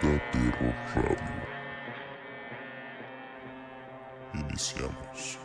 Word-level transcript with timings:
Terror 0.00 0.74
Radio. 0.94 1.16
Iniciamos. 4.34 5.38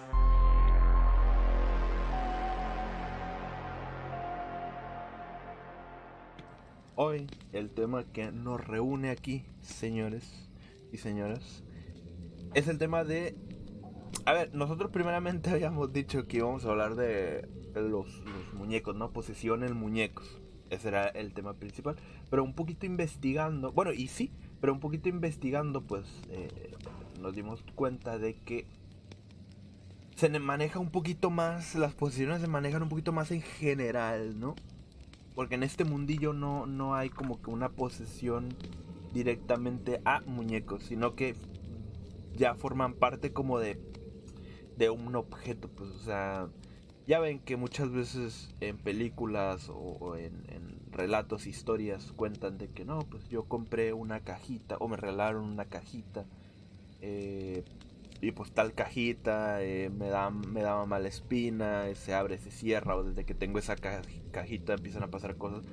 Hoy 6.95 7.27
el 7.53 7.69
tema 7.69 8.03
que 8.03 8.33
nos 8.33 8.59
reúne 8.65 9.09
aquí, 9.11 9.45
señores 9.61 10.49
y 10.91 10.97
señoras, 10.97 11.63
es 12.53 12.67
el 12.67 12.77
tema 12.77 13.05
de... 13.05 13.37
A 14.25 14.33
ver, 14.33 14.53
nosotros 14.53 14.91
primeramente 14.91 15.49
habíamos 15.51 15.93
dicho 15.93 16.27
que 16.27 16.37
íbamos 16.37 16.65
a 16.65 16.71
hablar 16.71 16.95
de 16.95 17.47
los, 17.73 18.21
muñecos, 18.53 18.95
¿no? 18.97 19.11
Posesión 19.11 19.63
en 19.63 19.77
muñecos. 19.77 20.41
Ese 20.71 20.87
era 20.87 21.07
el 21.09 21.33
tema 21.33 21.53
principal. 21.53 21.97
Pero 22.31 22.43
un 22.43 22.53
poquito 22.53 22.87
investigando, 22.87 23.71
bueno, 23.71 23.93
y 23.93 24.07
sí, 24.07 24.31
pero 24.59 24.73
un 24.73 24.79
poquito 24.79 25.09
investigando, 25.09 25.81
pues 25.81 26.05
eh, 26.29 26.71
nos 27.21 27.35
dimos 27.35 27.63
cuenta 27.75 28.17
de 28.17 28.33
que 28.33 28.65
se 30.15 30.29
ne- 30.29 30.39
maneja 30.39 30.79
un 30.79 30.89
poquito 30.89 31.29
más, 31.29 31.75
las 31.75 31.93
posiciones 31.93 32.41
se 32.41 32.47
manejan 32.47 32.81
un 32.83 32.89
poquito 32.89 33.11
más 33.11 33.31
en 33.31 33.41
general, 33.41 34.39
¿no? 34.39 34.55
Porque 35.35 35.55
en 35.55 35.63
este 35.63 35.83
mundillo 35.83 36.33
no, 36.33 36.65
no 36.65 36.95
hay 36.95 37.09
como 37.09 37.41
que 37.41 37.49
una 37.51 37.69
posesión 37.69 38.49
directamente 39.13 40.01
a 40.05 40.21
muñecos, 40.21 40.83
sino 40.83 41.15
que 41.15 41.35
ya 42.37 42.55
forman 42.55 42.93
parte 42.93 43.33
como 43.33 43.59
de, 43.59 43.77
de 44.77 44.89
un 44.89 45.15
objeto, 45.15 45.67
pues, 45.69 45.89
o 45.89 45.99
sea, 45.99 46.47
ya 47.11 47.19
ven 47.19 47.39
que 47.39 47.57
muchas 47.57 47.91
veces 47.91 48.55
en 48.61 48.77
películas 48.77 49.67
o, 49.67 50.15
en, 50.15 50.31
relatos, 50.93 51.45
historias, 51.45 52.13
cuentan 52.13 52.57
de 52.57 52.69
que 52.69 52.85
no, 52.85 52.99
pues 52.99 53.27
yo 53.27 53.43
compré 53.43 53.91
una 53.91 54.21
cajita 54.21 54.77
o 54.77 54.87
me 54.87 54.95
regalaron 54.95 55.43
una 55.43 55.65
cajita 55.65 56.23
eh, 57.01 57.65
y 58.21 58.31
pues 58.31 58.53
tal 58.53 58.73
cajita 58.73 59.61
eh, 59.61 59.89
me, 59.89 60.07
da, 60.07 60.29
me 60.29 60.61
daba 60.61 60.85
mala 60.85 61.09
espina, 61.09 61.93
se 61.95 62.13
abre, 62.13 62.37
se 62.37 62.49
cierra 62.49 62.95
o 62.95 63.03
desde 63.03 63.25
que 63.25 63.33
tengo 63.33 63.59
esa 63.59 63.75
ca- 63.75 64.03
cajita 64.31 64.75
empiezan 64.75 65.03
a 65.03 65.07
pasar 65.07 65.35
cosas. 65.35 65.65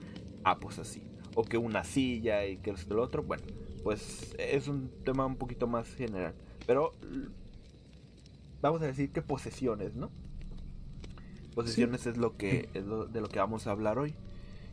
Ah, 0.42 0.58
pues 0.58 0.80
así. 0.80 1.04
O 1.36 1.44
que 1.44 1.56
una 1.56 1.84
silla 1.84 2.46
y 2.46 2.56
que 2.56 2.70
esto 2.72 2.94
lo 2.94 3.02
otro. 3.04 3.22
Bueno, 3.22 3.44
pues 3.84 4.34
es 4.38 4.66
un 4.66 4.90
tema 5.04 5.24
un 5.24 5.36
poquito 5.36 5.68
más 5.68 5.86
general. 5.94 6.34
Pero 6.66 6.94
vamos 8.60 8.82
a 8.82 8.86
decir 8.86 9.12
que 9.12 9.22
posesiones, 9.22 9.94
¿no? 9.94 10.10
Posesiones 11.62 12.06
es 12.06 12.16
lo 12.16 12.36
que 12.36 12.68
es 12.74 12.84
lo- 12.84 13.06
de 13.06 13.20
lo 13.20 13.28
que 13.28 13.38
vamos 13.40 13.66
a 13.66 13.70
hablar 13.72 13.98
hoy. 13.98 14.14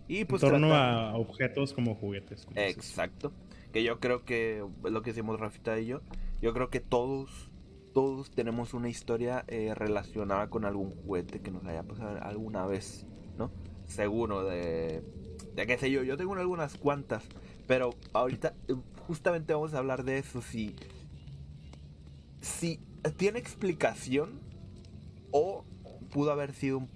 Y 0.08 0.26
pues 0.26 0.44
en 0.44 0.50
torno 0.52 0.68
trata- 0.68 1.10
a 1.12 1.16
objetos 1.16 1.74
como 1.74 1.96
juguetes. 1.96 2.46
como. 2.46 2.60
Exacto. 2.60 3.32
Que 3.74 3.84
yo 3.84 4.00
creo 4.00 4.24
que 4.24 4.64
es 4.86 4.92
lo 4.92 5.02
que 5.02 5.10
decimos 5.12 5.40
Rafita 5.40 5.80
y 5.80 5.88
yo. 5.88 6.02
Yo 6.42 6.54
creo 6.54 6.70
que 6.70 6.80
todos, 6.82 7.50
todos 7.94 8.30
tenemos 8.30 8.74
una 8.76 8.88
historia 8.88 9.44
eh, 9.48 9.74
relacionada 9.74 10.50
con 10.50 10.64
algún 10.66 10.92
juguete 10.92 11.42
que 11.42 11.50
nos 11.52 11.66
haya 11.66 11.82
pasado 11.84 12.22
alguna 12.22 12.66
vez, 12.68 13.06
¿no? 13.38 13.50
Seguro 13.88 14.44
de, 14.46 15.02
de 15.56 15.66
qué 15.68 15.78
sé 15.80 15.90
yo. 15.90 16.04
Yo 16.04 16.18
tengo 16.18 16.36
algunas 16.36 16.78
cuantas, 16.78 17.24
pero 17.68 17.90
ahorita 18.14 18.54
eh, 18.68 18.76
justamente 19.08 19.54
vamos 19.54 19.74
a 19.74 19.80
hablar 19.80 20.04
de 20.04 20.20
eso. 20.20 20.42
Si, 20.44 20.76
si 22.42 22.80
tiene 23.18 23.40
explicación 23.40 24.40
o 25.32 25.66
pudo 26.16 26.32
haber 26.32 26.54
sido 26.54 26.78
un- 26.78 26.90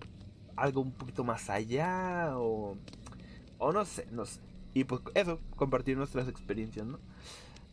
algo 0.56 0.80
un 0.80 0.94
poquito 0.94 1.26
más 1.26 1.50
allá 1.50 2.38
o, 2.38 2.78
o 3.58 3.72
no 3.74 3.84
sé, 3.84 4.08
no 4.12 4.26
sé. 4.26 4.40
Y 4.74 4.86
pues 4.86 5.02
eso, 5.14 5.42
compartir 5.58 5.98
nuestras 5.98 6.30
experiencias, 6.30 6.86
¿no? 6.88 7.00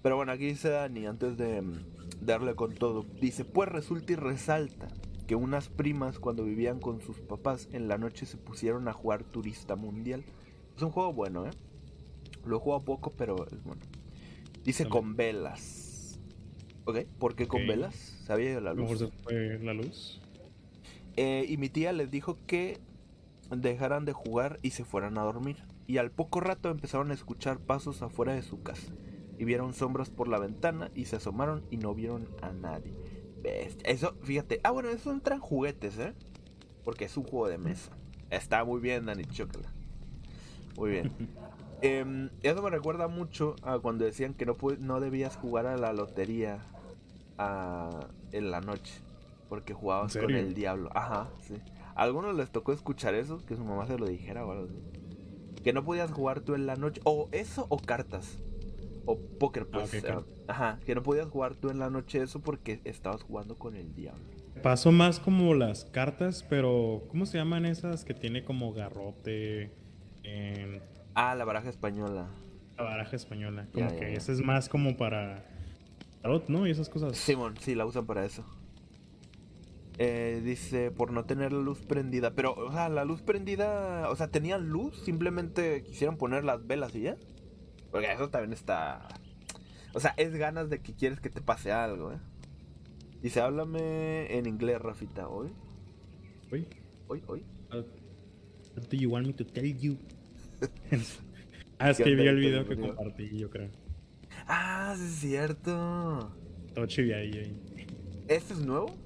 Pero 0.03 0.17
bueno, 0.17 0.33
aquí 0.33 0.47
dice 0.47 0.71
Dani, 0.71 1.07
antes 1.07 1.37
de 1.37 1.63
mm, 1.63 1.85
darle 2.21 2.57
con 2.57 2.75
todo, 2.75 3.05
dice, 3.21 3.45
pues 3.45 3.69
resulta 3.69 4.13
y 4.13 4.17
resalta 4.17 4.89
que 5.29 5.37
unas 5.37 5.69
primas 5.69 6.19
cuando 6.19 6.43
vivían 6.43 6.81
con 6.81 7.01
sus 7.01 7.21
papás 7.21 7.69
en 7.73 7.87
la 7.87 7.97
noche 7.97 8.27
se 8.27 8.37
pusieron 8.39 8.89
a 8.89 8.93
jugar 8.93 9.23
Turista 9.23 9.77
Mundial. 9.77 10.25
Es 10.77 10.83
un 10.83 10.91
juego 10.91 11.13
bueno, 11.13 11.47
¿eh? 11.47 11.51
Lo 12.45 12.57
he 12.57 12.61
jugado 12.61 12.85
poco, 12.85 13.13
pero 13.17 13.47
es 13.47 13.63
bueno. 13.63 13.83
Dice 14.65 14.83
También. 14.85 15.03
con 15.05 15.17
velas. 15.17 16.19
¿Ok? 16.87 16.99
¿Por 17.21 17.37
qué 17.37 17.47
con 17.47 17.67
velas? 17.69 17.95
¿Sabía 18.27 18.53
yo 18.55 18.61
la 18.61 18.75
lo 18.75 18.83
mejor 18.83 19.01
luz? 19.01 19.11
se 19.11 19.23
fue 19.23 19.59
la 19.63 19.75
luz. 19.75 20.21
Eh, 21.17 21.47
y 21.49 21.57
mi 21.57 21.69
tía 21.69 21.93
les 21.93 22.11
dijo 22.11 22.39
que 22.47 22.79
dejaran 23.51 24.05
de 24.05 24.13
jugar 24.13 24.59
y 24.63 24.71
se 24.71 24.85
fueran 24.85 25.19
a 25.19 25.23
dormir. 25.23 25.57
Y 25.87 25.99
al 25.99 26.11
poco 26.11 26.41
rato 26.41 26.71
empezaron 26.71 27.11
a 27.11 27.15
escuchar 27.15 27.59
pasos 27.59 28.03
afuera 28.03 28.35
de 28.35 28.43
su 28.43 28.63
casa. 28.63 28.93
Y 29.39 29.45
vieron 29.45 29.75
sombras 29.75 30.11
por 30.11 30.29
la 30.29 30.39
ventana 30.39 30.91
y 30.95 31.07
se 31.07 31.17
asomaron 31.17 31.65
y 31.71 31.77
no 31.77 31.95
vieron 31.95 32.29
a 32.43 32.53
nadie. 32.53 32.95
Bestia. 33.43 33.91
Eso, 33.91 34.15
fíjate. 34.23 34.61
Ah, 34.65 34.71
bueno, 34.71 34.89
eso 34.89 35.13
entran 35.13 35.41
juguetes, 35.41 35.99
¿eh? 35.99 36.15
Porque 36.85 37.05
es 37.05 37.17
un 37.17 37.25
juego 37.25 37.49
de 37.49 37.59
mesa. 37.59 37.93
Está 38.31 38.65
muy 38.65 38.81
bien, 38.81 39.07
Dani, 39.07 39.25
chócala. 39.25 39.73
Muy 40.77 40.91
bien. 40.91 41.13
Em, 41.83 42.31
eso 42.43 42.63
me 42.63 42.71
recuerda 42.71 43.07
mucho 43.07 43.55
a 43.63 43.79
cuando 43.79 44.07
decían 44.07 44.33
que 44.33 44.47
no, 44.47 44.57
no 44.79 44.99
debías 44.99 45.37
jugar 45.37 45.67
a 45.67 45.77
la 45.77 45.93
lotería 45.93 46.61
ah, 47.37 48.09
en 48.33 48.51
la 48.51 48.63
noche. 48.63 48.95
Porque 49.49 49.73
jugabas 49.75 50.17
con 50.17 50.31
el 50.35 50.55
diablo. 50.55 50.91
Ajá, 50.95 51.29
sí. 51.43 51.55
A 51.95 52.03
algunos 52.03 52.35
les 52.37 52.51
tocó 52.51 52.73
escuchar 52.73 53.15
eso, 53.15 53.45
que 53.47 53.57
su 53.57 53.65
mamá 53.65 53.87
se 53.87 53.99
lo 53.99 54.07
dijera 54.07 54.45
o 54.45 54.53
algo 54.53 54.65
así. 54.67 55.63
Que 55.63 55.73
no 55.73 55.85
podías 55.85 56.11
jugar 56.11 56.41
tú 56.41 56.55
en 56.55 56.67
la 56.67 56.77
noche. 56.77 57.01
O 57.05 57.29
eso 57.33 57.67
o 57.69 57.79
cartas. 57.79 58.39
O 59.05 59.19
póker, 59.19 59.67
pues. 59.69 59.95
ok, 59.95 60.05
ah, 60.11 60.23
ajá, 60.49 60.81
que 60.85 60.95
no 60.97 61.03
podías 61.03 61.29
jugar 61.29 61.55
tú 61.55 61.71
en 61.71 61.79
la 61.79 61.91
noche 61.91 62.21
eso 62.23 62.41
porque 62.41 62.81
estabas 62.85 63.23
jugando 63.23 63.55
con 63.57 63.77
el 63.77 63.95
diablo. 63.95 64.25
Pasó 64.65 64.91
más 64.91 65.21
como 65.21 65.55
las 65.55 65.85
cartas, 65.85 66.45
pero 66.49 67.05
¿cómo 67.09 67.25
se 67.25 67.39
llaman 67.39 67.67
esas 67.67 68.05
que 68.05 68.15
tiene 68.15 68.43
como 68.45 68.73
garrote 68.73 69.71
en 70.25 70.83
Ah, 71.15 71.35
la 71.37 71.45
baraja 71.45 71.69
española. 71.69 72.27
la 72.77 72.83
baraja 72.83 73.15
española? 73.15 73.69
Como 73.73 73.87
Ya, 73.87 73.93
ya, 73.95 74.01
que 74.01 74.13
ya. 74.13 74.19
esa 74.19 74.33
es 74.33 74.41
más 74.41 74.69
como 74.69 74.97
para 74.97 75.45
tarot, 76.21 76.49
¿no? 76.49 76.67
Y 76.67 76.71
esas 76.73 76.89
cosas. 76.89 77.17
Simón, 77.17 77.55
sí, 77.61 77.75
la 77.77 77.87
usan 77.87 78.07
para 78.07 78.25
eso. 78.25 78.45
Eh, 79.99 80.43
dice, 80.45 80.91
por 80.91 81.11
no 81.11 81.25
tener 81.25 81.53
la 81.53 81.61
luz 81.61 81.81
prendida. 81.81 82.35
Pero, 82.35 82.55
o 82.55 82.73
sea, 82.73 82.89
la 82.89 83.05
luz 83.05 83.23
prendida, 83.23 84.11
o 84.11 84.17
sea, 84.17 84.29
tenían 84.29 84.69
luz, 84.69 85.03
simplemente 85.05 85.83
quisieron 85.83 86.19
poner 86.19 86.45
las 86.45 86.67
velas 86.67 86.95
y 86.95 87.03
ya. 87.03 87.17
Porque 87.91 88.13
eso 88.13 88.29
también 88.29 88.53
está... 88.53 89.09
O 89.95 90.01
sea, 90.01 90.13
es 90.19 90.35
ganas 90.35 90.69
de 90.69 90.81
que 90.83 90.95
quieres 90.95 91.21
que 91.21 91.31
te 91.31 91.41
pase 91.41 91.73
algo, 91.73 92.13
¿eh? 92.13 92.19
Dice, 93.23 93.41
háblame 93.41 94.37
en 94.37 94.47
inglés, 94.47 94.81
Rafita, 94.81 95.29
hoy. 95.29 95.53
Hoy, 97.09 97.23
hoy. 97.27 97.45
uh, 97.73 97.77
what 98.77 98.89
do 98.91 98.97
you 98.97 99.11
want 99.11 99.27
me 99.27 99.33
to 99.33 99.45
tell 99.45 99.65
you? 99.65 99.97
ah, 101.79 101.91
es 101.91 101.97
¿Qué 101.97 102.05
que 102.05 102.15
vi 102.15 102.27
el 102.27 102.37
video 102.37 102.69
que 102.69 102.77
compartí, 102.77 103.39
yo 103.39 103.49
creo. 103.49 103.71
Ah, 104.47 104.95
sí 104.97 105.05
es 105.05 105.15
cierto. 105.15 106.37
Todo 106.75 106.87
chiviadillo 106.87 107.41
ahí. 107.41 107.57
¿Este 108.29 108.53
es 108.53 108.61
nuevo? 108.61 109.06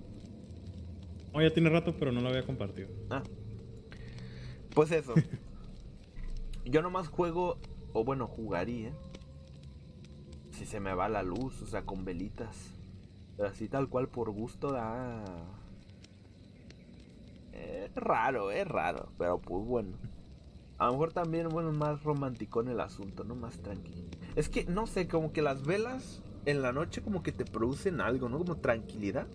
No, 1.33 1.41
ya 1.41 1.53
tiene 1.53 1.71
rato, 1.71 1.95
pero 1.99 2.13
no 2.13 2.21
lo 2.21 2.29
había 2.29 2.45
compartido. 2.45 2.89
Ah. 3.09 3.23
Pues 4.75 4.91
eso. 4.91 5.15
Yo 6.65 6.83
nomás 6.83 7.09
juego, 7.09 7.59
o 7.93 8.05
bueno, 8.05 8.27
jugaría. 8.27 8.93
Si 10.53 10.67
se 10.67 10.81
me 10.81 10.95
va 10.95 11.09
la 11.09 11.23
luz, 11.23 11.63
o 11.63 11.67
sea, 11.67 11.83
con 11.83 12.05
velitas. 12.05 12.75
Pero 13.37 13.49
así 13.49 13.69
tal 13.69 13.89
cual 13.89 14.09
por 14.09 14.31
gusto 14.31 14.73
da. 14.73 15.25
Es 17.53 17.95
raro, 17.95 18.51
es 18.51 18.67
raro. 18.67 19.11
Pero 19.19 19.39
pues 19.39 19.65
bueno. 19.65 19.97
A 20.79 20.87
lo 20.87 20.93
mejor 20.93 21.13
también, 21.13 21.49
bueno, 21.51 21.73
más 21.73 22.03
romántico 22.05 22.63
en 22.63 22.69
el 22.69 22.81
asunto, 22.81 23.23
¿no? 23.23 23.35
Más 23.35 23.59
tranquilo. 23.59 24.09
Es 24.35 24.49
que, 24.49 24.65
no 24.65 24.87
sé, 24.87 25.09
como 25.09 25.33
que 25.33 25.43
las 25.43 25.63
velas 25.65 26.23
en 26.47 26.63
la 26.63 26.73
noche 26.73 27.03
como 27.03 27.23
que 27.23 27.33
te 27.33 27.45
producen 27.45 28.01
algo, 28.01 28.29
¿no? 28.29 28.39
Como 28.39 28.57
tranquilidad. 28.57 29.27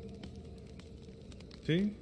Sí. 1.65 1.93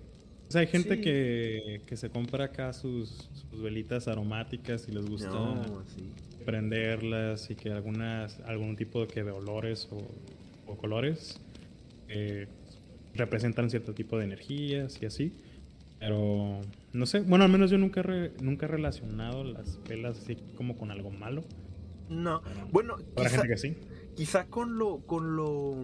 O 0.48 0.51
sea, 0.51 0.62
hay 0.62 0.68
gente 0.68 0.95
Sí. 0.98 1.01
que, 1.01 1.81
que 1.86 1.98
se 1.98 2.10
compra 2.10 2.45
acá 2.45 2.74
sus, 2.74 3.30
sus 3.50 3.62
velitas 3.62 4.07
aromáticas 4.07 4.88
y 4.88 4.92
les 4.92 5.06
gusta 5.06 5.30
No, 5.30 5.83
sí. 5.95 6.04
prenderlas 6.45 7.50
y 7.50 7.56
que 7.56 7.71
algunas 7.71 8.39
algún 8.42 8.75
tipo 8.75 9.01
de, 9.01 9.07
que 9.07 9.24
de 9.24 9.31
olores 9.31 9.88
o, 9.92 9.98
o 10.71 10.75
colores 10.77 11.39
eh, 12.10 12.48
representan 13.15 13.69
cierto 13.69 13.94
tipo 13.94 14.18
de 14.18 14.25
energías 14.25 15.01
y 15.01 15.06
así. 15.07 15.33
Pero 16.00 16.60
no 16.92 17.06
sé, 17.06 17.21
bueno, 17.21 17.45
al 17.45 17.51
menos 17.51 17.71
yo 17.71 17.77
nunca, 17.77 18.01
he 18.01 18.04
re- 18.04 18.31
nunca 18.42 18.65
he 18.65 18.69
relacionado 18.69 19.44
las 19.45 19.80
velas 19.88 20.19
así 20.19 20.36
como 20.57 20.77
con 20.77 20.92
algo 20.92 21.10
malo. 21.10 21.45
No. 22.10 22.42
Bueno, 22.71 22.98
quizá, 23.15 23.30
gente 23.30 23.48
que 23.48 23.57
sí. 23.57 23.77
quizá 24.15 24.45
con 24.48 24.77
lo. 24.77 25.00
con 25.07 25.36
lo. 25.38 25.77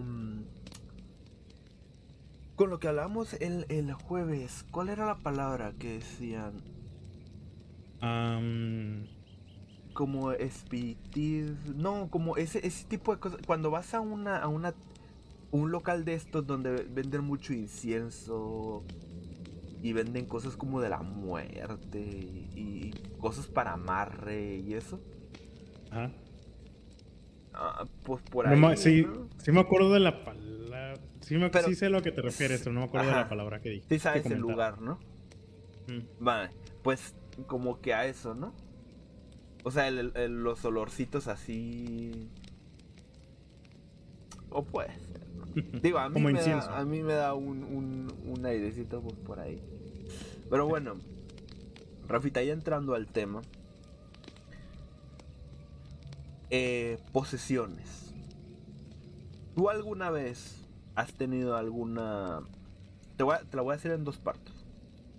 Con 2.60 2.68
lo 2.68 2.78
que 2.78 2.88
hablamos 2.88 3.32
el, 3.40 3.64
el 3.70 3.90
jueves. 3.94 4.66
¿Cuál 4.70 4.90
era 4.90 5.06
la 5.06 5.16
palabra 5.16 5.72
que 5.78 5.94
decían? 5.94 6.60
Como 9.94 10.32
espiritismo, 10.32 11.56
no, 11.74 12.10
como 12.10 12.36
ese, 12.36 12.66
ese 12.66 12.84
tipo 12.84 13.14
de 13.14 13.18
cosas. 13.18 13.40
Cuando 13.46 13.70
vas 13.70 13.94
a 13.94 14.00
una, 14.00 14.36
a 14.36 14.48
una, 14.48 14.74
un 15.52 15.70
local 15.70 16.04
de 16.04 16.12
estos 16.12 16.46
donde 16.46 16.86
venden 16.90 17.24
mucho 17.24 17.54
incienso 17.54 18.84
y 19.82 19.94
venden 19.94 20.26
cosas 20.26 20.54
como 20.54 20.82
de 20.82 20.90
la 20.90 21.00
muerte 21.00 21.98
y, 21.98 22.92
cosas 23.20 23.46
para 23.46 23.72
amarre 23.72 24.56
y 24.56 24.74
eso. 24.74 25.00
Ajá. 25.90 26.10
Ah, 27.54 27.86
pues 28.02 28.20
por 28.20 28.46
ahí. 28.46 28.76
sí, 28.76 29.06
sí 29.38 29.50
me 29.50 29.60
acuerdo 29.60 29.94
de 29.94 30.00
la 30.00 30.26
palabra. 30.26 30.59
Sí, 31.20 31.36
me, 31.36 31.50
sí 31.50 31.74
sé 31.74 31.86
a 31.86 31.90
lo 31.90 32.02
que 32.02 32.12
te 32.12 32.22
refieres, 32.22 32.60
pero 32.60 32.72
no 32.72 32.80
me 32.80 32.86
acuerdo 32.86 33.08
de 33.08 33.16
la 33.16 33.28
palabra 33.28 33.60
que 33.60 33.70
dije. 33.70 33.86
Sí 33.88 33.98
sabes 33.98 34.26
el 34.26 34.38
lugar, 34.38 34.80
¿no? 34.80 34.98
Mm. 35.86 36.00
Vale, 36.18 36.50
pues 36.82 37.14
como 37.46 37.80
que 37.80 37.94
a 37.94 38.06
eso, 38.06 38.34
¿no? 38.34 38.54
O 39.64 39.70
sea, 39.70 39.90
los 39.90 40.64
olorcitos 40.64 41.28
así. 41.28 42.28
O 44.50 44.64
puede 44.64 44.98
ser. 44.98 45.20
Digo, 45.82 45.98
a 45.98 46.08
mí, 46.08 46.20
me 46.20 46.40
da, 46.40 46.78
a 46.78 46.84
mí 46.84 47.02
me 47.02 47.12
da 47.12 47.34
un, 47.34 47.64
un, 47.64 48.12
un 48.26 48.46
airecito 48.46 49.00
pues, 49.00 49.16
por 49.16 49.40
ahí. 49.40 49.60
Pero 50.48 50.66
bueno, 50.66 50.96
Rafita, 52.08 52.42
ya 52.42 52.52
entrando 52.52 52.94
al 52.94 53.06
tema. 53.06 53.42
Eh, 56.50 56.98
posesiones. 57.12 58.12
¿Tú 59.54 59.70
alguna 59.70 60.10
vez 60.10 60.59
has 61.00 61.14
tenido 61.14 61.56
alguna... 61.56 62.42
Te, 63.16 63.24
voy 63.24 63.36
te 63.50 63.56
la 63.56 63.62
voy 63.62 63.72
a 63.72 63.76
hacer 63.76 63.92
en 63.92 64.04
dos 64.04 64.18
partes. 64.18 64.54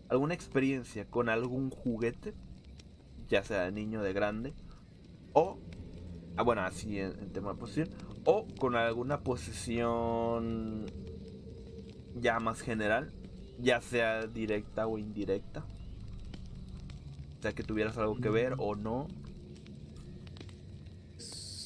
¿Alguna 0.10 0.33
experiencia 0.33 1.06
con 1.06 1.30
algún 1.30 1.69
juguete? 1.69 2.33
Ya 3.28 3.44
sea 3.44 3.63
de 3.63 3.72
niño, 3.72 4.01
de 4.01 4.13
grande. 4.13 4.54
O... 5.33 5.57
Ah, 6.38 6.44
bueno, 6.44 6.62
así 6.62 7.00
en, 7.00 7.31
tema 7.33 7.54
de 7.54 7.60
posesión. 7.60 7.89
O 8.25 8.48
con 8.60 8.75
alguna 8.75 9.22
posesión 9.22 10.86
ya 12.16 12.39
más 12.39 12.62
general. 12.62 13.12
Ya 13.60 13.81
sea 13.81 14.28
directa 14.28 14.88
o 14.88 14.98
indirecta. 14.98 15.66
O 17.39 17.42
sea, 17.42 17.54
que 17.54 17.63
tuvieras 17.63 17.98
algo 17.98 18.18
que 18.18 18.30
ver 18.30 18.56
o 18.57 18.75
no 18.75 19.07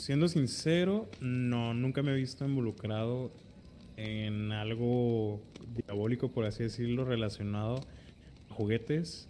siendo 0.05 0.27
sincero, 0.27 1.09
no, 1.19 1.73
nunca 1.73 2.03
me 2.03 2.11
he 2.11 2.15
visto 2.15 2.45
involucrado 2.45 3.31
en 3.97 4.51
algo 4.51 5.41
diabólico, 5.75 6.31
por 6.31 6.45
así 6.45 6.63
decirlo, 6.63 7.05
relacionado 7.05 7.81
a 8.49 8.53
juguetes. 8.53 9.29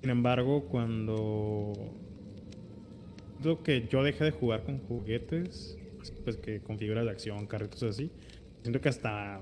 Sin 0.00 0.10
embargo, 0.10 0.64
cuando 0.64 1.72
lo 3.42 3.62
que 3.62 3.86
yo 3.88 4.02
dejé 4.02 4.24
de 4.24 4.30
jugar 4.30 4.64
con 4.64 4.78
juguetes, 4.80 5.78
pues 6.24 6.36
que 6.36 6.60
con 6.60 6.78
figuras 6.78 7.04
de 7.04 7.10
acción, 7.10 7.46
carritos 7.46 7.82
así, 7.82 8.10
siento 8.62 8.80
que 8.80 8.88
hasta, 8.88 9.40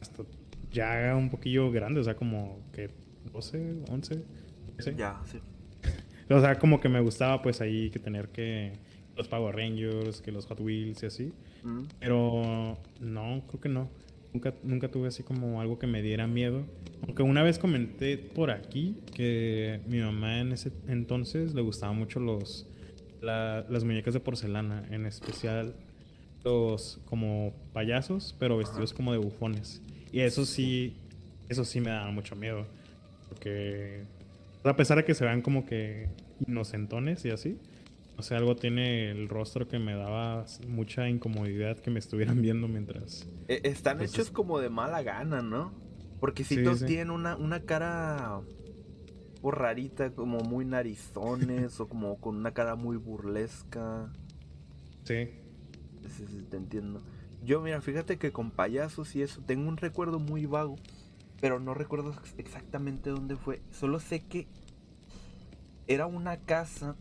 hasta 0.00 0.24
ya 0.72 1.14
un 1.16 1.30
poquillo 1.30 1.70
grande, 1.70 2.00
o 2.00 2.04
sea, 2.04 2.16
como 2.16 2.60
que 2.72 2.90
12, 3.32 3.76
11, 3.88 4.24
Ya, 4.96 5.20
sí. 5.24 5.38
o 6.30 6.40
sea, 6.40 6.58
como 6.58 6.80
que 6.80 6.88
me 6.88 7.00
gustaba 7.00 7.40
pues 7.42 7.60
ahí 7.60 7.90
que 7.90 7.98
tener 7.98 8.28
que 8.28 8.72
los 9.16 9.28
Power 9.28 9.54
Rangers, 9.54 10.20
que 10.20 10.32
los 10.32 10.46
Hot 10.46 10.60
Wheels 10.60 11.02
y 11.02 11.06
así. 11.06 11.32
Pero 12.00 12.76
no, 13.00 13.42
creo 13.48 13.60
que 13.60 13.68
no. 13.68 13.88
Nunca, 14.32 14.52
nunca 14.64 14.88
tuve 14.88 15.08
así 15.08 15.22
como 15.22 15.60
algo 15.60 15.78
que 15.78 15.86
me 15.86 16.02
diera 16.02 16.26
miedo. 16.26 16.64
Aunque 17.02 17.22
una 17.22 17.42
vez 17.42 17.58
comenté 17.58 18.18
por 18.18 18.50
aquí 18.50 18.96
que 19.14 19.80
mi 19.86 20.00
mamá 20.00 20.40
en 20.40 20.52
ese 20.52 20.72
entonces 20.88 21.54
le 21.54 21.62
gustaban 21.62 21.96
mucho 21.96 22.20
los 22.20 22.66
las 23.24 23.84
muñecas 23.84 24.12
de 24.12 24.20
porcelana, 24.20 24.84
en 24.90 25.06
especial 25.06 25.74
los 26.44 27.00
como 27.06 27.54
payasos, 27.72 28.36
pero 28.38 28.58
vestidos 28.58 28.92
como 28.92 29.12
de 29.12 29.18
bufones. 29.18 29.80
Y 30.12 30.20
eso 30.20 30.44
sí, 30.44 30.94
eso 31.48 31.64
sí 31.64 31.80
me 31.80 31.90
da 31.90 32.10
mucho 32.10 32.36
miedo. 32.36 32.66
Porque 33.28 34.02
a 34.62 34.76
pesar 34.76 34.98
de 34.98 35.04
que 35.04 35.14
se 35.14 35.24
vean 35.24 35.42
como 35.42 35.64
que 35.64 36.08
inocentones 36.46 37.24
y 37.24 37.30
así, 37.30 37.58
o 38.16 38.22
sea, 38.22 38.38
algo 38.38 38.54
tiene 38.56 39.10
el 39.10 39.28
rostro 39.28 39.66
que 39.66 39.78
me 39.78 39.94
daba 39.94 40.46
mucha 40.68 41.08
incomodidad 41.08 41.78
que 41.78 41.90
me 41.90 41.98
estuvieran 41.98 42.40
viendo 42.42 42.68
mientras. 42.68 43.28
E, 43.48 43.60
están 43.64 44.00
hechos 44.00 44.30
como 44.30 44.60
de 44.60 44.70
mala 44.70 45.02
gana, 45.02 45.42
¿no? 45.42 45.72
Porque 46.20 46.44
si 46.44 46.62
todos 46.62 46.84
tienen 46.84 47.10
una, 47.10 47.36
una 47.36 47.60
cara 47.60 48.40
por 49.42 49.58
rarita, 49.58 50.10
como 50.10 50.38
muy 50.40 50.64
narizones 50.64 51.78
o 51.80 51.88
como 51.88 52.18
con 52.18 52.36
una 52.36 52.54
cara 52.54 52.76
muy 52.76 52.96
burlesca. 52.96 54.10
Sí. 55.02 55.28
Sí, 56.08 56.24
sí, 56.26 56.46
te 56.48 56.56
entiendo. 56.56 57.02
Yo, 57.42 57.60
mira, 57.60 57.80
fíjate 57.82 58.16
que 58.16 58.32
con 58.32 58.50
payasos 58.50 59.14
y 59.16 59.22
eso, 59.22 59.42
tengo 59.42 59.68
un 59.68 59.76
recuerdo 59.76 60.18
muy 60.18 60.46
vago, 60.46 60.76
pero 61.40 61.60
no 61.60 61.74
recuerdo 61.74 62.14
exactamente 62.38 63.10
dónde 63.10 63.36
fue. 63.36 63.60
Solo 63.70 64.00
sé 64.00 64.20
que 64.20 64.46
era 65.86 66.06
una 66.06 66.38
casa 66.38 66.96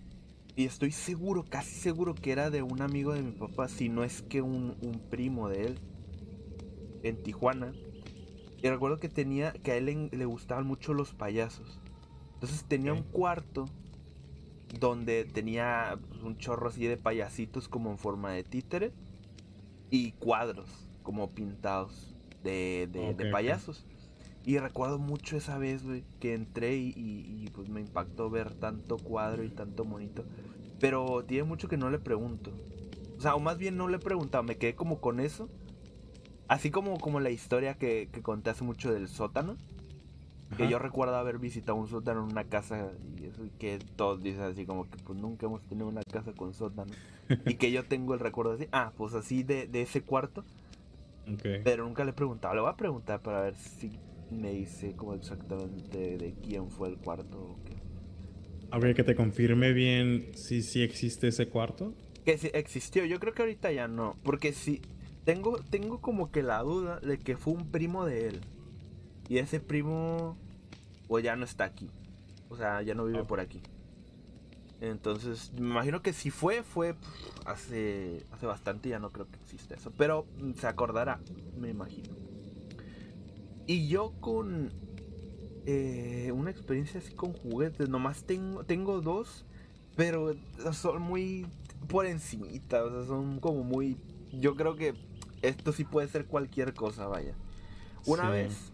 y 0.56 0.66
estoy 0.66 0.92
seguro, 0.92 1.44
casi 1.44 1.76
seguro 1.76 2.14
que 2.14 2.32
era 2.32 2.50
de 2.50 2.62
un 2.62 2.82
amigo 2.82 3.14
de 3.14 3.24
mi 3.24 3.32
papá, 3.32 3.68
si 3.68 3.90
no 3.90 4.04
es 4.04 4.22
que 4.22 4.42
un, 4.42 4.76
primo 5.10 5.50
de 5.50 5.66
él, 5.66 5.80
en 7.02 7.22
Tijuana. 7.24 7.74
Y 8.62 8.70
recuerdo 8.70 9.00
que 9.00 9.10
tenía, 9.10 9.52
que 9.52 9.72
a 9.72 9.76
él 9.78 10.10
le, 10.12 10.26
gustaban 10.26 10.68
mucho 10.68 10.94
los 10.94 11.14
payasos. 11.14 11.80
Entonces 12.36 12.64
tenía 12.66 12.94
un 12.94 13.04
cuarto 13.04 13.66
donde 14.80 15.26
tenía 15.26 16.00
pues, 16.10 16.22
un 16.22 16.38
chorro 16.38 16.70
así 16.70 16.86
de 16.86 16.98
payasitos 16.98 17.68
como 17.68 17.92
en 17.92 17.98
forma 17.98 18.32
de 18.32 18.44
títere 18.44 18.92
y 19.90 20.12
cuadros 20.14 20.70
como 21.04 21.32
pintados 21.32 22.16
de, 22.44 22.90
de 23.18 23.32
payasos. 23.32 23.86
Y 24.46 24.58
recuerdo 24.58 25.00
mucho 25.00 25.38
esa 25.38 25.58
vez, 25.58 25.86
güey, 25.86 26.04
que 26.20 26.34
entré 26.34 26.76
y, 26.76 27.50
pues 27.54 27.70
me 27.70 27.80
impactó 27.80 28.30
ver 28.30 28.54
tanto 28.54 28.98
cuadro 28.98 29.44
y 29.44 29.50
tanto 29.50 29.86
monito. 29.86 30.26
Pero 30.80 31.24
tiene 31.26 31.44
mucho 31.44 31.70
que 31.70 31.78
no 31.78 31.90
le 31.90 31.98
pregunto. 31.98 32.52
O 33.18 33.22
sea, 33.22 33.36
o 33.36 33.40
más 33.40 33.58
bien 33.58 33.78
no 33.78 33.88
le 33.88 33.98
he 33.98 34.00
preguntado, 34.00 34.44
me 34.44 34.58
quedé 34.58 34.76
como 34.76 35.00
con 35.00 35.22
eso. 35.22 35.48
Así 36.50 36.72
como, 36.72 37.00
como 37.00 37.22
la 37.22 37.30
historia 37.30 37.76
que, 37.76 38.10
conté 38.22 38.50
hace 38.50 38.66
mucho 38.66 38.94
del 38.94 39.08
sótano. 39.08 39.56
Que 40.58 40.70
yo 40.70 40.78
recuerdo 40.78 41.16
haber 41.16 41.40
visitado 41.40 41.76
un 41.76 41.88
sótano 41.88 42.24
en 42.24 42.32
una 42.32 42.44
casa 42.44 42.92
y 43.20 43.26
eso, 43.26 43.44
y 43.44 43.50
que 43.50 43.80
todos 43.96 44.22
dicen 44.22 44.44
así 44.44 44.68
como 44.68 44.88
que 44.88 44.98
pues 44.98 45.18
nunca 45.18 45.48
hemos 45.48 45.64
tenido 45.64 45.88
una 45.88 46.04
casa 46.04 46.32
con 46.34 46.54
sótano. 46.54 46.92
y 47.48 47.56
que 47.56 47.72
yo 47.72 47.86
tengo 47.86 48.14
el 48.14 48.20
recuerdo 48.20 48.52
así, 48.52 48.68
ah, 48.72 48.92
pues 48.96 49.16
así 49.16 49.42
de, 49.42 49.66
de 49.66 49.82
ese 49.82 50.02
cuarto. 50.02 50.44
Pero 51.64 51.86
nunca 51.86 52.04
le 52.04 52.12
he 52.12 52.14
preguntado, 52.14 52.54
le 52.54 52.62
voy 52.62 52.70
a 52.70 52.76
preguntar 52.76 53.22
para 53.22 53.42
ver 53.42 53.56
si 53.56 53.98
me 54.32 54.52
dice 54.52 54.96
como 54.96 55.14
exactamente 55.14 56.18
de 56.18 56.34
quién 56.44 56.70
fue 56.70 56.90
el 56.90 56.98
cuarto 56.98 57.38
o 57.38 57.60
qué. 57.66 57.76
Habría 58.72 58.94
que 58.94 59.04
te 59.04 59.16
confirme 59.16 59.74
bien 59.74 60.32
si 60.34 60.62
sí 60.64 60.82
existe 60.82 61.28
ese 61.28 61.48
cuarto. 61.48 61.94
Que 62.26 62.38
sí 62.38 62.50
existió, 62.54 63.06
yo 63.06 63.20
creo 63.20 63.34
que 63.34 63.42
ahorita 63.44 63.72
ya 63.72 63.88
no, 63.88 64.16
porque 64.24 64.54
si 64.54 64.82
tengo 65.26 65.58
tengo 65.70 66.02
como 66.02 66.32
que 66.32 66.42
la 66.44 66.62
duda 66.62 67.00
de 67.00 67.18
que 67.20 67.38
fue 67.38 67.54
un 67.54 67.70
primo 67.70 68.06
de 68.06 68.28
él. 68.28 68.42
Y 69.30 69.38
ese 69.38 69.60
primo 69.60 70.38
pues 71.08 71.24
ya 71.24 71.36
no 71.36 71.46
está 71.46 71.66
aquí. 71.66 71.90
O 72.50 72.58
sea, 72.58 72.82
ya 72.82 72.96
no 72.96 73.06
vive 73.06 73.24
por 73.24 73.40
aquí. 73.40 73.62
Entonces, 74.82 75.54
me 75.54 75.70
imagino 75.70 76.02
que 76.02 76.12
si 76.12 76.30
fue, 76.30 76.62
fue 76.62 76.96
hace, 77.46 78.26
hace 78.32 78.46
bastante, 78.46 78.90
ya 78.90 79.00
no 79.00 79.12
creo 79.12 79.28
que 79.30 79.38
exista 79.38 79.76
eso. 79.76 79.92
Pero 79.98 80.26
mm, 80.40 80.54
se 80.54 80.68
acordará, 80.68 81.20
me 81.58 81.70
imagino. 81.70 82.23
Y 83.66 83.88
yo 83.88 84.14
con 84.20 84.72
eh, 85.66 86.32
una 86.34 86.52
experiencia 86.52 87.00
así 87.00 87.14
con 87.14 87.34
juguetes, 87.34 87.90
nomás 87.90 88.24
tengo, 88.26 88.64
tengo 88.66 89.02
dos, 89.02 89.46
pero 89.96 90.36
son 90.74 91.02
muy 91.02 91.46
por 91.88 92.06
encimita, 92.06 92.84
o 92.84 92.90
sea, 92.90 93.06
son 93.06 93.40
como 93.40 93.64
muy... 93.64 93.98
Yo 94.32 94.56
creo 94.56 94.76
que 94.76 94.94
esto 95.42 95.72
sí 95.72 95.84
puede 95.84 96.08
ser 96.08 96.26
cualquier 96.26 96.74
cosa, 96.74 97.08
vaya. 97.08 97.36
Una 98.06 98.30
vez, 98.30 98.74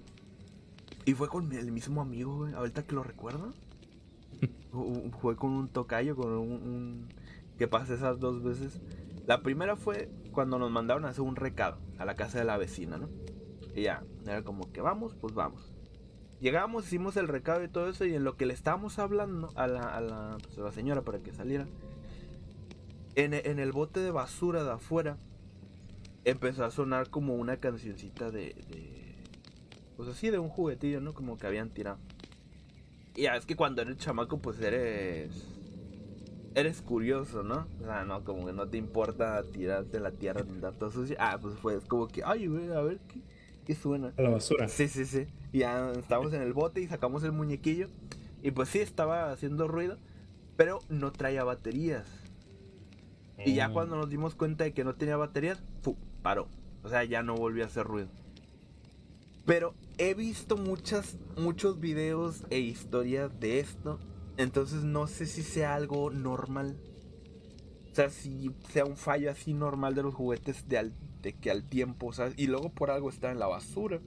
y 1.06 1.14
fue 1.14 1.28
con 1.28 1.52
el 1.54 1.72
mismo 1.72 2.02
amigo, 2.02 2.38
güey, 2.38 2.54
ahorita 2.54 2.84
que 2.84 2.96
lo 2.96 3.04
recuerdo. 3.04 3.54
fue 5.22 5.36
con 5.36 5.52
un 5.52 5.68
tocayo, 5.68 6.16
con 6.16 6.32
un, 6.32 6.52
un, 6.52 7.10
que 7.58 7.68
pasé 7.68 7.96
esas 7.96 8.20
dos 8.20 8.44
veces. 8.44 8.80
La 9.28 9.42
primera 9.42 9.76
fue 9.76 10.10
cuando 10.32 10.58
nos 10.58 10.72
mandaron 10.72 11.06
a 11.06 11.10
hacer 11.10 11.22
un 11.22 11.36
recado 11.36 11.78
a 11.98 12.06
la 12.06 12.16
casa 12.16 12.40
de 12.40 12.46
la 12.46 12.58
vecina, 12.58 12.98
¿no? 12.98 13.10
Y 13.80 13.84
ya, 13.84 14.04
era 14.26 14.44
como 14.44 14.70
que 14.74 14.82
vamos, 14.82 15.16
pues 15.22 15.34
vamos. 15.34 15.72
Llegamos, 16.42 16.86
hicimos 16.86 17.16
el 17.16 17.30
recado 17.30 17.64
y 17.64 17.70
todo 17.70 17.88
eso, 17.88 18.04
y 18.06 18.14
en 18.14 18.26
lo 18.26 18.36
que 18.36 18.46
le 18.46 18.54
estábamos 18.54 19.00
hablando 19.00 19.54
a 19.56 19.68
la, 19.68 20.38
pues, 20.56 20.76
señora 20.76 21.02
para 21.04 21.20
que 21.20 21.32
saliera, 21.32 21.66
en, 23.16 23.34
el 23.34 23.72
bote 23.72 24.02
de 24.02 24.12
basura 24.12 24.66
de 24.66 24.72
afuera, 24.72 25.18
empezó 26.26 26.66
a 26.66 26.72
sonar 26.72 27.10
como 27.10 27.36
una 27.36 27.58
cancioncita 27.58 28.32
de, 28.32 28.54
de, 28.70 29.16
pues 29.96 30.10
así, 30.10 30.30
de 30.30 30.40
un 30.40 30.50
juguetillo, 30.50 31.00
¿no? 31.00 31.14
Como 31.14 31.38
que 31.38 31.48
habían 31.48 31.70
tirado. 31.70 32.00
Y 33.16 33.24
ya 33.24 33.38
es 33.38 33.46
que 33.46 33.56
cuando 33.56 33.82
eres 33.82 33.98
chamaco, 33.98 34.40
pues 34.40 34.60
eres 34.60 35.32
eres 36.56 36.82
curioso, 36.82 37.44
¿no? 37.44 37.66
O 37.82 37.86
sea, 37.86 38.04
no, 38.04 38.24
como 38.26 38.46
que 38.46 38.54
no 38.54 38.68
te 38.68 38.78
importa 38.78 39.42
tirarte 39.44 40.00
la 40.00 40.12
tierra 40.12 40.44
ni 40.44 40.60
dar 40.60 40.74
todo 40.74 40.92
sucio. 40.92 41.16
Ah, 41.20 41.38
pues 41.42 41.56
fue 41.56 41.80
como 41.82 42.08
que, 42.08 42.22
ay, 42.26 42.48
güey, 42.48 42.72
a 42.72 42.82
ver 42.82 43.00
qué, 43.08 43.22
qué 43.70 43.76
suena. 43.76 44.14
A 44.18 44.22
la 44.24 44.30
basura. 44.32 44.68
Sí, 44.68 44.88
sí, 44.88 45.06
sí. 45.06 45.28
Y 45.54 45.60
ya 45.60 45.92
estábamos 45.92 46.34
en 46.34 46.42
el 46.42 46.54
bote 46.54 46.82
y 46.82 46.88
sacamos 46.88 47.24
el 47.24 47.32
muñequillo. 47.34 47.88
Y 48.42 48.50
pues 48.50 48.70
sí, 48.70 48.80
estaba 48.80 49.32
haciendo 49.32 49.68
ruido, 49.68 50.00
pero 50.58 50.80
no 50.90 51.12
traía 51.12 51.44
baterías. 51.44 52.08
Y 53.46 53.54
ya 53.54 53.70
Mm. 53.70 53.74
cuando 53.74 53.96
nos 53.96 54.10
dimos 54.10 54.34
cuenta 54.34 54.64
de 54.64 54.74
que 54.74 54.84
no 54.84 54.96
tenía 54.96 55.18
baterías, 55.18 55.62
¡fu! 55.84 55.96
paró. 56.24 56.48
O 56.82 56.90
sea, 56.90 57.04
ya 57.04 57.22
no 57.22 57.36
volvió 57.36 57.64
a 57.64 57.68
hacer 57.68 57.86
ruido. 57.86 58.08
Pero 59.46 59.76
he 60.00 60.16
visto 60.16 60.58
muchas, 60.58 61.18
muchos 61.38 61.80
videos 61.80 62.46
e 62.50 62.58
historias 62.60 63.40
de 63.40 63.60
esto. 63.60 64.00
Entonces 64.38 64.84
no 64.84 65.06
sé 65.06 65.28
si 65.28 65.44
sea 65.44 65.76
algo 65.76 66.10
normal. 66.10 66.76
O 67.92 67.96
sea, 67.96 68.10
si 68.10 68.50
sea 68.72 68.86
un 68.86 68.98
fallo 68.98 69.30
así 69.30 69.54
normal 69.54 69.94
de 69.94 70.02
los 70.04 70.16
juguetes 70.16 70.68
de, 70.68 70.78
al- 70.80 70.94
de 71.22 71.38
que 71.38 71.52
al 71.52 71.66
tiempo, 71.68 72.14
¿sabes? 72.14 72.34
Y 72.38 72.48
luego 72.48 72.74
por 72.74 72.92
algo 72.92 73.10
está 73.10 73.32
en 73.32 73.40
la 73.40 73.48
basura. 73.48 74.02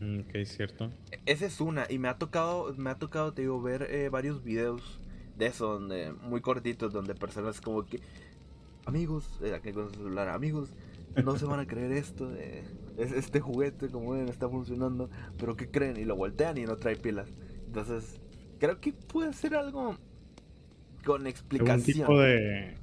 Mm, 0.00 0.20
Ok, 0.20 0.44
cierto. 0.44 0.92
Esa 1.26 1.46
es 1.46 1.60
una, 1.60 1.86
y 1.88 1.98
me 1.98 2.08
ha 2.08 2.18
tocado, 2.18 2.74
me 2.76 2.90
ha 2.90 2.98
tocado, 2.98 3.32
te 3.34 3.42
digo, 3.42 3.60
ver 3.62 3.82
eh, 3.90 4.08
varios 4.10 4.42
videos 4.42 5.00
de 5.34 5.46
eso, 5.46 5.66
donde, 5.74 6.12
muy 6.12 6.40
cortitos, 6.40 6.92
donde 6.92 7.14
personas 7.14 7.60
como 7.60 7.86
que, 7.86 8.02
amigos, 8.86 9.38
eh, 9.42 9.54
aquí 9.54 9.72
con 9.72 9.88
su 9.90 9.96
celular, 9.96 10.28
amigos, 10.28 10.74
no 11.16 11.36
se 11.36 11.46
van 11.46 11.60
a 11.60 11.66
creer 11.66 11.92
esto, 11.92 12.34
eh, 12.36 12.64
es, 12.96 13.12
este 13.12 13.40
juguete, 13.40 13.90
como 13.90 14.12
ven, 14.12 14.28
está 14.28 14.48
funcionando, 14.48 15.10
pero 15.38 15.56
¿qué 15.56 15.70
creen? 15.70 15.96
Y 15.98 16.04
lo 16.04 16.16
voltean 16.16 16.58
y 16.58 16.64
no 16.66 16.76
trae 16.76 16.96
pilas. 16.96 17.30
Entonces, 17.66 18.20
creo 18.58 18.80
que 18.80 18.92
puede 18.92 19.32
ser 19.34 19.54
algo 19.56 19.96
con 21.04 21.26
Algún 21.58 21.80
explicación. 21.80 21.84
tipo 21.84 22.18
de. 22.20 22.78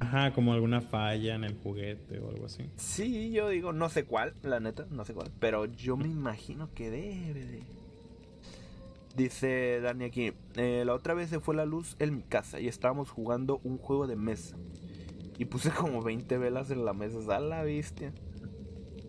Ajá, 0.00 0.32
como 0.32 0.54
alguna 0.54 0.80
falla 0.80 1.34
en 1.34 1.44
el 1.44 1.54
juguete 1.54 2.18
o 2.20 2.30
algo 2.30 2.46
así. 2.46 2.64
Sí, 2.76 3.30
yo 3.32 3.50
digo, 3.50 3.72
no 3.72 3.90
sé 3.90 4.04
cuál, 4.04 4.34
la 4.42 4.58
neta, 4.58 4.86
no 4.90 5.04
sé 5.04 5.12
cuál. 5.12 5.30
Pero 5.38 5.66
yo 5.66 5.96
me 5.96 6.08
imagino 6.08 6.70
que 6.74 6.90
debe 6.90 7.44
de. 7.44 7.62
Dice 9.14 9.80
Dani 9.80 10.04
aquí, 10.04 10.32
"Eh, 10.56 10.84
la 10.86 10.94
otra 10.94 11.14
vez 11.14 11.28
se 11.28 11.40
fue 11.40 11.54
la 11.54 11.66
luz 11.66 11.96
en 11.98 12.16
mi 12.16 12.22
casa 12.22 12.60
y 12.60 12.68
estábamos 12.68 13.10
jugando 13.10 13.60
un 13.62 13.76
juego 13.76 14.06
de 14.06 14.16
mesa. 14.16 14.56
Y 15.38 15.44
puse 15.44 15.70
como 15.92 16.02
20 16.02 16.38
velas 16.38 16.70
en 16.70 16.84
la 16.84 16.94
mesa, 16.94 17.18
a 17.36 17.40
la 17.40 17.62
bestia. 17.62 18.12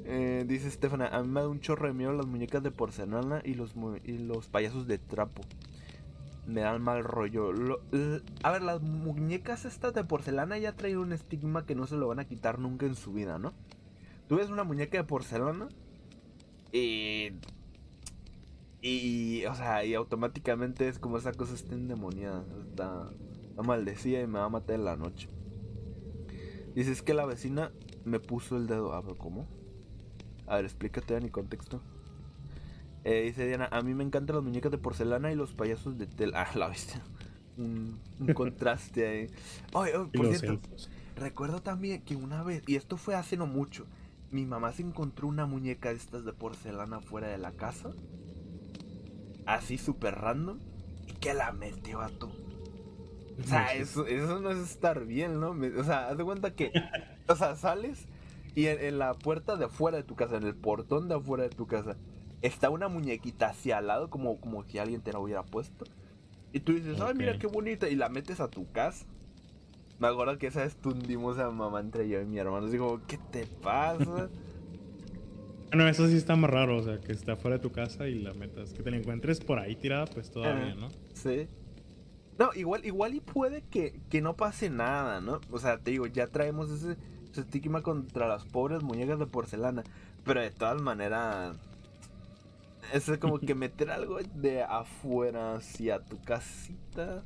Eh, 0.04 0.44
dice 0.46 0.68
Estefana, 0.68 1.08
a 1.08 1.22
mí 1.22 1.30
me 1.30 1.40
da 1.40 1.48
un 1.48 1.62
chorro 1.62 1.88
de 1.88 1.94
miedo 1.94 2.12
las 2.12 2.26
muñecas 2.26 2.64
de 2.64 2.72
porcelana 2.72 3.42
y 3.46 3.54
los, 3.54 3.76
y 4.04 4.18
los 4.18 4.48
payasos 4.48 4.88
de 4.88 4.98
trapo. 4.98 5.42
Me 6.52 6.62
dan 6.62 6.82
mal 6.82 7.04
rollo. 7.04 7.52
Lo- 7.54 7.82
a 8.44 8.52
ver, 8.52 8.62
las 8.62 8.82
muñecas 8.82 9.66
estas 9.66 9.94
de 9.94 10.04
porcelana 10.04 10.58
ya 10.58 10.74
traen 10.76 10.98
un 10.98 11.14
estigma 11.14 11.66
que 11.66 11.76
no 11.76 11.88
se 11.88 11.96
lo 11.96 12.08
van 12.08 12.20
a 12.20 12.26
quitar 12.26 12.60
nunca 12.60 12.86
en 12.86 12.96
su 12.96 13.14
vida, 13.14 13.38
¿no? 13.40 13.54
Tú 14.28 14.38
ves 14.38 14.50
una 14.50 14.64
muñeca 14.64 14.98
de 14.98 15.04
porcelana 15.04 15.70
y... 16.72 17.32
Y, 18.82 19.46
o 19.46 19.54
sea, 19.56 19.86
y 19.86 19.94
automáticamente 19.94 20.88
es 20.88 20.98
como 20.98 21.18
esa 21.18 21.34
cosa 21.34 21.54
está 21.54 21.76
endemoniada, 21.76 22.44
está, 22.68 23.10
está 23.50 23.62
maldecida 23.62 24.22
y 24.22 24.28
me 24.28 24.40
va 24.40 24.46
a 24.46 24.50
matar 24.50 24.76
en 24.76 24.86
la 24.86 24.96
noche. 24.96 25.30
Dice, 26.76 26.92
es 26.92 27.02
que 27.02 27.14
la 27.14 27.26
vecina 27.26 27.72
me 28.06 28.20
puso 28.20 28.58
el 28.58 28.68
dedo. 28.68 28.94
A 28.94 29.02
ver, 29.02 29.16
¿cómo? 29.18 29.48
A 30.48 30.56
ver, 30.58 30.66
explícate 30.66 31.16
en 31.16 31.24
mi 31.24 31.30
contexto. 31.30 31.82
Eh, 33.04 33.24
dice 33.24 33.48
Diana, 33.48 33.68
a 33.72 33.82
mí 33.82 33.94
me 33.96 34.04
encantan 34.04 34.36
las 34.36 34.44
muñecas 34.46 34.72
de 34.72 34.78
porcelana 34.78 35.32
y 35.32 35.36
los 35.36 35.54
payasos 35.54 35.98
de 35.98 36.08
tela. 36.08 36.44
Ah, 36.52 36.58
la 36.58 36.68
bestia. 36.70 37.02
Un, 37.58 38.02
un 38.20 38.30
contraste 38.34 39.08
ahí. 39.08 39.32
Oye, 39.74 39.96
oye, 39.98 40.10
Y 40.14 40.18
por 40.18 40.28
cierto, 40.28 40.48
elfos. 40.48 40.90
recuerdo 41.16 41.62
también 41.62 42.04
que 42.04 42.16
una 42.16 42.44
vez, 42.44 42.64
y 42.68 42.76
esto 42.76 42.98
fue 42.98 43.16
hace 43.16 43.38
no 43.38 43.48
mucho, 43.48 43.88
mi 44.30 44.46
mamá 44.46 44.72
se 44.74 44.84
encontró 44.84 45.28
una 45.28 45.46
muñeca 45.46 45.90
de 45.90 45.96
estas 45.98 46.26
de 46.26 46.34
porcelana 46.34 47.02
fuera 47.02 47.28
de 47.30 47.38
la 47.38 47.54
casa. 47.54 47.96
Así 49.46 49.78
súper 49.78 50.16
random. 50.16 50.60
Y 51.08 51.14
que 51.14 51.34
la 51.34 51.52
metió 51.52 52.02
a 52.02 52.10
tú. 52.10 52.32
O 53.40 53.44
sea, 53.44 53.74
eso, 53.74 54.06
eso 54.06 54.40
no 54.40 54.52
es 54.52 54.60
estar 54.60 55.06
bien, 55.06 55.40
¿no? 55.40 55.52
O 55.80 55.84
sea, 55.84 56.10
haz 56.10 56.18
de 56.18 56.24
cuenta 56.24 56.56
que, 56.56 56.76
o 57.28 57.36
sea, 57.36 57.56
sales 57.56 58.08
y 58.56 58.68
en, 58.68 58.80
en 58.84 59.00
la 59.00 59.14
puerta 59.16 59.56
de 59.58 59.66
afuera 59.66 59.98
de 59.98 60.04
tu 60.04 60.16
casa, 60.16 60.38
en 60.38 60.44
el 60.44 60.56
portón 60.56 61.08
de 61.08 61.16
afuera 61.16 61.44
de 61.44 61.50
tu 61.50 61.66
casa, 61.68 61.98
está 62.42 62.70
una 62.70 62.88
muñequita 62.88 63.50
hacia 63.50 63.78
al 63.78 63.88
lado, 63.88 64.10
como, 64.10 64.40
como 64.40 64.64
si 64.64 64.78
alguien 64.78 65.02
te 65.02 65.14
la 65.14 65.20
hubiera 65.20 65.44
puesto. 65.44 65.86
Y 66.54 66.60
tú 66.60 66.74
dices, 66.74 67.00
ay, 67.00 67.14
mira 67.16 67.38
qué 67.40 67.48
bonita, 67.48 67.90
y 67.90 67.96
la 67.96 68.10
metes 68.10 68.40
a 68.40 68.50
tu 68.50 68.70
casa. 68.72 69.06
Me 70.00 70.08
acuerdo 70.08 70.38
que 70.38 70.48
esa 70.48 70.64
vez 70.64 70.76
tundimos 70.76 71.38
a 71.38 71.50
mamá 71.52 71.80
entre 71.80 72.10
yo 72.10 72.20
y 72.20 72.26
mi 72.26 72.40
hermano. 72.40 72.66
Así 72.66 72.78
como, 72.78 73.06
¿qué 73.06 73.18
te 73.32 73.46
pasa? 73.46 74.30
Bueno, 75.74 75.88
eso 75.88 76.06
sí 76.10 76.18
está 76.18 76.36
más 76.36 76.52
raro, 76.52 76.80
o 76.80 76.84
sea, 76.84 77.00
que 77.00 77.14
está 77.14 77.38
fuera 77.38 77.56
de 77.56 77.64
tu 77.64 77.72
casa 77.72 78.06
y 78.06 78.20
la 78.20 78.34
metas. 78.34 78.74
Que 78.74 78.84
te 78.84 78.92
la 78.92 78.98
encuentres 78.98 79.40
por 79.40 79.58
ahí 79.58 79.78
tirada, 79.78 80.06
pues 80.06 80.30
todavía. 80.30 80.76
¿no? 80.76 80.90
Sí. 81.14 81.48
No, 82.38 82.50
igual, 82.56 82.84
igual 82.84 83.14
y 83.16 83.22
puede 83.22 83.62
que, 83.62 84.02
que 84.10 84.22
no 84.22 84.36
pase 84.36 84.70
nada, 84.70 85.22
¿no? 85.22 85.40
O 85.50 85.60
sea, 85.60 85.78
te 85.78 85.92
digo, 85.92 86.08
ya 86.08 86.28
traemos 86.28 86.70
ese, 86.72 86.98
ese 87.32 87.40
estigma 87.40 87.84
contra 87.84 88.28
las 88.28 88.44
pobres 88.44 88.84
muñecas 88.84 89.18
de 89.18 89.28
porcelana. 89.28 89.84
Pero 90.26 90.42
de 90.42 90.52
todas 90.52 90.82
maneras, 90.82 91.56
es 92.94 93.18
como 93.20 93.40
que 93.40 93.56
meter 93.56 93.90
algo 93.90 94.20
de 94.36 94.64
afuera 94.64 95.56
hacia 95.56 96.04
tu 96.04 96.22
casita. 96.22 97.24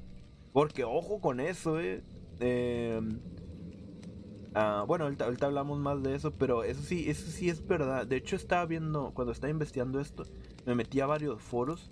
Porque 0.53 0.83
ojo 0.83 1.19
con 1.19 1.39
eso, 1.39 1.79
eh. 1.79 2.01
Eh, 2.39 3.01
ah, 4.53 4.85
bueno, 4.87 5.05
ahorita, 5.05 5.25
ahorita 5.25 5.45
hablamos 5.47 5.79
más 5.79 6.01
de 6.01 6.15
eso, 6.15 6.31
pero 6.31 6.63
eso 6.63 6.81
sí, 6.81 7.09
eso 7.09 7.29
sí 7.29 7.49
es 7.49 7.65
verdad. 7.65 8.07
De 8.07 8.17
hecho, 8.17 8.35
estaba 8.35 8.65
viendo, 8.65 9.11
cuando 9.13 9.31
estaba 9.31 9.51
investigando 9.51 9.99
esto, 9.99 10.23
me 10.65 10.75
metí 10.75 10.99
a 10.99 11.05
varios 11.05 11.41
foros 11.41 11.91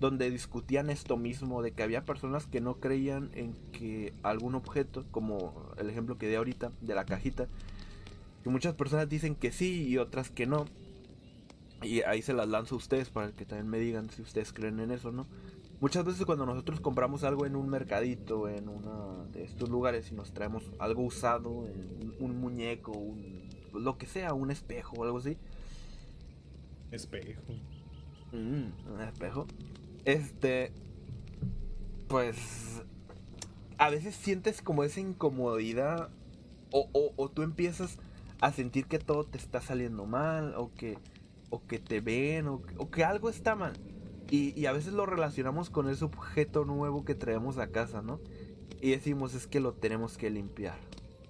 donde 0.00 0.30
discutían 0.30 0.90
esto 0.90 1.16
mismo, 1.16 1.62
de 1.62 1.72
que 1.72 1.82
había 1.82 2.04
personas 2.04 2.46
que 2.46 2.60
no 2.60 2.80
creían 2.80 3.30
en 3.34 3.54
que 3.72 4.12
algún 4.22 4.54
objeto, 4.54 5.04
como 5.10 5.72
el 5.78 5.88
ejemplo 5.88 6.18
que 6.18 6.28
di 6.28 6.34
ahorita 6.34 6.70
de 6.80 6.94
la 6.94 7.04
cajita, 7.04 7.46
que 8.42 8.50
muchas 8.50 8.74
personas 8.74 9.08
dicen 9.08 9.34
que 9.34 9.52
sí 9.52 9.88
y 9.88 9.98
otras 9.98 10.30
que 10.30 10.46
no. 10.46 10.66
Y 11.84 12.02
ahí 12.02 12.22
se 12.22 12.32
las 12.32 12.48
lanzo 12.48 12.74
a 12.74 12.78
ustedes 12.78 13.10
para 13.10 13.32
que 13.32 13.44
también 13.44 13.68
me 13.68 13.78
digan 13.78 14.10
si 14.10 14.22
ustedes 14.22 14.52
creen 14.52 14.80
en 14.80 14.90
eso 14.90 15.12
no. 15.12 15.26
Muchas 15.80 16.04
veces 16.04 16.24
cuando 16.24 16.46
nosotros 16.46 16.80
compramos 16.80 17.24
algo 17.24 17.46
en 17.46 17.56
un 17.56 17.68
mercadito, 17.68 18.48
en 18.48 18.68
uno 18.68 19.26
de 19.32 19.44
estos 19.44 19.68
lugares 19.68 20.10
y 20.10 20.14
nos 20.14 20.32
traemos 20.32 20.70
algo 20.78 21.02
usado, 21.02 21.50
un, 21.50 22.14
un 22.20 22.40
muñeco, 22.40 22.92
un, 22.92 23.50
lo 23.74 23.98
que 23.98 24.06
sea, 24.06 24.32
un 24.32 24.50
espejo 24.50 24.96
o 24.96 25.04
algo 25.04 25.18
así, 25.18 25.36
Espejo. 26.94 27.42
Mm, 28.32 28.92
un 28.92 29.00
espejo. 29.00 29.46
Este. 30.04 30.72
Pues. 32.08 32.82
A 33.78 33.90
veces 33.90 34.14
sientes 34.14 34.62
como 34.62 34.84
esa 34.84 35.00
incomodidad. 35.00 36.10
O, 36.70 36.88
o, 36.92 37.12
o 37.16 37.28
tú 37.28 37.42
empiezas 37.42 37.98
a 38.40 38.52
sentir 38.52 38.86
que 38.86 38.98
todo 38.98 39.24
te 39.24 39.38
está 39.38 39.60
saliendo 39.60 40.06
mal. 40.06 40.54
O 40.56 40.72
que. 40.72 40.98
O 41.54 41.66
que 41.66 41.78
te 41.78 42.00
ven. 42.00 42.48
O 42.48 42.62
que, 42.62 42.74
o 42.78 42.90
que 42.90 43.04
algo 43.04 43.28
está 43.28 43.54
mal. 43.54 43.74
Y, 44.30 44.58
y 44.58 44.66
a 44.66 44.72
veces 44.72 44.92
lo 44.92 45.06
relacionamos 45.06 45.70
con 45.70 45.88
ese 45.88 46.04
objeto 46.04 46.64
nuevo 46.64 47.04
que 47.04 47.14
traemos 47.14 47.58
a 47.58 47.68
casa, 47.68 48.02
¿no? 48.02 48.20
Y 48.80 48.90
decimos 48.90 49.34
es 49.34 49.46
que 49.46 49.60
lo 49.60 49.72
tenemos 49.72 50.16
que 50.18 50.30
limpiar. 50.30 50.78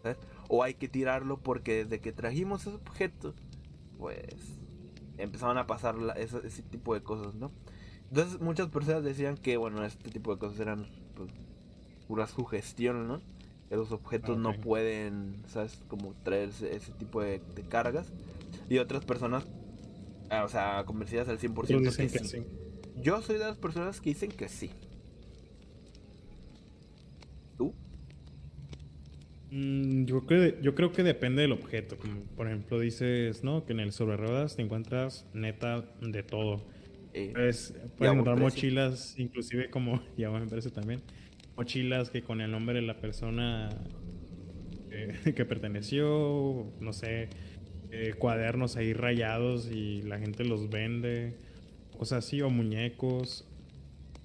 ¿sabes? 0.02 0.18
O 0.48 0.62
hay 0.62 0.74
que 0.74 0.88
tirarlo 0.88 1.38
porque 1.38 1.84
desde 1.84 2.00
que 2.00 2.12
trajimos 2.12 2.66
ese 2.66 2.76
objeto. 2.76 3.34
Pues 3.98 4.34
empezaban 5.18 5.58
a 5.58 5.66
pasar 5.66 5.96
la- 5.96 6.14
ese, 6.14 6.38
ese 6.46 6.62
tipo 6.62 6.94
de 6.94 7.02
cosas, 7.02 7.34
¿no? 7.34 7.50
Entonces 8.08 8.40
muchas 8.40 8.68
personas 8.68 9.02
decían 9.04 9.36
que, 9.36 9.56
bueno, 9.56 9.84
este 9.84 10.10
tipo 10.10 10.32
de 10.32 10.38
cosas 10.38 10.60
eran 10.60 10.86
pues, 11.14 11.30
pura 12.06 12.26
sugestión, 12.26 13.08
¿no? 13.08 13.20
Que 13.68 13.76
los 13.76 13.92
objetos 13.92 14.38
no 14.38 14.52
pueden, 14.60 15.36
¿sabes? 15.48 15.80
Como 15.88 16.14
traer 16.22 16.50
ese, 16.50 16.92
tipo 16.92 17.22
de, 17.22 17.40
de 17.54 17.62
cargas. 17.62 18.12
Y 18.68 18.78
otras 18.78 19.04
personas, 19.04 19.46
o 20.30 20.48
sea, 20.48 20.84
convencidas 20.86 21.28
al 21.28 21.38
100% 21.38 21.78
Otros 21.78 21.82
dicen 21.82 22.08
que 22.08 22.08
que 22.08 22.18
sí. 22.18 22.24
sí. 22.24 22.46
Yo 22.94 23.22
soy 23.22 23.38
de 23.38 23.44
las 23.44 23.58
personas 23.58 24.00
que 24.00 24.10
dicen 24.10 24.30
que 24.32 24.48
sí. 24.48 24.70
¿Tú? 27.56 27.74
Mm, 29.50 30.04
yo, 30.06 30.26
creo, 30.26 30.60
yo 30.60 30.74
creo 30.74 30.92
que 30.92 31.02
depende 31.02 31.42
del 31.42 31.52
objeto. 31.52 31.98
Como 31.98 32.24
por 32.36 32.46
ejemplo, 32.46 32.80
dices, 32.80 33.44
¿no? 33.44 33.64
Que 33.64 33.72
en 33.72 33.80
el 33.80 33.92
sobre 33.92 34.16
ruedas 34.16 34.56
te 34.56 34.62
encuentras 34.62 35.28
neta 35.32 35.82
de 36.00 36.22
todo. 36.22 36.66
Eh, 37.12 37.34
Pues, 37.34 37.74
puedes 37.96 38.12
encontrar 38.12 38.38
mochilas, 38.38 39.14
inclusive 39.18 39.70
como, 39.70 40.02
ya 40.16 40.30
me 40.30 40.46
parece 40.48 40.70
también, 40.70 41.02
mochilas 41.56 42.10
que 42.10 42.22
con 42.24 42.40
el 42.40 42.50
nombre 42.50 42.76
de 42.76 42.82
la 42.82 43.00
persona 43.00 43.70
eh, 44.90 45.12
que 45.36 45.44
perteneció, 45.44 46.72
no 46.80 46.92
sé, 46.92 47.28
eh, 47.94 48.14
cuadernos 48.14 48.76
ahí 48.76 48.92
rayados 48.92 49.70
y 49.70 50.02
la 50.02 50.18
gente 50.18 50.44
los 50.44 50.68
vende, 50.68 51.36
cosas 51.96 52.24
así, 52.24 52.42
o 52.42 52.50
muñecos, 52.50 53.46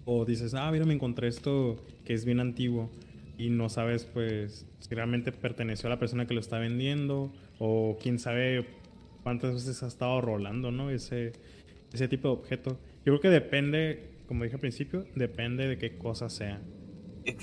o 0.06 0.26
dices, 0.26 0.54
ah, 0.56 0.72
mira, 0.72 0.86
me 0.86 0.94
encontré 0.96 1.28
esto 1.28 1.76
que 2.04 2.14
es 2.14 2.26
bien 2.26 2.40
antiguo, 2.40 2.90
y 3.38 3.50
no 3.50 3.70
sabes 3.70 4.06
pues 4.06 4.66
si 4.80 4.94
realmente 4.96 5.32
perteneció 5.32 5.88
a 5.88 5.92
la 5.92 6.00
persona 6.00 6.28
que 6.28 6.34
lo 6.34 6.42
está 6.42 6.60
vendiendo 6.60 7.32
o 7.58 7.98
quién 8.02 8.20
sabe 8.20 8.66
cuántas 9.24 9.54
veces 9.54 9.82
ha 9.82 9.88
estado 9.88 10.20
rolando, 10.20 10.72
¿no? 10.72 10.90
Ese, 10.90 11.32
ese 11.94 12.08
tipo 12.08 12.28
de 12.28 12.34
objeto. 12.34 12.72
Yo 13.06 13.14
creo 13.14 13.22
que 13.22 13.30
depende, 13.30 14.10
como 14.28 14.44
dije 14.44 14.56
al 14.56 14.60
principio, 14.60 15.06
depende 15.16 15.68
de 15.68 15.78
qué 15.78 15.98
cosa 15.98 16.30
sea. 16.30 16.60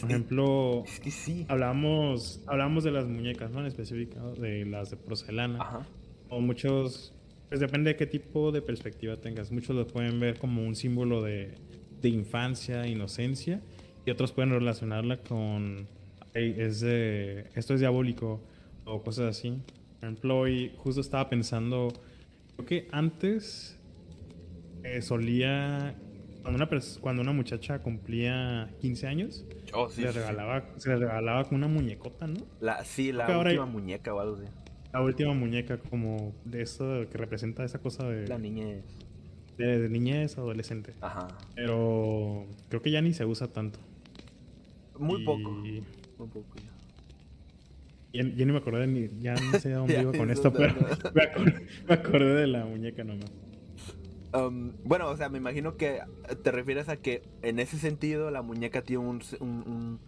Por 0.01 0.11
ejemplo, 0.11 0.83
Es 0.87 1.01
que 1.01 1.11
sí. 1.11 1.47
hablamos, 1.49 2.43
hablamos 2.47 2.85
de 2.85 2.91
las 2.91 3.07
muñecas, 3.07 3.51
¿no? 3.53 3.61
En 3.61 3.67
específico, 3.67 4.33
de 4.33 4.67
las 4.67 4.91
de 4.91 4.97
porcelana. 4.97 5.61
Ajá. 5.63 5.87
O 6.29 6.41
muchos, 6.41 7.13
pues 7.49 7.61
depende 7.61 7.91
de 7.91 7.97
qué 7.97 8.07
tipo 8.07 8.53
de 8.53 8.63
perspectiva 8.63 9.17
tengas. 9.17 9.51
Muchos 9.53 9.77
lo 9.77 9.87
pueden 9.87 10.19
ver 10.21 10.39
como 10.39 10.65
un 10.65 10.75
símbolo 10.75 11.23
de, 11.23 11.55
de 12.03 12.09
infancia, 12.09 12.87
inocencia, 12.87 13.61
y 14.05 14.11
otros 14.11 14.33
pueden 14.33 14.51
relacionarla 14.51 15.19
con, 15.19 15.87
"Ey, 16.35 16.55
es 16.59 16.81
de, 16.81 17.47
esto 17.55 17.75
es 17.75 17.81
diabólico, 17.81 18.41
o 18.85 19.03
cosas 19.03 19.37
así. 19.37 19.51
Por 20.01 20.09
ejemplo, 20.09 20.39
hoy 20.39 20.73
justo 20.77 21.01
estaba 21.01 21.29
pensando, 21.29 21.89
creo 22.57 22.67
que 22.67 22.89
antes 22.93 23.79
eh, 24.85 25.03
solía, 25.03 25.95
cuando 26.43 26.63
una, 26.63 26.81
cuando 27.01 27.23
una 27.23 27.33
muchacha 27.33 27.81
cumplía 27.81 28.71
15 28.81 29.07
años, 29.09 29.45
Oh, 29.73 29.89
se, 29.89 30.03
le 30.03 30.13
sí. 30.13 30.19
regalaba, 30.19 30.65
se 30.77 30.91
le 30.91 30.97
regalaba 30.97 31.45
con 31.45 31.57
una 31.59 31.67
muñeca, 31.67 32.09
¿no? 32.27 32.37
La, 32.61 32.85
sí, 32.85 33.11
la 33.13 33.27
ahora 33.27 33.51
última 33.51 33.67
muñeca 33.67 34.15
o 34.15 34.21
algo 34.21 34.37
así. 34.37 34.47
La 34.93 35.03
última 35.03 35.35
muñeca 35.35 35.79
como 35.79 36.33
de 36.45 36.63
eso 36.63 37.05
que 37.11 37.19
representa 37.19 37.65
esa 37.65 37.79
cosa 37.81 38.09
de, 38.09 38.27
La 38.29 38.39
niñez. 38.39 38.83
de, 39.59 39.79
de 39.81 39.89
niñez, 39.89 40.39
adolescente. 40.39 40.95
Ajá. 41.01 41.29
Pero 41.55 42.47
creo 42.69 42.81
que 42.83 42.91
ya 42.91 43.03
ni 43.03 43.13
se 43.13 43.25
usa 43.25 43.49
tanto. 43.49 43.79
Muy 44.99 45.23
Y- 45.23 45.25
poco. 45.25 45.51
Muy 45.51 45.83
poco 46.19 46.55
ya. 46.57 46.73
Ya, 48.15 48.23
ya 48.23 48.47
ni 48.47 48.53
me 48.53 48.59
acordé 48.59 48.87
ni, 48.87 49.11
ya 49.21 49.35
no 49.35 49.59
sé 49.59 49.75
a 49.75 49.77
dónde 49.79 50.01
iba 50.01 50.13
con 50.13 50.31
esto, 50.31 50.51
pero 50.53 50.73
dónde. 50.73 51.11
me 51.15 51.23
acordé, 51.25 51.67
me 51.87 51.95
acordé 51.95 52.35
de 52.35 52.47
la 52.47 52.65
muñeca 52.65 53.05
nomás. 53.05 53.31
Um, 54.33 54.73
bueno, 54.85 55.09
o 55.09 55.17
sea, 55.17 55.29
me 55.29 55.39
imagino 55.39 55.77
que 55.77 56.01
te 56.43 56.51
refieres 56.53 56.89
a 56.89 56.97
que 56.97 57.23
en 57.43 57.59
ese 57.59 57.77
sentido 57.79 58.31
la 58.31 58.41
muñeca 58.43 58.83
tiene 58.83 59.05
un, 59.05 59.21
un- 59.41 59.49
un 59.67 60.01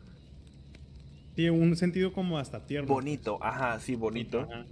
Tiene 1.38 1.52
un 1.52 1.76
sentido 1.76 2.12
como 2.12 2.37
hasta 2.37 2.66
tierno. 2.66 2.92
bonito, 2.92 3.38
ajá, 3.40 3.78
sí, 3.78 3.92
pues. 3.92 4.00
bonito. 4.00 4.40
Ajá. 4.40 4.66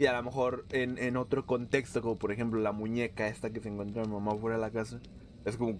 Y 0.00 0.06
a 0.06 0.14
lo 0.14 0.24
mejor 0.24 0.66
en, 0.70 0.98
en 0.98 1.16
otro 1.16 1.46
contexto, 1.46 2.02
como 2.02 2.16
por 2.18 2.32
ejemplo 2.32 2.58
la 2.60 2.72
muñeca 2.72 3.28
esta 3.28 3.50
que 3.50 3.60
se 3.60 3.68
encuentra 3.68 4.02
mi 4.04 4.10
mamá 4.14 4.34
fuera 4.34 4.56
de 4.56 4.60
la 4.60 4.72
casa, 4.72 4.98
es 5.44 5.56
como, 5.56 5.78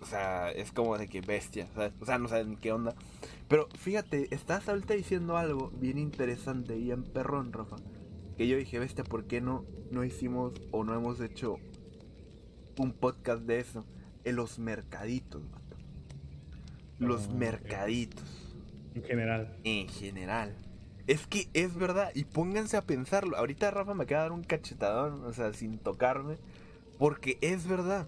o 0.00 0.06
sea, 0.06 0.50
es 0.50 0.72
como 0.72 0.98
de 0.98 1.06
que 1.06 1.20
bestia, 1.20 1.68
¿sabes? 1.72 1.92
O 2.00 2.04
sea, 2.04 2.18
no 2.18 2.26
saben 2.26 2.56
qué 2.56 2.72
onda. 2.72 2.96
Pero 3.46 3.68
fíjate, 3.78 4.34
estás 4.34 4.68
ahorita 4.68 4.94
diciendo 4.94 5.36
algo 5.36 5.70
bien 5.78 5.98
interesante 5.98 6.76
y 6.76 6.90
en 6.90 7.04
perrón, 7.04 7.52
Rafa. 7.52 7.76
Que 8.36 8.48
yo 8.48 8.56
dije, 8.56 8.80
bestia, 8.80 9.04
¿por 9.04 9.26
qué 9.26 9.40
no, 9.40 9.64
no 9.92 10.02
hicimos 10.02 10.52
o 10.72 10.82
no 10.82 10.96
hemos 10.96 11.20
hecho 11.20 11.58
un 12.76 12.90
podcast 12.92 13.42
de 13.42 13.60
eso? 13.60 13.86
En 14.24 14.34
los 14.34 14.58
mercaditos, 14.58 15.48
vato. 15.48 15.76
Los 16.98 17.28
Ah, 17.28 17.34
mercaditos 17.34 18.49
En 18.94 19.02
general. 19.02 19.56
en 19.64 19.88
general. 19.88 20.56
Es 21.06 21.26
que 21.26 21.48
es 21.54 21.74
verdad, 21.74 22.10
y 22.14 22.24
pónganse 22.24 22.76
a 22.76 22.82
pensarlo. 22.82 23.36
Ahorita 23.36 23.70
Rafa 23.70 23.94
me 23.94 24.04
acaba 24.04 24.22
de 24.22 24.28
dar 24.28 24.32
un 24.32 24.44
cachetadón, 24.44 25.24
o 25.24 25.32
sea, 25.32 25.52
sin 25.52 25.78
tocarme. 25.78 26.38
Porque 26.98 27.38
es 27.40 27.66
verdad. 27.66 28.06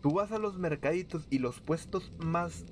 Tú 0.00 0.14
vas 0.14 0.32
a 0.32 0.38
los 0.38 0.58
mercaditos 0.58 1.26
y 1.30 1.38
los 1.38 1.60
puestos 1.60 2.12
más 2.18 2.64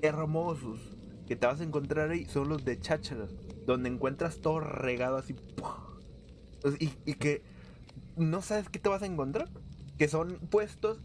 hermosos 0.00 0.80
que 1.26 1.36
te 1.36 1.46
vas 1.46 1.60
a 1.60 1.64
encontrar 1.64 2.10
ahí 2.10 2.24
son 2.26 2.48
los 2.48 2.64
de 2.64 2.78
chácharas. 2.78 3.30
Donde 3.66 3.88
encuentras 3.88 4.38
todo 4.38 4.60
regado 4.60 5.16
así. 5.16 5.34
y 6.78 7.14
que 7.14 7.42
no 8.16 8.42
sabes 8.42 8.68
qué 8.68 8.78
te 8.78 8.88
vas 8.88 9.02
a 9.02 9.06
encontrar. 9.06 9.48
Que 9.98 10.08
son 10.08 10.38
puestos 10.50 10.98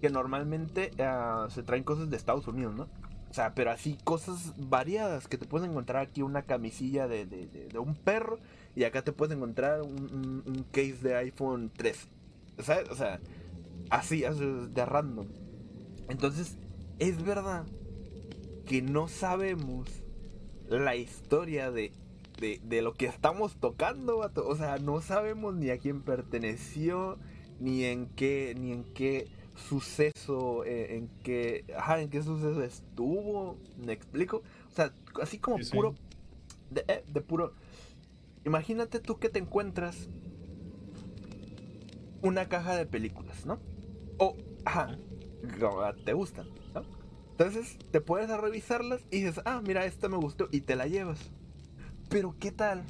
que 0.00 0.10
normalmente 0.10 0.90
ah, 0.98 1.46
se 1.50 1.62
traen 1.62 1.84
cosas 1.84 2.10
de 2.10 2.16
Estados 2.16 2.48
Unidos, 2.48 2.74
¿no? 2.74 2.88
O 3.30 3.34
sea, 3.34 3.54
pero 3.54 3.70
así 3.70 3.96
cosas 4.04 4.54
variadas 4.58 5.28
que 5.28 5.38
te 5.38 5.46
puedes 5.46 5.68
encontrar 5.68 6.02
aquí 6.02 6.22
una 6.22 6.42
camisilla 6.42 7.06
de, 7.06 7.26
de- 7.26 7.46
de- 7.46 7.78
un 7.78 7.94
perro 7.94 8.38
y 8.74 8.84
acá 8.84 9.02
te 9.02 9.12
puedes 9.12 9.36
encontrar 9.36 9.82
un, 9.82 10.42
un- 10.46 10.66
case 10.72 10.96
de 11.02 11.14
iPhone 11.16 11.70
13. 11.76 12.08
¿Sabes? 12.58 12.88
O 12.90 12.94
sea, 12.96 13.20
así, 13.88 14.24
así, 14.24 14.44
de 14.72 14.84
random. 14.84 15.26
Entonces, 16.08 16.56
es 16.98 17.22
verdad 17.24 17.64
que 18.66 18.82
no 18.82 19.08
sabemos 19.08 19.88
la 20.68 20.96
historia 20.96 21.70
de, 21.70 21.92
de, 22.40 22.60
de 22.64 22.82
lo 22.82 22.94
que 22.94 23.06
estamos 23.06 23.56
tocando, 23.56 24.18
vato. 24.18 24.46
O 24.48 24.56
sea, 24.56 24.78
no 24.78 25.00
sabemos 25.00 25.54
ni 25.54 25.70
a 25.70 25.78
quién 25.78 26.02
perteneció, 26.02 27.18
ni 27.60 27.84
en 27.84 28.06
qué, 28.06 28.54
ni 28.58 28.72
en 28.72 28.84
qué 28.84 29.28
suceso, 29.68 30.64
eh, 30.64 30.96
en 30.96 31.08
qué, 31.22 31.64
ajá, 31.76 32.00
en 32.00 32.10
qué 32.10 32.22
suceso 32.22 32.62
estuvo, 32.62 33.56
¿me 33.84 33.92
explico? 33.92 34.42
O 34.70 34.74
sea, 34.74 34.92
así 35.22 35.38
como 35.38 35.58
Sí, 35.58 35.64
sí. 35.64 35.76
puro, 35.76 35.94
de, 36.70 36.84
eh, 36.88 37.04
de 37.06 37.20
puro, 37.20 37.54
imagínate 38.44 39.00
tú 39.00 39.18
que 39.18 39.28
te 39.28 39.38
encuentras 39.38 40.08
una 42.22 42.48
caja 42.48 42.76
de 42.76 42.86
películas, 42.86 43.46
¿no? 43.46 43.60
O, 44.18 44.36
ajá, 44.64 44.98
te 46.04 46.12
gustan, 46.12 46.48
¿no? 46.74 46.82
Entonces 47.30 47.78
te 47.90 48.00
puedes 48.00 48.28
a 48.30 48.36
revisarlas 48.36 49.00
y 49.10 49.22
dices, 49.22 49.40
ah, 49.46 49.62
mira, 49.66 49.86
esta 49.86 50.08
me 50.08 50.16
gustó 50.16 50.48
y 50.50 50.60
te 50.60 50.76
la 50.76 50.86
llevas. 50.86 51.18
Pero 52.10 52.34
¿qué 52.38 52.52
tal 52.52 52.84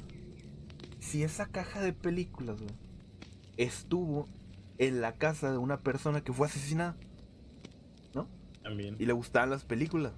si 0.99 1.23
esa 1.23 1.45
caja 1.45 1.81
de 1.81 1.93
películas 1.93 2.61
güey, 2.61 2.73
estuvo 3.57 4.27
en 4.81 4.99
la 4.99 5.13
casa 5.13 5.51
de 5.51 5.57
una 5.57 5.77
persona 5.79 6.21
que 6.23 6.33
fue 6.33 6.47
asesinada 6.47 6.95
También. 8.63 8.95
y 8.99 9.05
le 9.05 9.13
gustaban 9.13 9.49
las 9.49 9.63
películas? 9.63 10.13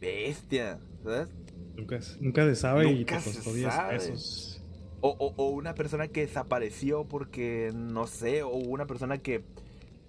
Bestia, 0.00 0.78
¿sabes? 1.04 1.28
Nunca, 1.76 2.00
nunca 2.20 2.44
se 2.44 2.54
sabe 2.56 2.90
y 2.90 2.98
Nunca 3.00 3.16
te 3.18 3.22
se 3.22 3.34
costó 3.36 3.54
10 3.54 3.72
sabe. 3.72 3.94
pesos. 3.98 4.62
O, 5.02 5.10
o- 5.18 5.34
o 5.36 5.48
una 5.50 5.74
persona 5.74 6.08
que 6.08 6.22
desapareció 6.22 7.04
porque, 7.04 7.70
no 7.74 8.06
sé, 8.06 8.42
o 8.42 8.50
una 8.54 8.86
persona 8.86 9.18
que, 9.18 9.42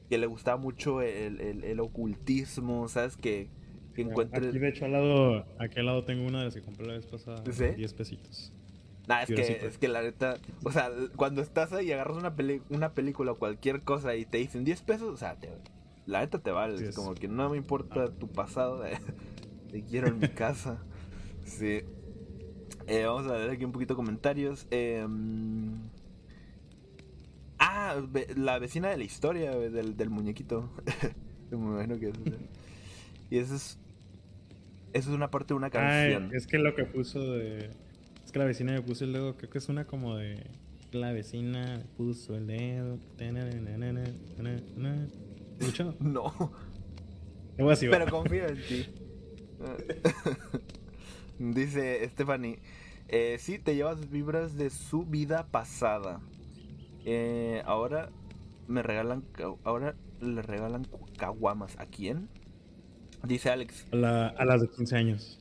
que 0.10 0.18
le 0.18 0.28
gustaba 0.28 0.58
mucho 0.58 1.02
el, 1.02 1.40
el- 1.40 1.64
el 1.64 1.80
ocultismo, 1.80 2.88
¿sabes? 2.88 3.16
Que, 3.18 3.48
que 3.96 4.02
encuentre... 4.02 4.50
Aquí, 4.50 4.60
de 4.60 4.70
hecho, 4.70 4.86
al 4.86 4.92
lado, 4.94 5.46
aquí 5.60 5.80
al 5.80 5.86
lado 5.86 6.04
tengo 6.06 6.26
una 6.26 6.40
de 6.40 6.46
las 6.46 6.54
que 6.56 6.62
compré 6.62 6.86
la 6.88 6.94
vez 6.94 7.06
pasada. 7.06 7.44
¿Sí? 7.52 7.66
10 7.76 7.94
pesitos. 7.94 8.54
Nah, 9.12 9.22
es 9.24 9.28
que, 9.30 9.66
es 9.68 9.78
que 9.78 9.88
la 9.88 10.02
neta, 10.02 10.38
o 10.64 10.72
sea, 10.72 10.90
cuando 11.16 11.42
estás 11.42 11.72
ahí 11.74 11.88
y 11.88 11.92
agarras 11.92 12.18
una, 12.18 12.36
peli- 12.36 12.62
una 12.70 12.94
película 12.94 13.32
o 13.34 13.36
cualquier 13.38 13.82
cosa 13.82 14.16
y 14.16 14.26
te 14.26 14.38
dicen 14.40 14.64
10 14.64 14.82
pesos, 14.82 15.10
o 15.10 15.18
sea, 15.18 15.36
te- 15.36 15.50
la 16.06 16.22
neta 16.22 16.40
te 16.40 16.52
vale, 16.52 16.84
es 16.88 16.96
como 16.96 17.14
que 17.14 17.28
no 17.28 17.50
me 17.50 17.58
importa 17.58 18.06
Ah. 18.06 18.12
tu 18.20 18.28
pasado, 18.28 18.82
te 19.72 19.84
quiero 19.84 20.08
en 20.08 20.20
mi 20.20 20.28
casa. 20.30 20.84
Sí. 21.46 21.82
Eh, 22.88 23.06
vamos 23.06 23.28
a 23.32 23.34
ver 23.34 23.50
aquí 23.52 23.64
un 23.66 23.72
poquito 23.72 23.96
comentarios. 23.96 24.66
Eh, 24.72 25.06
ah, 27.60 28.02
la 28.36 28.60
vecina 28.60 28.90
de 28.90 28.98
la 28.98 29.04
historia 29.04 29.52
del, 29.52 29.96
del 29.98 30.10
muñequito. 30.10 30.70
Me 31.52 31.58
imagino 31.58 32.00
que 32.00 32.10
es. 32.10 32.16
Y 33.30 33.38
eso 33.38 33.56
es. 33.56 33.78
Eso 34.92 35.10
es 35.10 35.16
una 35.16 35.32
parte 35.32 35.54
de 35.54 35.58
una 35.58 35.68
Ay, 35.68 35.72
canción. 35.72 36.36
es 36.36 36.48
que 36.48 36.58
lo 36.58 36.76
que 36.76 36.84
puso 36.84 37.20
de. 37.32 37.70
Es 38.32 38.34
que 38.34 38.40
la 38.40 38.46
vecina 38.46 38.72
me 38.72 38.82
puso 38.82 39.04
el 39.04 39.12
dedo, 39.12 39.36
creo 39.36 39.50
que 39.50 39.58
es 39.58 39.68
una 39.68 39.84
como 39.86 40.16
de. 40.16 40.42
La 40.94 41.12
vecina 41.12 41.84
puso 41.98 42.34
el 42.38 42.48
dedo. 42.48 42.98
¿Escuchado? 45.60 45.96
No. 46.00 46.34
Así. 47.70 47.90
Pero 47.90 48.10
confío 48.10 48.48
en 48.48 48.56
ti. 48.56 48.86
Dice 51.40 52.08
Stephanie, 52.08 52.60
eh, 53.10 53.36
sí, 53.38 53.60
te 53.60 53.76
llevas 53.76 54.10
vibras 54.10 54.56
de 54.56 54.70
su 54.70 55.04
vida 55.04 55.48
pasada. 55.52 56.22
Eh, 57.04 57.62
ahora 57.66 58.12
me 58.70 58.82
regalan, 58.82 59.26
ahora 59.66 59.96
le 60.22 60.42
regalan 60.42 60.88
caguamas. 61.18 61.78
¿A 61.80 61.86
quién? 61.86 62.30
Dice 63.28 63.50
Alex. 63.50 63.88
A, 63.92 63.96
la- 63.98 64.28
a 64.30 64.46
las 64.46 64.62
de 64.62 64.70
15 64.70 64.96
años. 64.96 65.41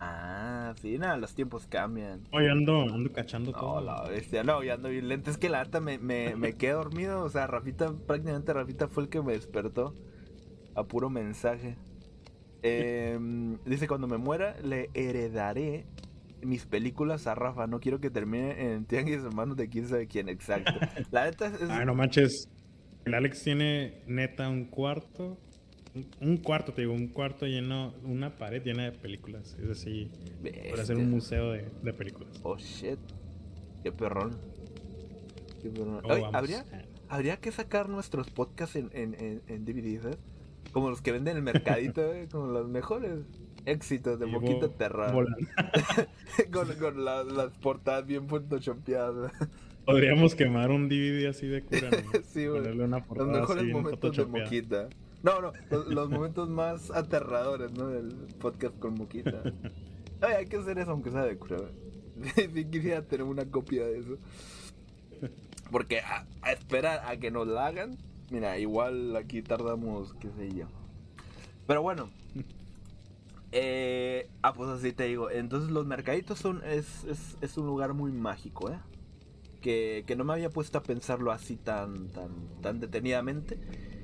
Ah, 0.00 0.74
sí, 0.80 0.96
nada, 0.98 1.16
los 1.16 1.34
tiempos 1.34 1.66
cambian. 1.66 2.20
Oye, 2.30 2.50
ando, 2.50 2.82
ando 2.82 3.12
cachando 3.12 3.50
No, 3.52 3.58
todo. 3.58 3.80
la 3.80 4.02
bestia, 4.08 4.44
no, 4.44 4.62
ya 4.62 4.74
ando 4.74 4.88
bien 4.90 5.08
lento. 5.08 5.30
Es 5.30 5.38
que 5.38 5.48
la 5.48 5.64
neta 5.64 5.80
me, 5.80 5.98
me, 5.98 6.36
me 6.36 6.52
quedé 6.52 6.72
dormido. 6.72 7.22
O 7.24 7.28
sea, 7.28 7.46
Rafita, 7.48 7.92
prácticamente 8.06 8.52
Rafita 8.52 8.86
fue 8.88 9.02
el 9.04 9.08
que 9.08 9.20
me 9.22 9.32
despertó. 9.32 9.94
A 10.74 10.84
puro 10.84 11.10
mensaje. 11.10 11.76
Em, 12.62 13.58
dice: 13.64 13.88
Cuando 13.88 14.06
me 14.06 14.18
muera, 14.18 14.56
le 14.62 14.90
heredaré 14.94 15.86
mis 16.42 16.66
películas 16.66 17.26
a 17.26 17.34
Rafa. 17.34 17.66
No 17.66 17.80
quiero 17.80 18.00
que 18.00 18.10
termine 18.10 18.72
en 18.72 18.84
Tianguis 18.84 19.24
hermanos 19.24 19.56
de 19.56 19.68
quién 19.68 19.88
sabe 19.88 20.06
quién. 20.06 20.28
Exacto. 20.28 20.72
La 21.10 21.24
neta 21.24 21.46
es. 21.48 21.62
Ay, 21.68 21.84
no 21.86 21.94
manches. 21.94 22.48
El 23.04 23.14
Alex 23.14 23.42
tiene 23.42 24.02
neta 24.06 24.48
un 24.48 24.66
cuarto, 24.66 25.38
un 26.20 26.36
cuarto, 26.38 26.72
te 26.72 26.82
digo, 26.82 26.92
un 26.92 27.08
cuarto 27.08 27.46
lleno, 27.46 27.94
una 28.04 28.36
pared 28.36 28.62
llena 28.64 28.84
de 28.84 28.92
películas. 28.92 29.56
Es 29.62 29.70
así, 29.70 30.10
para 30.70 30.82
hacer 30.82 30.96
un 30.96 31.10
museo 31.10 31.52
de, 31.52 31.66
de 31.82 31.92
películas. 31.92 32.38
Oh 32.42 32.56
shit. 32.58 32.98
Qué 33.82 33.92
perrón. 33.92 34.36
Qué 35.62 35.70
perrón. 35.70 36.00
Vamos, 36.06 36.34
¿habría, 36.34 36.64
habría 37.08 37.36
que 37.38 37.52
sacar 37.52 37.88
nuestros 37.88 38.30
podcasts 38.30 38.76
en, 38.76 38.90
en, 38.92 39.14
en, 39.14 39.42
en 39.48 39.64
DVDs, 39.64 40.04
¿eh? 40.14 40.18
Como 40.72 40.90
los 40.90 41.00
que 41.00 41.12
venden 41.12 41.32
en 41.32 41.36
el 41.38 41.42
mercadito, 41.42 42.12
¿eh? 42.12 42.28
Como 42.30 42.48
los 42.48 42.68
mejores 42.68 43.20
éxitos 43.64 44.18
de 44.20 44.28
y 44.28 44.30
Moquita 44.30 44.66
vo- 44.66 44.76
Terra. 44.76 45.12
con 46.52 46.68
con 46.78 47.04
la- 47.04 47.24
las 47.24 47.56
portadas 47.58 48.06
bien 48.06 48.28
photoshopeadas. 48.28 49.32
Podríamos 49.84 50.34
quemar 50.34 50.70
un 50.70 50.88
DVD 50.88 51.28
así 51.28 51.46
de 51.46 51.62
cura, 51.62 51.88
¿no? 51.90 52.12
Sí. 52.24 52.46
Ponerle 52.46 52.84
una 52.84 52.98
Los 52.98 53.06
portada 53.06 53.32
mejores 53.40 53.56
así 53.56 53.64
bien 53.64 53.76
momentos 53.82 54.16
de. 54.16 54.24
Moquita. 54.26 54.88
No, 55.22 55.40
no, 55.40 55.52
los, 55.70 56.10
momentos 56.10 56.48
más 56.48 56.90
aterradores, 56.90 57.72
¿no? 57.72 57.88
Del 57.88 58.14
podcast 58.38 58.78
con 58.78 58.94
Moquita. 58.94 59.42
Ay, 60.20 60.34
hay 60.34 60.46
que 60.46 60.58
hacer 60.58 60.78
eso 60.78 60.92
aunque 60.92 61.10
sea 61.10 61.24
de 61.24 61.36
cura. 61.36 61.58
Sí 62.34 62.64
quisiera 62.64 63.02
tener 63.02 63.24
una 63.24 63.44
copia 63.44 63.86
de 63.86 63.98
eso. 63.98 64.18
Porque 65.70 66.00
a, 66.00 66.26
a 66.42 66.52
esperar 66.52 67.02
a 67.06 67.16
que 67.16 67.30
nos 67.30 67.46
la 67.46 67.66
hagan, 67.66 67.96
mira, 68.30 68.58
igual 68.58 69.14
aquí 69.16 69.42
tardamos, 69.42 70.14
qué 70.14 70.28
sé 70.36 70.54
yo. 70.54 70.66
Pero 71.66 71.82
bueno. 71.82 72.10
Eh, 73.52 74.28
ah, 74.42 74.52
pues 74.52 74.68
así 74.68 74.92
te 74.92 75.04
digo. 75.04 75.30
Entonces 75.30 75.70
los 75.70 75.86
mercaditos 75.86 76.38
son 76.38 76.62
es, 76.64 77.04
es, 77.04 77.36
es 77.40 77.56
un 77.56 77.66
lugar 77.66 77.94
muy 77.94 78.12
mágico, 78.12 78.70
¿eh? 78.70 78.78
Que, 79.60 80.04
que 80.06 80.16
no 80.16 80.24
me 80.24 80.34
había 80.34 80.50
puesto 80.50 80.78
a 80.78 80.82
pensarlo 80.82 81.32
así 81.32 81.56
tan, 81.56 82.08
tan, 82.08 82.30
tan 82.62 82.80
detenidamente. 82.80 83.58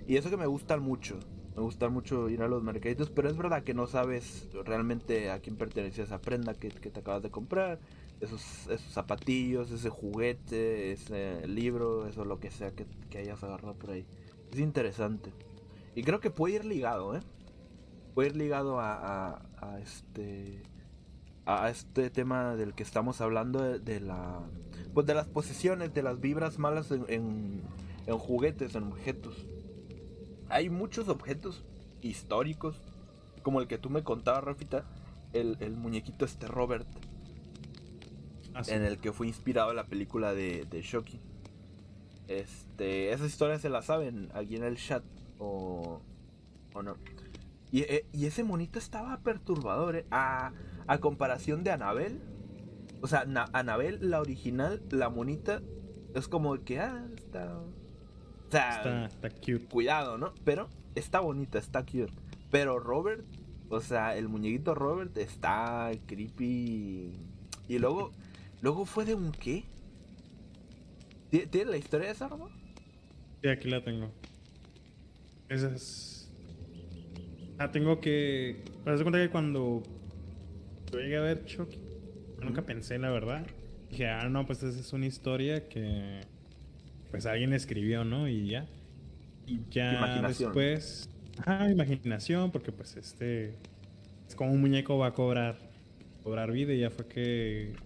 Y 0.06 0.16
eso 0.16 0.30
que 0.30 0.36
me 0.36 0.46
gustan 0.46 0.82
mucho. 0.82 1.18
Me 1.56 1.62
gusta 1.62 1.88
mucho 1.88 2.28
ir 2.28 2.42
a 2.42 2.48
los 2.48 2.62
mercaditos, 2.62 3.10
pero 3.10 3.28
es 3.28 3.36
verdad 3.36 3.62
que 3.62 3.74
no 3.74 3.86
sabes 3.86 4.48
realmente 4.64 5.30
a 5.30 5.38
quién 5.38 5.56
pertenece 5.56 6.02
esa 6.02 6.20
prenda 6.20 6.54
que, 6.54 6.68
te 6.70 7.00
acabas 7.00 7.22
de 7.22 7.30
comprar. 7.30 7.78
Esos, 8.20 8.66
esos 8.68 8.92
zapatillos, 8.92 9.70
ese 9.70 9.90
juguete, 9.90 10.92
ese 10.92 11.46
libro, 11.46 12.06
eso 12.06 12.24
lo 12.24 12.40
que 12.40 12.50
sea 12.50 12.72
que, 12.72 12.86
que 13.10 13.18
hayas 13.18 13.42
agarrado 13.44 13.74
por 13.74 13.90
ahí. 13.90 14.06
Es 14.52 14.58
interesante. 14.58 15.32
Y 15.94 16.02
creo 16.02 16.20
que 16.20 16.30
puede 16.30 16.56
ir 16.56 16.64
ligado, 16.64 17.16
¿eh? 17.16 17.20
Puede 18.14 18.30
ir 18.30 18.36
ligado 18.36 18.78
a, 18.80 19.40
este 19.82 20.62
a 21.46 21.68
este 21.68 22.08
tema 22.08 22.56
del 22.56 22.74
que 22.74 22.82
estamos 22.82 23.20
hablando 23.20 23.78
de, 23.78 24.00
la 24.00 24.40
pues 24.94 25.06
de 25.06 25.12
las 25.14 25.26
posesiones 25.26 25.92
de 25.92 26.02
las 26.02 26.18
vibras 26.20 26.58
malas 26.58 26.90
en, 26.90 27.60
en 28.06 28.18
juguetes 28.18 28.74
en 28.74 28.84
objetos 28.84 29.46
hay 30.48 30.70
muchos 30.70 31.08
objetos 31.08 31.64
históricos 32.02 32.76
como 33.42 33.60
el 33.60 33.66
que 33.66 33.78
tú 33.78 33.90
me 33.90 34.02
contabas 34.02 34.44
Rafita 34.44 34.84
el, 35.32 35.56
el 35.60 35.76
muñequito 35.76 36.24
este 36.24 36.46
Robert 36.46 36.86
Ah, 38.54 38.62
sí. 38.62 38.72
en 38.72 38.84
el 38.84 38.98
que 38.98 39.12
fue 39.12 39.26
inspirado 39.26 39.72
la 39.74 39.84
película 39.86 40.32
de, 40.32 40.64
de 40.70 40.80
Shocky. 40.82 41.20
Este, 42.28 43.12
esas 43.12 43.26
historias 43.26 43.60
se 43.60 43.68
las 43.68 43.86
saben 43.86 44.30
aquí 44.32 44.54
en 44.56 44.62
el 44.64 44.76
chat 44.76 45.02
o, 45.38 46.00
o 46.72 46.82
no. 46.82 46.96
Y, 47.72 47.80
eh, 47.80 48.06
y 48.12 48.26
ese 48.26 48.44
monito 48.44 48.78
estaba 48.78 49.18
perturbador, 49.18 49.96
¿eh? 49.96 50.06
A, 50.12 50.52
a 50.86 50.98
comparación 50.98 51.64
de 51.64 51.72
Anabel. 51.72 52.20
O 53.02 53.08
sea, 53.08 53.24
Na- 53.24 53.50
Anabel, 53.52 53.98
la 54.08 54.20
original, 54.20 54.80
la 54.90 55.08
monita, 55.10 55.60
es 56.14 56.28
como 56.28 56.54
que, 56.62 56.78
ah, 56.78 57.04
está... 57.16 57.60
Sea, 58.58 58.76
Está, 58.76 59.06
está 59.06 59.30
cute. 59.30 59.64
cuidado, 59.66 60.16
¿no? 60.18 60.32
Pero 60.44 60.68
está 60.94 61.20
bonita, 61.20 61.58
está 61.58 61.82
cute. 61.84 62.12
Pero 62.50 62.78
Robert, 62.78 63.24
o 63.68 63.80
sea, 63.80 64.16
el 64.16 64.28
muñequito 64.28 64.74
Robert 64.74 65.16
está 65.18 65.90
creepy. 66.06 67.12
Y 67.68 67.78
luego, 67.78 68.12
luego 68.62 68.84
fue 68.84 69.04
de 69.04 69.14
un 69.14 69.32
qué? 69.32 69.64
¿Tie- 71.32 71.48
¿Tiene 71.50 71.72
la 71.72 71.76
historia 71.78 72.06
de 72.06 72.12
esa, 72.12 72.28
Robo? 72.28 72.48
Sí, 73.42 73.48
aquí 73.48 73.68
la 73.68 73.82
tengo. 73.82 74.10
Esa 75.48 75.74
es. 75.74 76.30
Ah, 77.58 77.70
tengo 77.70 78.00
que. 78.00 78.62
Pero 78.84 78.96
se 78.98 79.02
cuenta 79.04 79.18
que 79.18 79.30
cuando 79.30 79.82
yo 80.92 80.98
llegué 81.00 81.16
a 81.16 81.20
ver 81.22 81.44
Chucky, 81.44 81.78
nunca 82.40 82.62
pensé, 82.62 82.98
la 82.98 83.10
verdad. 83.10 83.46
Dije, 83.90 84.08
ah, 84.08 84.28
no, 84.28 84.46
pues 84.46 84.62
esa 84.62 84.78
es 84.78 84.92
una 84.92 85.06
historia 85.06 85.68
que. 85.68 86.20
Pues 87.14 87.26
alguien 87.26 87.52
escribió, 87.52 88.04
¿no? 88.04 88.28
Y 88.28 88.48
ya. 88.48 88.66
Y 89.46 89.60
ya 89.70 90.20
después. 90.26 91.08
Ah, 91.46 91.70
imaginación, 91.70 92.50
porque 92.50 92.72
pues 92.72 92.96
este. 92.96 93.54
Es 94.26 94.34
como 94.34 94.50
un 94.50 94.60
muñeco 94.60 94.98
va 94.98 95.06
a 95.06 95.14
cobrar. 95.14 95.56
Cobrar 96.24 96.50
vida 96.50 96.72
y 96.72 96.80
ya 96.80 96.90
fue 96.90 97.06
que. 97.06 97.76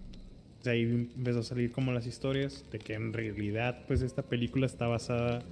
De 0.63 0.71
ahí 0.71 0.81
empezó 1.15 1.41
a 1.41 1.43
salir 1.43 1.71
como 1.71 1.91
las 1.91 2.07
historias 2.07 2.65
de 2.71 2.79
que 2.79 2.95
en 2.95 3.13
realidad 3.13 3.83
pues 3.85 4.01
esta 4.01 4.23
película 4.23 4.65
está 4.65 4.87
basada 4.87 5.43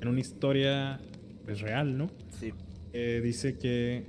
en 0.00 0.06
una 0.06 0.20
historia 0.20 1.00
pues 1.44 1.60
real, 1.60 1.98
¿no? 1.98 2.08
Sí. 2.38 2.52
Eh, 2.92 3.20
dice 3.24 3.58
que 3.58 4.04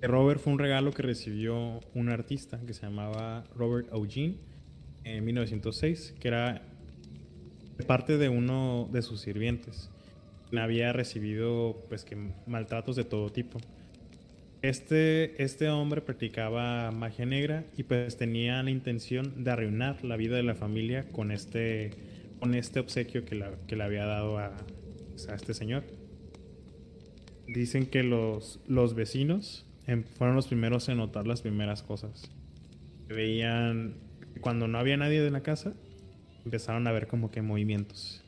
que 0.00 0.06
Robert 0.06 0.40
fue 0.40 0.54
un 0.54 0.58
regalo 0.58 0.92
que 0.92 1.02
recibió 1.02 1.80
un 1.92 2.08
artista 2.08 2.58
que 2.66 2.72
se 2.72 2.86
llamaba 2.86 3.44
Robert 3.54 3.92
Eugene 3.92 4.36
en 5.04 5.26
1906, 5.26 6.14
que 6.18 6.28
era 6.28 6.67
parte 7.86 8.18
de 8.18 8.28
uno 8.28 8.88
de 8.92 9.02
sus 9.02 9.20
sirvientes. 9.20 9.90
Había 10.56 10.92
recibido 10.92 11.84
pues 11.88 12.04
que 12.04 12.16
maltratos 12.46 12.96
de 12.96 13.04
todo 13.04 13.30
tipo. 13.30 13.60
Este, 14.62 15.40
este 15.42 15.68
hombre 15.68 16.00
practicaba 16.00 16.90
magia 16.90 17.26
negra 17.26 17.64
y 17.76 17.84
pues 17.84 18.16
tenía 18.16 18.60
la 18.62 18.70
intención 18.70 19.44
de 19.44 19.50
arruinar 19.52 20.04
la 20.04 20.16
vida 20.16 20.36
de 20.36 20.42
la 20.42 20.54
familia 20.56 21.06
con 21.10 21.30
este, 21.30 21.90
con 22.40 22.54
este 22.54 22.80
obsequio 22.80 23.24
que, 23.24 23.36
la- 23.36 23.54
que 23.68 23.76
le 23.76 23.84
había 23.84 24.04
dado 24.04 24.38
a, 24.38 24.56
pues, 25.10 25.28
a 25.28 25.34
este 25.36 25.54
señor. 25.54 25.84
Dicen 27.46 27.86
que 27.86 28.02
los, 28.02 28.60
los 28.66 28.94
vecinos 28.94 29.64
em, 29.86 30.02
fueron 30.04 30.34
los 30.36 30.48
primeros 30.48 30.88
en 30.88 30.98
notar 30.98 31.26
las 31.26 31.40
primeras 31.42 31.82
cosas. 31.82 32.30
Veían, 33.08 33.94
cuando 34.40 34.66
no 34.68 34.78
había 34.78 34.96
nadie 34.96 35.24
en 35.26 35.32
la 35.32 35.42
casa, 35.42 35.72
empezaron 36.44 36.86
a 36.86 36.92
ver 36.92 37.06
como 37.06 37.30
que 37.30 37.42
movimientos. 37.42 38.22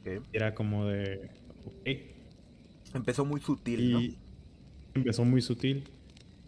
ok. 0.00 0.24
Era 0.32 0.54
como 0.54 0.86
de, 0.86 1.30
ok, 1.66 1.88
Empezó 2.94 3.24
muy 3.24 3.40
sutil, 3.40 3.92
¿no? 3.92 4.00
empezó 4.94 5.24
muy 5.24 5.42
sutil. 5.42 5.84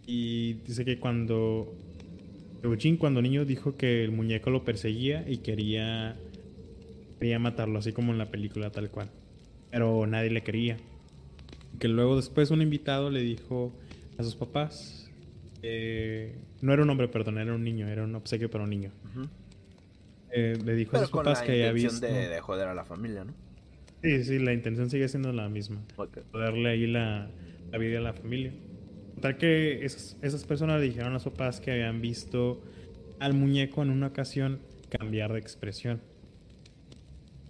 Y 0.07 0.55
dice 0.64 0.85
que 0.85 1.00
cuando 1.00 1.74
Eugene, 2.62 2.98
cuando 2.98 3.20
niño, 3.20 3.44
dijo 3.44 3.76
que 3.76 4.05
el 4.05 4.12
muñeco 4.12 4.50
lo 4.50 4.64
perseguía 4.64 5.29
y 5.29 5.38
quería, 5.38 6.16
quería 7.18 7.38
matarlo, 7.40 7.81
así 7.81 7.92
como 7.92 8.12
en 8.12 8.18
la 8.18 8.31
película 8.31 8.70
tal 8.70 8.90
cual. 8.90 9.11
Pero 9.70 10.07
nadie 10.07 10.31
le 10.31 10.42
quería. 10.42 10.76
Que 11.81 11.88
luego 11.88 12.16
después 12.16 12.50
un 12.50 12.62
invitado 12.62 13.11
le 13.11 13.20
dijo 13.20 13.72
a 14.18 14.22
sus 14.22 14.37
papás, 14.37 15.11
eh, 15.62 16.37
no 16.62 16.72
era 16.72 16.83
un 16.83 16.90
hombre, 16.90 17.09
perdón, 17.09 17.38
era 17.38 17.52
un 17.55 17.64
niño, 17.64 17.88
era 17.88 18.05
un 18.05 18.14
obsequio 18.14 18.48
para 18.48 18.64
un 18.64 18.70
niño. 18.70 18.92
Ujú. 19.11 19.29
Eh, 20.37 20.59
le 20.64 20.75
dijo 20.75 20.96
a 20.96 21.01
sus 21.01 21.11
con 21.11 21.25
papás 21.25 21.40
la 21.40 21.46
que 21.46 21.53
había 21.53 21.68
intención 21.68 21.92
visto... 21.92 22.07
de, 22.07 22.29
de 22.29 22.40
joder 22.40 22.68
a 22.68 22.75
la 22.75 22.85
familia, 22.85 23.25
¿no? 23.25 23.33
Sí, 24.03 24.22
sí, 24.25 24.38
la 24.38 24.53
intención 24.53 24.90
sigue 24.90 25.09
siendo 25.09 25.33
la 25.33 25.49
misma. 25.49 25.83
Ok. 25.96 26.18
darle 26.33 26.68
ahí 26.68 26.87
la, 26.87 27.31
la 27.72 27.79
vida 27.79 27.99
a 27.99 28.03
la 28.03 28.12
familia. 28.12 28.53
Tal 29.20 29.38
que 29.38 29.85
esas, 29.85 30.16
esas 30.20 30.44
personas 30.44 30.81
le 30.81 30.87
dijeron 30.87 31.09
a 31.09 31.14
los 31.14 31.25
papás 31.25 31.61
que 31.61 31.72
habían 31.72 32.01
visto 32.03 32.62
al 33.18 33.33
muñeco 33.33 33.83
en 33.83 33.90
una 33.90 34.09
ocasión 34.09 34.61
cambiar 34.90 35.33
de 35.33 35.38
expresión. 35.38 36.03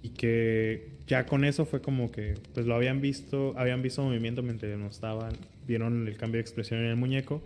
Y 0.01 0.11
que 0.11 0.92
ya 1.09 1.27
con 1.27 1.44
eso 1.44 1.66
fue 1.66 1.81
como 1.81 2.12
que 2.12 2.35
pues 2.55 2.66
lo 2.66 2.77
habían 2.77 3.01
visto, 3.01 3.55
habían 3.57 3.83
visto 3.83 4.05
movimiento 4.05 4.42
mientras 4.42 4.79
no 4.79 4.87
estaban, 4.87 5.33
vieron 5.66 6.07
el 6.07 6.16
cambio 6.16 6.38
de 6.38 6.42
expresión 6.42 6.81
en 6.81 6.87
el 6.87 6.96
muñeco. 6.96 7.42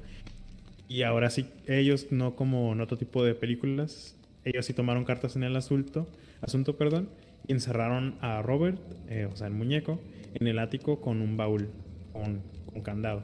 Y 0.86 1.02
ahora 1.02 1.30
sí, 1.30 1.46
ellos 1.66 2.08
no 2.10 2.36
como 2.36 2.72
en 2.72 2.82
otro 2.82 2.98
tipo 2.98 3.24
de 3.24 3.34
películas, 3.34 4.16
ellos 4.44 4.66
sí 4.66 4.72
tomaron 4.72 5.04
cartas 5.04 5.36
en 5.36 5.44
el 5.44 5.56
asunto, 5.56 6.06
asunto, 6.40 6.76
perdón, 6.76 7.08
y 7.46 7.52
encerraron 7.52 8.16
a 8.20 8.42
Robert, 8.42 8.80
eh, 9.08 9.28
o 9.30 9.36
sea, 9.36 9.46
el 9.46 9.54
muñeco, 9.54 10.00
en 10.34 10.46
el 10.46 10.58
ático 10.58 11.00
con 11.00 11.20
un 11.20 11.36
baúl, 11.36 11.68
con, 12.12 12.42
con 12.72 12.82
candado. 12.82 13.22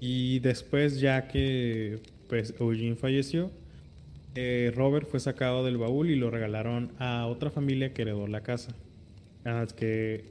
Y 0.00 0.38
después, 0.40 1.00
ya 1.00 1.28
que 1.28 2.00
pues 2.28 2.54
Eugene 2.60 2.96
falleció, 2.96 3.50
eh, 4.34 4.72
Robert 4.74 5.08
fue 5.08 5.18
sacado 5.20 5.64
del 5.64 5.78
baúl 5.78 6.10
y 6.10 6.16
lo 6.16 6.30
regalaron 6.30 6.92
a 6.98 7.26
otra 7.26 7.50
familia 7.50 7.92
que 7.92 8.02
heredó 8.02 8.26
la 8.26 8.42
casa. 8.42 8.74
Más 9.44 9.72
que, 9.72 10.26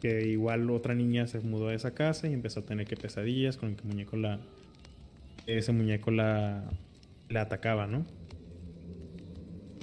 que 0.00 0.28
igual 0.28 0.70
otra 0.70 0.94
niña 0.94 1.26
se 1.26 1.40
mudó 1.40 1.68
a 1.68 1.74
esa 1.74 1.92
casa 1.92 2.28
y 2.28 2.34
empezó 2.34 2.60
a 2.60 2.66
tener 2.66 2.86
que 2.86 2.96
pesadillas 2.96 3.56
con 3.56 3.70
el 3.70 3.76
que 3.76 3.88
muñeco 3.88 4.16
la, 4.16 4.40
ese 5.46 5.72
muñeco 5.72 6.10
la, 6.10 6.64
la 7.30 7.42
atacaba, 7.42 7.86
¿no? 7.86 8.04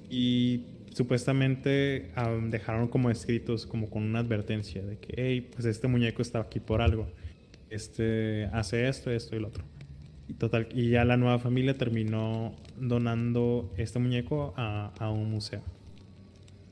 Y 0.09 0.65
supuestamente 0.93 2.11
am, 2.15 2.49
dejaron 2.49 2.87
como 2.87 3.09
escritos 3.09 3.65
como 3.65 3.89
con 3.89 4.03
una 4.03 4.19
advertencia 4.19 4.83
de 4.83 4.97
que, 4.97 5.13
hey, 5.17 5.49
pues 5.53 5.65
este 5.65 5.87
muñeco 5.87 6.21
está 6.21 6.39
aquí 6.39 6.59
por 6.59 6.81
algo. 6.81 7.07
Este 7.69 8.45
hace 8.53 8.87
esto, 8.87 9.11
esto 9.11 9.35
y 9.35 9.39
lo 9.39 9.47
otro. 9.47 9.63
Y 10.27 10.33
total, 10.33 10.67
y 10.73 10.89
ya 10.89 11.05
la 11.05 11.15
nueva 11.15 11.39
familia 11.39 11.77
terminó 11.77 12.53
donando 12.77 13.73
este 13.77 13.99
muñeco 13.99 14.53
a, 14.57 14.93
a 14.99 15.09
un 15.09 15.31
museo. 15.31 15.61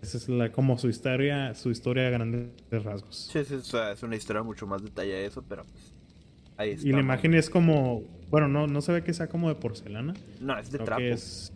Esa 0.01 0.17
es 0.17 0.29
la, 0.29 0.51
como 0.51 0.77
su 0.77 0.89
historia, 0.89 1.55
su 1.55 1.71
historia 1.71 2.07
a 2.07 2.09
grandes 2.11 2.49
rasgos. 2.69 3.29
Sí, 3.31 3.43
sí, 3.45 3.55
o 3.55 3.61
sea, 3.61 3.91
es 3.93 4.03
una 4.03 4.15
historia 4.15 4.43
mucho 4.43 4.67
más 4.67 4.83
detallada 4.83 5.19
de 5.19 5.25
eso, 5.25 5.43
pero 5.47 5.63
pues. 5.63 5.95
Ahí 6.57 6.71
está. 6.71 6.87
Y 6.87 6.91
la 6.91 6.99
imagen 6.99 7.33
es 7.33 7.49
como, 7.49 8.03
bueno, 8.29 8.47
no, 8.47 8.67
no 8.67 8.81
se 8.81 8.91
ve 8.91 9.03
que 9.03 9.13
sea 9.13 9.27
como 9.27 9.49
de 9.49 9.55
porcelana. 9.55 10.13
No, 10.39 10.57
es 10.57 10.71
de 10.71 10.79
trapo. 10.79 11.01
es, 11.01 11.53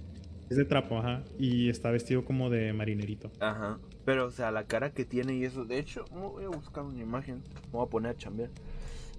es 0.49 0.57
de 0.57 0.65
trapo, 0.65 0.97
ajá. 0.97 1.23
Y 1.37 1.69
está 1.69 1.91
vestido 1.91 2.25
como 2.25 2.49
de 2.49 2.73
marinerito. 2.73 3.31
Ajá. 3.39 3.79
Pero, 4.05 4.25
o 4.25 4.31
sea, 4.31 4.51
la 4.51 4.65
cara 4.65 4.91
que 4.91 5.05
tiene 5.05 5.35
y 5.35 5.43
eso. 5.43 5.65
De 5.65 5.77
hecho, 5.77 6.05
voy 6.11 6.43
a 6.43 6.49
buscar 6.49 6.83
una 6.83 7.01
imagen. 7.01 7.43
Me 7.65 7.71
voy 7.71 7.85
a 7.85 7.89
poner 7.89 8.11
a 8.11 8.17
chambear. 8.17 8.49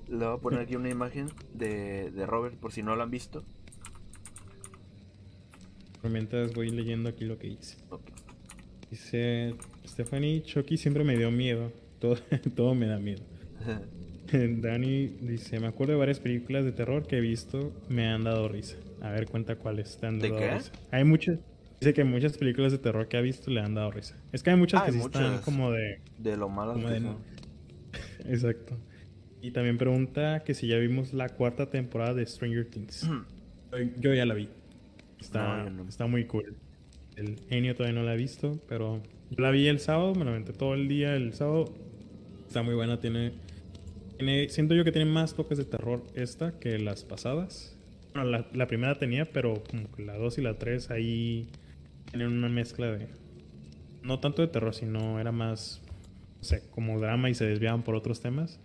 Le 0.09 0.25
voy 0.25 0.37
a 0.37 0.39
poner 0.39 0.61
aquí 0.61 0.75
una 0.75 0.91
imagen 0.91 1.29
de, 1.55 2.11
de 2.11 2.27
Robert, 2.27 2.57
por 2.57 2.73
si 2.73 2.83
no 2.83 2.97
lo 2.97 3.03
han 3.03 3.11
visto. 3.11 3.45
Mientras 6.03 6.55
voy 6.55 6.71
leyendo 6.71 7.11
aquí 7.11 7.25
lo 7.25 7.39
que 7.39 7.49
dice. 7.49 7.77
Ok. 7.91 8.03
Dice 8.91 9.55
Stephanie, 9.87 10.43
Chucky 10.43 10.77
siempre 10.77 11.05
me 11.05 11.17
dio 11.17 11.31
miedo. 11.31 11.71
Todo, 12.01 12.17
todo 12.57 12.75
me 12.75 12.87
da 12.87 12.99
miedo. 12.99 13.23
Dani 14.61 15.07
dice, 15.21 15.59
me 15.61 15.67
acuerdo 15.67 15.95
de 15.95 15.99
varias 15.99 16.21
películas 16.21 16.65
de 16.65 16.73
terror 16.73 17.07
que 17.07 17.19
he 17.19 17.21
visto, 17.21 17.73
me 17.89 18.07
han 18.07 18.25
dado 18.25 18.49
risa. 18.49 18.77
A 19.01 19.11
ver, 19.11 19.27
cuenta 19.27 19.57
cuáles 19.57 19.97
te 19.99 20.07
han 20.07 20.19
¿De 20.19 20.29
dado 20.29 20.41
qué? 20.41 20.55
risa. 20.55 20.73
Hay 20.91 21.05
muchas, 21.05 21.39
dice 21.81 21.95
que 21.95 22.05
muchas 22.05 22.37
películas 22.39 22.73
de 22.73 22.79
terror 22.79 23.09
que 23.09 23.17
ha 23.17 23.21
visto 23.21 23.51
le 23.51 23.61
han 23.61 23.75
dado 23.75 23.91
risa. 23.91 24.17
Es 24.33 24.43
que 24.43 24.51
hay 24.51 24.57
muchas 24.57 24.83
que 24.83 24.99
están 24.99 25.39
como 25.41 25.71
de... 25.73 26.01
De 26.19 26.37
lo 26.37 26.49
malo 26.49 26.75
Como 26.75 26.87
que 26.87 26.93
de- 26.95 27.01
son. 27.01 27.17
Exacto. 28.27 28.77
Y 29.43 29.53
también 29.53 29.79
pregunta 29.79 30.43
que 30.45 30.55
si 30.55 30.67
ya 30.67 30.77
vimos 30.77 31.15
la 31.15 31.31
cuarta 31.31 31.71
temporada 31.71 32.15
de 32.15 32.27
Stranger 32.27 32.67
Things. 32.67 33.09
Yo, 34.01 34.13
ya 34.13 34.27
la 34.27 34.35
vi. 34.35 34.49
Está, 35.21 35.59
No, 35.59 35.65
yo 35.65 35.71
no. 35.71 35.89
está 35.89 36.07
muy 36.07 36.25
cool. 36.25 36.57
El 37.15 37.37
Enio 37.51 37.75
todavía 37.77 38.01
no 38.01 38.05
la 38.07 38.15
he 38.15 38.17
visto, 38.17 38.59
pero 38.69 39.03
yo 39.31 39.43
la 39.43 39.51
vi 39.51 39.69
el 39.69 39.79
sábado, 39.79 40.15
me 40.15 40.25
la 40.25 40.45
todo 40.45 40.75
el 40.75 40.89
día 40.89 41.15
el 41.15 41.35
sábado. 41.35 41.73
Está 42.49 42.63
muy 42.63 42.75
buena, 42.75 42.99
tiene, 42.99 43.33
tiene 44.21 44.49
siento 44.49 44.75
yo 44.75 44.85
que 44.85 44.93
tiene 44.93 45.11
más 45.11 45.35
toques 45.35 45.59
de 45.59 45.65
terror 45.65 46.03
esta 46.15 46.59
que 46.59 46.79
las 46.79 47.05
pasadas. 47.05 47.77
Bueno, 48.15 48.29
la, 48.31 48.47
la 48.53 48.67
primera 48.67 48.99
tenía, 48.99 49.31
pero 49.33 49.63
como 49.69 49.91
que 49.93 50.05
la 50.05 50.17
2 50.17 50.39
y 50.39 50.43
la 50.43 50.59
3 50.59 50.91
ahí 50.91 51.49
tienen 52.11 52.29
una 52.29 52.49
mezcla 52.49 52.87
de 52.91 53.09
no 54.03 54.19
tanto 54.21 54.43
de 54.43 54.49
terror, 54.49 54.75
sino 54.75 55.21
era 55.21 55.33
más 55.33 55.81
no 56.39 56.45
sé, 56.45 56.63
como 56.71 56.99
drama 57.01 57.31
y 57.31 57.35
se 57.35 57.45
desviaban 57.47 57.83
por 57.83 57.95
otros 57.95 58.21
temas. 58.21 58.59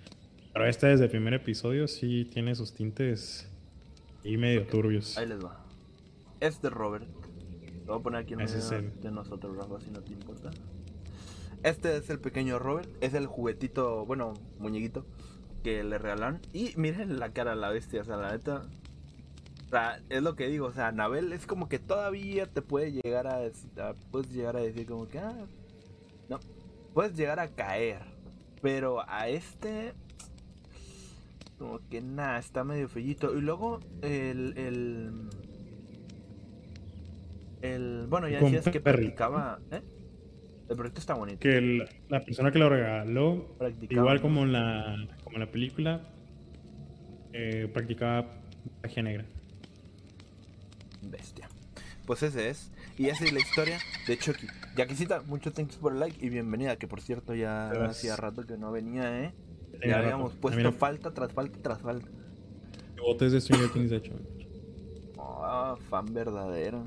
Pero 0.53 0.65
esta 0.67 0.87
desde 0.87 1.05
el 1.05 1.09
primer 1.11 1.33
episodio 1.33 1.87
sí 1.87 2.25
tiene 2.25 2.55
sus 2.55 2.73
tintes 2.73 3.49
y 4.23 4.37
medio 4.37 4.65
turbios. 4.65 5.17
Ahí 5.17 5.27
les 5.27 5.43
va. 5.43 5.63
Es 6.39 6.61
de 6.61 6.69
Robert. 6.69 7.05
Lo 7.85 7.93
voy 7.93 7.99
a 7.99 8.03
poner 8.03 8.21
aquí 8.21 8.33
en 8.33 8.39
medio 8.39 8.71
el- 8.71 9.01
de 9.01 9.11
nosotros, 9.11 9.55
Rafa, 9.57 9.79
si 9.81 9.91
no 9.91 9.99
te 10.01 10.13
importa. 10.13 10.51
Este 11.63 11.97
es 11.97 12.09
el 12.09 12.19
pequeño 12.19 12.57
Robert. 12.59 12.89
Es 13.01 13.13
el 13.13 13.25
juguetito, 13.27 14.05
bueno, 14.05 14.33
muñequito 14.59 15.05
que 15.65 15.83
le 15.83 15.97
regalan. 15.97 16.39
Y 16.53 16.73
miren 16.77 17.17
la 17.19 17.33
cara 17.33 17.51
de 17.51 17.57
la 17.57 17.69
bestia, 17.71 18.01
o 18.01 18.03
sea, 18.05 18.17
la 18.17 18.31
neta. 18.31 18.61
O 19.65 19.69
sea, 19.69 19.99
es 20.09 20.21
lo 20.21 20.35
que 20.35 20.47
digo, 20.47 20.67
o 20.67 20.71
sea, 20.71 20.89
Anabel 20.89 21.33
es 21.33 21.47
como 21.47 21.67
que 21.67 21.79
todavía 21.79 22.45
te 22.45 22.61
puede 22.61 22.91
llegar 22.91 23.25
a, 23.25 23.37
a- 23.39 23.93
puedes 24.11 24.31
llegar 24.31 24.55
a 24.55 24.59
decir 24.61 24.85
como 24.85 25.07
que 25.07 25.17
ah, 25.17 25.33
no, 26.29 26.39
puedes 26.93 27.17
llegar 27.17 27.39
a 27.39 27.47
caer, 27.49 27.99
pero 28.61 29.03
a 29.09 29.27
este 29.27 29.93
como 31.57 31.79
que 31.89 31.99
nada, 32.01 32.37
está 32.37 32.63
medio 32.63 32.87
fellito. 32.87 33.35
Y 33.35 33.41
luego 33.41 33.79
el 34.03 34.53
el 34.57 35.29
el 37.61 38.05
bueno, 38.07 38.27
ya 38.29 38.39
decías 38.39 38.69
que 38.69 38.79
practicaba, 38.79 39.59
¿eh? 39.71 39.81
El 40.69 40.75
proyecto 40.75 40.99
está 40.99 41.13
bonito. 41.15 41.39
que 41.39 41.57
el- 41.57 41.89
la 42.09 42.19
persona 42.23 42.51
que 42.51 42.59
lo 42.59 42.69
regaló, 42.69 43.55
Practicaba, 43.57 44.01
igual 44.01 44.21
como 44.21 44.43
en 44.43 44.51
la, 44.51 45.07
como 45.35 45.43
en 45.43 45.47
la 45.49 45.51
película, 45.51 46.01
eh, 47.33 47.69
practicaba 47.73 48.25
magia 48.81 49.03
negra. 49.03 49.25
Bestia. 51.01 51.49
Pues 52.05 52.23
ese 52.23 52.49
es. 52.49 52.71
Y 52.97 53.07
esa 53.07 53.25
es 53.25 53.33
la 53.33 53.39
historia 53.39 53.77
de 54.07 54.17
Chucky. 54.17 54.47
Yaquisita, 54.77 55.23
mucho 55.23 55.51
thanks 55.51 55.75
por 55.75 55.91
el 55.91 55.99
like 55.99 56.25
y 56.25 56.29
bienvenida. 56.29 56.77
Que 56.77 56.87
por 56.87 57.01
cierto, 57.01 57.35
ya 57.35 57.67
Gracias. 57.67 57.97
hacía 57.97 58.15
rato 58.15 58.45
que 58.45 58.55
no 58.55 58.71
venía, 58.71 59.25
¿eh? 59.25 59.33
Tenía 59.73 59.97
Ya 59.97 60.03
habíamos 60.03 60.31
puesto 60.35 60.71
falta 60.71 61.13
tras 61.13 61.33
falta 61.33 61.59
tras 61.61 61.81
falta. 61.81 62.07
botes 62.97 63.33
de 63.33 63.41
Stranger 63.41 63.69
Things, 63.71 63.89
de 63.89 63.97
hecho. 63.97 64.13
Ah, 65.19 65.75
fan 65.89 66.13
verdadero. 66.13 66.85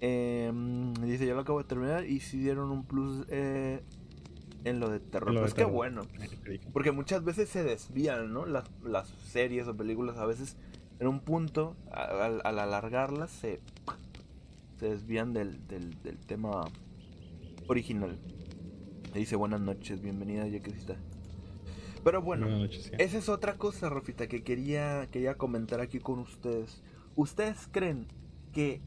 Em, 0.00 0.94
dice, 0.94 1.28
yo 1.28 1.36
lo 1.36 1.42
acabo 1.42 1.62
de 1.62 1.68
terminar 1.68 2.04
y 2.06 2.18
si 2.18 2.38
dieron 2.38 2.72
un 2.72 2.84
plus 2.84 3.24
eh, 3.28 3.82
en 4.68 4.80
lo 4.80 4.88
de 4.90 5.00
terror. 5.00 5.32
Lo 5.32 5.40
de 5.40 5.44
pues 5.44 5.54
qué 5.54 5.62
terror. 5.62 5.72
bueno. 5.72 6.02
Porque 6.72 6.92
muchas 6.92 7.24
veces 7.24 7.48
se 7.48 7.62
desvían, 7.62 8.32
¿no? 8.32 8.46
Las, 8.46 8.64
las 8.82 9.08
series 9.08 9.66
o 9.68 9.76
películas 9.76 10.18
a 10.18 10.26
veces 10.26 10.56
en 11.00 11.06
un 11.06 11.20
punto, 11.20 11.76
al, 11.90 12.40
al 12.44 12.58
alargarlas, 12.58 13.30
se, 13.30 13.60
se 14.78 14.88
desvían 14.88 15.32
del, 15.32 15.66
del, 15.68 16.02
del 16.02 16.18
tema 16.18 16.64
original. 17.68 18.18
Le 19.12 19.20
dice 19.20 19.36
buenas 19.36 19.60
noches, 19.60 20.00
bienvenida 20.00 20.46
ya 20.46 20.60
que 20.60 20.70
está. 20.70 20.96
Pero 22.04 22.22
bueno, 22.22 22.48
noches, 22.48 22.92
esa 22.98 23.18
es 23.18 23.28
otra 23.28 23.54
cosa, 23.54 23.88
Rafita, 23.88 24.28
que 24.28 24.42
quería, 24.42 25.08
quería 25.10 25.36
comentar 25.36 25.80
aquí 25.80 25.98
con 25.98 26.18
ustedes. 26.20 26.82
¿Ustedes 27.16 27.68
creen 27.70 28.06
que 28.52 28.80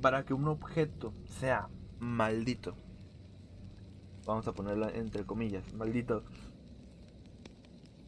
para 0.00 0.24
que 0.24 0.34
un 0.34 0.48
objeto 0.48 1.14
sea 1.40 1.68
maldito, 1.98 2.76
vamos 4.28 4.46
a 4.46 4.52
ponerlo 4.52 4.90
entre 4.90 5.24
comillas, 5.24 5.72
maldito, 5.72 6.22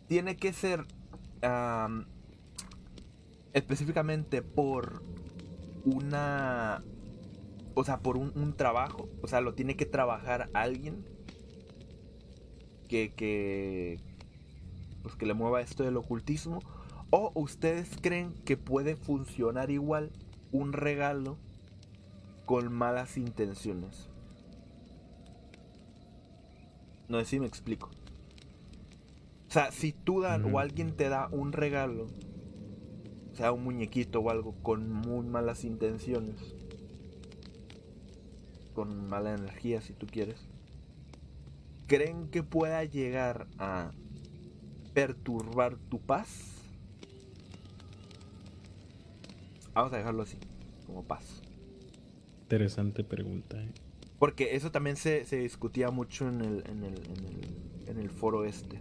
tiene 0.06 0.36
que 0.36 0.52
ser 0.52 0.84
am, 1.42 2.04
específicamente 3.54 4.42
por 4.42 5.02
una... 5.84 6.84
O 7.74 7.84
sea, 7.84 8.00
por 8.00 8.18
un, 8.18 8.32
un 8.34 8.54
trabajo. 8.54 9.08
O 9.22 9.28
sea, 9.28 9.40
lo 9.40 9.54
tiene 9.54 9.76
que 9.76 9.86
trabajar 9.86 10.50
alguien 10.52 11.06
que, 12.88 13.14
que, 13.14 13.98
pues 15.02 15.14
que 15.14 15.24
le 15.24 15.32
mueva 15.32 15.62
esto 15.62 15.84
del 15.84 15.96
ocultismo. 15.96 16.60
¿O 17.08 17.32
ustedes 17.34 17.96
creen 18.02 18.34
que 18.44 18.58
puede 18.58 18.94
funcionar 18.94 19.70
igual 19.70 20.10
un 20.52 20.74
regalo 20.74 21.38
con 22.44 22.70
malas 22.70 23.16
intenciones? 23.16 24.09
No 27.10 27.18
sé 27.18 27.26
si 27.26 27.40
me 27.40 27.46
explico. 27.46 27.90
O 29.48 29.52
sea, 29.52 29.70
si 29.70 29.92
tú 29.92 30.22
dan 30.22 30.54
o 30.54 30.58
alguien 30.58 30.96
te 30.96 31.10
da 31.10 31.28
un 31.30 31.52
regalo, 31.52 32.06
sea, 33.40 33.52
un 33.52 33.64
muñequito 33.64 34.20
o 34.20 34.30
algo 34.30 34.54
con 34.62 34.92
muy 34.92 35.26
malas 35.26 35.64
intenciones, 35.64 36.36
con 38.74 39.08
mala 39.08 39.34
energía 39.34 39.80
si 39.80 39.94
tú 39.94 40.06
quieres, 40.06 40.46
¿creen 41.86 42.28
que 42.28 42.42
pueda 42.42 42.84
llegar 42.84 43.46
a 43.58 43.92
perturbar 44.92 45.78
tu 45.88 46.00
paz? 46.00 46.28
Vamos 49.72 49.94
a 49.94 49.96
dejarlo 49.96 50.22
así, 50.22 50.36
como 50.86 51.02
paz. 51.02 51.40
Interesante 52.42 53.04
pregunta. 53.04 53.62
eh. 53.62 53.72
Porque 54.20 54.54
eso 54.54 54.70
también 54.70 54.96
se, 54.96 55.24
se 55.24 55.38
discutía 55.38 55.90
mucho 55.90 56.28
en 56.28 56.42
el, 56.42 56.62
en, 56.68 56.84
el, 56.84 56.94
en, 57.06 57.24
el, 57.24 57.88
en 57.88 57.98
el 57.98 58.10
foro 58.10 58.44
este. 58.44 58.78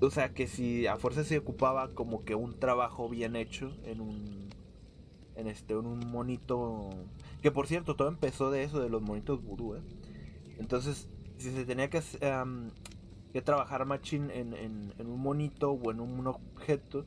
O 0.00 0.10
sea, 0.10 0.34
que 0.34 0.48
si 0.48 0.88
a 0.88 0.96
fuerza 0.96 1.22
se 1.22 1.38
ocupaba 1.38 1.94
como 1.94 2.24
que 2.24 2.34
un 2.34 2.58
trabajo 2.58 3.08
bien 3.08 3.36
hecho 3.36 3.72
en 3.84 4.00
un. 4.00 4.48
En 5.36 5.46
este, 5.46 5.74
en 5.74 5.86
un 5.86 6.00
monito. 6.10 6.90
Que 7.40 7.52
por 7.52 7.68
cierto, 7.68 7.94
todo 7.94 8.08
empezó 8.08 8.50
de 8.50 8.64
eso, 8.64 8.80
de 8.80 8.90
los 8.90 9.00
monitos 9.00 9.40
vudú, 9.44 9.76
¿eh? 9.76 9.82
Entonces, 10.58 11.08
si 11.38 11.52
se 11.52 11.64
tenía 11.64 11.88
que, 11.88 12.02
am, 12.26 12.72
que 13.32 13.42
trabajar 13.42 13.86
machine 13.86 14.36
en, 14.36 14.54
en, 14.54 14.92
en 14.98 15.06
un 15.06 15.20
monito 15.20 15.70
o 15.70 15.92
en 15.92 16.00
un 16.00 16.26
objeto, 16.26 17.06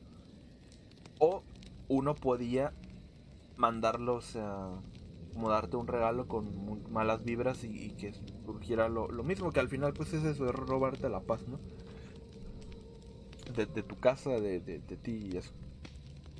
o 1.18 1.42
uno 1.88 2.14
podía 2.14 2.72
mandarlos 3.58 4.36
a 4.36 4.70
como 5.32 5.48
darte 5.48 5.76
un 5.76 5.86
regalo 5.86 6.26
con 6.26 6.90
malas 6.92 7.24
vibras 7.24 7.64
y, 7.64 7.90
que 7.92 8.14
surgiera 8.44 8.88
lo, 8.88 9.08
lo 9.08 9.22
mismo 9.22 9.52
que 9.52 9.60
al 9.60 9.68
final 9.68 9.92
pues 9.92 10.12
es 10.12 10.24
eso 10.24 10.46
es 10.46 10.54
robarte 10.54 11.08
la 11.08 11.20
paz 11.20 11.46
no 11.48 11.58
de, 13.54 13.66
tu 13.82 13.98
casa 13.98 14.30
de, 14.30 14.60
de, 14.60 14.78
ti 14.96 15.30
y 15.32 15.36
eso 15.36 15.52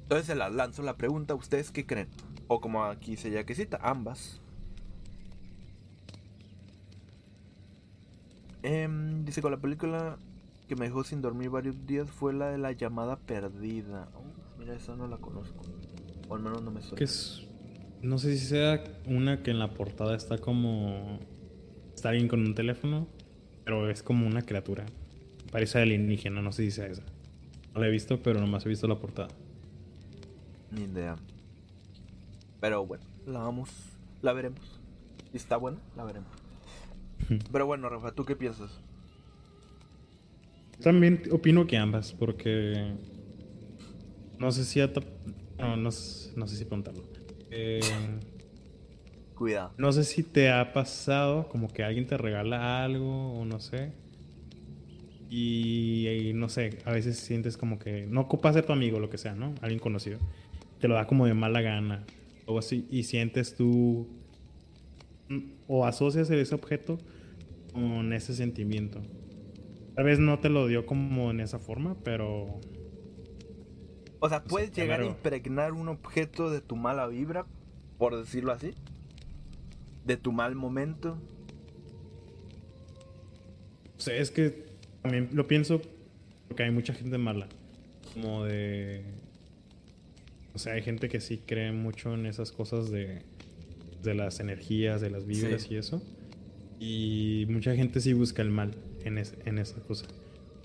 entonces 0.03 0.27
se 0.27 0.35
las 0.35 0.53
lanzo 0.53 0.83
la 0.83 0.97
pregunta 0.97 1.35
ustedes 1.35 1.71
qué 1.71 1.87
creen 1.87 2.09
O 2.49 2.61
como 2.61 2.85
aquí 2.85 3.17
se 3.17 3.31
ya 3.31 3.45
que 3.45 3.55
cita, 3.55 3.79
ambas. 3.81 4.41
Em, 8.65 9.25
dice 9.25 9.41
con 9.41 9.53
la 9.53 9.59
película 9.59 10.19
que 10.67 10.75
me 10.75 10.87
dejó 10.87 11.05
sin 11.05 11.23
dormir 11.23 11.51
varios 11.51 11.87
días 11.87 12.11
fue 12.11 12.33
la 12.33 12.49
de 12.49 12.59
la 12.59 12.73
llamada 12.73 13.17
perdida. 13.17 14.09
Oh, 14.15 14.59
mira, 14.59 14.75
esa 14.75 14.97
no 14.97 15.07
la 15.07 15.19
conozco. 15.19 15.63
O 16.29 16.35
al 16.35 16.43
menos 16.43 16.61
no 16.61 16.73
me 16.73 16.83
suena. 16.83 16.97
Que 16.97 17.05
es. 17.05 17.47
No 18.03 18.19
sé 18.19 18.37
si 18.37 18.47
sea 18.47 18.83
una 19.07 19.43
que 19.43 19.51
en 19.51 19.59
la 19.59 19.75
portada 19.75 20.17
está 20.17 20.39
como. 20.39 21.19
Está 21.95 22.11
alguien 22.11 22.29
con 22.29 22.41
un 22.41 22.55
teléfono, 22.55 23.07
pero 23.65 23.91
es 23.91 24.03
como 24.03 24.27
una 24.27 24.43
criatura. 24.43 24.87
Parece 25.53 25.81
alienígena, 25.81 26.41
no 26.41 26.53
sé 26.53 26.65
si 26.65 26.71
sea 26.71 26.87
esa. 26.87 27.03
No 27.75 27.81
la 27.81 27.89
he 27.89 27.91
visto, 27.91 28.23
pero 28.23 28.41
nomás 28.41 28.65
he 28.65 28.69
visto 28.69 28.89
la 28.89 28.99
portada. 28.99 29.29
Ni 30.71 30.83
idea. 30.83 31.17
Pero 32.61 32.87
bueno, 32.87 33.05
la 33.27 33.41
vamos. 33.41 33.71
La 34.23 34.33
veremos. 34.33 34.81
Si 35.31 35.37
está 35.37 35.57
buena, 35.57 35.79
la 35.97 36.05
veremos. 36.05 36.31
Pero 37.53 37.67
bueno, 37.67 37.89
Rafa, 37.89 38.13
¿tú 38.13 38.25
qué 38.25 38.35
piensas? 38.35 38.71
También 40.83 41.23
opino 41.31 41.67
que 41.67 41.77
ambas, 41.77 42.13
porque 42.13 42.95
no 44.39 44.51
sé 44.51 44.65
si 44.65 44.81
ata- 44.81 45.03
no, 45.59 45.77
no, 45.77 45.91
sé 45.91 46.57
si 46.57 46.65
preguntarlo. 46.65 47.03
Eh, 47.51 47.81
Cuidado. 49.35 49.73
no 49.79 49.93
sé 49.93 50.05
si 50.05 50.23
te 50.23 50.51
ha 50.51 50.73
pasado 50.73 51.49
como 51.49 51.69
que 51.69 51.83
alguien 51.83 52.07
te 52.07 52.17
regala 52.17 52.85
algo 52.85 53.33
o 53.41 53.45
no 53.45 53.61
sé. 53.61 53.93
Y, 55.29 56.09
y 56.09 56.33
no 56.35 56.49
sé, 56.49 56.79
a 56.85 56.93
veces 56.93 57.19
sientes 57.19 57.57
como 57.57 57.79
que 57.79 58.07
no 58.07 58.23
ocupa 58.23 58.53
ser 58.53 58.67
tu 58.67 58.73
amigo, 58.73 58.99
lo 58.99 59.11
que 59.11 59.19
sea, 59.19 59.35
¿no? 59.35 59.55
Alguien 59.61 59.79
conocido. 59.79 60.19
Te 60.81 60.89
lo 60.89 60.95
da 60.95 61.07
como 61.07 61.27
de 61.27 61.35
mala 61.35 61.61
gana 61.61 62.05
o 62.47 62.59
así 62.59 62.87
y 62.91 63.05
sientes 63.05 63.55
tú 63.55 64.09
mm, 65.29 65.39
o 65.69 65.87
asocias 65.87 66.31
ese 66.31 66.55
objeto 66.55 66.99
con 67.73 68.13
ese 68.13 68.35
sentimiento. 68.35 69.01
Tal 69.95 70.05
vez 70.05 70.19
no 70.19 70.39
te 70.41 70.49
lo 70.49 70.67
dio 70.67 70.87
como 70.87 71.31
en 71.31 71.41
esa 71.41 71.59
forma, 71.59 71.97
pero 72.03 72.61
O 74.21 74.29
sea, 74.29 74.45
puedes 74.45 74.73
llegar 74.73 75.01
a 75.01 75.07
impregnar 75.07 75.73
un 75.73 75.89
objeto 75.89 76.51
de 76.51 76.61
tu 76.61 76.77
mala 76.77 77.07
vibra, 77.07 77.47
por 77.99 78.17
decirlo 78.17 78.53
así. 78.53 78.75
De 80.05 80.17
tu 80.17 80.31
mal 80.33 80.55
momento. 80.55 81.19
O 83.97 84.01
sea, 84.01 84.17
es 84.17 84.31
que 84.31 84.65
también 85.03 85.29
lo 85.33 85.47
pienso 85.47 85.81
porque 86.49 86.63
hay 86.65 86.71
mucha 86.71 86.95
gente 86.95 87.19
mala. 87.19 87.49
Como 88.15 88.45
de. 88.45 89.03
O 90.55 90.59
sea, 90.59 90.73
hay 90.75 90.83
gente 90.83 91.09
que 91.09 91.21
sí 91.21 91.39
cree 91.47 91.73
mucho 91.73 92.13
en 92.15 92.27
esas 92.27 92.51
cosas 92.51 92.91
de, 92.91 93.23
de 94.03 94.15
las 94.15 94.41
energías, 94.41 95.01
de 95.01 95.11
las 95.11 95.27
vibras 95.27 95.63
Sí. 95.63 95.75
y 95.75 95.77
eso. 95.77 96.03
Y 96.81 97.47
mucha 97.51 97.75
gente 97.77 98.01
sí 98.01 98.13
busca 98.15 98.43
el 98.43 98.51
mal 98.51 98.75
en, 99.05 99.19
es- 99.19 99.37
en 99.45 99.59
esa 99.59 99.81
cosa. 99.81 100.07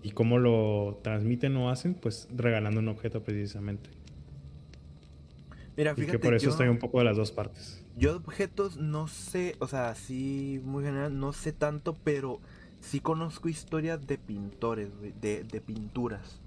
¿Y 0.06 0.12
cómo 0.12 0.38
lo 0.40 1.00
transmiten 1.04 1.58
o 1.58 1.70
hacen? 1.70 1.96
Pues 1.96 2.30
regalando 2.34 2.80
un 2.80 2.88
objeto 2.88 3.24
precisamente. 3.24 3.90
Mira, 5.78 5.96
Y 5.96 6.02
fíjate, 6.02 6.20
que 6.20 6.20
por 6.20 6.34
eso 6.36 6.48
yo, 6.48 6.50
estoy 6.50 6.68
un 6.68 6.78
poco 6.80 7.00
de 7.00 7.06
las 7.06 7.18
dos 7.18 7.32
partes. 7.32 7.84
yo 7.96 8.12
de 8.12 8.18
objetos 8.18 8.78
no 8.78 9.08
sé, 9.08 9.56
o 9.60 9.68
sea, 9.68 9.96
sí, 9.96 10.62
muy 10.64 10.84
general, 10.84 11.18
no 11.20 11.34
sé 11.34 11.54
tanto, 11.54 12.00
pero 12.04 12.42
sí 12.80 13.00
conozco 13.00 13.50
historias 13.50 14.06
de 14.08 14.18
pintores, 14.18 14.90
de, 15.22 15.44
de 15.44 15.62
pinturas. 15.62 16.42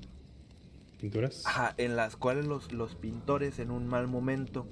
¿Pinturas? 0.99 1.37
Ajá, 1.44 1.75
en 1.79 1.97
las 1.97 2.16
cuales 2.16 2.47
los, 2.47 2.73
los 2.73 2.94
pintores 2.97 3.59
en 3.59 3.71
un 3.71 3.87
mal 3.87 4.07
momento 4.09 4.68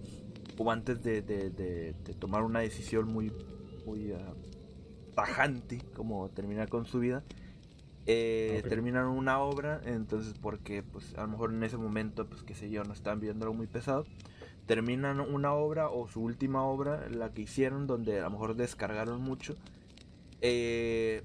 o 0.58 0.70
antes 0.70 1.02
de, 1.02 1.22
de- 1.22 1.50
de- 1.50 1.94
de 2.04 2.14
tomar 2.14 2.42
una 2.42 2.60
decisión 2.60 3.08
muy, 3.08 3.32
muy 3.84 4.12
ah, 4.12 4.34
tajante, 5.14 5.86
como 5.94 6.30
terminar 6.30 6.68
con 6.68 6.86
su 6.86 7.00
vida, 7.00 7.24
eh, 8.06 8.62
Ok. 8.62 8.68
terminan 8.68 9.06
una 9.06 9.40
obra, 9.40 9.80
entonces 9.84 10.34
porque 10.40 10.82
pues 10.82 11.14
a 11.16 11.22
lo 11.22 11.28
mejor 11.28 11.52
en 11.52 11.62
ese 11.62 11.76
momento, 11.76 12.26
pues 12.26 12.42
qué 12.42 12.54
sé 12.54 12.70
yo, 12.70 12.84
no 12.84 12.92
estaban 12.92 13.20
viendo 13.20 13.44
algo 13.44 13.54
muy 13.56 13.66
pesado, 13.66 14.06
terminan 14.66 15.20
una 15.20 15.52
obra 15.54 15.88
o 15.90 16.08
su 16.08 16.22
última 16.22 16.64
obra, 16.64 17.08
la 17.10 17.32
que 17.32 17.42
hicieron, 17.42 17.86
donde 17.86 18.20
a 18.20 18.24
lo 18.24 18.30
mejor 18.30 18.56
descargaron 18.56 19.20
mucho, 19.20 19.56
eh, 20.40 21.22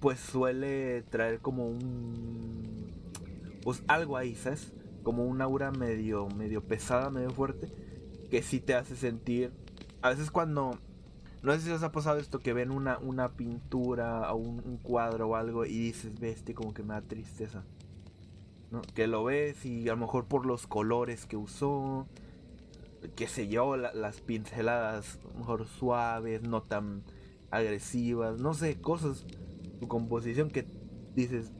pues 0.00 0.20
suele 0.20 1.02
traer 1.02 1.40
como 1.40 1.68
un 1.68 2.92
pues 3.62 3.82
algo 3.88 4.16
ahí, 4.16 4.36
¿sabes? 4.36 4.72
Como 5.02 5.24
un 5.24 5.40
aura 5.42 5.72
medio, 5.72 6.28
medio 6.28 6.62
pesada, 6.62 7.10
medio 7.10 7.30
fuerte, 7.30 7.68
que 8.30 8.42
sí 8.42 8.60
te 8.60 8.74
hace 8.74 8.94
sentir. 8.94 9.50
A 10.02 10.10
veces 10.10 10.30
cuando. 10.30 10.78
No 11.46 11.52
sé 11.54 11.60
si 11.60 11.70
os 11.70 11.82
ha 11.84 11.92
pasado 11.92 12.18
esto 12.18 12.40
que 12.40 12.52
ven 12.52 12.72
una, 12.72 12.98
una 12.98 13.28
pintura 13.36 14.32
o 14.32 14.36
un, 14.36 14.78
cuadro 14.82 15.28
o 15.28 15.36
algo 15.36 15.64
y 15.64 15.78
dices, 15.78 16.18
ve, 16.18 16.30
este 16.30 16.54
como 16.54 16.74
que 16.74 16.82
me 16.82 16.92
da 16.94 17.02
tristeza. 17.02 17.62
¿no? 18.72 18.82
Que 18.82 19.06
lo 19.06 19.22
ves 19.22 19.64
y 19.64 19.88
a 19.88 19.92
lo 19.92 19.98
mejor 19.98 20.24
por 20.26 20.44
los 20.44 20.66
colores 20.66 21.24
que 21.24 21.36
usó, 21.36 22.08
qué 23.14 23.28
sé 23.28 23.46
yo, 23.46 23.76
la- 23.76 23.94
las 23.94 24.20
pinceladas 24.20 25.20
mejor 25.38 25.68
suaves, 25.68 26.42
no 26.42 26.62
tan 26.62 27.04
agresivas, 27.52 28.40
no 28.40 28.52
sé, 28.52 28.80
cosas, 28.80 29.24
su 29.78 29.86
composición 29.86 30.50
que 30.50 30.66
dices, 31.14 31.52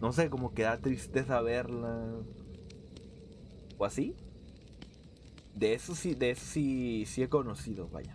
no 0.00 0.12
sé, 0.12 0.30
como 0.30 0.52
que 0.52 0.62
da 0.62 0.78
tristeza 0.78 1.40
verla. 1.42 2.08
O 3.78 3.84
así. 3.84 4.16
De 5.54 5.74
eso 5.74 5.94
sí, 5.94 6.14
de 6.14 6.30
eso 6.32 6.44
sí, 6.44 7.04
sí 7.06 7.22
he 7.22 7.28
conocido, 7.28 7.88
vaya. 7.88 8.12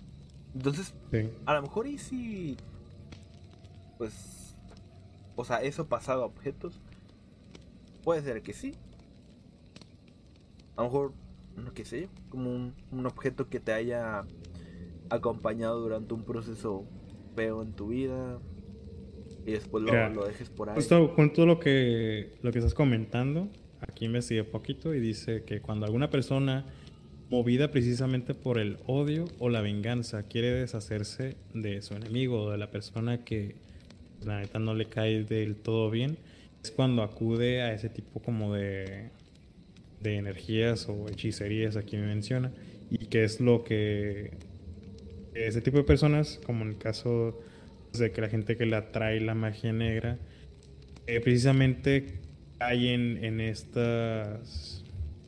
Entonces, 0.58 0.93
Sí. 1.12 1.30
a 1.46 1.54
lo 1.54 1.62
mejor 1.62 1.88
y 1.88 1.98
sí. 2.00 2.58
Pues. 3.98 4.56
O 5.36 5.46
sea, 5.46 5.62
eso 5.62 5.88
pasado 5.88 6.24
a 6.24 6.26
objetos. 6.26 6.80
Puede 8.04 8.22
ser 8.24 8.41
que 8.41 8.54
sí. 8.54 8.74
A 10.76 10.82
lo 10.82 10.88
mejor, 10.89 11.13
no 11.56 11.74
qué 11.74 11.86
sé 11.86 12.02
yo, 12.02 12.08
como 12.30 12.50
un, 12.52 12.74
un 12.91 13.06
objeto 13.06 13.48
que 13.50 13.60
te 13.60 13.72
haya 13.74 14.26
acompañado 15.10 15.80
durante 15.80 16.13
un 16.13 16.24
proceso 16.24 16.86
feo 17.36 17.62
en 17.62 17.74
tu 17.74 17.89
vida. 17.89 18.39
Y 19.46 19.52
después 19.52 19.84
lo, 19.84 19.91
Mira, 19.91 20.10
lo 20.10 20.26
dejes 20.26 20.50
por 20.50 20.70
ahí. 20.70 20.76
Justo 20.76 21.13
con 21.15 21.32
todo 21.34 21.46
lo 21.46 21.60
que, 21.60 22.34
lo 22.41 22.52
que 22.52 22.60
estás 22.60 22.74
comentando, 22.74 23.48
aquí 23.80 24.06
investigué 24.06 24.43
poquito 24.43 24.93
y 24.93 25.00
dice 25.00 25.43
que 25.43 25.62
cuando 25.62 25.86
alguna 25.86 26.10
persona 26.10 26.65
movida 27.30 27.72
precisamente 27.72 28.34
por 28.34 28.58
el 28.58 28.78
odio 28.86 29.26
o 29.40 29.50
la 29.50 29.62
venganza. 29.62 30.24
Quiere 30.24 30.52
deshacerse 30.52 31.36
de 31.54 31.82
su 31.82 31.94
enemigo 31.94 32.44
o 32.44 32.52
de 32.52 32.58
la 32.58 32.72
persona 32.72 33.24
que 33.24 33.56
la 34.24 34.40
neta 34.40 34.60
no 34.60 34.74
le 34.74 34.86
cae 34.86 35.24
del 35.24 35.56
todo 35.56 35.90
bien, 35.90 36.18
es 36.63 36.72
cuando 36.72 37.04
acude 37.04 37.62
a 37.62 37.74
ese 37.74 37.90
tipo 37.90 38.20
como 38.20 38.54
de, 38.54 39.10
de 40.01 40.16
energías 40.16 40.88
o 40.89 41.08
hechicerías 41.08 41.76
aquí 41.76 41.97
me 41.97 42.08
menciona. 42.08 42.51
Y 42.89 43.08
que 43.08 43.24
es 43.24 43.41
lo 43.41 43.64
que 43.64 44.32
ese 45.34 45.62
tipo 45.62 45.78
de 45.78 45.84
personas, 45.84 46.39
como 46.45 46.64
en 46.64 46.70
el 46.70 46.78
caso 46.78 47.39
de 47.97 48.12
que 48.12 48.22
la 48.22 48.30
gente 48.30 48.58
que 48.58 48.66
le 48.66 48.76
atrae 48.76 49.20
la 49.20 49.36
magia 49.36 49.74
negra, 49.74 50.18
eh, 51.06 51.20
precisamente 51.20 52.20
hay 52.60 52.89
en, 52.89 53.24
en 53.24 53.39
estas 53.39 54.84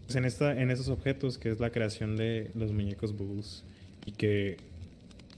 pues, 0.10 0.16
en 0.16 0.26
esta 0.26 0.60
en 0.60 0.72
estos 0.72 0.88
objetos 0.90 1.38
que 1.38 1.50
es 1.52 1.60
la 1.60 1.70
creación 1.70 2.16
de 2.16 2.50
los 2.56 2.72
muñecos 2.72 3.16
vudús 3.16 3.64
y 4.08 4.14
que 4.14 4.58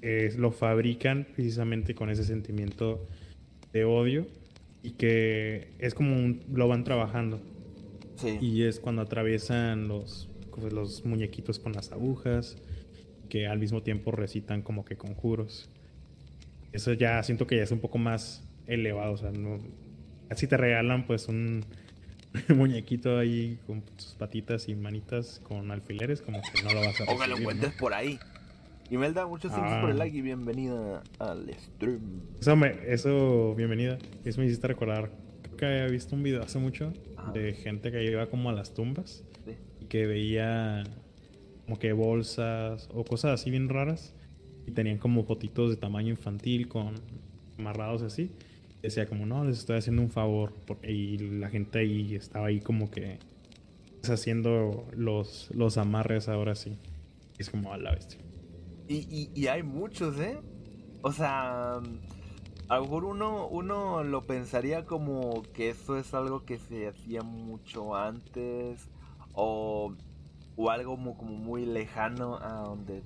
eh, 0.02 0.34
lo 0.38 0.52
fabrican 0.52 1.28
precisamente 1.36 1.94
con 1.94 2.10
ese 2.10 2.24
sentimiento 2.24 3.06
de 3.74 3.84
odio 3.84 4.28
y 4.82 4.92
que 4.92 5.74
es 5.78 5.94
como 5.94 6.16
un- 6.16 6.42
lo 6.54 6.70
van 6.70 6.86
trabajando 6.86 7.42
Sí. 8.16 8.38
y 8.40 8.64
es 8.64 8.80
cuando 8.80 9.02
atraviesan 9.02 9.90
los, 9.90 10.30
pues, 10.56 10.72
los 10.72 11.04
muñequitos 11.06 11.60
con 11.60 11.74
las 11.74 11.92
agujas, 11.92 12.56
que 13.28 13.48
al 13.48 13.60
mismo 13.60 13.84
tiempo 13.84 14.12
recitan 14.12 14.62
como 14.62 14.86
que 14.86 14.96
conjuros. 14.96 15.70
Eso 16.72 16.94
ya 16.94 17.22
siento 17.24 17.46
que 17.46 17.58
ya 17.58 17.64
es 17.64 17.72
un 17.72 17.80
poco 17.80 17.98
más 17.98 18.42
elevado, 18.68 19.12
o 19.14 19.18
sea, 19.18 19.32
no... 19.32 19.58
Así 20.30 20.48
te 20.48 20.56
regalan 20.56 21.06
pues 21.08 21.28
un 21.28 21.66
muñequito 22.56 23.18
ahí 23.18 23.60
con 23.68 23.84
sus 23.98 24.14
patitas 24.16 24.68
y 24.70 24.76
manitas 24.76 25.40
con 25.44 25.70
alfileres, 25.72 26.22
como 26.22 26.42
que 26.42 26.64
no 26.64 26.74
lo 26.74 26.80
vas 26.82 27.00
a 27.02 27.04
O 27.04 27.08
que 27.08 27.14
lo 27.14 27.20
recibir, 27.20 27.30
¿no? 27.30 27.38
encuentres 27.40 27.74
por 27.74 27.94
ahí. 27.94 28.20
Imelda, 28.90 29.26
muchas 29.26 29.52
gracias 29.56 29.80
por 29.82 29.90
el 29.90 29.96
Ah. 29.96 30.00
like 30.06 30.18
y 30.18 30.22
bienvenida 30.22 31.02
al 31.20 31.50
stream. 31.54 32.02
Eso, 32.40 32.56
me, 32.56 32.76
eso, 32.88 33.56
bienvenida. 33.56 33.98
Eso 34.26 34.42
me 34.42 34.48
hiciste 34.48 34.68
recordar. 34.68 35.12
Creo 35.44 35.58
que 35.58 35.66
había 35.66 35.88
visto 35.88 36.16
un 36.16 36.24
video 36.24 36.42
hace 36.44 36.60
mucho 36.60 36.92
Ajá. 37.18 37.32
de 37.32 37.54
gente 37.54 37.92
que 37.92 38.04
iba 38.04 38.28
como 38.28 38.50
a 38.50 38.54
las 38.54 38.74
tumbas 38.74 39.24
Sí. 39.46 39.56
y 39.80 39.86
que 39.86 40.06
veía 40.08 40.84
como 41.66 41.80
que 41.80 41.94
bolsas 41.94 42.90
o 42.94 43.06
cosas 43.06 43.40
así 43.40 43.50
bien 43.50 43.70
raras 43.70 44.14
y 44.68 44.72
tenían 44.72 44.98
como 44.98 45.24
fotitos 45.24 45.70
de 45.70 45.78
tamaño 45.78 46.10
infantil 46.10 46.68
con 46.68 46.96
amarrados 47.58 48.02
así. 48.02 48.32
Decía 48.82 49.08
como, 49.08 49.26
no, 49.26 49.46
les 49.46 49.60
estoy 49.60 49.78
haciendo 49.78 50.02
un 50.02 50.10
favor. 50.10 50.54
Y 50.84 51.18
la 51.40 51.50
gente 51.50 51.80
ahí 51.80 52.16
estaba 52.16 52.48
ahí 52.48 52.60
como 52.60 52.90
que 52.92 53.20
haciendo 54.04 54.88
los, 54.96 55.50
los 55.54 55.78
amarres 55.78 56.30
ahora 56.30 56.56
sí. 56.56 56.78
es 57.38 57.50
como 57.50 57.74
a 57.74 57.78
la 57.78 57.92
bestia. 57.94 58.20
Y, 58.88 59.32
y, 59.34 59.48
hay 59.48 59.64
muchos, 59.64 60.20
¿eh? 60.20 60.44
O 61.02 61.12
sea, 61.14 61.76
a 61.78 62.76
lo 62.78 62.82
mejor 62.84 63.06
uno, 63.06 63.48
uno 63.48 64.04
lo 64.04 64.28
pensaría 64.28 64.86
como 64.86 65.52
que 65.54 65.70
eso 65.70 65.98
es 65.98 66.14
algo 66.14 66.46
que 66.46 66.60
se 66.60 66.88
hacía 66.88 67.24
mucho 67.24 67.96
antes 67.96 68.90
o, 69.34 69.96
o 70.56 70.70
algo 70.72 70.98
mu- 70.98 71.16
como 71.18 71.34
muy 71.38 71.66
lejano 71.66 72.38
a 72.42 72.54
donde 72.64 73.04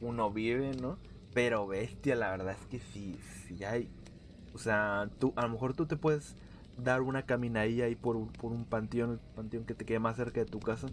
uno 0.00 0.32
vive, 0.32 0.74
¿no? 0.74 0.98
Pero 1.34 1.66
bestia, 1.66 2.16
la 2.16 2.30
verdad 2.30 2.56
es 2.60 2.66
que 2.68 2.80
sí, 2.80 3.18
sí 3.46 3.64
hay. 3.64 3.90
O 4.56 4.58
sea, 4.58 5.08
tú, 5.18 5.32
a 5.36 5.42
lo 5.42 5.50
mejor 5.50 5.74
tú 5.74 5.86
te 5.86 5.96
puedes 5.96 6.34
dar 6.82 7.02
una 7.02 7.22
caminadilla 7.22 7.86
ahí 7.86 7.94
por 7.94 8.16
un, 8.16 8.28
por 8.28 8.52
un 8.52 8.64
panteón, 8.64 9.12
el 9.12 9.18
panteón 9.34 9.64
que 9.64 9.74
te 9.74 9.84
quede 9.84 9.98
más 9.98 10.16
cerca 10.16 10.40
de 10.40 10.46
tu 10.46 10.60
casa. 10.60 10.88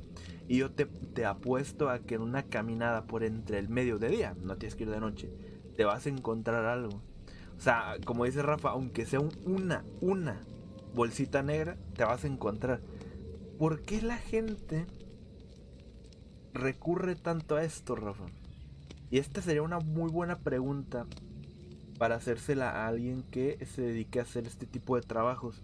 Y 0.47 0.57
yo 0.57 0.71
te, 0.71 0.85
te 0.85 1.25
apuesto 1.25 1.89
a 1.89 1.99
que 1.99 2.15
en 2.15 2.21
una 2.21 2.43
caminada 2.43 3.03
por 3.05 3.23
entre 3.23 3.59
el 3.59 3.69
medio 3.69 3.99
de 3.99 4.09
día, 4.09 4.35
no 4.43 4.57
tienes 4.57 4.75
que 4.75 4.83
ir 4.83 4.89
de 4.91 4.99
noche, 4.99 5.29
te 5.77 5.85
vas 5.85 6.05
a 6.05 6.09
encontrar 6.09 6.65
algo. 6.65 7.01
O 7.57 7.61
sea, 7.61 7.95
como 8.05 8.25
dice 8.25 8.41
Rafa, 8.41 8.69
aunque 8.71 9.05
sea 9.05 9.19
un- 9.21 9.35
una, 9.45 9.83
una 10.01 10.41
bolsita 10.93 11.41
negra, 11.43 11.77
te 11.95 12.03
vas 12.03 12.23
a 12.23 12.27
encontrar. 12.27 12.81
¿Por 13.57 13.81
qué 13.81 14.01
la 14.01 14.17
gente 14.17 14.85
recurre 16.53 17.15
tanto 17.15 17.55
a 17.55 17.63
esto, 17.63 17.95
Rafa? 17.95 18.25
Y 19.11 19.19
esta 19.19 19.41
sería 19.41 19.61
una 19.63 19.79
muy 19.79 20.11
buena 20.11 20.39
pregunta 20.39 21.05
para 22.03 22.15
hacérsela 22.15 22.69
a 22.69 22.87
alguien 22.89 23.23
que 23.31 23.65
se 23.65 23.81
dedique 23.81 24.19
a 24.19 24.23
hacer 24.23 24.45
este 24.45 24.65
tipo 24.65 24.97
de 24.97 25.03
trabajos. 25.03 25.61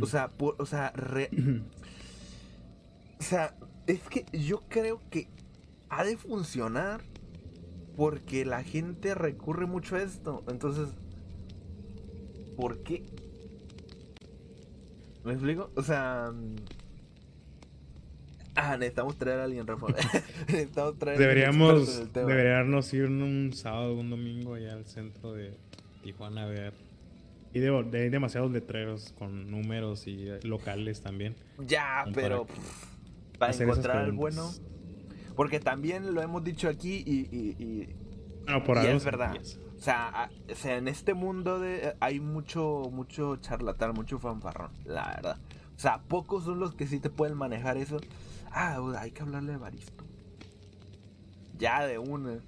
O 0.00 0.06
sea, 0.06 0.26
por- 0.26 0.56
o 0.58 0.66
sea, 0.66 0.92
o 3.20 3.22
sea, 3.22 3.54
es 3.86 4.00
que 4.08 4.26
yo 4.36 4.60
creo 4.68 5.00
que 5.08 5.28
ha 5.88 6.02
de 6.02 6.16
funcionar 6.16 7.02
porque 7.96 8.44
la 8.44 8.64
gente 8.64 9.14
recurre 9.14 9.66
mucho 9.66 9.94
a 9.94 10.02
esto. 10.02 10.42
Entonces, 10.48 10.88
¿por 12.56 12.78
qué? 12.82 13.04
¿Me 15.22 15.34
explico? 15.34 15.70
O 15.76 15.82
sea... 15.84 16.32
Ah, 18.54 18.76
necesitamos 18.76 19.16
traer 19.16 19.40
a 19.40 19.44
alguien, 19.44 19.66
Rafa. 19.66 19.86
necesitamos 20.48 20.98
traer 20.98 21.18
Deberíamos, 21.18 21.98
el 21.98 22.12
deberíamos 22.12 22.92
ir 22.94 23.04
un 23.04 23.52
sábado 23.54 23.94
o 23.94 24.00
un 24.00 24.10
domingo 24.10 24.54
allá 24.54 24.72
al 24.72 24.86
centro 24.86 25.32
de 25.32 25.54
Tijuana 26.02 26.42
a 26.44 26.46
ver. 26.46 26.72
Y 27.52 27.58
de, 27.60 27.70
de- 27.84 28.02
hay 28.02 28.10
demasiados 28.10 28.50
letreros 28.52 29.12
con 29.18 29.50
números 29.50 30.06
y 30.06 30.28
eh, 30.28 30.40
locales 30.42 31.00
también. 31.00 31.34
Ya, 31.58 32.04
pero 32.14 32.46
para 33.38 33.52
pff, 33.52 33.60
encontrar 33.62 33.96
al 33.98 34.12
bueno. 34.12 34.50
Porque 35.36 35.58
también 35.60 36.14
lo 36.14 36.20
hemos 36.22 36.44
dicho 36.44 36.68
aquí 36.68 37.02
y, 37.06 37.28
y- 37.34 37.56
y- 37.58 37.88
No, 38.46 38.62
por 38.64 38.76
y 38.78 38.86
es 38.86 39.04
verdad. 39.04 39.34
O 39.78 39.82
sea, 39.82 40.30
o 40.50 40.54
sea, 40.54 40.76
en 40.76 40.88
este 40.88 41.14
mundo 41.14 41.58
de, 41.58 41.94
hay 42.00 42.20
mucho, 42.20 42.90
mucho 42.92 43.36
charlatán, 43.36 43.92
mucho 43.94 44.18
fanfarrón, 44.18 44.70
la 44.84 45.06
verdad. 45.08 45.38
O 45.74 45.78
sea, 45.80 46.02
pocos 46.02 46.44
son 46.44 46.60
los 46.60 46.74
que 46.74 46.86
sí 46.86 47.00
te 47.00 47.08
pueden 47.08 47.36
manejar 47.36 47.78
eso. 47.78 47.98
Ah, 48.50 48.78
hay 48.98 49.12
que 49.12 49.22
hablarle 49.22 49.52
de 49.52 49.58
Baristo. 49.58 50.04
Ya 51.58 51.86
de 51.86 51.98
una. 51.98 52.40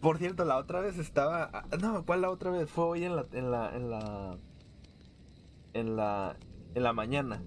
Por 0.00 0.18
cierto, 0.18 0.44
la 0.44 0.56
otra 0.56 0.80
vez 0.80 0.98
estaba. 0.98 1.50
ah, 1.52 1.64
No, 1.80 2.04
¿cuál 2.04 2.22
la 2.22 2.30
otra 2.30 2.50
vez? 2.50 2.70
Fue 2.70 2.84
hoy 2.84 3.04
en 3.04 3.16
la. 3.16 3.26
En 3.32 3.50
la. 3.50 3.76
En 3.76 3.90
la. 3.90 4.38
En 5.74 5.96
la, 5.96 6.36
en 6.74 6.82
la 6.82 6.92
mañana. 6.92 7.42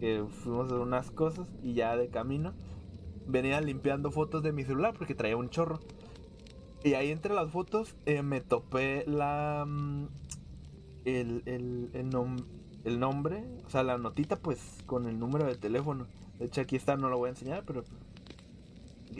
Que 0.00 0.24
fuimos 0.28 0.64
a 0.64 0.66
hacer 0.66 0.78
unas 0.78 1.10
cosas 1.10 1.48
y 1.62 1.74
ya 1.74 1.96
de 1.96 2.08
camino. 2.08 2.54
Venía 3.26 3.60
limpiando 3.60 4.10
fotos 4.10 4.42
de 4.42 4.52
mi 4.52 4.64
celular 4.64 4.94
porque 4.96 5.14
traía 5.14 5.36
un 5.36 5.50
chorro. 5.50 5.80
Y 6.84 6.94
ahí 6.94 7.10
entre 7.10 7.34
las 7.34 7.50
fotos 7.50 7.96
eh, 8.06 8.22
me 8.22 8.40
topé 8.40 9.04
la. 9.06 9.64
mm, 9.66 10.06
El, 11.04 11.42
el, 11.46 11.90
el, 11.94 12.10
nom- 12.10 12.44
el 12.84 12.98
nombre, 13.00 13.44
o 13.66 13.70
sea, 13.70 13.82
la 13.82 13.98
notita, 13.98 14.36
pues 14.36 14.60
con 14.86 15.06
el 15.06 15.18
número 15.18 15.46
de 15.46 15.56
teléfono. 15.56 16.06
De 16.38 16.46
hecho, 16.46 16.60
aquí 16.60 16.76
está, 16.76 16.96
no 16.96 17.08
lo 17.08 17.18
voy 17.18 17.28
a 17.28 17.30
enseñar, 17.30 17.64
pero. 17.66 17.84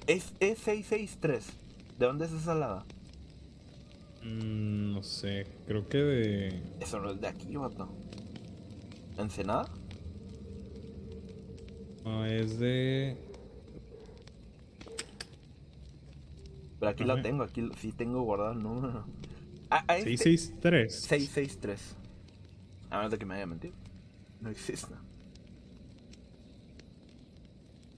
Es, 0.06 0.34
es 0.40 0.58
663. 0.58 1.46
¿De 1.98 2.06
dónde 2.06 2.26
es 2.26 2.32
esa 2.32 2.54
lada? 2.54 2.84
Mm, 4.22 4.92
no 4.92 5.02
sé, 5.02 5.46
creo 5.66 5.88
que 5.88 5.98
de. 5.98 6.62
Eso 6.80 7.00
no 7.00 7.10
es 7.10 7.20
de 7.20 7.28
aquí, 7.28 7.56
vato. 7.56 7.88
¿Ensenada? 9.16 9.68
No, 12.04 12.24
es 12.26 12.58
de. 12.58 13.16
Pero 16.78 16.90
aquí 16.90 17.04
la 17.04 17.22
tengo, 17.22 17.42
aquí 17.42 17.68
sí 17.80 17.92
tengo 17.92 18.22
guardado 18.22 18.52
el 18.52 18.62
número. 18.62 19.04
Ah, 19.70 19.84
a 19.88 19.96
este- 19.96 20.16
663. 20.18 20.94
663. 20.94 21.96
A 22.90 22.96
menos 22.98 23.10
de 23.10 23.18
que 23.18 23.26
me 23.26 23.34
haya 23.34 23.46
mentido. 23.46 23.74
No 24.40 24.50
existe. 24.50 24.94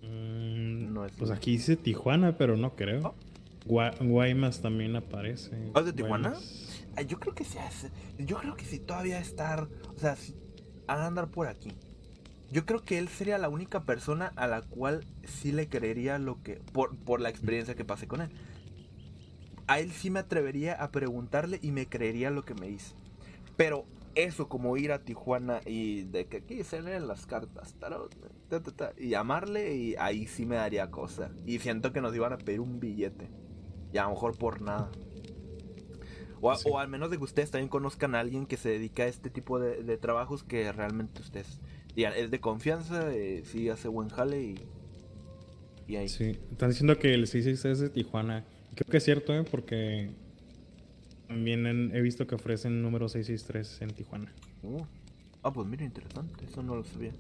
Mm, 0.03 0.93
No 0.93 1.05
es 1.05 1.13
pues 1.13 1.31
aquí 1.31 1.53
dice 1.53 1.77
Tijuana, 1.77 2.37
pero 2.37 2.57
no 2.57 2.75
creo. 2.77 3.15
Gua- 3.67 3.95
Guaymas 4.01 4.61
también 4.63 4.97
aparece. 4.97 5.51
¿Ah, 5.75 5.81
es 5.81 5.87
de 5.87 5.93
Tijuana? 5.93 6.35
Ah, 6.97 7.03
Yo 7.03 7.19
creo 7.21 7.35
que 7.35 7.45
sí 7.45 7.59
Yo 8.19 8.39
creo 8.39 8.57
que 8.57 8.65
sí 8.65 8.79
todavía 8.79 9.19
estar. 9.21 9.69
O 9.95 9.99
sea, 9.99 10.17
sí, 10.17 10.35
ha 10.87 10.99
de 10.99 11.05
andar 11.05 11.29
por 11.29 11.47
aquí. 11.49 11.73
Yo 12.51 12.65
creo 12.65 12.83
que 12.83 12.99
él 12.99 13.09
sería 13.09 13.37
la 13.37 13.51
única 13.51 13.83
persona 13.83 14.33
a 14.37 14.47
la 14.47 14.63
cual 14.63 15.05
sí 15.25 15.53
le 15.53 15.69
creería 15.69 16.19
lo 16.19 16.43
que. 16.43 16.55
Por, 16.73 16.97
por 16.97 17.21
la 17.21 17.29
experiencia 17.29 17.75
que 17.75 17.85
pasé 17.85 18.07
con 18.09 18.23
él. 18.23 18.31
A 19.67 19.81
él 19.81 19.91
sí 19.93 20.09
me 20.09 20.21
atrevería 20.21 20.75
a 20.83 20.91
preguntarle 20.91 21.59
y 21.61 21.73
me 21.73 21.87
creería 21.87 22.31
lo 22.31 22.43
que 22.45 22.55
me 22.55 22.69
dice. 22.69 22.95
Pero 23.59 23.85
eso, 24.15 24.49
como 24.49 24.77
ir 24.77 24.93
a 24.93 25.05
Tijuana 25.05 25.61
y 25.67 26.03
de 26.05 26.27
que 26.27 26.39
aquí 26.39 26.63
se 26.65 26.83
leen 26.83 27.07
las 27.09 27.27
cartas, 27.27 27.75
tarot, 27.75 28.15
ta, 28.49 28.63
ta, 28.63 28.71
ta, 28.73 28.93
y 28.99 29.11
llamarle, 29.11 29.75
y 29.77 29.95
ahí 29.99 30.27
sí 30.27 30.47
me 30.47 30.57
daría 30.57 30.91
cosa. 30.91 31.31
Y 31.47 31.59
siento 31.59 31.93
que 31.93 32.01
nos 32.01 32.15
iban 32.15 32.33
a 32.33 32.39
pedir 32.39 32.61
un 32.61 32.81
billete. 32.81 33.29
Y 33.93 33.99
a 33.99 34.05
lo 34.05 34.11
mejor 34.11 34.37
por 34.37 34.61
nada. 34.61 34.91
O, 36.41 36.51
a- 36.51 36.57
Sí. 36.57 36.69
o 36.71 36.79
al 36.79 36.89
menos 36.89 37.11
de 37.11 37.19
que 37.19 37.25
ustedes 37.25 37.51
también 37.51 37.69
conozcan 37.69 38.15
a 38.15 38.21
alguien 38.21 38.47
que 38.47 38.57
se 38.57 38.69
dedica 38.69 39.03
a 39.05 39.07
este 39.07 39.29
tipo 39.31 39.59
de, 39.59 39.83
de 39.83 39.97
trabajos 39.97 40.45
que 40.45 40.71
realmente 40.73 41.21
ustedes 41.21 41.61
digan, 41.97 42.13
es 42.17 42.31
de 42.31 42.41
confianza, 42.41 43.13
eh, 43.13 43.43
sí 43.45 43.69
hace 43.69 43.89
buen 43.89 44.09
jale 44.09 44.41
y, 44.43 44.55
y 45.89 45.97
ahí. 45.97 46.09
Sí, 46.09 46.39
están 46.53 46.69
diciendo 46.71 46.97
que 46.99 47.13
el 47.15 47.27
663 47.27 47.73
es 47.73 47.81
de 47.81 47.89
Tijuana. 47.91 48.45
Creo 48.75 48.89
que 48.91 48.97
es 48.99 49.05
cierto, 49.05 49.35
¿eh? 49.35 49.43
Porque 49.51 50.11
también 51.29 51.95
he 51.95 52.01
visto 52.01 52.27
que 52.27 52.35
ofrecen 52.35 52.83
número 52.83 53.09
663 53.09 53.83
en 53.83 53.91
Tijuana. 53.91 54.33
Uh. 54.63 54.83
Ah, 55.43 55.53
pues 55.53 55.69
mira, 55.69 55.85
interesante, 55.85 56.47
eso 56.47 56.63
no 56.63 56.75
lo 56.75 56.85
sabía. 56.85 57.13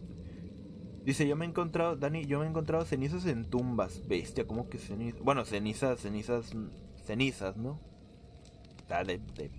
Dice, 1.04 1.28
yo 1.28 1.36
me 1.36 1.44
he 1.44 1.48
encontrado, 1.48 1.94
Dani, 1.94 2.24
yo 2.26 2.38
me 2.40 2.46
he 2.46 2.48
encontrado 2.48 2.84
cenizas 2.84 3.26
en 3.26 3.44
tumbas. 3.44 4.02
Bestia, 4.08 4.46
¿cómo 4.46 4.68
que 4.68 4.78
cenizas? 4.78 5.20
Bueno, 5.22 5.44
cenizas, 5.44 6.00
cenizas, 6.00 6.52
cenizas, 7.04 7.56
¿no? 7.56 7.78
Sea, 8.88 9.04
de, 9.04 9.18
de, 9.36 9.50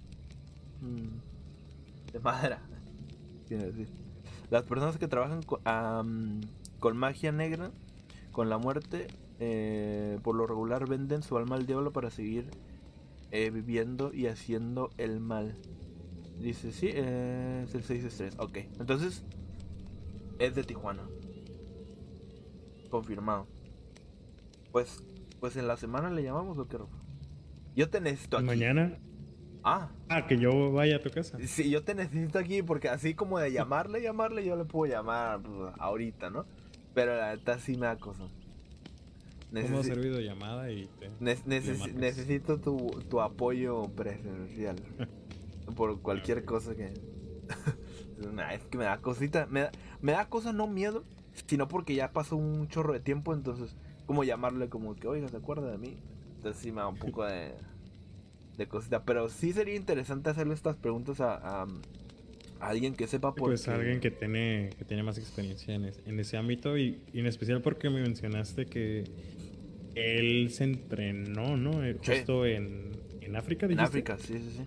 mm, 0.82 2.12
de 2.12 2.20
madera. 2.20 2.62
Las 4.50 4.64
personas 4.64 4.98
que 4.98 5.08
trabajan 5.08 5.44
con, 5.44 5.62
am, 5.66 6.42
con 6.80 6.98
magia 6.98 7.32
negra, 7.32 7.72
con 8.32 8.50
la 8.50 8.58
muerte, 8.58 9.08
eh, 9.40 10.20
por 10.24 10.36
lo 10.36 10.48
regular 10.48 10.88
venden 10.88 11.22
su 11.22 11.38
alma 11.38 11.56
al 11.56 11.66
diablo 11.66 11.94
para 11.94 12.10
seguir 12.10 12.50
eh, 13.32 13.50
viviendo 13.50 14.14
y 14.14 14.28
haciendo 14.28 14.90
el 14.98 15.20
mal. 15.20 15.56
Dice, 16.40 16.72
sí, 16.72 16.90
eh, 16.92 17.64
es 17.68 17.76
el 17.76 17.84
663. 17.84 18.36
Ok, 18.40 18.58
entonces 18.80 19.24
es 20.40 20.56
de 20.56 20.64
Tijuana. 20.64 21.04
Confirmado. 22.90 23.48
Pues, 24.72 25.04
pues 25.40 25.56
en 25.58 25.68
la 25.68 25.78
semana 25.78 26.10
le 26.10 26.24
llamamos 26.24 26.58
o 26.58 26.68
qué, 26.68 26.78
Rafa? 26.78 26.96
Yo 27.76 27.90
te 27.90 28.02
necesito 28.02 28.38
aquí. 28.38 28.46
Mañana. 28.46 28.98
Ah, 29.64 29.90
Ah, 30.08 30.26
que 30.26 30.38
yo 30.38 30.72
vaya 30.72 30.96
a 30.96 31.00
tu 31.02 31.10
casa. 31.12 31.38
sí, 31.46 31.70
yo 31.70 31.84
te 31.84 31.94
necesito 31.94 32.40
aquí 32.40 32.64
porque 32.64 32.88
así 32.90 33.14
como 33.14 33.40
de 33.40 33.52
llamarle, 33.52 34.02
llamarle, 34.02 34.46
yo 34.46 34.56
le 34.56 34.64
puedo 34.66 34.92
llamar 34.92 35.42
pues, 35.42 35.74
ahorita, 35.78 36.30
¿no? 36.30 36.46
Pero 36.94 37.16
la 37.16 37.36
neta 37.36 37.60
sí 37.60 37.76
me 37.78 37.86
da 37.86 37.98
cosa. 37.98 38.24
Necesi- 39.52 39.80
hacer 39.80 40.00
videollamada 40.00 40.72
y 40.72 40.88
te... 41.00 41.10
Ne- 41.20 41.36
neces- 41.38 41.94
necesito 41.94 42.60
tu, 42.60 42.78
tu 43.10 43.22
apoyo 43.22 43.84
presencial. 43.96 44.76
por 45.76 46.02
cualquier 46.02 46.46
cosa 46.46 46.76
que. 46.76 46.94
Es 48.52 48.66
que 48.66 48.78
me 48.78 48.84
da 48.84 48.98
cosita. 48.98 49.46
Me 49.50 49.62
da, 49.62 49.72
me 50.02 50.12
da 50.12 50.28
cosa 50.28 50.52
no 50.52 50.68
miedo, 50.68 51.06
sino 51.48 51.70
porque 51.70 51.96
ya 51.96 52.12
pasó 52.12 52.36
un 52.36 52.68
chorro 52.68 52.92
de 52.92 53.00
tiempo. 53.00 53.34
Entonces, 53.34 53.78
como 54.06 54.26
llamarle, 54.26 54.68
como 54.68 54.94
que, 54.96 55.08
oiga, 55.08 55.30
¿se 55.30 55.38
acuerda 55.38 55.72
de 55.72 55.78
mí? 55.78 55.98
Entonces, 56.36 56.62
sí 56.62 56.72
me 56.74 56.82
da 56.82 56.90
un 56.90 56.98
poco 56.98 57.24
de, 57.24 57.54
de 58.58 58.68
cosita. 58.68 59.04
Pero 59.06 59.30
sí 59.30 59.54
sería 59.54 59.76
interesante 59.76 60.30
hacerle 60.30 60.54
estas 60.54 60.76
preguntas 60.76 61.22
a 61.22 61.66
alguien 62.60 62.94
que 62.96 63.08
sepa 63.08 63.34
por 63.34 63.50
Pues 63.50 63.68
alguien 63.68 64.00
que 64.00 64.12
tiene, 64.12 64.70
que 64.78 64.86
tiene 64.86 65.04
más 65.04 65.18
experiencia 65.18 65.74
en, 65.76 65.86
es- 65.86 66.02
en 66.06 66.20
ese 66.20 66.38
ámbito 66.38 66.78
y, 66.78 67.02
y 67.14 67.20
en 67.20 67.26
especial 67.26 67.62
porque 67.62 67.90
me 67.90 68.02
mencionaste 68.02 68.66
que 68.66 69.04
él 69.96 70.50
se 70.52 70.66
entrenó, 70.66 71.58
¿no? 71.58 71.84
Eh, 71.84 71.98
Sí. 72.02 72.12
Justo 72.18 72.46
en, 72.46 72.92
en 73.22 73.36
África, 73.36 73.66
En 73.66 73.72
dijiste. 73.72 73.88
África, 73.88 74.18
sí, 74.18 74.34
sí, 74.40 74.52
sí. 74.58 74.64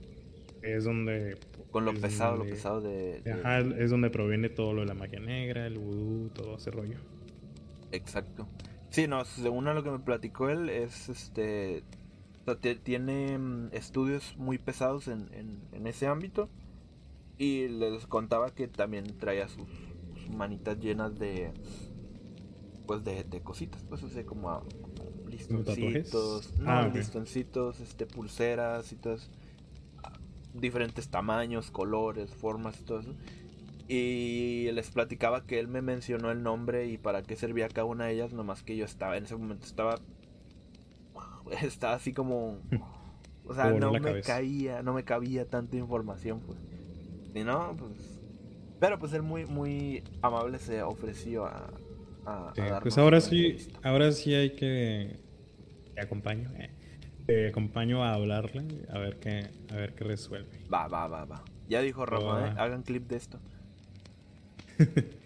Es 0.62 0.84
donde... 0.84 1.36
Con 1.70 1.84
lo 1.86 1.92
es 1.92 2.00
pesado, 2.00 2.32
lo 2.32 2.38
donde- 2.40 2.52
pesado 2.54 2.80
de... 2.82 3.20
de- 3.22 3.32
Ajá, 3.32 3.58
es 3.60 3.90
donde 3.90 4.10
proviene 4.10 4.48
todo 4.48 4.72
lo 4.74 4.80
de 4.82 4.86
la 4.88 4.94
magia 4.94 5.20
negra, 5.20 5.66
el 5.66 5.78
vudú, 5.78 6.28
todo 6.34 6.56
ese 6.58 6.70
rollo. 6.70 6.98
Exacto. 7.92 8.46
Sí, 8.90 9.06
no, 9.08 9.24
según 9.24 9.68
a 9.68 9.74
lo 9.74 9.82
que 9.82 9.90
me 9.90 9.98
platicó 9.98 10.50
él, 10.50 10.68
es 10.68 11.08
este. 11.08 11.82
o 12.46 12.54
sea, 12.54 12.74
tiene 12.82 13.38
mm, 13.38 13.68
estudios 13.72 14.36
muy 14.36 14.58
pesados 14.58 15.08
en, 15.08 15.28
en, 15.34 15.58
en 15.72 15.86
ese 15.86 16.06
ámbito. 16.06 16.48
Y 17.42 17.68
les 17.68 18.06
contaba 18.06 18.50
que 18.54 18.68
también 18.68 19.04
traía 19.18 19.48
sus, 19.48 19.68
sus 20.26 20.30
manitas 20.36 20.78
llenas 20.78 21.18
de. 21.18 21.52
Pues 22.86 23.04
de, 23.04 23.24
de 23.24 23.40
cositas, 23.40 23.82
pues, 23.88 24.02
o 24.02 24.08
sea, 24.08 24.24
como 24.24 24.50
a- 24.50 24.60
como 24.60 24.94
listoncitos. 25.30 26.52
No, 26.58 26.68
Ah, 26.70 26.90
listoncitos, 26.92 27.80
este, 27.80 28.06
pulseras 28.06 28.92
y 28.92 28.96
todo 28.96 29.14
eso. 29.14 29.28
Ah, 30.02 30.12
Diferentes 30.54 31.08
tamaños, 31.08 31.70
colores, 31.70 32.30
formas 32.34 32.78
y 32.80 32.84
todo 32.84 33.00
eso. 33.00 33.14
Y 33.88 34.70
les 34.72 34.90
platicaba 34.90 35.44
que 35.46 35.58
él 35.60 35.68
me 35.68 35.82
mencionó 35.82 36.30
el 36.30 36.42
nombre 36.42 36.86
y 36.88 36.98
para 36.98 37.22
qué 37.22 37.36
servía 37.36 37.68
cada 37.68 37.84
una 37.86 38.06
de 38.06 38.14
ellas, 38.14 38.32
nomás 38.32 38.62
que 38.62 38.76
yo 38.76 38.84
estaba, 38.84 39.16
en 39.16 39.24
ese 39.24 39.36
momento 39.36 39.66
estaba. 39.66 40.00
Estaba 41.62 41.94
así 41.94 42.12
como. 42.12 42.58
O 43.46 43.54
sea, 43.54 43.72
no 43.72 43.92
me 43.94 44.00
cabeza. 44.02 44.34
caía, 44.34 44.82
no 44.82 44.94
me 44.94 45.04
cabía 45.04 45.48
tanta 45.48 45.76
información, 45.76 46.40
pues. 46.40 46.58
Y 47.34 47.44
no, 47.44 47.74
pues. 47.76 48.18
Pero 48.80 48.98
pues 48.98 49.12
él 49.12 49.22
muy, 49.22 49.46
muy 49.46 50.02
amable 50.22 50.58
se 50.58 50.82
ofreció 50.82 51.46
a. 51.46 51.70
a- 52.26 52.48
a 52.76 52.80
pues 52.80 52.98
ahora 52.98 53.20
sí, 53.20 53.56
ahora 53.82 54.12
sí 54.12 54.34
hay 54.34 54.50
que... 54.50 55.20
Te 55.94 56.00
acompaño, 56.00 56.50
eh. 56.58 56.70
Te 57.26 57.48
acompaño 57.48 58.02
a 58.02 58.14
hablarle, 58.14 58.64
a 58.90 58.98
ver 58.98 59.18
qué, 59.20 59.50
a 59.70 59.76
ver 59.76 59.94
qué 59.94 60.04
resuelve. 60.04 60.48
Va, 60.72 60.88
va, 60.88 61.06
va, 61.06 61.24
va. 61.24 61.44
Ya 61.68 61.80
dijo 61.80 62.04
Rafa. 62.04 62.48
¿eh? 62.48 62.54
Hagan 62.58 62.82
clip 62.82 63.08
de 63.08 63.16
esto. 63.16 63.38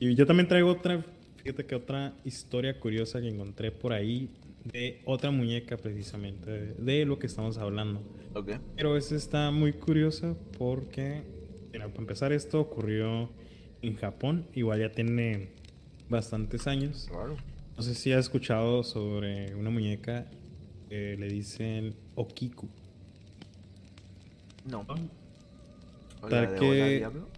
Y 0.00 0.14
yo 0.14 0.26
también 0.26 0.46
traigo 0.46 0.70
otra, 0.70 1.04
fíjate 1.42 1.66
que 1.66 1.74
otra 1.74 2.12
historia 2.24 2.78
curiosa 2.78 3.20
que 3.20 3.28
encontré 3.28 3.72
por 3.72 3.92
ahí 3.92 4.30
de 4.64 5.00
otra 5.04 5.30
muñeca 5.30 5.76
precisamente, 5.76 6.50
de, 6.50 6.74
de 6.74 7.04
lo 7.06 7.18
que 7.18 7.26
estamos 7.26 7.58
hablando. 7.58 8.00
Ok. 8.34 8.50
Pero 8.76 8.96
esta 8.96 9.14
está 9.16 9.50
muy 9.50 9.72
curiosa 9.72 10.36
porque, 10.58 11.22
mira, 11.72 11.88
para 11.88 12.00
empezar 12.00 12.32
esto 12.32 12.60
ocurrió 12.60 13.30
en 13.82 13.96
Japón, 13.96 14.46
igual 14.54 14.80
ya 14.80 14.90
tiene 14.92 15.50
bastantes 16.08 16.66
años. 16.66 17.06
Claro. 17.10 17.36
No 17.76 17.82
sé 17.82 17.94
si 17.94 18.12
has 18.12 18.20
escuchado 18.26 18.82
sobre 18.82 19.54
una 19.54 19.70
muñeca 19.70 20.26
que 20.88 21.16
le 21.16 21.28
dicen 21.28 21.94
Okiku. 22.16 22.68
No. 24.68 24.84
Tal 24.84 24.98
Hola, 26.22 26.40
de 26.50 26.58
que- 26.58 26.66
Hola, 26.70 26.86
Diablo. 26.88 27.28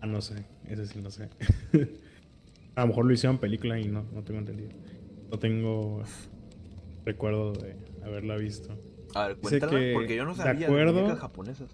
Ah, 0.00 0.06
no 0.06 0.20
sé, 0.20 0.44
ese 0.68 0.86
sí 0.86 1.00
no 1.00 1.10
sé. 1.10 1.28
A 2.74 2.80
lo 2.82 2.86
mejor 2.88 3.04
lo 3.06 3.12
hicieron 3.12 3.38
película 3.38 3.78
y 3.78 3.84
no, 3.84 4.04
no 4.12 4.22
tengo 4.24 4.40
entendido. 4.40 4.70
No 5.32 5.38
tengo 5.38 6.02
recuerdo 7.06 7.52
de 7.54 7.74
haberla 8.04 8.36
visto. 8.36 8.78
A 9.14 9.28
ver, 9.28 9.36
cuéntala, 9.38 9.80
que, 9.80 9.92
porque 9.94 10.14
yo 10.14 10.24
no 10.26 10.32
de 10.34 10.36
sabía 10.36 10.58
de 10.60 10.64
acuerdo- 10.66 10.92
muñecas 10.92 11.18
japonesas. 11.20 11.70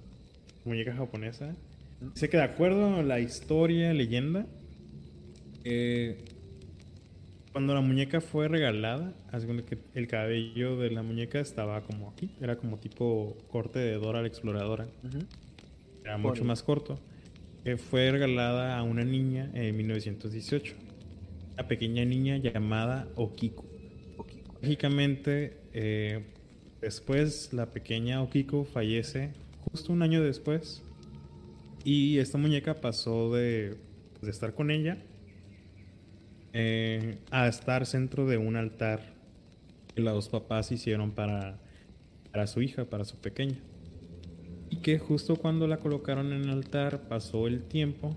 Muñeca 0.65 0.95
japonesa. 0.95 1.55
Dice 2.15 2.29
que 2.29 2.37
de 2.37 2.45
acuerdo 2.45 2.97
a 2.97 3.03
la 3.03 3.19
historia, 3.19 3.93
leyenda, 3.93 4.47
eh, 5.65 6.19
cuando 7.51 7.75
la 7.75 7.81
muñeca 7.81 8.21
fue 8.21 8.47
regalada, 8.47 9.13
de 9.33 9.65
que 9.65 9.79
el 9.95 10.07
cabello 10.07 10.77
de 10.77 10.93
la 10.93 11.03
muñeca 11.03 11.41
estaba 11.41 11.81
como 11.81 12.11
aquí, 12.11 12.31
era 12.41 12.57
como 12.57 12.79
tipo 12.79 13.37
corte 13.49 13.81
de 13.81 13.95
Dora 13.95 14.21
la 14.23 14.29
exploradora. 14.29 14.87
Era 16.05 16.17
mucho 16.17 16.45
más 16.45 16.63
corto, 16.63 17.01
que 17.65 17.77
fue 17.77 18.13
regalada 18.13 18.79
a 18.79 18.85
una 18.85 19.03
niña 19.03 19.51
en 19.55 19.77
1918. 19.77 20.77
Una 21.59 21.67
pequeña 21.67 22.05
niña 22.05 22.37
llamada 22.37 23.09
Okiko. 23.17 23.65
Lógicamente, 24.63 25.57
eh, 25.73 26.23
después 26.81 27.53
la 27.53 27.67
pequeña 27.67 28.23
Okiko 28.23 28.65
fallece 28.65 29.33
justo 29.65 29.93
un 29.93 30.03
año 30.03 30.23
después. 30.23 30.85
Y 31.83 32.19
esta 32.19 32.39
muñeca 32.39 32.75
pasó 32.81 33.35
de, 33.35 33.77
de 34.23 34.31
estar 34.31 34.55
con 34.55 34.71
ella 34.71 34.99
eh, 36.53 37.19
a 37.33 37.49
estar 37.49 37.87
centro 37.87 38.27
de 38.27 38.39
un 38.39 38.55
altar 38.55 39.01
que 39.93 40.01
los 40.01 40.29
papás 40.29 40.71
hicieron 40.71 41.11
para, 41.11 41.59
para 42.31 42.47
su 42.47 42.63
hija, 42.63 42.85
para 42.85 43.05
su 43.05 43.17
pequeña. 43.17 43.59
Y 44.71 44.77
que 44.77 45.01
justo 45.01 45.35
cuando 45.35 45.67
la 45.67 45.79
colocaron 45.79 46.33
en 46.33 46.45
el 46.45 46.51
altar 46.51 47.09
pasó 47.09 47.49
el 47.49 47.65
tiempo 47.65 48.17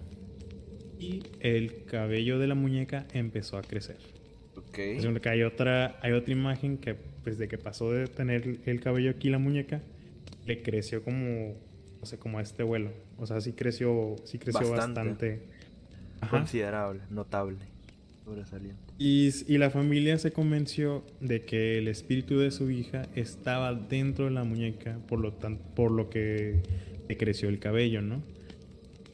y 1.02 1.24
el 1.40 1.84
cabello 1.86 2.38
de 2.38 2.46
la 2.46 2.54
muñeca 2.54 3.08
empezó 3.12 3.58
a 3.58 3.64
crecer. 3.64 3.98
Ok. 4.56 4.78
Es 4.78 5.04
donde 5.04 5.20
que 5.20 5.30
hay 5.30 5.42
otra, 5.42 5.98
hay 6.02 6.12
otra 6.12 6.32
imagen 6.32 6.78
que 6.78 6.96
pues 7.24 7.38
de 7.38 7.48
que 7.48 7.58
pasó 7.58 7.92
de 7.92 8.08
tener 8.08 8.60
el 8.66 8.80
cabello 8.80 9.10
aquí 9.12 9.30
la 9.30 9.40
muñeca, 9.40 9.82
le 10.46 10.62
creció 10.62 11.04
como, 11.04 11.56
no 12.00 12.06
sé, 12.06 12.18
como 12.18 12.40
a 12.40 12.42
este 12.42 12.64
vuelo. 12.64 12.92
O 13.18 13.26
sea, 13.26 13.42
sí 13.42 13.54
creció, 13.54 14.16
sí 14.26 14.38
creció 14.38 14.70
Bastante. 14.70 15.00
bastante. 15.00 15.42
Considerable, 16.30 17.02
notable, 17.10 17.58
sobresaliente. 18.24 18.80
Y, 19.00 19.32
y 19.48 19.58
la 19.58 19.72
familia 19.72 20.20
se 20.20 20.32
convenció 20.32 21.04
de 21.20 21.42
que 21.46 21.80
el 21.80 21.88
espíritu 21.88 22.38
de 22.38 22.52
su 22.52 22.70
hija 22.70 23.08
estaba 23.16 23.74
dentro 23.74 24.26
de 24.26 24.32
la 24.32 24.44
muñeca, 24.44 25.00
por 25.08 25.20
lo, 25.20 25.34
tan, 25.34 25.58
por 25.58 25.90
lo 25.92 26.10
que 26.12 26.62
le 27.08 27.18
creció 27.18 27.50
el 27.50 27.58
cabello, 27.58 28.04
¿no? 28.04 28.22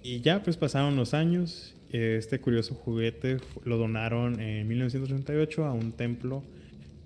Y 0.03 0.21
ya 0.21 0.43
pues 0.43 0.55
pasaron 0.57 0.95
los 0.95 1.13
años, 1.13 1.75
este 1.91 2.39
curioso 2.39 2.75
juguete 2.75 3.37
lo 3.63 3.77
donaron 3.77 4.39
en 4.39 4.67
1938 4.67 5.65
a 5.65 5.73
un 5.73 5.91
templo 5.93 6.43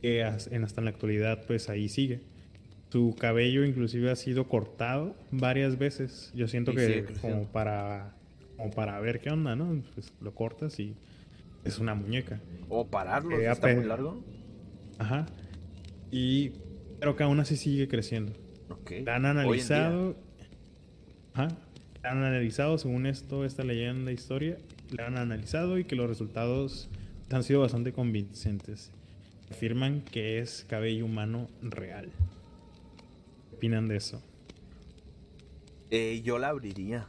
que 0.02 0.24
hasta 0.24 0.56
en 0.56 0.86
la 0.86 0.90
actualidad 0.92 1.46
pues 1.46 1.70
ahí 1.70 1.88
sigue. 1.90 2.22
Su 2.92 3.16
cabello 3.18 3.64
inclusive 3.64 4.12
ha 4.12 4.16
sido 4.16 4.48
cortado 4.50 5.16
varias 5.32 5.78
veces. 5.78 6.32
Yo 6.36 6.48
siento 6.48 6.72
Y 6.72 6.76
que 6.76 7.04
creciendo. 7.06 7.22
como 7.22 7.46
para, 7.52 8.16
como 8.58 8.72
para 8.72 9.00
ver 9.00 9.22
qué 9.22 9.30
onda, 9.30 9.56
¿no? 9.56 9.82
Pues 9.94 10.12
lo 10.20 10.34
cortas 10.36 10.80
y 10.80 10.96
es 11.64 11.80
una 11.80 11.94
muñeca. 11.96 12.42
O 12.68 12.88
pararlo, 12.88 13.40
Eh, 13.40 13.50
está 13.50 13.74
muy 13.74 13.86
largo. 13.86 14.22
Ajá. 14.98 15.26
Y 16.12 16.52
pero 17.00 17.16
que 17.16 17.24
aún 17.24 17.40
así 17.40 17.56
sigue 17.56 17.88
creciendo. 17.88 18.34
Ok. 18.70 18.92
La 19.06 19.16
han 19.16 19.26
analizado. 19.26 20.16
Ajá. 21.34 21.48
La 22.04 22.12
han 22.12 22.24
analizado 22.24 22.78
según 22.78 23.06
esto, 23.06 23.46
esta 23.46 23.64
leyenda, 23.64 24.12
historia. 24.12 24.58
La 24.90 25.08
han 25.08 25.18
analizado 25.18 25.78
y 25.80 25.86
que 25.86 25.96
los 25.96 26.08
resultados 26.10 26.90
han 27.32 27.44
sido 27.44 27.62
bastante 27.62 27.94
convincentes. 27.94 28.92
Afirman 29.50 30.02
que 30.02 30.40
es 30.40 30.66
cabello 30.68 31.06
humano 31.06 31.50
real. 31.62 32.12
¿Qué 33.50 33.56
opinan 33.56 33.88
de 33.88 33.98
eso? 33.98 34.24
Eh, 35.92 36.22
yo 36.24 36.40
la 36.40 36.50
abriría. 36.50 37.08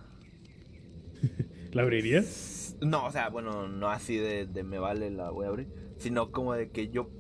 ¿La 1.72 1.82
abrirías? 1.82 2.76
No, 2.80 3.07
o 3.07 3.12
sea, 3.12 3.28
bueno, 3.30 3.68
no 3.68 3.88
así 3.90 4.16
de, 4.16 4.47
de 4.47 4.62
me 4.64 4.78
vale 4.78 5.11
la 5.11 5.30
voy 5.30 5.47
a 5.47 5.49
abrir, 5.51 5.68
sino 5.99 6.32
como 6.32 6.55
de 6.55 6.70
que 6.70 6.90
yo 6.90 7.11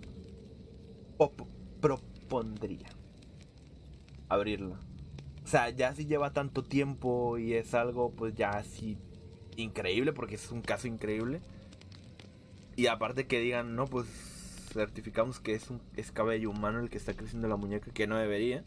op- 1.18 1.48
propondría 1.80 2.88
abrirla. 4.28 4.80
O 5.44 5.46
sea, 5.46 5.70
ya 5.70 5.94
si 5.94 6.06
lleva 6.06 6.32
tanto 6.32 6.62
tiempo 6.62 7.36
y 7.38 7.54
es 7.54 7.74
algo 7.74 8.12
pues 8.12 8.34
ya 8.34 8.50
así 8.50 8.96
increíble, 9.56 10.12
porque 10.12 10.36
es 10.36 10.50
un 10.50 10.62
caso 10.62 10.86
increíble. 10.88 11.40
Y 12.76 12.86
aparte 12.86 13.26
que 13.26 13.40
digan, 13.40 13.74
no, 13.76 13.86
pues 13.86 14.06
certificamos 14.72 15.40
que 15.40 15.54
es 15.54 15.68
un 15.68 15.80
es 15.96 16.10
cabello 16.12 16.50
humano 16.50 16.80
el 16.80 16.88
que 16.88 16.96
está 16.96 17.14
creciendo 17.14 17.48
la 17.48 17.56
muñeca, 17.56 17.90
que 17.92 18.06
no 18.06 18.16
debería. 18.16 18.64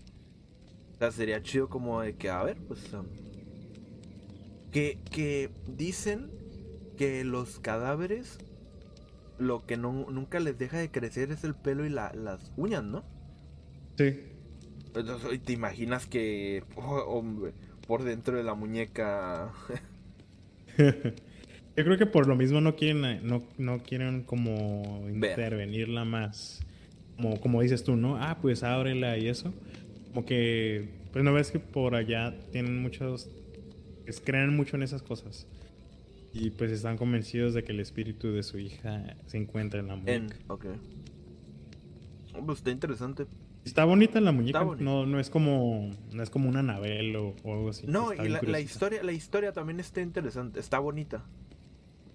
O 0.94 0.98
sea, 0.98 1.12
sería 1.12 1.42
chido 1.42 1.70
como 1.70 2.02
de 2.02 2.16
que, 2.16 2.30
a 2.30 2.44
ver, 2.44 2.58
pues... 2.68 2.94
um, 2.94 3.06
que, 4.72 5.00
que 5.12 5.50
dicen 5.68 6.30
que 6.98 7.24
los 7.24 7.60
cadáveres 7.60 8.38
lo 9.38 9.66
que 9.66 9.76
no, 9.78 9.92
nunca 10.10 10.40
les 10.40 10.58
deja 10.58 10.78
de 10.78 10.92
crecer 10.92 11.32
es 11.32 11.44
el 11.44 11.56
pelo 11.56 11.86
y 11.86 11.90
la- 11.90 12.14
las 12.14 12.52
uñas, 12.56 12.84
¿no? 12.84 13.04
Sí. 13.98 14.18
¿Te 15.44 15.54
imaginas 15.54 16.06
que 16.06 16.64
oh, 16.76 17.04
hombre, 17.08 17.54
por 17.88 18.04
dentro 18.04 18.38
de 18.38 18.44
la 18.44 18.54
muñeca... 18.54 19.52
Yo 21.78 21.84
creo 21.84 21.98
que 21.98 22.06
por 22.06 22.26
lo 22.28 22.36
mismo 22.38 22.62
no 22.62 22.78
quieren, 22.78 23.28
no, 23.28 23.44
no 23.58 23.80
quieren 23.80 24.24
como 24.24 25.10
intervenirla 25.10 26.06
más. 26.06 26.66
Como, 27.18 27.42
como 27.42 27.62
dices 27.62 27.84
tú, 27.84 27.98
¿no? 27.98 28.16
Ah, 28.18 28.38
pues 28.42 28.64
ábrela 28.64 29.18
y 29.18 29.28
eso. 29.28 29.54
Como 30.08 30.26
que, 30.26 30.88
pues 31.12 31.26
no 31.26 31.34
ves 31.34 31.52
que 31.52 31.60
por 31.60 31.96
allá 31.96 32.34
tienen 32.52 32.82
muchos, 32.82 33.30
pues 34.06 34.22
creen 34.22 34.56
mucho 34.56 34.78
en 34.78 34.84
esas 34.84 35.02
cosas. 35.02 35.48
Y 36.32 36.52
pues 36.52 36.72
están 36.72 36.98
convencidos 36.98 37.54
de 37.54 37.64
que 37.66 37.74
el 37.74 37.82
espíritu 37.82 38.32
de 38.32 38.44
su 38.44 38.58
hija 38.58 39.18
se 39.26 39.38
encuentra 39.38 39.82
en 39.82 39.88
la 39.88 39.96
muñeca. 39.98 40.36
En, 40.36 40.52
ok. 40.52 40.66
Oh, 42.36 42.46
Pues 42.46 42.60
está 42.60 42.72
interesante. 42.72 43.26
Está 43.66 43.84
bonita 43.84 44.22
la 44.22 44.32
muñeca, 44.32 44.64
no, 44.80 45.06
no 45.06 45.20
es 45.20 45.30
como 45.30 45.90
no 46.14 46.22
es 46.24 46.30
como 46.30 46.48
una 46.48 46.60
Anabel 46.60 47.16
o, 47.16 47.36
o 47.44 47.54
algo 47.54 47.70
así. 47.70 47.88
No, 47.88 48.12
Está 48.12 48.26
y 48.26 48.30
la, 48.30 48.42
la 48.44 48.60
historia, 48.60 49.04
la 49.04 49.12
historia 49.12 49.52
también 49.54 49.80
está 49.80 50.02
interesante, 50.02 50.60
está 50.60 50.80
bonita. 50.80 51.26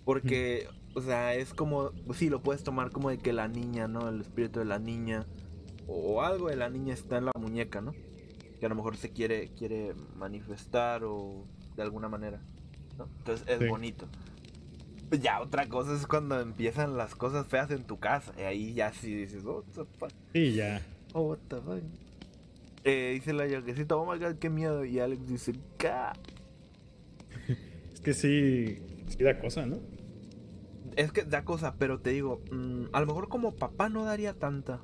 Porque, 0.05 0.67
o 0.95 1.03
sea, 1.03 1.35
es 1.35 1.53
como, 1.53 1.93
sí, 2.15 2.31
lo 2.31 2.43
puedes 2.43 2.63
tomar 2.65 2.91
como 2.91 3.11
de 3.11 3.19
que 3.19 3.33
la 3.33 3.49
niña, 3.49 3.87
¿no? 3.87 4.09
El 4.09 4.21
espíritu 4.21 4.59
de 4.61 4.65
la 4.65 4.79
niña. 4.79 5.27
O 5.87 6.23
algo 6.23 6.49
de 6.49 6.57
la 6.57 6.71
niña 6.71 6.95
está 6.95 7.19
en 7.19 7.27
la 7.27 7.33
muñeca, 7.39 7.81
¿no? 7.81 7.93
Que 8.59 8.67
a 8.67 8.69
lo 8.69 8.75
mejor 8.77 8.97
se 8.97 9.11
quiere, 9.11 9.49
quiere 9.49 9.95
manifestar 10.17 11.03
o 11.05 11.45
de 11.77 11.83
alguna 11.83 12.09
manera. 12.09 12.41
¿no? 12.97 13.09
Entonces 13.19 13.47
es 13.49 13.59
Sí. 13.59 13.67
bonito. 13.67 14.07
Ya 15.21 15.41
otra 15.41 15.69
cosa 15.69 15.95
es 15.95 16.07
cuando 16.07 16.41
empiezan 16.41 16.97
las 16.97 17.15
cosas 17.17 17.47
feas 17.47 17.71
en 17.73 17.85
tu 17.85 17.99
casa. 17.99 18.33
Y 18.39 18.43
ahí 18.43 18.75
ya 18.75 18.93
sí 18.93 19.13
dices, 19.15 19.45
oh. 19.45 19.65
Sí, 20.33 20.53
ya. 20.55 20.81
Oh, 21.13 21.23
what 21.23 21.39
the 21.49 21.57
fuck. 21.57 21.83
Eh, 22.85 23.13
dice 23.15 23.33
la 23.33 23.47
yaquecita, 23.47 23.97
oh 23.97 24.11
my 24.11 24.19
god, 24.19 24.37
qué 24.37 24.49
miedo. 24.49 24.85
Y 24.85 24.99
Alex 25.01 25.27
dice, 25.27 25.53
"Ca". 25.77 26.13
Es 27.93 28.01
que 28.01 28.15
sí, 28.15 28.79
sí 29.09 29.23
da 29.23 29.39
cosa, 29.39 29.67
¿no? 29.67 29.79
Es 30.97 31.13
que 31.13 31.23
da 31.25 31.45
cosa, 31.45 31.75
pero 31.79 32.01
te 32.01 32.11
digo, 32.11 32.41
mm, 32.51 32.85
a 32.93 33.01
lo 33.01 33.07
mejor 33.07 33.29
como 33.29 33.53
papá 33.55 33.89
no 33.89 34.05
daría 34.05 34.33
tanta. 34.35 34.81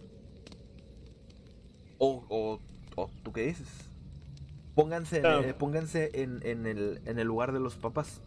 O, 1.99 2.24
o, 2.29 2.61
o 2.97 3.11
¿tú 3.22 3.33
qué 3.33 3.47
dices? 3.47 3.68
Pónganse, 4.74 5.18
en- 5.18 5.27
Ah. 5.27 5.41
eh, 5.43 5.55
pónganse 5.55 6.11
en, 6.22 6.41
en 6.45 6.66
el, 6.66 7.01
en 7.07 7.18
el 7.18 7.27
lugar 7.27 7.53
de 7.53 7.61
los 7.61 7.77
papás. 7.77 8.20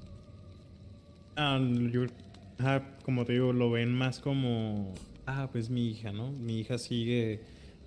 Ah, 1.36 1.60
yo, 1.92 2.06
ajá, 2.58 2.98
como 3.04 3.26
te 3.26 3.34
digo, 3.34 3.54
lo 3.54 3.70
ven 3.70 3.94
más 3.94 4.20
como, 4.20 4.94
ah, 5.28 5.48
pues 5.52 5.70
mi 5.70 5.88
hija, 5.90 6.12
¿no? 6.12 6.32
Mi 6.32 6.60
hija 6.60 6.78
sigue 6.80 7.42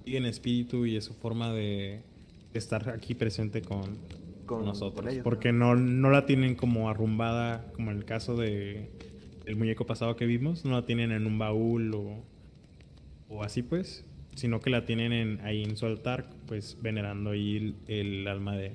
en 0.07 0.27
espíritu 0.27 0.85
y 0.87 0.97
es 0.97 1.05
su 1.05 1.15
forma 1.15 1.53
de, 1.53 2.01
estar 2.55 2.91
aquí 2.91 3.15
presente 3.15 3.63
con, 3.63 3.83
Con- 4.47 4.65
nosotros. 4.65 5.01
con 5.05 5.09
ellos, 5.09 5.25
porque 5.25 5.53
no, 5.53 5.75
no 5.75 6.11
la 6.11 6.27
tienen 6.27 6.55
como 6.55 6.89
arrumbada, 6.91 7.71
como 7.73 7.91
en 7.91 7.97
el 7.99 8.05
caso 8.05 8.37
de 8.37 8.91
el 9.47 9.57
muñeco 9.57 9.87
pasado 9.87 10.15
que 10.17 10.27
vimos, 10.27 10.65
no 10.65 10.73
la 10.73 10.85
tienen 10.87 11.11
en 11.13 11.27
un 11.27 11.39
baúl 11.39 11.95
o, 11.95 12.23
o 13.29 13.43
así 13.43 13.63
pues, 13.63 14.05
sino 14.35 14.61
que 14.61 14.71
la 14.71 14.85
tienen 14.85 15.13
en, 15.13 15.41
ahí 15.43 15.65
en 15.65 15.77
su 15.77 15.87
altar, 15.87 16.29
pues 16.47 16.77
venerando 16.81 17.31
ahí 17.31 17.57
el, 17.57 17.75
el 18.21 18.29
alma 18.29 18.57
de, 18.57 18.71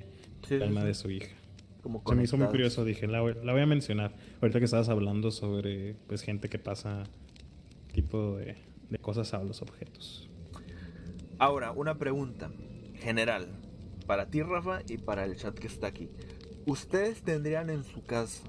Sí, 0.46 0.54
el 0.54 0.60
sí, 0.60 0.66
alma 0.66 0.80
sí. 0.82 0.86
de 0.88 0.94
su 0.94 1.10
hija. 1.10 1.34
Como 1.82 2.02
Se 2.06 2.14
me 2.16 2.24
hizo 2.24 2.36
muy 2.36 2.48
curioso, 2.48 2.84
dije, 2.84 3.06
la, 3.06 3.20
voy- 3.20 3.36
la 3.44 3.52
voy 3.52 3.62
a 3.62 3.66
mencionar. 3.66 4.14
Ahorita 4.42 4.58
que 4.58 4.64
estabas 4.66 4.88
hablando 4.88 5.30
sobre 5.30 5.94
pues 6.06 6.22
gente 6.22 6.48
que 6.48 6.58
pasa 6.58 7.04
tipo 7.92 8.36
de, 8.36 8.56
de 8.90 8.98
cosas 8.98 9.32
a 9.34 9.42
los 9.42 9.62
objetos. 9.62 10.27
Ahora, 11.38 11.72
una 11.72 11.98
pregunta 11.98 12.50
general. 12.94 13.48
Para 14.06 14.26
ti, 14.30 14.42
Rafa, 14.42 14.80
y 14.88 14.98
para 14.98 15.24
el 15.24 15.36
chat 15.36 15.56
que 15.58 15.66
está 15.66 15.86
aquí. 15.88 16.08
¿Ustedes 16.66 17.22
tendrían 17.22 17.70
en 17.70 17.84
su 17.84 18.04
casa, 18.04 18.42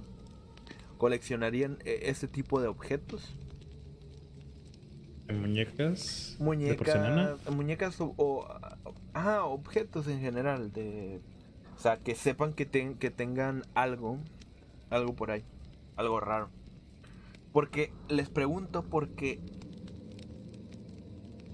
coleccionarían 0.98 1.78
este 1.86 2.28
tipo 2.28 2.62
de 2.62 2.68
objetos? 2.68 3.36
¿De 5.28 5.34
muñecas? 5.34 6.36
Muñecas, 6.40 7.52
muñecas 7.52 8.02
o, 8.02 8.14
o- 8.18 8.48
ah, 9.14 9.44
objetos 9.44 10.08
en 10.08 10.20
general, 10.22 10.72
de, 10.74 11.22
o 11.78 11.80
sea, 11.80 11.98
que 11.98 12.16
sepan 12.16 12.54
que, 12.54 12.66
ten- 12.66 12.96
que 12.96 13.12
tengan 13.12 13.64
algo, 13.76 14.18
algo 14.90 15.14
por 15.14 15.32
ahí, 15.32 15.44
algo 15.98 16.20
raro. 16.20 16.50
Porque 17.54 17.92
les 18.10 18.30
pregunto 18.30 18.84
porque 18.84 19.40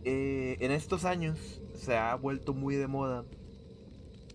eh, 0.06 0.58
en 0.60 0.72
estos 0.72 1.04
años 1.06 1.62
se 1.76 1.98
ha 1.98 2.16
vuelto 2.16 2.54
muy 2.54 2.76
de 2.76 2.88
moda. 2.88 3.24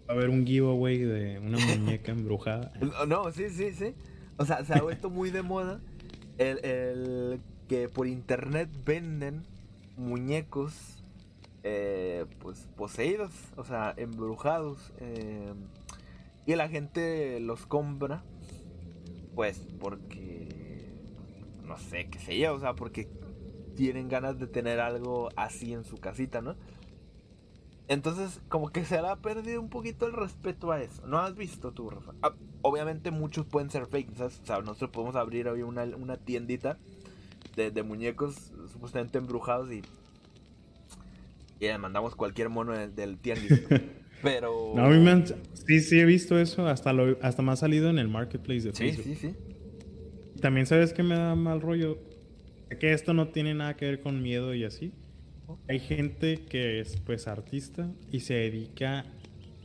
Va 0.08 0.14
a 0.14 0.16
haber 0.16 0.28
un 0.28 0.46
giveaway 0.46 0.98
de 0.98 1.38
una 1.38 1.58
muñeca 1.58 2.12
embrujada. 2.12 2.72
No, 3.08 3.30
sí, 3.32 3.48
sí, 3.50 3.72
sí. 3.72 3.94
O 4.36 4.44
sea, 4.44 4.64
se 4.64 4.74
ha 4.74 4.82
vuelto 4.82 5.10
muy 5.10 5.30
de 5.30 5.42
moda 5.42 5.80
el, 6.38 6.64
el 6.64 7.40
que 7.68 7.88
por 7.88 8.06
internet 8.06 8.68
venden 8.84 9.42
muñecos 9.96 11.00
eh, 11.62 12.24
pues 12.40 12.66
poseídos, 12.76 13.30
o 13.56 13.64
sea, 13.64 13.94
embrujados. 13.96 14.92
eh, 15.00 15.52
y 16.46 16.56
la 16.56 16.68
gente 16.68 17.38
los 17.38 17.66
compra, 17.66 18.24
pues 19.36 19.58
porque, 19.78 20.48
no 21.64 21.78
sé, 21.78 22.08
qué 22.08 22.18
sé 22.18 22.38
yo, 22.38 22.54
o 22.54 22.60
sea, 22.60 22.74
porque 22.74 23.08
tienen 23.80 24.08
ganas 24.10 24.38
de 24.38 24.46
tener 24.46 24.78
algo 24.78 25.30
así 25.36 25.72
en 25.72 25.84
su 25.84 25.96
casita, 25.96 26.42
¿no? 26.42 26.54
Entonces, 27.88 28.40
como 28.50 28.68
que 28.68 28.84
se 28.84 29.00
le 29.00 29.08
ha 29.08 29.16
perdido 29.16 29.58
un 29.58 29.70
poquito 29.70 30.06
el 30.06 30.12
respeto 30.12 30.70
a 30.70 30.82
eso. 30.82 31.06
¿No 31.06 31.18
has 31.18 31.34
visto 31.34 31.72
tú, 31.72 31.88
Rafa? 31.88 32.12
Ah, 32.22 32.34
obviamente 32.60 33.10
muchos 33.10 33.46
pueden 33.46 33.70
ser 33.70 33.86
fake, 33.86 34.14
¿sabes? 34.16 34.38
O 34.42 34.46
sea, 34.46 34.58
nosotros 34.60 34.90
podemos 34.90 35.16
abrir 35.16 35.48
hoy 35.48 35.62
una, 35.62 35.84
una 35.84 36.18
tiendita 36.18 36.76
de, 37.56 37.70
de 37.70 37.82
muñecos 37.82 38.52
supuestamente 38.70 39.16
embrujados 39.16 39.72
y, 39.72 39.78
y 41.58 41.64
le 41.66 41.78
mandamos 41.78 42.14
cualquier 42.14 42.50
mono 42.50 42.72
del, 42.72 42.94
del 42.94 43.16
tianguis. 43.16 43.62
Pero... 44.22 44.74
No, 44.76 44.84
han- 44.84 45.24
Sí, 45.66 45.80
sí 45.80 45.98
he 45.98 46.04
visto 46.04 46.38
eso. 46.38 46.66
Hasta, 46.66 46.92
lo, 46.92 47.16
hasta 47.22 47.40
me 47.40 47.52
ha 47.52 47.56
salido 47.56 47.88
en 47.88 47.98
el 47.98 48.08
marketplace 48.08 48.60
de 48.60 48.72
Sí, 48.74 48.92
Facebook. 48.92 49.04
sí, 49.04 49.14
sí. 49.16 49.34
También 50.42 50.66
sabes 50.66 50.92
que 50.92 51.02
me 51.02 51.14
da 51.16 51.34
mal 51.34 51.62
rollo. 51.62 51.98
Que 52.78 52.92
esto 52.92 53.12
no 53.14 53.28
tiene 53.28 53.54
nada 53.54 53.76
que 53.76 53.86
ver 53.86 54.00
con 54.00 54.22
miedo 54.22 54.54
y 54.54 54.64
así. 54.64 54.92
Hay 55.68 55.80
gente 55.80 56.42
que 56.48 56.80
es 56.80 56.96
pues 57.04 57.26
artista 57.26 57.90
y 58.12 58.20
se 58.20 58.34
dedica 58.34 59.04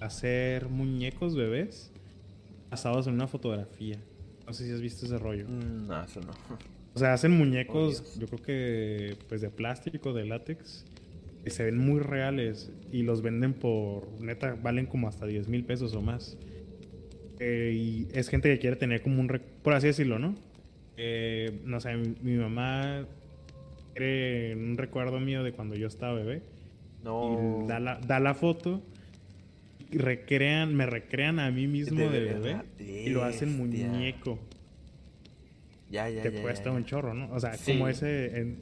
a 0.02 0.06
hacer 0.06 0.70
muñecos 0.70 1.36
bebés 1.36 1.92
basados 2.72 3.06
en 3.08 3.14
una 3.14 3.28
fotografía. 3.28 3.98
No 4.48 4.54
sé 4.54 4.66
si 4.66 4.72
has 4.72 4.82
visto 4.82 5.06
ese 5.06 5.18
rollo. 5.20 5.46
Mm, 5.48 5.88
No, 5.88 6.04
eso 6.04 6.22
no. 6.22 6.32
O 6.96 7.00
sea, 7.00 7.14
hacen 7.14 7.34
Oh, 7.34 7.36
muñecos, 7.36 8.02
Dios. 8.04 8.20
yo 8.20 8.28
creo 8.28 8.42
que 8.42 9.18
pues 9.30 9.42
de 9.42 9.50
plástico, 9.50 10.14
de 10.14 10.26
látex, 10.26 10.86
que 11.44 11.50
se 11.52 11.64
ven 11.66 11.78
muy 11.78 12.00
reales 12.00 12.72
y 12.92 13.04
los 13.04 13.22
venden 13.22 13.54
por, 13.54 14.08
neta, 14.20 14.56
valen 14.56 14.88
como 14.88 15.08
hasta 15.08 15.26
10 15.28 15.48
mil 15.48 15.64
pesos 15.66 15.94
o 15.94 16.02
más. 16.02 16.38
Eh, 17.40 17.74
y 17.76 18.08
es 18.18 18.30
gente 18.30 18.50
que 18.52 18.60
quiere 18.60 18.76
tener 18.78 19.02
como 19.02 19.20
un, 19.22 19.28
por 19.62 19.74
así 19.74 19.88
decirlo, 19.88 20.18
¿no? 20.20 20.36
Eh, 20.98 21.60
no 21.66 21.80
sé, 21.80 21.96
mi, 21.96 22.16
mi 22.22 22.38
mamá 22.38 23.06
quiere 23.94 24.56
un 24.56 24.78
recuerdo 24.78 25.20
mío 25.20 25.44
de 25.44 25.52
cuando 25.52 25.76
yo 25.76 25.88
estaba 25.88 26.14
bebé. 26.14 26.42
No. 27.04 27.64
Y 27.64 27.68
da 27.68 27.80
la, 27.80 28.00
da 28.00 28.20
la 28.20 28.34
foto 28.34 28.82
y 29.92 29.98
recrean, 29.98 30.74
me 30.76 30.86
recrean 30.86 31.40
a 31.40 31.52
mí 31.52 31.68
mismo 31.68 32.00
De 32.00 32.10
de, 32.10 32.20
bebé, 32.34 32.58
y 32.80 33.10
lo 33.10 33.24
hacen 33.24 33.56
muñeco 33.58 34.40
Ya, 35.92 36.10
ya, 36.10 36.24
te 36.24 36.32
ya, 36.32 36.42
cuesta 36.42 36.66
ya, 36.66 36.72
ya. 36.72 36.78
un 36.78 36.86
chorro, 36.86 37.14
¿no? 37.14 37.32
O 37.32 37.40
sea, 37.40 37.54
Sí. 37.54 37.74
como 37.74 37.88
ese, 37.88 38.40
en- 38.40 38.58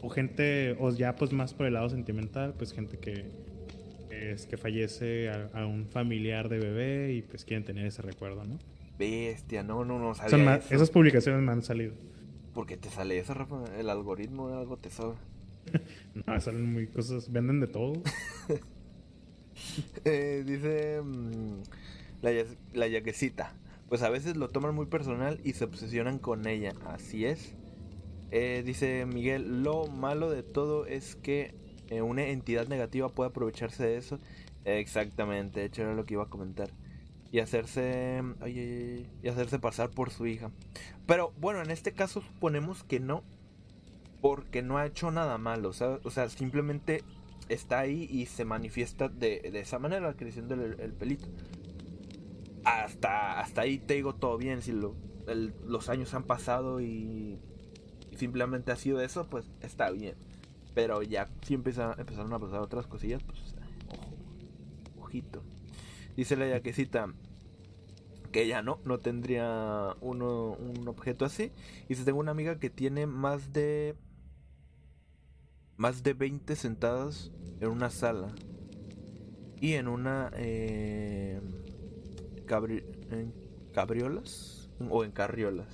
o 0.00 0.08
gente, 0.08 0.74
o 0.80 0.90
ya 0.90 1.14
pues 1.14 1.32
más 1.32 1.52
por 1.54 1.66
el 1.66 1.74
lado 1.74 1.88
sentimental, 1.90 2.54
pues 2.56 2.72
gente 2.72 2.98
que 2.98 3.26
es 4.10 4.46
que 4.46 4.56
fallece 4.56 5.28
a, 5.28 5.50
a 5.52 5.66
un 5.66 5.86
familiar 5.86 6.48
de 6.48 6.58
bebé 6.58 7.12
y 7.14 7.22
pues 7.22 7.44
quieren 7.44 7.64
tener 7.64 7.86
ese 7.86 8.02
recuerdo, 8.02 8.44
¿no? 8.44 8.58
Bestia, 9.02 9.62
no, 9.62 9.84
no, 9.84 9.98
no 9.98 10.14
sabía 10.14 10.56
eso. 10.56 10.74
esas 10.74 10.90
publicaciones 10.90 11.42
me 11.42 11.50
han 11.50 11.62
salido. 11.62 11.94
¿Por 12.54 12.66
qué 12.66 12.76
te 12.76 12.88
sale 12.90 13.18
eso, 13.18 13.34
Rafa? 13.34 13.64
El 13.76 13.90
algoritmo 13.90 14.48
de 14.48 14.56
algo 14.58 14.76
te 14.76 14.90
sobra. 14.90 15.18
No, 16.26 16.40
salen 16.40 16.72
muy 16.72 16.86
cosas, 16.86 17.30
venden 17.32 17.60
de 17.60 17.66
todo. 17.66 17.94
Eh, 20.04 20.42
dice 20.46 21.00
mm, 21.02 21.62
la, 22.22 22.30
la 22.72 22.88
yaquecita. 22.88 23.54
Pues 23.88 24.02
a 24.02 24.08
veces 24.08 24.36
lo 24.36 24.48
toman 24.48 24.74
muy 24.74 24.86
personal 24.86 25.40
y 25.44 25.52
se 25.52 25.64
obsesionan 25.64 26.18
con 26.18 26.46
ella. 26.46 26.72
Así 26.86 27.26
es. 27.26 27.54
Eh, 28.30 28.62
dice 28.64 29.04
Miguel, 29.04 29.62
lo 29.62 29.86
malo 29.86 30.30
de 30.30 30.42
todo 30.42 30.86
es 30.86 31.16
que 31.16 31.54
eh, 31.90 32.00
una 32.00 32.24
entidad 32.24 32.66
negativa 32.66 33.10
puede 33.10 33.28
aprovecharse 33.28 33.84
de 33.84 33.98
eso. 33.98 34.18
Exactamente, 34.64 35.60
de 35.60 35.66
hecho 35.66 35.82
era 35.82 35.94
lo 35.94 36.06
que 36.06 36.14
iba 36.14 36.22
a 36.24 36.30
comentar. 36.30 36.70
Y 37.32 37.40
hacerse, 37.40 38.22
oye, 38.42 39.06
y 39.22 39.28
hacerse 39.28 39.58
pasar 39.58 39.90
por 39.90 40.10
su 40.10 40.26
hija. 40.26 40.52
Pero 41.06 41.32
bueno, 41.40 41.62
en 41.62 41.70
este 41.72 41.92
caso 41.92 42.22
suponemos 42.22 42.84
que 42.84 43.00
no. 43.00 43.24
Porque 44.20 44.62
no 44.62 44.78
ha 44.78 44.86
hecho 44.86 45.10
nada 45.10 45.38
malo. 45.38 45.70
O 46.04 46.10
sea, 46.10 46.28
simplemente 46.30 47.02
está 47.48 47.80
ahí 47.80 48.06
y 48.10 48.26
se 48.26 48.44
manifiesta 48.44 49.08
de, 49.08 49.40
de 49.52 49.60
esa 49.60 49.78
manera, 49.78 50.14
creciendo 50.14 50.54
el, 50.54 50.78
el 50.80 50.92
pelito. 50.92 51.28
Hasta, 52.64 53.40
hasta 53.40 53.62
ahí 53.62 53.78
te 53.78 53.94
digo 53.94 54.14
todo 54.14 54.38
bien. 54.38 54.62
Si 54.62 54.72
lo- 54.72 54.94
los 55.66 55.88
años 55.88 56.14
han 56.14 56.24
pasado 56.24 56.80
y, 56.80 57.38
y 58.10 58.16
simplemente 58.16 58.72
ha 58.72 58.76
sido 58.76 59.00
eso, 59.00 59.26
pues 59.28 59.46
está 59.60 59.90
bien. 59.90 60.16
Pero 60.74 61.02
ya 61.02 61.28
si 61.42 61.54
empezaron 61.54 62.32
a 62.32 62.38
pasar 62.38 62.60
otras 62.60 62.86
cosillas, 62.86 63.22
pues 63.24 63.38
ojo, 63.88 64.16
ojito. 65.00 65.42
Dice 66.16 66.36
la 66.36 66.46
yaquecita, 66.48 67.08
que 68.32 68.42
ella 68.42 68.62
no, 68.62 68.78
no 68.84 68.98
tendría 68.98 69.94
uno, 70.00 70.52
un 70.52 70.86
objeto 70.88 71.24
así. 71.24 71.52
Y 71.88 71.94
si 71.94 72.04
tengo 72.04 72.18
una 72.20 72.30
amiga 72.32 72.58
que 72.58 72.70
tiene 72.70 73.06
más 73.06 73.52
de 73.52 73.94
más 75.76 76.02
de 76.02 76.14
20 76.14 76.54
sentadas 76.54 77.30
en 77.60 77.68
una 77.68 77.90
sala 77.90 78.28
y 79.60 79.72
en 79.74 79.88
una 79.88 80.30
eh, 80.36 81.40
cabri- 82.46 82.84
en 83.10 83.32
cabriolas 83.72 84.68
o 84.90 85.02
en 85.04 85.10
carriolas. 85.12 85.66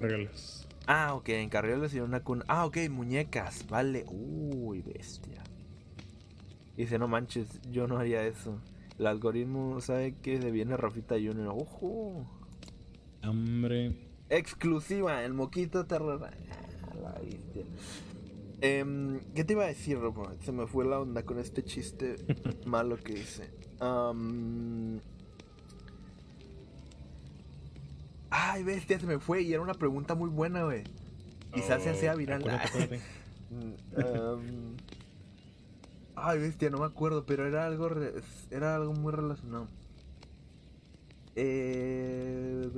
Regalas. 0.00 0.66
Ah, 0.86 1.14
ok, 1.14 1.28
en 1.30 1.48
carriolas 1.48 1.94
y 1.94 1.98
en 1.98 2.04
una 2.04 2.20
cuna. 2.22 2.44
Ah, 2.48 2.66
ok, 2.66 2.76
muñecas, 2.90 3.66
vale. 3.68 4.04
Uy, 4.08 4.82
bestia. 4.82 5.42
Dice, 6.76 6.98
no 6.98 7.08
manches, 7.08 7.48
yo 7.70 7.86
no 7.86 7.98
haría 7.98 8.26
eso. 8.26 8.58
El 8.98 9.06
algoritmo 9.06 9.80
sabe 9.80 10.14
que 10.22 10.40
se 10.40 10.50
viene 10.50 10.76
Rafita 10.76 11.16
Junior. 11.16 11.54
Ojo. 11.56 12.26
Hambre. 13.22 13.96
Exclusiva, 14.28 15.24
el 15.24 15.34
moquito 15.34 15.86
terror. 15.86 16.20
Ah, 16.24 16.94
la 17.02 17.12
bestia. 17.20 17.64
Em, 18.60 19.20
¿Qué 19.34 19.44
te 19.44 19.52
iba 19.54 19.64
a 19.64 19.68
decir, 19.68 19.98
Robo? 19.98 20.30
Se 20.40 20.52
me 20.52 20.66
fue 20.66 20.84
la 20.84 21.00
onda 21.00 21.24
con 21.24 21.38
este 21.38 21.64
chiste 21.64 22.16
malo 22.66 22.96
que 22.96 23.12
hice. 23.14 23.50
Ay, 28.30 28.62
bestia, 28.62 28.98
se 28.98 29.06
me 29.06 29.18
fue 29.18 29.42
y 29.42 29.52
era 29.52 29.62
una 29.62 29.74
pregunta 29.74 30.14
muy 30.14 30.30
buena, 30.30 30.64
güey. 30.64 30.84
Quizás 31.52 31.82
se 31.82 32.16
viral. 32.16 32.42
Oh, 32.44 32.50
Acuérdate, 32.50 33.00
acuérdate. 33.96 34.84
Ay, 36.16 36.38
bestia, 36.38 36.70
no 36.70 36.78
me 36.78 36.86
acuerdo, 36.86 37.24
pero 37.26 37.46
era 37.46 37.66
algo 37.66 37.88
re- 37.88 38.14
era 38.50 38.76
algo 38.76 38.92
muy 38.94 39.12
relacionado. 39.12 39.68
Eh... 41.36 42.68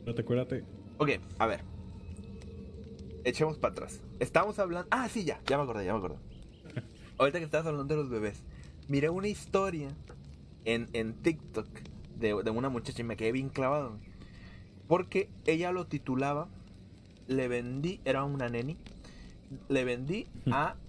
Acuérdate, 0.00 0.22
acuérdate. 0.22 0.64
Ok, 0.98 1.10
a 1.38 1.46
ver. 1.46 1.60
Echemos 3.24 3.58
para 3.58 3.72
atrás. 3.72 4.00
Estamos 4.20 4.58
hablando. 4.58 4.88
Ah, 4.90 5.08
sí, 5.08 5.24
ya, 5.24 5.40
ya 5.46 5.58
me 5.58 5.64
acordé, 5.64 5.84
ya 5.84 5.92
me 5.92 5.98
acordé. 5.98 6.16
Ahorita 7.18 7.38
que 7.38 7.44
estabas 7.44 7.66
hablando 7.66 7.94
de 7.94 8.00
los 8.00 8.08
bebés, 8.10 8.42
miré 8.88 9.10
una 9.10 9.28
historia 9.28 9.90
en, 10.64 10.88
en 10.94 11.12
TikTok 11.14 11.68
de, 12.18 12.42
de 12.42 12.50
una 12.50 12.70
muchacha 12.70 13.02
y 13.02 13.04
me 13.04 13.16
quedé 13.16 13.32
bien 13.32 13.50
clavado. 13.50 13.98
Porque 14.86 15.28
ella 15.44 15.70
lo 15.72 15.86
titulaba 15.86 16.48
Le 17.26 17.48
vendí, 17.48 18.00
era 18.06 18.24
una 18.24 18.48
neni, 18.48 18.78
le 19.68 19.84
vendí 19.84 20.26
a 20.50 20.74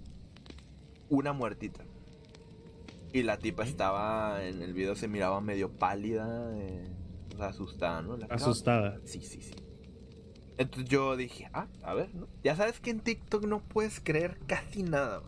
una 1.10 1.34
muertita. 1.34 1.84
Y 3.12 3.24
la 3.24 3.38
tipa 3.38 3.64
estaba 3.64 4.42
en 4.44 4.62
el 4.62 4.72
video, 4.72 4.94
se 4.94 5.08
miraba 5.08 5.40
medio 5.40 5.70
pálida, 5.70 6.56
eh, 6.56 6.88
o 7.34 7.36
sea, 7.36 7.48
asustada, 7.48 8.02
¿no? 8.02 8.16
La 8.16 8.26
Asustada. 8.26 9.00
Sí, 9.04 9.20
sí, 9.20 9.42
sí. 9.42 9.54
Entonces 10.56 10.88
yo 10.88 11.16
dije, 11.16 11.50
ah, 11.52 11.66
a 11.82 11.94
ver, 11.94 12.14
¿no? 12.14 12.28
Ya 12.44 12.54
sabes 12.54 12.80
que 12.80 12.90
en 12.90 13.00
TikTok 13.00 13.44
no 13.46 13.60
puedes 13.60 13.98
creer 14.00 14.38
casi 14.46 14.82
nada. 14.82 15.22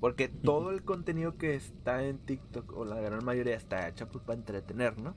Porque 0.00 0.28
todo 0.28 0.70
el 0.70 0.82
contenido 0.82 1.36
que 1.36 1.54
está 1.54 2.04
en 2.04 2.18
TikTok, 2.18 2.72
o 2.74 2.84
la 2.84 2.98
gran 3.00 3.24
mayoría, 3.24 3.54
está 3.54 3.86
hecha 3.86 4.08
pues, 4.08 4.24
para 4.24 4.38
entretener, 4.38 4.98
¿no? 4.98 5.14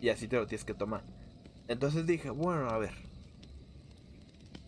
Y 0.00 0.10
así 0.10 0.28
te 0.28 0.36
lo 0.36 0.46
tienes 0.46 0.64
que 0.64 0.74
tomar. 0.74 1.02
Entonces 1.66 2.06
dije, 2.06 2.30
bueno, 2.30 2.68
a 2.68 2.78
ver. 2.78 2.92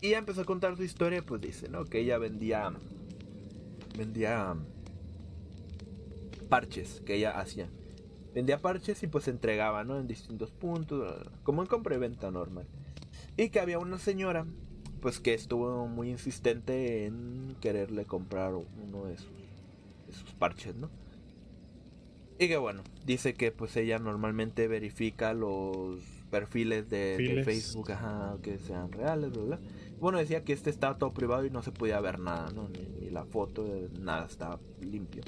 Y 0.01 0.09
ya 0.09 0.17
empezó 0.17 0.41
a 0.41 0.45
contar 0.45 0.75
su 0.75 0.83
historia, 0.83 1.21
pues 1.21 1.41
dice, 1.41 1.69
¿no? 1.69 1.85
Que 1.85 1.99
ella 1.99 2.17
vendía. 2.17 2.73
Vendía. 3.97 4.55
Parches 6.49 7.01
que 7.05 7.15
ella 7.15 7.39
hacía. 7.39 7.69
Vendía 8.33 8.59
parches 8.59 9.01
y 9.03 9.07
pues 9.07 9.27
entregaba, 9.27 9.83
¿no? 9.83 9.99
En 9.99 10.07
distintos 10.07 10.51
puntos, 10.51 11.27
como 11.43 11.61
en 11.61 11.67
compra 11.67 11.95
y 11.95 11.99
venta 11.99 12.31
normal. 12.31 12.65
Y 13.37 13.49
que 13.49 13.59
había 13.59 13.79
una 13.79 13.99
señora, 13.99 14.45
pues 15.01 15.19
que 15.19 15.33
estuvo 15.33 15.87
muy 15.87 16.09
insistente 16.09 17.05
en 17.05 17.55
quererle 17.61 18.05
comprar 18.05 18.53
uno 18.53 19.05
de 19.05 19.17
sus, 19.17 19.27
de 20.07 20.13
sus 20.13 20.33
parches, 20.33 20.75
¿no? 20.75 20.89
Y 22.39 22.47
que 22.47 22.57
bueno, 22.57 22.83
dice 23.05 23.35
que 23.35 23.51
pues 23.51 23.75
ella 23.77 23.99
normalmente 23.99 24.67
verifica 24.67 25.33
los 25.33 25.99
perfiles 26.31 26.89
de, 26.89 27.17
de. 27.17 27.43
Facebook, 27.43 27.91
ajá, 27.91 28.37
que 28.41 28.57
sean 28.57 28.91
reales, 28.91 29.31
bla, 29.31 29.43
bla. 29.43 29.59
Bueno, 30.03 30.17
decía 30.17 30.43
que 30.43 30.51
este 30.51 30.69
estaba 30.69 30.97
todo 30.97 31.13
privado 31.13 31.45
y 31.45 31.49
no 31.49 31.61
se 31.61 31.71
podía 31.71 31.97
ver 32.01 32.19
nada, 32.19 32.51
¿no? 32.51 32.67
Ni, 32.67 33.09
la 33.09 33.23
foto, 33.23 33.65
nada, 34.01 34.25
estaba 34.25 34.59
limpio. 34.81 35.23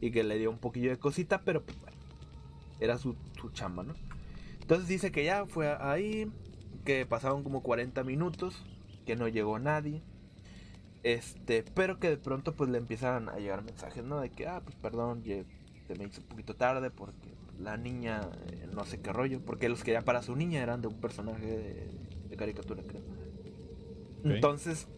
Y 0.00 0.12
que 0.12 0.24
le 0.24 0.38
dio 0.38 0.50
un 0.50 0.56
poquillo 0.56 0.88
de 0.88 0.98
cosita, 0.98 1.42
pero 1.42 1.62
pues 1.62 1.78
bueno, 1.78 1.98
era 2.80 2.96
su, 2.96 3.16
su 3.38 3.50
chamba, 3.50 3.82
¿no? 3.82 3.92
Entonces 4.62 4.88
dice 4.88 5.12
que 5.12 5.24
ya 5.24 5.44
fue 5.44 5.76
ahí, 5.78 6.32
que 6.86 7.04
pasaron 7.04 7.42
como 7.42 7.62
40 7.62 8.02
minutos, 8.02 8.64
que 9.04 9.14
no 9.14 9.28
llegó 9.28 9.58
nadie. 9.58 10.02
Este, 11.02 11.62
pero 11.74 11.98
que 11.98 12.08
de 12.08 12.16
pronto 12.16 12.56
pues 12.56 12.70
le 12.70 12.78
empiezan 12.78 13.28
a 13.28 13.36
llegar 13.36 13.62
mensajes, 13.62 14.02
¿no? 14.04 14.20
De 14.20 14.30
que, 14.30 14.46
ah, 14.48 14.62
pues 14.64 14.74
perdón, 14.76 15.22
se 15.22 15.94
me 15.98 16.06
hizo 16.06 16.22
un 16.22 16.28
poquito 16.28 16.56
tarde 16.56 16.90
porque 16.90 17.34
la 17.60 17.76
niña 17.76 18.22
eh, 18.46 18.68
no 18.72 18.86
sé 18.86 19.02
qué 19.02 19.12
rollo, 19.12 19.42
porque 19.44 19.68
los 19.68 19.84
que 19.84 19.92
ya 19.92 20.00
para 20.00 20.22
su 20.22 20.34
niña 20.34 20.62
eran 20.62 20.80
de 20.80 20.88
un 20.88 20.98
personaje 20.98 21.44
de, 21.44 21.90
de 22.30 22.36
caricatura, 22.38 22.82
creo. 22.84 23.02
Entonces, 24.24 24.88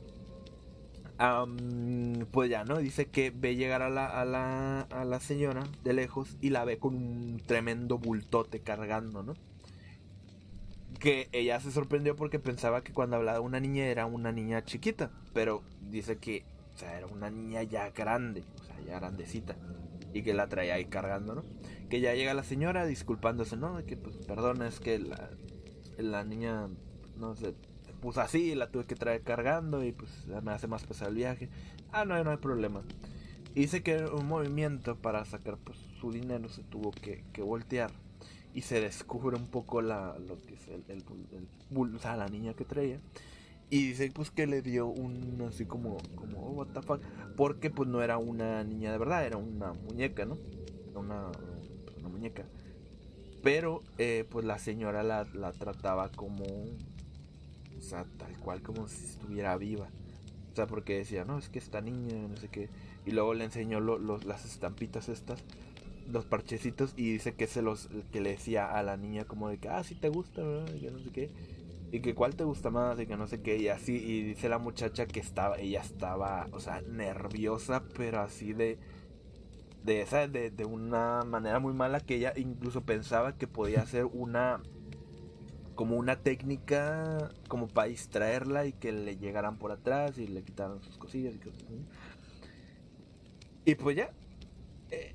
am, 1.18 2.26
pues 2.30 2.50
ya, 2.50 2.64
¿no? 2.64 2.78
Dice 2.78 3.06
que 3.06 3.30
ve 3.30 3.54
llegar 3.54 3.82
a 3.82 3.90
la, 3.90 4.06
a, 4.06 4.24
la, 4.24 4.80
a 4.82 5.04
la 5.04 5.20
señora 5.20 5.64
de 5.84 5.92
lejos 5.92 6.36
y 6.40 6.50
la 6.50 6.64
ve 6.64 6.78
con 6.78 6.94
un 6.94 7.42
tremendo 7.44 7.98
bultote 7.98 8.60
cargando, 8.60 9.22
¿no? 9.22 9.34
Que 10.98 11.28
ella 11.32 11.60
se 11.60 11.70
sorprendió 11.70 12.16
porque 12.16 12.38
pensaba 12.38 12.82
que 12.82 12.92
cuando 12.92 13.16
hablaba 13.16 13.40
una 13.40 13.60
niña 13.60 13.86
era 13.86 14.06
una 14.06 14.32
niña 14.32 14.64
chiquita, 14.64 15.10
pero 15.32 15.62
dice 15.90 16.16
que, 16.16 16.44
o 16.74 16.78
sea, 16.78 16.96
era 16.96 17.06
una 17.06 17.30
niña 17.30 17.62
ya 17.62 17.90
grande, 17.90 18.44
o 18.60 18.64
sea, 18.64 18.80
ya 18.86 18.98
grandecita, 18.98 19.56
y 20.12 20.22
que 20.22 20.34
la 20.34 20.48
traía 20.48 20.74
ahí 20.74 20.86
cargando, 20.86 21.34
¿no? 21.34 21.44
Que 21.88 22.00
ya 22.00 22.14
llega 22.14 22.34
la 22.34 22.44
señora 22.44 22.86
disculpándose, 22.86 23.56
¿no? 23.56 23.76
De 23.76 23.84
que, 23.84 23.96
pues, 23.96 24.16
perdona, 24.16 24.66
es 24.68 24.80
que 24.80 24.98
la, 24.98 25.30
la 25.98 26.24
niña, 26.24 26.68
no 27.16 27.34
sé, 27.34 27.54
puso 28.00 28.20
así, 28.20 28.54
la 28.54 28.70
tuve 28.70 28.84
que 28.84 28.94
traer 28.94 29.22
cargando 29.22 29.84
y 29.84 29.92
pues 29.92 30.10
me 30.42 30.52
hace 30.52 30.66
más 30.66 30.84
pesado 30.84 31.10
el 31.10 31.16
viaje. 31.16 31.48
Ah, 31.92 32.04
no, 32.04 32.22
no 32.24 32.30
hay 32.30 32.36
problema. 32.38 32.82
Y 33.54 33.62
dice 33.62 33.82
que 33.82 34.04
un 34.04 34.26
movimiento 34.26 34.96
para 34.96 35.24
sacar 35.24 35.58
pues, 35.58 35.78
su 36.00 36.12
dinero 36.12 36.48
se 36.48 36.62
tuvo 36.62 36.92
que, 36.92 37.24
que 37.32 37.42
voltear 37.42 37.90
y 38.54 38.62
se 38.62 38.80
descubre 38.80 39.36
un 39.36 39.46
poco 39.46 39.82
la, 39.82 40.16
lo 40.18 40.36
que 40.38 40.54
es 40.54 40.68
el, 40.68 40.84
el, 40.88 41.04
o 41.76 41.98
sea, 41.98 42.16
la 42.16 42.28
niña 42.28 42.54
que 42.54 42.64
traía. 42.64 43.00
Y 43.70 43.88
dice 43.88 44.10
pues 44.12 44.30
que 44.30 44.48
le 44.48 44.62
dio 44.62 44.88
un 44.88 45.44
así 45.48 45.64
como, 45.64 45.98
como 46.16 46.40
oh, 46.44 46.50
what 46.52 46.68
the 46.68 46.82
fuck, 46.82 47.00
porque 47.36 47.70
pues 47.70 47.88
no 47.88 48.02
era 48.02 48.18
una 48.18 48.64
niña 48.64 48.90
de 48.90 48.98
verdad, 48.98 49.24
era 49.24 49.36
una 49.36 49.72
muñeca, 49.72 50.24
¿no? 50.24 50.36
Una, 50.94 51.30
pues, 51.84 51.98
una 51.98 52.08
muñeca. 52.08 52.44
Pero 53.42 53.82
eh, 53.98 54.26
pues 54.28 54.44
la 54.44 54.58
señora 54.58 55.02
la, 55.02 55.24
la 55.34 55.52
trataba 55.52 56.10
como, 56.10 56.44
o 57.80 57.82
sea, 57.82 58.06
tal 58.18 58.38
cual 58.38 58.62
como 58.62 58.88
si 58.88 59.04
estuviera 59.04 59.56
viva. 59.58 59.88
O 60.52 60.56
sea, 60.56 60.66
porque 60.66 60.98
decía, 60.98 61.24
no, 61.24 61.38
es 61.38 61.48
que 61.48 61.58
esta 61.58 61.80
niña, 61.80 62.14
no 62.28 62.36
sé 62.36 62.48
qué. 62.48 62.70
Y 63.06 63.12
luego 63.12 63.34
le 63.34 63.44
enseñó 63.44 63.80
lo- 63.80 63.98
las 64.18 64.44
estampitas 64.44 65.08
estas, 65.08 65.44
los 66.10 66.26
parchecitos, 66.26 66.94
y 66.96 67.12
dice 67.12 67.34
que 67.34 67.46
se 67.46 67.62
los, 67.62 67.88
que 68.12 68.20
le 68.20 68.30
decía 68.30 68.76
a 68.76 68.82
la 68.82 68.96
niña 68.96 69.24
como 69.24 69.48
de 69.48 69.58
que, 69.58 69.68
ah, 69.68 69.84
sí 69.84 69.94
te 69.94 70.08
gusta, 70.08 70.42
¿verdad? 70.42 70.74
Y 70.74 70.80
que 70.80 70.90
no 70.90 70.98
sé 71.00 71.10
qué. 71.12 71.30
Y 71.92 72.00
que 72.00 72.14
cuál 72.14 72.36
te 72.36 72.44
gusta 72.44 72.70
más, 72.70 73.00
y 73.00 73.06
que 73.06 73.16
no 73.16 73.26
sé 73.28 73.42
qué, 73.42 73.58
y 73.58 73.68
así, 73.68 73.94
y 73.96 74.22
dice 74.22 74.48
la 74.48 74.58
muchacha 74.58 75.06
que 75.06 75.20
estaba, 75.20 75.58
ella 75.58 75.82
estaba, 75.82 76.48
o 76.52 76.60
sea, 76.60 76.82
nerviosa, 76.82 77.84
pero 77.96 78.20
así 78.20 78.52
de, 78.52 78.78
de 79.84 80.02
esa, 80.02 80.28
de, 80.28 80.50
de 80.50 80.64
una 80.64 81.22
manera 81.24 81.58
muy 81.58 81.72
mala 81.72 82.00
que 82.00 82.16
ella 82.16 82.32
incluso 82.36 82.82
pensaba 82.82 83.36
que 83.36 83.46
podía 83.46 83.86
ser 83.86 84.04
una, 84.06 84.60
como 85.80 85.96
una 85.96 86.16
técnica 86.16 87.30
como 87.48 87.66
para 87.66 87.88
distraerla 87.88 88.66
y 88.66 88.74
que 88.74 88.92
le 88.92 89.16
llegaran 89.16 89.56
por 89.56 89.72
atrás 89.72 90.18
y 90.18 90.26
le 90.26 90.42
quitaran 90.42 90.82
sus 90.82 90.98
cosillas 90.98 91.34
y 91.34 91.38
cosas 91.38 91.62
así. 91.64 91.80
Y 93.64 93.76
pues 93.76 93.96
ya. 93.96 94.10
eh, 94.90 95.14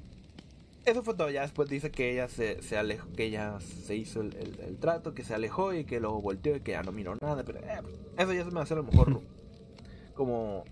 eso 0.84 1.04
fue 1.04 1.14
todo. 1.14 1.30
Ya 1.30 1.44
después 1.44 1.70
dice 1.70 1.92
que 1.92 2.12
ella 2.14 2.28
se, 2.30 2.64
se 2.64 2.80
alejó, 2.80 3.08
que 3.16 3.26
ella 3.26 3.60
se 3.60 3.96
hizo 3.96 4.22
el, 4.22 4.36
el- 4.38 4.60
el 4.60 4.78
trato, 4.78 5.14
que 5.14 5.24
se 5.24 5.36
alejó 5.36 5.72
y 5.72 5.86
que 5.86 6.00
luego 6.00 6.20
volteó 6.20 6.56
y 6.56 6.62
que 6.62 6.72
ya 6.72 6.82
no 6.82 6.92
miró 6.92 7.16
nada. 7.22 7.44
Pero 7.44 7.60
eh, 7.60 7.82
pues, 7.84 7.94
eso 8.18 8.34
ya 8.34 8.44
se 8.44 8.50
me 8.50 8.60
hace 8.60 8.74
a 8.74 8.78
lo 8.78 8.84
mejor 8.86 9.22
como 10.16 10.64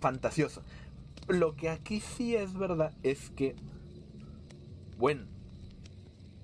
fantasioso. 0.00 0.62
Lo 1.28 1.54
que 1.54 1.68
aquí 1.68 2.00
sí 2.00 2.34
es 2.34 2.54
verdad 2.54 2.94
es 3.02 3.28
que, 3.28 3.54
bueno, 4.96 5.26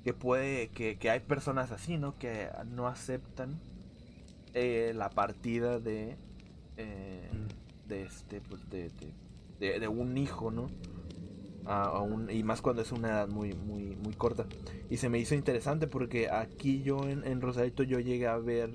que 0.08 0.14
puede, 0.14 0.68
que, 0.68 0.96
que 0.96 1.10
hay 1.10 1.20
personas 1.20 1.70
así, 1.70 1.98
¿no? 1.98 2.16
Que 2.18 2.48
no 2.72 2.86
aceptan 2.88 3.58
eh, 4.54 4.92
la 4.94 5.10
partida 5.10 5.78
de, 5.80 6.16
eh, 6.78 7.28
de 7.86 8.02
este, 8.04 8.40
pues 8.40 8.62
de, 8.70 8.84
de, 8.84 9.12
de- 9.72 9.80
de 9.80 9.88
un 9.88 10.16
hijo, 10.16 10.50
¿no? 10.50 10.70
a, 11.66 12.00
un- 12.00 12.30
y 12.30 12.42
más 12.42 12.62
cuando 12.62 12.80
es 12.80 12.90
una 12.90 13.08
edad 13.08 13.28
muy, 13.28 13.52
muy, 13.52 13.94
muy 13.96 14.14
corta. 14.14 14.46
Y 14.88 14.96
se 14.96 15.10
me 15.10 15.18
hizo 15.18 15.34
interesante 15.34 15.86
porque 15.86 16.30
aquí 16.30 16.82
yo 16.82 17.06
en, 17.06 17.22
en 17.26 17.42
Rosarito 17.42 17.82
yo 17.82 17.98
llegué 18.00 18.26
a 18.26 18.38
ver 18.38 18.70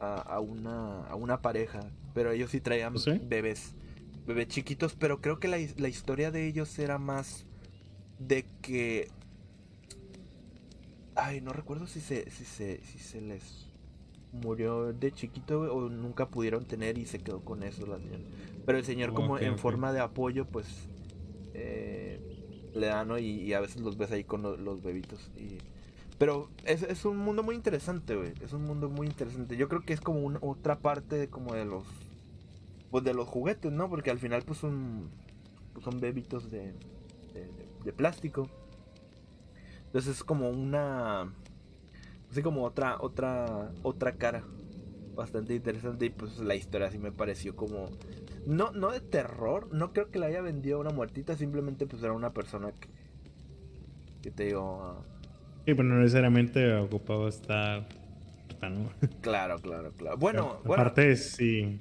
a, 0.00 0.16
a 0.20 0.40
una, 0.40 1.06
a 1.06 1.14
una 1.14 1.40
pareja, 1.40 1.80
pero 2.12 2.30
ellos 2.32 2.50
sí 2.50 2.60
traían 2.60 2.98
¿Sí? 2.98 3.18
bebés, 3.22 3.72
bebés 4.26 4.48
chiquitos, 4.48 4.94
pero 4.94 5.22
creo 5.22 5.40
que 5.40 5.48
la, 5.48 5.56
la 5.78 5.88
historia 5.88 6.30
de 6.30 6.46
ellos 6.46 6.78
era 6.78 6.98
más 6.98 7.46
de 8.18 8.44
que... 8.60 9.08
Ay, 11.14 11.40
no 11.40 11.52
recuerdo 11.52 11.86
si 11.86 12.00
se, 12.00 12.28
si 12.30 12.44
se, 12.44 12.82
si 12.84 12.98
se 12.98 13.20
les 13.20 13.70
murió 14.32 14.92
de 14.92 15.12
chiquito 15.12 15.60
o 15.62 15.88
nunca 15.90 16.30
pudieron 16.30 16.66
tener 16.66 16.98
y 16.98 17.06
se 17.06 17.20
quedó 17.20 17.44
con 17.44 17.62
eso 17.62 17.86
la 17.86 17.98
señora. 18.00 18.24
Pero 18.64 18.78
el 18.78 18.84
señor 18.84 19.10
Oh, 19.10 19.14
como 19.14 19.38
en 19.38 19.58
forma 19.58 19.92
de 19.92 20.00
apoyo, 20.00 20.46
pues 20.46 20.90
eh, 21.54 22.22
le 22.74 22.86
da, 22.88 23.04
¿no? 23.04 23.18
Y, 23.18 23.26
y 23.42 23.54
a 23.54 23.60
veces 23.60 23.82
los 23.82 23.96
ves 23.98 24.10
ahí 24.12 24.24
con 24.24 24.42
lo- 24.42 24.56
los 24.56 24.82
bebitos. 24.82 25.30
Y... 25.36 25.58
Pero 26.18 26.50
es, 26.64 26.82
es 26.84 27.04
un 27.04 27.18
mundo 27.18 27.42
muy 27.42 27.56
interesante, 27.56 28.16
güey. 28.16 28.34
Es 28.40 28.52
un 28.52 28.64
mundo 28.64 28.90
muy 28.90 29.06
interesante. 29.08 29.56
Yo 29.56 29.68
creo 29.68 29.84
que 29.84 29.92
es 29.94 30.00
como 30.00 30.20
una, 30.20 30.38
otra 30.42 30.80
parte 30.82 31.16
de, 31.16 31.30
como 31.30 31.54
de 31.54 31.64
los... 31.66 31.84
Pues 32.90 33.04
de 33.04 33.14
los 33.14 33.28
juguetes, 33.28 33.72
¿no? 33.72 33.88
Porque 33.88 34.10
al 34.10 34.18
final 34.18 34.42
pues 34.44 34.58
son, 34.58 35.10
pues, 35.72 35.84
son 35.84 36.00
bebitos 36.00 36.50
de, 36.50 36.74
de, 37.32 37.50
de 37.84 37.92
plástico. 37.92 38.48
Entonces 39.94 40.16
es 40.16 40.24
como 40.24 40.50
una... 40.50 41.32
Así 42.28 42.42
como 42.42 42.64
otra, 42.64 42.96
otra, 43.00 43.70
otra 43.84 44.16
cara. 44.16 44.42
Bastante 45.14 45.54
interesante. 45.54 46.06
Y 46.06 46.10
pues 46.10 46.38
la 46.40 46.56
historia 46.56 46.90
sí 46.90 46.98
me 46.98 47.12
pareció 47.12 47.54
como... 47.54 47.90
No, 48.44 48.72
no 48.72 48.90
de 48.90 48.98
terror. 48.98 49.72
No 49.72 49.92
creo 49.92 50.10
que 50.10 50.18
la 50.18 50.26
haya 50.26 50.40
vendido 50.42 50.78
a 50.78 50.80
una 50.80 50.90
muertita. 50.90 51.36
Simplemente 51.36 51.86
pues 51.86 52.02
era 52.02 52.12
una 52.12 52.32
persona 52.32 52.72
que... 52.72 52.88
Que 54.20 54.32
te 54.32 54.46
digo... 54.46 54.82
ah, 54.82 55.00
Sí, 55.64 55.74
pero 55.74 55.84
no 55.84 56.00
necesariamente 56.00 56.74
ocupado 56.74 57.28
estar. 57.28 57.86
¿no? 58.62 58.90
Claro, 59.20 59.60
claro, 59.60 59.92
claro. 59.92 60.16
Bueno, 60.16 60.48
Pero 60.56 60.62
bueno. 60.64 60.82
Aparte, 60.82 61.14
sí. 61.14 61.80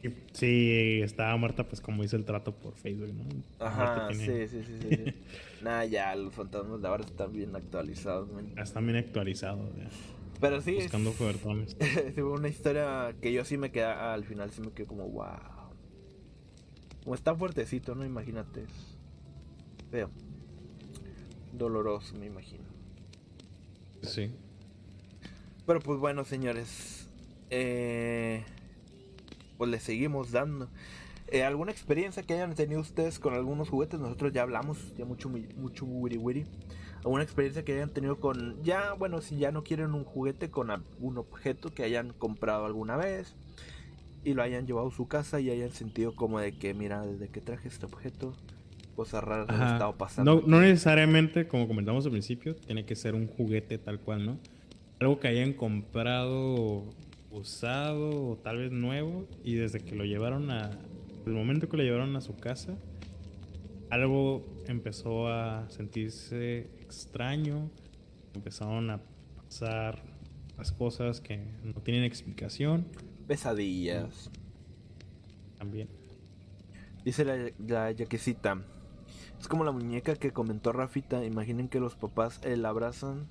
sí- 0.00 0.16
Sí, 0.32 1.00
estaba 1.02 1.36
muerta, 1.36 1.64
pues 1.68 1.82
como 1.82 2.02
hice 2.02 2.16
el 2.16 2.24
trato 2.24 2.56
por 2.56 2.74
Facebook, 2.76 3.12
¿no? 3.12 3.24
Ajá, 3.64 4.08
sí, 4.14 4.48
sí, 4.48 4.62
sí, 4.64 4.78
sí. 4.80 5.14
Nah, 5.62 5.84
ya, 5.84 6.14
los 6.16 6.34
fantasmas 6.34 6.82
de 6.82 6.88
ahora 6.88 7.04
están 7.04 7.32
bien 7.32 7.54
actualizados, 7.54 8.30
man. 8.32 8.52
Está 8.58 8.80
bien 8.80 8.96
actualizado, 8.96 9.64
ya, 9.76 9.88
Pero 10.40 10.60
sí, 10.60 10.76
es- 10.76 10.84
buscando 10.84 11.12
juguetones. 11.12 11.76
sí, 11.80 12.12
fue 12.14 12.24
una 12.32 12.48
historia 12.48 13.14
que 13.20 13.32
yo 13.32 13.44
sí 13.44 13.56
me 13.56 13.70
quedé, 13.70 13.84
al 13.84 14.24
final 14.24 14.50
sí 14.50 14.60
me 14.60 14.72
quedé 14.72 14.86
como, 14.86 15.08
wow. 15.08 15.28
Como 17.04 17.14
está 17.14 17.34
fuertecito, 17.34 17.94
¿no? 17.94 18.04
Imagínate. 18.04 18.62
es 18.64 18.70
Feo. 19.90 20.10
Doloroso, 21.52 22.14
me 22.16 22.26
imagino. 22.26 22.64
Sí. 24.02 24.30
Pero 25.66 25.80
pues 25.80 25.98
bueno, 25.98 26.24
señores. 26.24 27.08
Eh, 27.50 28.42
pues 29.58 29.70
le 29.70 29.78
seguimos 29.80 30.30
dando. 30.32 30.68
Eh, 31.32 31.44
¿Alguna 31.44 31.72
experiencia 31.72 32.22
que 32.22 32.34
hayan 32.34 32.54
tenido 32.54 32.82
ustedes 32.82 33.18
con 33.18 33.32
algunos 33.32 33.70
juguetes? 33.70 33.98
Nosotros 33.98 34.34
ya 34.34 34.42
hablamos, 34.42 34.94
ya 34.98 35.06
mucho, 35.06 35.30
mucho 35.30 35.86
wiri 35.86 36.18
wiri. 36.18 36.44
¿Alguna 36.98 37.22
experiencia 37.22 37.64
que 37.64 37.72
hayan 37.72 37.88
tenido 37.88 38.20
con, 38.20 38.62
ya, 38.62 38.92
bueno, 38.92 39.22
si 39.22 39.38
ya 39.38 39.50
no 39.50 39.64
quieren 39.64 39.94
un 39.94 40.04
juguete, 40.04 40.50
con 40.50 40.70
algún 40.70 41.16
objeto 41.16 41.72
que 41.72 41.84
hayan 41.84 42.12
comprado 42.12 42.66
alguna 42.66 42.98
vez 42.98 43.34
y 44.24 44.34
lo 44.34 44.42
hayan 44.42 44.66
llevado 44.66 44.88
a 44.88 44.90
su 44.92 45.08
casa 45.08 45.40
y 45.40 45.48
hayan 45.48 45.70
sentido 45.70 46.14
como 46.14 46.38
de 46.38 46.52
que, 46.52 46.74
mira, 46.74 47.00
desde 47.06 47.28
que 47.28 47.40
traje 47.40 47.66
este 47.66 47.86
objeto, 47.86 48.34
cosas 48.94 49.24
raras 49.24 49.48
han 49.48 49.72
estado 49.72 49.96
pasando. 49.96 50.34
No, 50.34 50.46
no 50.46 50.60
necesariamente, 50.60 51.48
como 51.48 51.66
comentamos 51.66 52.04
al 52.04 52.12
principio, 52.12 52.54
tiene 52.56 52.84
que 52.84 52.94
ser 52.94 53.14
un 53.14 53.26
juguete 53.26 53.78
tal 53.78 54.00
cual, 54.00 54.26
¿no? 54.26 54.38
Algo 55.00 55.18
que 55.18 55.28
hayan 55.28 55.54
comprado 55.54 56.84
usado 57.30 58.32
o 58.32 58.36
tal 58.36 58.58
vez 58.58 58.70
nuevo 58.70 59.26
y 59.42 59.54
desde 59.54 59.80
que 59.80 59.96
lo 59.96 60.04
llevaron 60.04 60.50
a... 60.50 60.78
El 61.26 61.32
momento 61.32 61.68
que 61.68 61.76
lo 61.76 61.82
llevaron 61.82 62.16
a 62.16 62.20
su 62.20 62.36
casa, 62.36 62.76
algo 63.90 64.44
empezó 64.66 65.28
a 65.28 65.68
sentirse 65.70 66.70
extraño, 66.80 67.70
empezaron 68.34 68.90
a 68.90 69.00
pasar 69.36 70.02
las 70.56 70.72
cosas 70.72 71.20
que 71.20 71.44
no 71.62 71.74
tienen 71.82 72.04
explicación 72.04 72.86
Pesadillas. 73.26 74.30
también. 75.58 75.88
Dice 77.04 77.24
la, 77.24 77.50
la 77.66 77.90
yaquecita. 77.92 78.62
Es 79.40 79.48
como 79.48 79.64
la 79.64 79.72
muñeca 79.72 80.14
que 80.14 80.30
comentó 80.32 80.72
Rafita. 80.72 81.24
Imaginen 81.24 81.68
que 81.68 81.80
los 81.80 81.96
papás 81.96 82.40
eh, 82.44 82.56
la 82.56 82.68
abrazan 82.68 83.26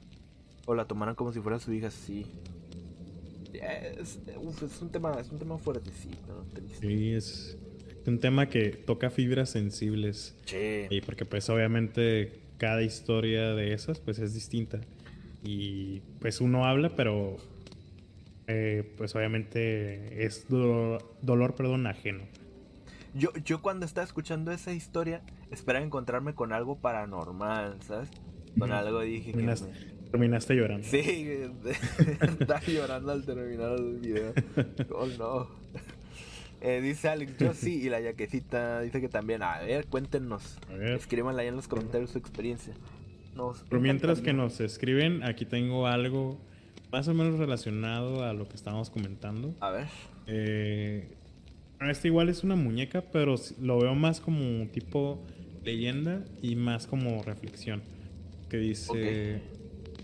o 0.66 0.76
la 0.76 0.86
tomaran 0.86 1.16
como 1.16 1.32
si 1.32 1.40
fuera 1.40 1.60
su 1.60 1.72
hija. 1.74 1.90
Sí. 1.90 2.26
Es, 3.54 4.20
uf, 4.42 4.64
es 4.64 4.82
un 4.82 4.90
tema, 4.90 5.14
es 5.20 5.30
un 5.30 5.40
tema 5.40 5.58
fuertecito, 5.58 6.46
triste. 6.54 6.88
Sí, 6.88 7.14
es 7.14 7.58
un 8.10 8.20
tema 8.20 8.48
que 8.50 8.70
toca 8.70 9.10
fibras 9.10 9.50
sensibles. 9.50 10.36
Che. 10.46 10.88
Y 10.90 11.02
porque 11.02 11.26
pues 11.26 11.50
obviamente 11.50 12.42
cada 12.58 12.82
historia 12.84 13.54
de 13.54 13.74
esas 13.74 14.00
pues 14.00 14.20
es 14.20 14.34
distinta. 14.34 14.82
Y 15.44 16.02
pues 16.20 16.42
uno 16.42 16.66
habla, 16.66 16.96
pero 16.96 17.38
eh, 18.48 18.94
pues 18.98 19.16
obviamente 19.16 20.26
es 20.26 20.48
dolor, 20.48 21.16
dolor, 21.22 21.56
perdón, 21.56 21.88
ajeno. 21.88 22.24
Yo, 23.14 23.32
yo 23.44 23.62
cuando 23.62 23.86
estaba 23.86 24.06
escuchando 24.06 24.52
esa 24.52 24.74
historia, 24.74 25.22
esperaba 25.52 25.84
encontrarme 25.84 26.34
con 26.34 26.54
algo 26.54 26.80
paranormal, 26.80 27.82
¿sabes? 27.82 28.10
Con 28.58 28.72
algo 28.72 29.02
dije 29.02 29.32
Terminaste, 29.32 29.72
terminaste 30.12 30.56
llorando. 30.56 30.88
Sí, 30.88 31.28
estaba 32.40 32.62
llorando 32.62 33.12
al 33.12 33.26
terminar 33.26 33.72
el 33.80 33.98
video. 34.00 34.34
Oh 34.94 35.08
no. 35.18 35.48
Eh, 36.62 36.80
dice 36.82 37.10
Alex, 37.10 37.38
yo 37.40 37.54
sí, 37.54 37.82
y 37.84 37.90
la 37.90 38.00
yaquecita 38.00 38.82
dice 38.82 39.02
que 39.02 39.10
también. 39.10 39.42
A 39.42 39.60
ver, 39.60 39.88
cuéntenos. 39.88 40.58
A 40.70 40.74
ver. 40.76 40.92
Escríbanla 40.92 41.42
ahí 41.42 41.48
en 41.48 41.56
los 41.56 41.68
comentarios 41.68 42.12
su 42.12 42.20
experiencia. 42.20 42.74
Nos 43.36 43.64
Pero 43.70 43.82
mientras 43.82 44.22
que 44.22 44.34
nos 44.34 44.60
escriben, 44.60 45.24
aquí 45.24 45.46
tengo 45.46 45.88
algo 45.88 46.40
más 46.92 47.08
o 47.08 47.14
menos 47.14 47.40
relacionado 47.40 48.24
a 48.24 48.34
lo 48.34 48.48
que 48.48 48.56
estábamos 48.56 48.90
comentando. 48.90 49.56
A 49.60 49.72
ver. 49.72 49.88
Eh, 50.28 51.08
este 51.90 52.10
igual 52.10 52.30
es 52.30 52.44
una 52.44 52.56
muñeca, 52.56 53.02
pero 53.12 53.36
lo 53.60 53.80
veo 53.80 53.96
más 53.96 54.20
como 54.20 54.68
tipo 54.68 55.26
leyenda 55.64 56.24
y 56.42 56.56
más 56.56 56.86
como 56.86 57.24
reflexión. 57.24 57.82
Que 58.50 58.58
dice, 58.58 59.42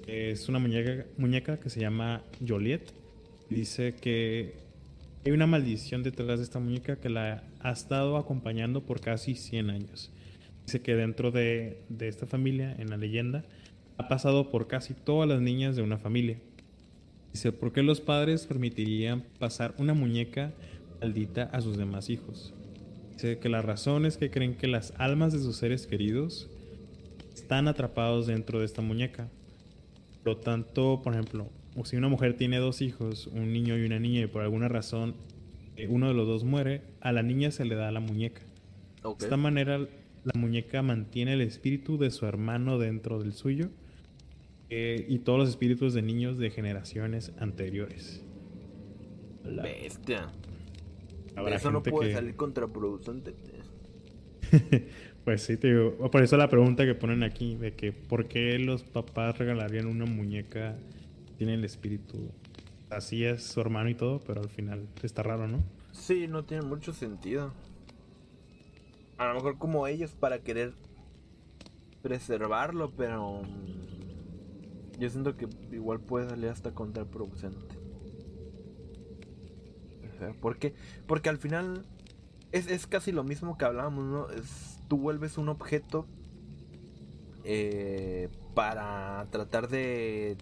es 0.08 0.50
una 0.50 0.58
muñeca, 0.58 1.06
muñeca 1.18 1.60
que 1.60 1.70
se 1.70 1.82
llama 1.82 2.24
Joliet. 2.46 2.82
Dice 3.50 3.94
que 3.94 4.67
hay 5.28 5.34
una 5.34 5.46
maldición 5.46 6.04
detrás 6.04 6.40
de 6.40 6.46
esta 6.46 6.60
muñeca 6.60 7.02
que 7.02 7.10
la 7.10 7.44
ha 7.60 7.72
estado 7.72 8.16
acompañando 8.16 8.86
por 8.86 9.02
casi 9.02 9.36
100 9.36 9.70
años. 9.70 10.10
Dice 10.66 10.82
que 10.82 10.96
dentro 10.96 11.32
de, 11.32 11.84
de 11.90 12.08
esta 12.08 12.26
familia, 12.26 12.74
en 12.80 12.90
la 12.90 12.96
leyenda, 12.96 13.44
ha 13.98 14.08
pasado 14.08 14.50
por 14.52 14.68
casi 14.68 14.94
todas 14.94 15.28
las 15.28 15.42
niñas 15.42 15.76
de 15.76 15.82
una 15.82 15.98
familia. 15.98 16.40
Dice, 17.34 17.52
¿por 17.52 17.74
qué 17.74 17.84
los 17.84 18.00
padres 18.00 18.46
permitirían 18.46 19.26
pasar 19.38 19.76
una 19.80 19.94
muñeca 19.94 20.54
maldita 21.02 21.44
a 21.44 21.60
sus 21.60 21.76
demás 21.76 22.10
hijos? 22.10 22.54
Dice 23.12 23.38
que 23.38 23.50
la 23.50 23.62
razón 23.62 24.06
es 24.06 24.16
que 24.16 24.32
creen 24.32 24.56
que 24.56 24.68
las 24.68 24.94
almas 24.96 25.34
de 25.34 25.40
sus 25.40 25.58
seres 25.58 25.88
queridos 25.88 26.50
están 27.34 27.68
atrapados 27.68 28.28
dentro 28.28 28.60
de 28.60 28.66
esta 28.66 28.82
muñeca. 28.82 29.28
Por 30.24 30.36
lo 30.36 30.38
tanto, 30.38 31.02
por 31.04 31.12
ejemplo, 31.12 31.50
o 31.78 31.86
si 31.86 31.96
una 31.96 32.08
mujer 32.10 32.36
tiene 32.36 32.58
dos 32.58 32.82
hijos, 32.82 33.28
un 33.28 33.54
niño 33.54 33.78
y 33.78 33.86
una 33.86 34.00
niña, 34.00 34.22
y 34.22 34.28
por 34.28 34.42
alguna 34.42 34.68
razón 34.68 35.16
eh, 35.78 35.88
uno 35.90 36.08
de 36.08 36.14
los 36.16 36.28
dos 36.28 36.44
muere, 36.44 36.82
a 37.02 37.12
la 37.12 37.22
niña 37.24 37.52
se 37.52 37.64
le 37.66 37.76
da 37.76 37.92
la 37.92 38.00
muñeca. 38.00 38.42
De 39.04 39.14
esta 39.20 39.38
manera, 39.38 39.78
la 39.80 40.34
muñeca 40.38 40.82
mantiene 40.82 41.34
el 41.34 41.42
espíritu 41.42 41.98
de 41.98 42.10
su 42.12 42.26
hermano 42.26 42.78
dentro 42.80 43.20
del 43.20 43.32
suyo 43.34 43.70
eh, 44.70 45.06
y 45.08 45.20
todos 45.20 45.40
los 45.40 45.50
espíritus 45.50 45.94
de 45.94 46.02
niños 46.02 46.38
de 46.40 46.50
generaciones 46.50 47.32
anteriores. 47.40 48.22
La- 49.46 49.64
Bestia. 49.64 50.28
habrá 51.36 51.56
Eso 51.56 51.72
no 51.72 51.82
puede 51.84 52.10
que- 52.10 52.16
salir 52.16 52.36
contraproducente. 52.36 53.34
pues 55.24 55.42
sí, 55.44 55.58
te 55.58 55.68
digo. 55.70 56.10
Por 56.12 56.22
eso 56.24 56.38
la 56.38 56.50
pregunta 56.50 56.86
que 56.86 56.96
ponen 56.96 57.24
aquí, 57.24 57.56
de 57.56 57.74
que 57.74 57.92
¿por 57.92 58.28
qué 58.28 58.58
los 58.60 58.84
papás 58.84 59.38
regalarían 59.38 59.86
una 59.88 60.06
muñeca 60.06 60.76
tiene 61.38 61.54
el 61.54 61.64
espíritu? 61.64 62.32
Así 62.90 63.26
es 63.26 63.44
su 63.44 63.62
hermano 63.62 63.90
y 63.90 63.96
todo, 63.96 64.20
pero 64.20 64.42
al 64.42 64.50
final 64.50 64.88
está 65.04 65.24
raro, 65.24 65.48
¿no? 65.48 65.64
Sí, 65.92 66.28
no 66.28 66.46
tiene 66.46 66.64
mucho 66.64 66.94
sentido. 66.94 67.54
A 69.18 69.28
lo 69.28 69.36
mejor 69.36 69.58
como 69.58 69.88
ellos 69.88 70.12
para 70.12 70.40
querer 70.40 70.74
preservarlo, 72.02 72.92
pero 72.92 73.42
mm, 73.42 75.00
yo 75.00 75.10
siento 75.10 75.36
que 75.36 75.48
igual 75.72 76.00
puede 76.00 76.30
salir 76.30 76.50
hasta 76.50 76.72
contraproducente. 76.72 77.76
Ajá, 80.16 80.34
¿Por 80.40 80.58
qué? 80.58 80.74
Porque 81.08 81.30
al 81.30 81.38
final 81.38 81.86
es, 82.52 82.68
es 82.68 82.88
casi 82.88 83.12
lo 83.12 83.24
mismo 83.24 83.58
que 83.58 83.66
hablábamos, 83.66 84.06
¿no? 84.06 84.30
Es, 84.30 84.80
tú 84.88 84.98
vuelves 84.98 85.38
un 85.38 85.50
objeto 85.50 86.06
eh, 87.44 88.30
para 88.54 89.28
tratar 89.30 89.68
de, 89.68 90.38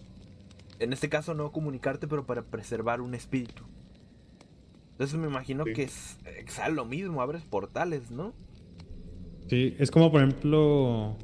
en 0.78 0.92
este 0.92 1.08
caso 1.08 1.34
no 1.34 1.52
comunicarte, 1.52 2.06
pero 2.08 2.26
para 2.26 2.42
preservar 2.42 3.00
un 3.00 3.14
espíritu. 3.14 3.64
Entonces 4.92 5.18
me 5.18 5.26
imagino 5.26 5.64
Sí. 5.64 5.72
que 5.74 5.82
es, 5.84 6.18
es 6.24 6.72
lo 6.72 6.84
mismo, 6.84 7.20
abres 7.22 7.42
portales, 7.42 8.10
¿no? 8.10 8.32
Sí, 9.48 9.76
es 9.78 9.90
como 9.90 10.10
por 10.10 10.22
ejemplo, 10.22 11.16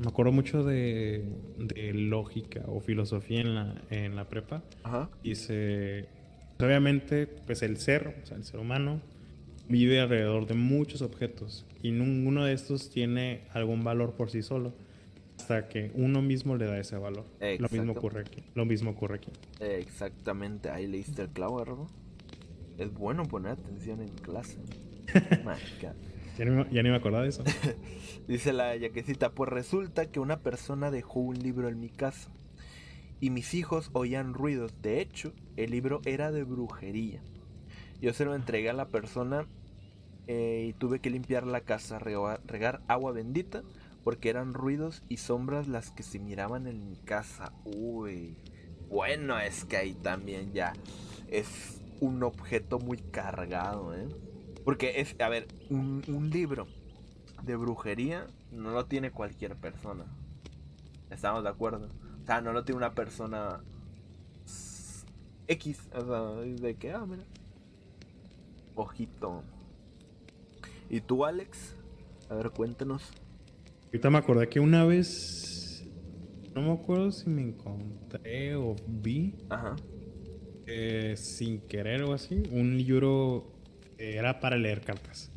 me 0.00 0.08
acuerdo 0.08 0.32
mucho 0.32 0.64
de, 0.64 1.24
de 1.58 1.92
lógica 1.92 2.62
o 2.66 2.80
filosofía 2.80 3.40
en 3.40 3.54
la, 3.54 3.82
en 3.90 4.16
la 4.16 4.28
prepa. 4.28 4.62
Ajá. 4.82 5.10
Dice, 5.22 6.06
obviamente, 6.58 7.26
pues 7.26 7.62
el 7.62 7.76
ser, 7.76 8.20
o 8.22 8.26
sea, 8.26 8.36
el 8.36 8.44
ser 8.44 8.60
humano, 8.60 9.00
vive 9.68 10.00
alrededor 10.00 10.46
de 10.46 10.54
muchos 10.54 11.02
objetos 11.02 11.66
y 11.82 11.90
ninguno 11.92 12.44
de 12.44 12.54
estos 12.54 12.88
tiene 12.90 13.42
algún 13.52 13.84
valor 13.84 14.14
por 14.14 14.30
sí 14.30 14.42
solo 14.42 14.72
hasta 15.48 15.68
que 15.68 15.90
uno 15.94 16.20
mismo 16.20 16.56
le 16.56 16.66
da 16.66 16.78
ese 16.78 16.96
valor. 16.98 17.24
Lo 17.58 17.68
mismo 17.70 17.92
ocurre 17.92 18.20
aquí. 18.20 18.42
Lo 18.54 18.64
mismo 18.66 18.90
ocurre 18.90 19.16
aquí. 19.16 19.32
Exactamente, 19.60 20.68
ahí 20.70 20.86
leíste 20.86 21.22
el 21.22 21.28
clavo, 21.30 21.56
¿verdad? 21.56 21.86
Es 22.76 22.92
bueno 22.92 23.24
poner 23.24 23.52
atención 23.52 24.00
en 24.02 24.08
clase. 24.08 24.58
Ya 26.38 26.44
ni, 26.44 26.50
me- 26.52 26.66
ya 26.70 26.82
ni 26.82 26.90
me 26.90 26.96
acordaba 26.96 27.22
de 27.24 27.30
eso. 27.30 27.42
Dice 28.28 28.52
la 28.52 28.76
yaquecita, 28.76 29.30
pues 29.32 29.50
resulta 29.50 30.06
que 30.10 30.20
una 30.20 30.38
persona 30.40 30.90
dejó 30.90 31.20
un 31.20 31.38
libro 31.38 31.68
en 31.68 31.80
mi 31.80 31.88
casa 31.88 32.30
y 33.20 33.30
mis 33.30 33.54
hijos 33.54 33.90
oían 33.94 34.34
ruidos. 34.34 34.72
De 34.82 35.00
hecho, 35.00 35.32
el 35.56 35.70
libro 35.70 36.00
era 36.04 36.30
de 36.30 36.44
brujería. 36.44 37.20
Yo 38.00 38.12
se 38.12 38.24
lo 38.26 38.34
entregué 38.36 38.68
a 38.70 38.74
la 38.74 38.88
persona 38.88 39.46
eh, 40.28 40.66
y 40.68 40.72
tuve 40.74 41.00
que 41.00 41.10
limpiar 41.10 41.44
la 41.46 41.62
casa, 41.62 41.98
regar 41.98 42.82
agua 42.86 43.10
bendita, 43.12 43.62
porque 44.08 44.30
eran 44.30 44.54
ruidos 44.54 45.02
y 45.10 45.18
sombras 45.18 45.68
las 45.68 45.90
que 45.90 46.02
se 46.02 46.18
miraban 46.18 46.66
en 46.66 46.88
mi 46.88 46.96
casa. 46.96 47.52
Uy, 47.66 48.38
bueno, 48.88 49.38
es 49.38 49.66
que 49.66 49.76
ahí 49.76 49.92
también 49.92 50.54
ya 50.54 50.72
es 51.26 51.82
un 52.00 52.22
objeto 52.22 52.78
muy 52.78 52.96
cargado, 52.96 53.94
¿eh? 53.94 54.08
Porque 54.64 55.02
es, 55.02 55.14
a 55.20 55.28
ver, 55.28 55.46
un, 55.68 56.02
libro 56.32 56.66
de 57.42 57.56
brujería 57.56 58.26
no 58.50 58.70
lo 58.70 58.86
tiene 58.86 59.10
cualquier 59.10 59.56
persona. 59.56 60.06
¿Estamos 61.10 61.42
de 61.42 61.50
acuerdo? 61.50 61.90
O 62.22 62.24
sea, 62.24 62.40
no 62.40 62.54
lo 62.54 62.64
tiene 62.64 62.78
una 62.78 62.94
persona 62.94 63.60
X. 65.48 65.80
O 65.94 66.00
sea, 66.00 66.52
de 66.54 66.76
que, 66.76 66.92
ah, 66.94 67.04
mira. 67.06 67.24
Ojito. 68.74 69.42
¿Y 70.88 71.02
tú, 71.02 71.26
Alex? 71.26 71.74
A 72.30 72.36
ver, 72.36 72.48
cuéntanos. 72.52 73.12
Ahorita 73.88 74.10
me 74.10 74.18
acordé 74.18 74.48
que 74.48 74.60
una 74.60 74.84
vez, 74.84 75.86
no 76.54 76.62
me 76.62 76.72
acuerdo 76.72 77.10
si 77.10 77.28
me 77.30 77.42
encontré 77.42 78.54
o 78.54 78.76
vi, 78.86 79.34
Ajá. 79.48 79.76
eh, 80.66 81.14
sin 81.16 81.60
querer 81.60 82.02
o 82.02 82.12
así, 82.12 82.42
un 82.52 82.76
libro 82.76 83.50
que 83.96 84.16
era 84.16 84.40
para 84.40 84.56
leer 84.58 84.82
cartas. 84.82 85.30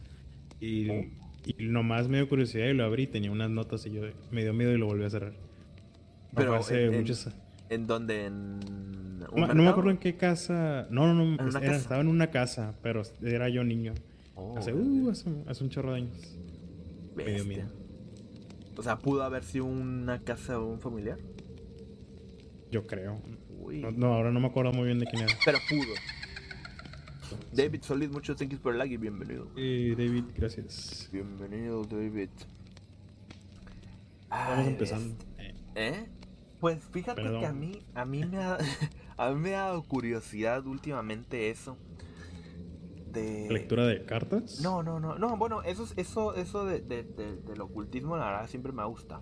Y, 0.60 0.90
Oh. 0.90 1.04
y 1.46 1.54
nomás 1.64 2.08
me 2.10 2.18
dio 2.18 2.28
curiosidad 2.30 2.68
y 2.68 2.74
lo 2.74 2.84
abrí 2.84 3.08
tenía 3.08 3.32
unas 3.32 3.50
notas 3.50 3.86
y 3.86 3.92
yo 3.92 4.02
me 4.32 4.44
dio 4.44 4.54
miedo 4.54 4.74
y 4.74 4.78
lo 4.78 4.86
volví 4.88 5.06
a 5.06 5.10
cerrar. 5.10 5.32
No 5.32 5.38
Pero 6.36 6.56
hace 6.56 6.86
en- 6.88 6.94
en- 6.94 7.00
muchos- 7.02 7.30
¿En 7.70 7.88
No, 7.88 9.28
me- 9.34 9.42
no 9.42 9.48
me 9.48 9.48
mercado? 9.54 9.70
acuerdo 9.70 9.92
en 9.92 9.98
qué 9.98 10.18
casa. 10.18 10.88
No, 10.92 11.08
no, 11.08 11.14
no. 11.14 11.24
¿En 11.24 11.42
una 11.48 11.60
era- 11.60 11.68
casa? 11.68 11.76
estaba 11.78 12.02
en 12.02 12.08
una 12.10 12.28
casa, 12.32 12.76
pero 12.84 13.02
era 13.24 13.48
yo 13.48 13.64
niño. 13.64 13.94
Oh, 14.36 14.58
hace, 14.58 14.74
uh, 14.74 15.10
hace, 15.10 15.30
hace 15.48 15.64
un 15.64 15.70
chorro 15.70 15.92
de 15.94 15.98
años. 16.02 16.38
me 17.16 17.24
dio 17.26 17.34
bestia. 17.46 17.48
miedo. 17.66 17.81
O 18.78 18.84
sea, 18.84 18.98
pudo 19.00 19.24
haber 19.24 19.44
sido 19.44 19.66
una 19.66 20.20
casa 20.24 20.54
de 20.54 20.60
un 20.60 20.80
familiar. 20.80 21.20
Yo 22.72 22.88
creo. 22.88 23.22
Uy. 23.60 23.80
No, 23.80 23.92
no, 23.92 24.14
ahora 24.14 24.32
no 24.32 24.40
me 24.40 24.48
acuerdo 24.48 24.72
muy 24.72 24.86
bien 24.86 25.00
de 25.00 25.06
quién 25.06 25.24
era. 25.24 25.34
Pero 25.46 25.60
pudo. 25.70 25.94
David 27.54 27.82
Solid, 27.84 28.10
muchos 28.10 28.38
thank 28.38 28.56
por 28.60 28.74
el 28.74 28.80
like 28.80 28.94
y 28.94 28.98
bienvenido. 28.98 29.50
Eh, 29.58 29.94
David, 29.98 30.26
gracias. 30.36 31.10
Bienvenido, 31.12 31.84
David. 31.84 32.30
Vamos 34.30 34.58
Ay, 34.60 34.68
empezando. 34.68 35.16
¿Eh? 35.76 36.08
Pues 36.60 36.84
fíjate 36.92 37.22
Perdón. 37.22 37.42
que 37.42 37.46
a 37.48 37.54
mí, 37.54 37.80
a 37.96 38.06
mí 38.06 38.26
me 38.26 38.38
ha, 38.38 38.58
a 39.18 39.32
mí 39.32 39.40
me 39.40 39.56
ha 39.56 39.62
dado 39.62 39.84
curiosidad 39.84 40.66
últimamente 40.66 41.50
eso. 41.50 41.78
De... 43.12 43.48
¿Lectura 43.50 43.86
de 43.88 44.04
cartas? 44.06 44.60
No, 44.62 44.84
no, 44.84 45.00
no, 45.00 45.18
no, 45.18 45.36
bueno, 45.38 45.62
eso, 45.64 45.84
es- 45.84 45.94
eso, 45.98 46.34
eso 46.36 46.66
de, 46.66 46.80
de- 46.82 47.04
de- 47.04 47.36
del 47.38 47.62
ocultismo, 47.62 48.16
la 48.18 48.26
verdad, 48.26 48.48
siempre 48.50 48.72
me 48.72 48.82
ha 48.82 48.86
gustado. 48.86 49.22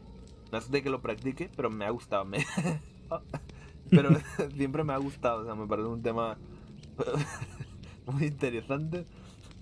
No 0.51 0.57
es 0.57 0.69
de 0.71 0.81
que 0.83 0.89
lo 0.89 1.01
practique, 1.01 1.49
pero 1.55 1.69
me 1.69 1.85
ha 1.85 1.89
gustado. 1.89 2.25
me- 2.25 2.45
pero 3.89 4.09
siempre 4.55 4.83
me 4.83 4.93
ha 4.93 4.97
gustado, 4.97 5.41
o 5.41 5.45
sea, 5.45 5.55
me 5.55 5.67
parece 5.67 5.87
un 5.87 6.01
tema 6.01 6.37
muy 8.05 8.25
interesante 8.25 9.05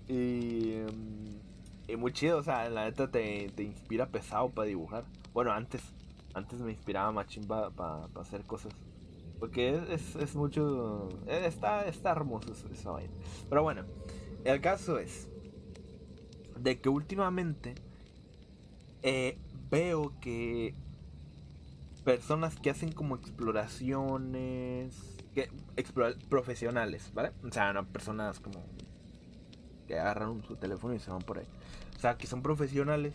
y, 0.08 0.76
mm, 0.92 1.92
y 1.92 1.96
muy 1.96 2.12
chido, 2.14 2.38
o 2.40 2.44
sea, 2.44 2.70
la 2.70 2.86
neta 2.86 3.10
te, 3.10 3.50
te 3.56 3.64
inspira 3.64 4.08
pesado 4.08 4.50
para 4.50 4.68
dibujar. 4.68 5.06
Bueno, 5.34 5.52
antes, 5.52 5.82
antes 6.34 6.60
me 6.60 6.72
inspiraba 6.72 7.12
machín 7.12 7.46
para 7.46 7.70
hacer 8.16 8.44
cosas. 8.44 8.74
Porque 9.40 9.70
es, 9.76 9.90
es, 9.90 10.16
es 10.16 10.36
mucho... 10.36 11.10
eh, 11.28 11.44
Está, 11.46 11.86
está 11.86 12.12
hermoso 12.12 12.52
eso- 12.54 12.68
esa 12.74 12.90
vaina. 12.92 13.14
Pero 13.50 13.62
bueno, 13.62 13.84
el 14.48 14.62
caso 14.62 14.98
es 15.00 15.28
de 16.60 16.80
que 16.80 16.90
últimamente 16.90 17.76
eh, 19.04 19.38
veo 19.70 20.14
que 20.22 20.74
personas 22.04 22.56
que 22.58 22.70
hacen 22.70 22.92
como 22.92 23.16
exploraciones 23.16 24.96
que 25.34 25.50
explora- 25.76 26.16
profesionales, 26.30 27.12
¿vale? 27.14 27.32
O 27.44 27.52
sea, 27.52 27.74
no 27.74 27.86
personas 27.88 28.40
como 28.40 28.64
que 29.88 29.98
agarran 29.98 30.44
su 30.44 30.56
teléfono 30.58 30.94
y 30.94 31.00
se 31.00 31.10
van 31.12 31.22
por 31.22 31.40
ahí. 31.40 31.48
O 31.96 32.00
sea, 32.00 32.18
que 32.18 32.28
son 32.28 32.42
profesionales. 32.42 33.14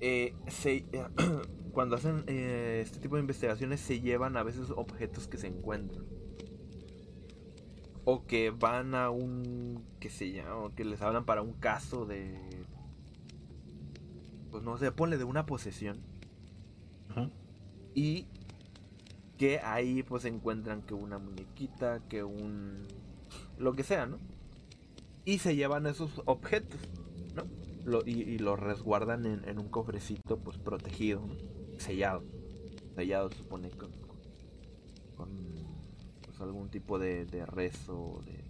eh, 0.00 0.34
se, 0.48 0.84
cuando 1.72 1.96
hacen 1.96 2.24
eh, 2.26 2.80
este 2.84 2.98
tipo 3.00 3.16
de 3.16 3.22
investigaciones 3.22 3.80
se 3.80 4.00
llevan 4.00 4.36
a 4.36 4.42
veces 4.42 4.70
objetos 4.70 5.28
que 5.28 5.38
se 5.38 5.46
encuentran. 5.48 6.04
O 8.06 8.24
que 8.26 8.50
van 8.50 8.94
a 8.94 9.10
un, 9.10 9.82
qué 10.00 10.10
sé 10.10 10.32
yo, 10.32 10.64
o 10.64 10.74
que 10.74 10.84
les 10.84 11.00
hablan 11.02 11.24
para 11.24 11.42
un 11.42 11.54
caso 11.54 12.04
de, 12.06 12.38
pues 14.50 14.62
no 14.62 14.76
sé, 14.78 14.92
ponle 14.92 15.18
de 15.18 15.24
una 15.24 15.46
posesión. 15.46 15.98
Y 17.94 18.26
que 19.38 19.58
ahí 19.60 20.02
pues 20.02 20.24
encuentran 20.24 20.82
que 20.82 20.94
una 20.94 21.18
muñequita, 21.18 22.00
que 22.08 22.22
un... 22.24 22.86
lo 23.58 23.74
que 23.74 23.82
sea, 23.82 24.06
¿no? 24.06 24.18
Y 25.24 25.38
se 25.38 25.56
llevan 25.56 25.86
esos 25.86 26.22
objetos, 26.26 26.80
¿no? 27.34 27.44
Lo- 27.84 28.06
y, 28.06 28.12
y 28.22 28.38
los 28.38 28.58
resguardan 28.58 29.26
en, 29.26 29.46
en 29.48 29.58
un 29.58 29.68
cofrecito 29.68 30.38
pues 30.38 30.58
protegido, 30.58 31.20
¿no? 31.26 31.34
sellado. 31.80 32.22
Sellado 32.94 33.30
se 33.30 33.38
supone 33.38 33.70
con, 33.70 33.90
con 35.16 35.53
pues, 36.36 36.40
algún 36.48 36.68
tipo 36.68 36.98
de, 36.98 37.24
de 37.26 37.46
rezo, 37.46 38.20
de, 38.26 38.44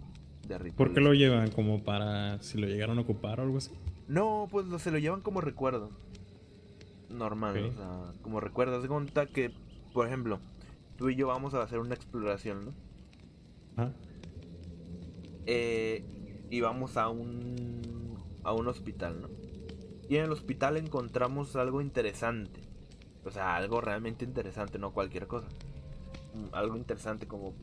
de 0.47 0.57
ritual. 0.57 0.75
¿Por 0.77 0.93
qué 0.93 1.01
lo 1.01 1.13
llevan? 1.13 1.51
¿Como 1.51 1.83
para 1.83 2.41
si 2.41 2.57
lo 2.57 2.67
llegaron 2.67 2.97
a 2.97 3.01
ocupar 3.01 3.39
o 3.39 3.43
algo 3.43 3.57
así? 3.57 3.71
No, 4.07 4.47
pues 4.51 4.65
lo- 4.67 4.79
se 4.79 4.91
lo 4.91 4.97
llevan 4.97 5.21
como 5.21 5.41
recuerdo. 5.41 5.89
Normal, 7.09 7.57
o 7.57 7.73
sea, 7.73 8.13
como 8.21 8.39
recuerdo. 8.39 8.77
Haz 8.77 8.87
cuenta 8.87 9.25
que, 9.27 9.51
por 9.93 10.07
ejemplo, 10.07 10.39
tú 10.97 11.09
y 11.09 11.15
yo 11.15 11.27
vamos 11.27 11.53
a 11.53 11.61
hacer 11.61 11.79
una 11.79 11.93
exploración, 11.95 12.65
¿no? 12.65 12.73
Ajá. 13.77 13.93
Eh, 15.45 16.03
y 16.49 16.61
vamos 16.61 16.97
a 16.97 17.09
un, 17.09 18.17
a 18.43 18.53
un 18.53 18.67
hospital, 18.67 19.21
¿no? 19.21 19.29
Y 20.09 20.17
en 20.17 20.25
el 20.25 20.31
hospital 20.31 20.77
encontramos 20.77 21.55
algo 21.55 21.81
interesante. 21.81 22.59
O 23.23 23.31
sea, 23.31 23.55
algo 23.55 23.81
realmente 23.81 24.23
interesante, 24.25 24.77
no 24.77 24.91
cualquier 24.91 25.27
cosa. 25.27 25.47
Algo 26.51 26.75
interesante 26.77 27.27
como... 27.27 27.53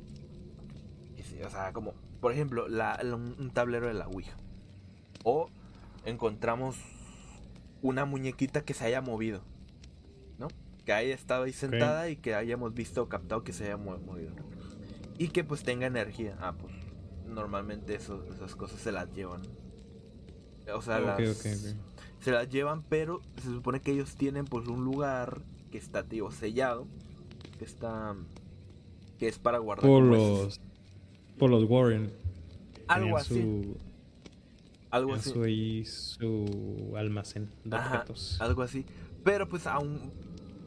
O 1.46 1.50
sea, 1.50 1.72
como, 1.72 1.94
por 2.20 2.32
ejemplo, 2.32 2.68
la- 2.68 3.00
la- 3.02 3.16
un 3.16 3.50
tablero 3.52 3.86
de 3.88 3.94
la 3.94 4.06
Ouija. 4.08 4.36
O 5.24 5.48
encontramos 6.04 6.76
una 7.80 8.04
muñequita 8.04 8.62
que 8.62 8.74
se 8.74 8.84
haya 8.84 9.00
movido. 9.00 9.42
¿No? 10.38 10.48
Que 10.84 10.92
haya 10.92 11.14
estado 11.14 11.44
ahí 11.44 11.52
sentada 11.52 12.08
y 12.08 12.16
que 12.16 12.34
hayamos 12.34 12.74
visto 12.74 13.02
o 13.02 13.08
captado 13.08 13.44
que 13.44 13.52
se 13.52 13.64
haya 13.64 13.76
movido. 13.76 14.32
Y 15.18 15.28
que 15.28 15.44
pues 15.44 15.62
tenga 15.62 15.86
energía. 15.86 16.36
Ah, 16.40 16.54
pues 16.58 16.72
normalmente 17.26 17.94
eso- 17.94 18.24
esas 18.34 18.54
cosas 18.56 18.80
se 18.80 18.92
las 18.92 19.12
llevan. 19.12 19.42
O 20.74 20.82
sea, 20.82 20.98
las, 21.00 21.16
se 22.20 22.30
las 22.30 22.48
llevan, 22.48 22.82
pero 22.84 23.20
se 23.36 23.48
supone 23.48 23.80
que 23.80 23.92
ellos 23.92 24.14
tienen 24.16 24.44
pues 24.44 24.68
un 24.68 24.84
lugar 24.84 25.42
que 25.70 25.78
está, 25.78 26.04
tío, 26.04 26.30
sellado. 26.30 26.86
Que 27.58 27.64
está... 27.64 28.14
Que 29.18 29.28
es 29.28 29.38
para 29.38 29.58
guardar 29.58 29.86
Por 29.88 30.02
los. 30.04 30.60
Por 31.38 31.50
los 31.50 31.64
Warren. 31.68 32.12
Algo 32.88 33.16
así. 33.16 33.34
su- 33.40 33.76
Algo 34.90 35.14
así. 35.14 35.30
Eso 35.30 35.46
y 35.46 35.84
su 35.86 36.92
almacén 36.96 37.48
de 37.64 37.76
Ajá, 37.76 37.94
objetos. 38.00 38.40
algo 38.40 38.62
así. 38.62 38.84
Pero 39.24 39.48
pues 39.48 39.66
aún, 39.66 40.12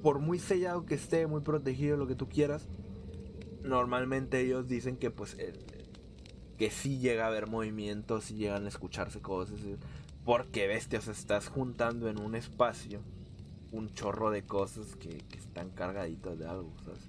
por 0.02 0.20
muy 0.20 0.40
sellado 0.40 0.86
que 0.86 0.96
esté, 0.96 1.28
muy 1.28 1.42
protegido, 1.42 1.96
lo 1.98 2.08
que 2.08 2.16
tú 2.16 2.28
quieras, 2.28 2.68
normalmente 3.64 4.40
ellos 4.42 4.68
dicen 4.68 4.98
que 4.98 5.12
pues 5.12 5.36
el- 5.40 5.60
que 6.58 6.72
sí 6.72 7.00
llega 7.00 7.26
a 7.26 7.28
haber 7.28 7.48
movimientos, 7.48 8.26
sí 8.26 8.36
llegan 8.36 8.66
a 8.66 8.70
escucharse 8.70 9.22
cosas. 9.22 9.60
Porque 10.24 10.66
bestias, 10.68 11.08
estás 11.08 11.50
juntando 11.50 12.10
en 12.10 12.20
un 12.20 12.34
espacio 12.36 13.02
un 13.72 13.94
chorro 13.94 14.32
de 14.32 14.42
cosas 14.44 14.96
que, 14.96 15.10
que 15.30 15.38
están 15.38 15.70
cargaditas 15.70 16.40
de 16.40 16.48
algo, 16.48 16.72
¿sabes? 16.84 17.02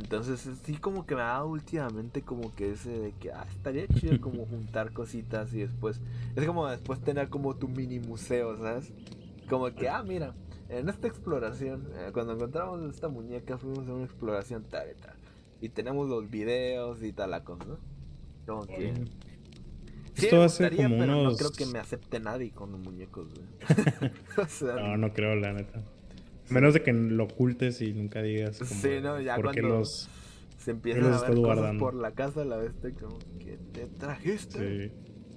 Entonces 0.00 0.48
sí 0.64 0.76
como 0.76 1.04
que 1.04 1.14
me 1.14 1.20
ha 1.20 1.26
dado 1.26 1.48
últimamente 1.48 2.22
como 2.22 2.54
que 2.54 2.72
ese 2.72 2.90
de 2.90 3.12
que 3.12 3.32
ah, 3.32 3.46
estaría 3.50 3.86
chido 3.86 4.18
como 4.20 4.46
juntar 4.46 4.92
cositas 4.92 5.52
y 5.52 5.58
después 5.58 6.00
es 6.34 6.46
como 6.46 6.66
después 6.66 7.00
tener 7.00 7.28
como 7.28 7.54
tu 7.54 7.68
mini 7.68 8.00
museo, 8.00 8.56
¿sabes? 8.58 8.92
Como 9.48 9.70
que 9.74 9.88
ah 9.88 10.02
mira, 10.02 10.34
en 10.68 10.88
esta 10.88 11.06
exploración 11.06 11.86
eh, 11.94 12.10
cuando 12.12 12.32
encontramos 12.32 12.82
esta 12.92 13.08
muñeca 13.08 13.58
fuimos 13.58 13.88
a 13.88 13.94
una 13.94 14.04
exploración 14.04 14.64
tal 14.64 14.88
y 14.90 15.00
tal 15.00 15.16
y 15.60 15.68
tenemos 15.68 16.08
los 16.08 16.30
videos 16.30 17.02
y 17.02 17.12
tal 17.12 17.30
la 17.30 17.44
cosa, 17.44 17.64
¿no? 17.66 17.78
Como 18.46 18.66
que 18.66 18.94
sí 20.14 20.24
Esto 20.24 20.42
hace 20.42 20.64
gustaría, 20.64 20.88
como 20.88 20.98
pero 20.98 21.22
no 21.22 21.36
creo 21.36 21.52
que 21.52 21.66
me 21.66 21.78
acepte 21.78 22.18
nadie 22.20 22.50
con 22.52 22.72
los 22.72 22.80
muñecos, 22.80 23.28
güey. 23.34 23.46
o 24.38 24.46
sea, 24.48 24.74
No, 24.76 24.96
no 24.96 25.12
creo, 25.12 25.36
la 25.36 25.52
neta. 25.52 25.82
Menos 26.50 26.74
de 26.74 26.82
que 26.82 26.92
lo 26.92 27.24
ocultes 27.24 27.80
y 27.80 27.92
nunca 27.92 28.22
digas 28.22 28.58
como, 28.58 28.70
Sí, 28.70 28.98
no, 29.02 29.20
ya 29.20 29.36
por 29.36 29.52
qué 29.54 29.60
cuando- 29.60 29.78
los... 29.80 30.08
se 30.58 30.70
empiezan 30.72 31.10
los 31.10 31.18
a 31.22 31.28
ver 31.28 31.30
cosas 31.30 31.38
guardando. 31.44 31.84
por 31.84 31.94
la 31.94 32.12
casa 32.12 32.44
la 32.44 32.56
vez 32.56 32.72
como 33.00 33.18
que 33.38 33.58
te 33.72 33.86
trajiste. 33.86 34.88
Sí. 34.90 34.92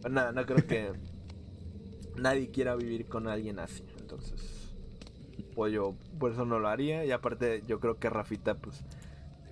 Nada, 0.10 0.32
no 0.32 0.46
creo 0.46 0.66
que 0.68 0.92
nadie 2.18 2.50
quiera 2.50 2.76
vivir 2.76 3.06
con 3.06 3.28
alguien 3.28 3.60
así. 3.60 3.84
Entonces, 4.00 4.74
pues 5.56 5.72
yo 5.74 5.96
por 6.20 6.32
eso 6.32 6.46
no 6.46 6.60
lo 6.60 6.68
haría. 6.68 7.06
Y 7.06 7.12
aparte, 7.12 7.64
yo 7.68 7.80
creo 7.80 7.98
que 8.00 8.10
Rafita, 8.10 8.56
pues, 8.56 8.84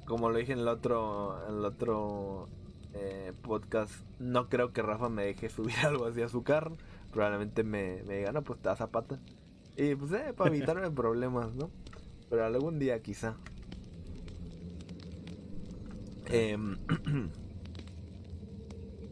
como 0.06 0.30
lo 0.30 0.38
dije 0.38 0.54
en 0.54 0.60
el 0.60 0.68
otro, 0.68 1.38
en 1.48 1.58
el 1.60 1.66
otro 1.66 2.48
eh, 2.94 3.32
podcast, 3.42 3.94
no 4.20 4.50
creo 4.50 4.74
que 4.74 4.82
Rafa 4.82 5.10
me 5.10 5.24
deje 5.26 5.50
subir 5.50 5.76
algo 5.86 6.06
así 6.06 6.22
a 6.22 6.28
su 6.30 6.44
carro. 6.44 6.76
Probablemente 7.14 7.64
me, 7.64 8.04
me 8.08 8.18
diga, 8.18 8.32
no, 8.32 8.42
pues 8.42 8.60
te 8.60 8.70
da 8.70 8.76
zapata. 8.76 9.20
Y 9.78 9.96
pues, 9.96 10.12
eh, 10.12 10.34
para 10.36 10.54
evitarme 10.54 10.92
problemas, 10.92 11.54
¿no? 11.56 11.72
Pero 12.30 12.46
algún 12.46 12.80
día 12.80 13.02
quizá. 13.02 13.36
Em, 16.28 16.78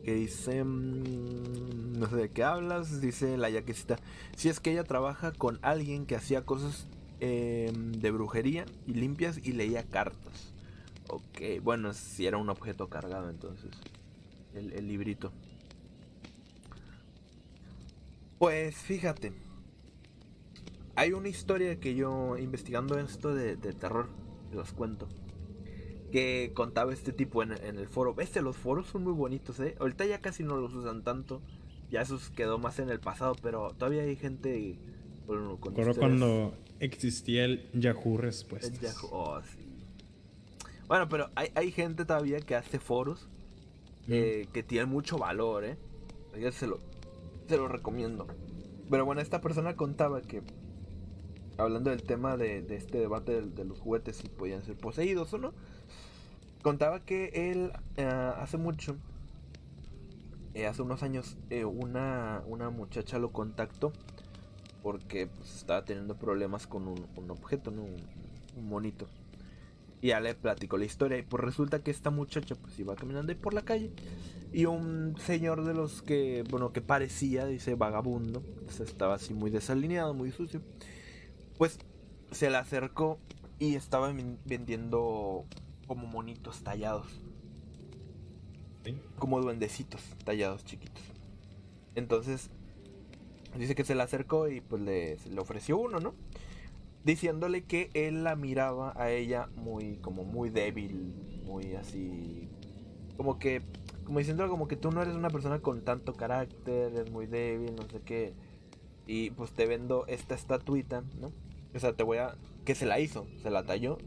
que 0.03 0.14
dice 0.14 0.64
mm, 0.64 1.99
no 1.99 2.07
sé 2.07 2.16
de 2.16 2.32
qué 2.32 2.43
hablas 2.43 3.01
dice 3.01 3.38
la 3.38 3.49
yaquecita. 3.49 3.97
Si 4.38 4.47
es 4.47 4.60
que 4.60 4.72
ella 4.72 4.84
trabaja 4.84 5.34
con 5.34 5.60
alguien 5.62 6.05
que 6.05 6.16
hacía 6.16 6.45
cosas 6.45 6.88
em, 7.20 7.91
de 7.91 8.12
brujería 8.12 8.66
y 8.88 8.93
limpias 8.93 9.38
y 9.38 9.51
leía 9.51 9.84
cartas. 9.84 10.53
Ok 11.10 11.62
bueno 11.62 11.93
si 11.93 12.26
era 12.26 12.38
un 12.38 12.49
objeto 12.49 12.88
cargado 12.88 13.30
entonces. 13.30 13.72
El 14.53 14.88
librito. 14.88 15.32
Pues 18.38 18.78
fíjate 18.78 19.49
hay 21.00 21.14
una 21.14 21.30
historia 21.30 21.80
que 21.80 21.95
yo 21.95 22.38
investigando 22.38 23.00
esto 23.00 23.34
de, 23.34 23.56
de 23.56 23.74
terror 23.74 24.08
los 24.52 24.74
cuento 24.74 25.08
que 26.12 26.52
contaba 26.56 26.91
este 26.91 27.14
tipo 27.14 27.43
en, 27.43 27.52
en 27.52 27.78
el 27.78 27.88
foro. 27.88 28.16
Este, 28.20 28.41
los 28.41 28.58
foros 28.58 28.88
son 28.88 29.04
muy 29.04 29.14
bonitos, 29.14 29.60
¿eh? 29.60 29.76
Ahorita 29.80 30.06
ya 30.06 30.20
casi 30.20 30.43
no 30.43 30.58
los 30.58 30.74
usan 30.74 31.04
tanto. 31.04 31.41
Ya 31.91 32.02
eso 32.02 32.20
quedó 32.36 32.58
más 32.58 32.80
en 32.80 32.89
el 32.89 33.00
pasado, 33.00 33.36
pero 33.41 33.70
todavía 33.78 34.02
hay 34.02 34.16
gente 34.16 34.80
bueno, 35.28 35.58
con 35.60 35.74
historias- 35.74 35.97
cuando 36.00 36.54
existía 36.80 37.45
el 37.45 37.70
Yahoo 37.74 38.16
el 38.16 38.22
Respuestas. 38.24 38.82
Yahoo- 38.82 39.10
oh, 39.12 39.41
sí. 39.43 39.86
Bueno, 40.88 41.08
pero 41.08 41.30
hay, 41.36 41.50
hay 41.54 41.72
gente 41.72 42.06
todavía 42.06 42.39
que 42.39 42.56
hace 42.56 42.80
foros 42.80 43.30
eh, 44.08 44.47
que 44.52 44.64
tienen 44.64 44.89
mucho 44.89 45.18
valor, 45.20 45.64
¿eh? 45.64 45.78
Yo 46.39 46.52
se 46.52 46.66
lo, 46.66 46.80
se 47.47 47.58
lo 47.58 47.68
recomiendo. 47.68 48.26
Pero 48.89 49.06
bueno, 49.06 49.22
esta 49.22 49.39
persona 49.41 49.76
contaba 49.76 50.22
que, 50.24 50.41
hablando 51.60 51.89
del 51.89 52.03
tema 52.03 52.38
de, 52.38 52.66
este 52.70 52.99
debate 52.99 53.41
de, 53.41 53.66
los 53.66 53.80
juguetes, 53.80 54.18
si 54.18 54.30
podían 54.30 54.64
ser 54.64 54.78
poseídos 54.78 55.34
o 55.34 55.38
no, 55.38 55.53
contaba 56.62 57.01
que 57.01 57.51
él 57.51 57.72
eh, 57.97 58.05
hace 58.05 58.57
mucho, 58.57 58.95
eh, 60.53 60.66
hace 60.68 60.82
unos 60.82 61.03
años, 61.03 61.38
eh, 61.49 61.66
una, 61.66 62.43
una 62.47 62.70
muchacha 62.70 63.20
lo 63.20 63.32
contactó 63.32 63.91
porque 64.82 65.28
pues, 65.28 65.57
estaba 65.57 65.84
teniendo 65.84 66.16
problemas 66.16 66.66
con 66.66 66.88
un, 66.88 67.30
objeto, 67.30 67.72
¿no? 67.72 67.84
un, 67.84 67.97
un 68.55 68.70
monito. 68.70 69.07
Y 70.01 70.07
ya 70.07 70.22
le 70.22 70.34
platicó 70.34 70.78
la 70.78 70.86
historia. 70.86 71.18
Y 71.18 71.24
pues 71.24 71.43
resulta 71.43 71.84
que 71.84 71.91
esta 71.91 72.10
muchacha 72.10 72.55
pues 72.55 72.80
iba 72.80 72.95
caminando 72.95 73.34
ahí 73.34 73.38
por 73.38 73.53
la 73.53 73.64
calle. 73.64 73.91
Y 74.53 74.66
un 74.66 75.16
señor 75.20 75.66
de 75.66 75.74
los 75.74 76.01
que, 76.01 76.45
bueno, 76.49 76.72
que 76.72 76.80
parecía, 76.80 77.45
dice, 77.45 77.76
vagabundo. 77.76 78.41
pues, 78.64 78.80
estaba 78.80 79.16
así 79.16 79.34
muy 79.34 79.51
desalineado, 79.51 80.14
muy 80.14 80.32
sucio. 80.32 80.62
Pues 81.60 81.78
se 82.32 82.49
le 82.49 82.57
acercó 82.57 83.20
y 83.60 83.76
estaba 83.76 84.12
ven- 84.12 84.39
vendiendo 84.45 85.45
como 85.88 86.07
monitos 86.07 86.64
tallados. 86.64 87.07
Sí. 88.86 88.97
Como 89.20 89.41
duendecitos 89.41 90.01
tallados 90.26 90.66
chiquitos. 90.66 91.03
Entonces, 91.95 92.49
dice 93.57 93.76
que 93.76 93.84
se 93.84 93.95
le 93.95 94.03
acercó 94.03 94.47
y 94.50 94.62
pues 94.62 94.82
le, 94.82 95.17
le 95.29 95.42
ofreció 95.42 95.78
uno, 95.78 96.00
¿no? 96.00 96.16
Diciéndole 97.04 97.63
que 97.66 97.89
él 97.93 98.24
la 98.24 98.36
miraba 98.38 98.93
a 98.96 99.12
ella 99.12 99.50
muy, 99.55 99.97
como 99.97 100.24
muy 100.25 100.50
débil, 100.50 101.13
muy 101.46 101.75
así. 101.75 102.50
Como 103.17 103.39
que, 103.39 103.62
como 104.05 104.20
diciéndole 104.20 104.50
como 104.50 104.67
que 104.67 104.78
tú 104.78 104.92
no 104.92 105.01
eres 105.01 105.16
una 105.16 105.29
persona 105.29 105.59
con 105.59 105.82
tanto 105.83 106.13
carácter, 106.13 106.93
eres 106.93 107.12
muy 107.12 107.28
débil, 107.28 107.75
no 107.75 107.83
sé 107.89 108.01
qué. 108.01 108.33
Y 109.08 109.32
pues 109.32 109.51
te 109.54 109.67
vendo 109.67 110.05
esta 110.08 110.36
estatuita, 110.36 111.04
¿no? 111.20 111.32
O 111.74 111.79
sea, 111.79 111.93
te 111.93 112.04
voy 112.04 112.17
a. 112.17 112.36
Que 112.66 112.75
se 112.75 112.86
la 112.86 113.00
hizo, 113.00 113.28
se 113.41 113.50
la 113.50 113.66
talló. 113.66 113.97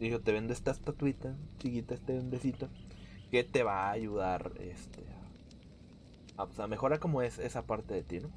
Dijo, 0.00 0.20
te 0.20 0.32
vendo 0.32 0.52
esta 0.52 0.70
estatuita, 0.70 1.36
chiquita, 1.58 1.94
este 1.94 2.14
duendecito, 2.14 2.68
que 3.30 3.44
te 3.44 3.62
va 3.62 3.88
a 3.88 3.92
ayudar, 3.92 4.52
este, 4.60 5.02
a, 6.36 6.42
a, 6.42 6.64
a 6.64 6.66
mejorar 6.66 6.98
como 6.98 7.22
es 7.22 7.38
esa 7.38 7.66
parte 7.66 7.94
de 7.94 8.02
ti, 8.02 8.20
¿no? 8.20 8.28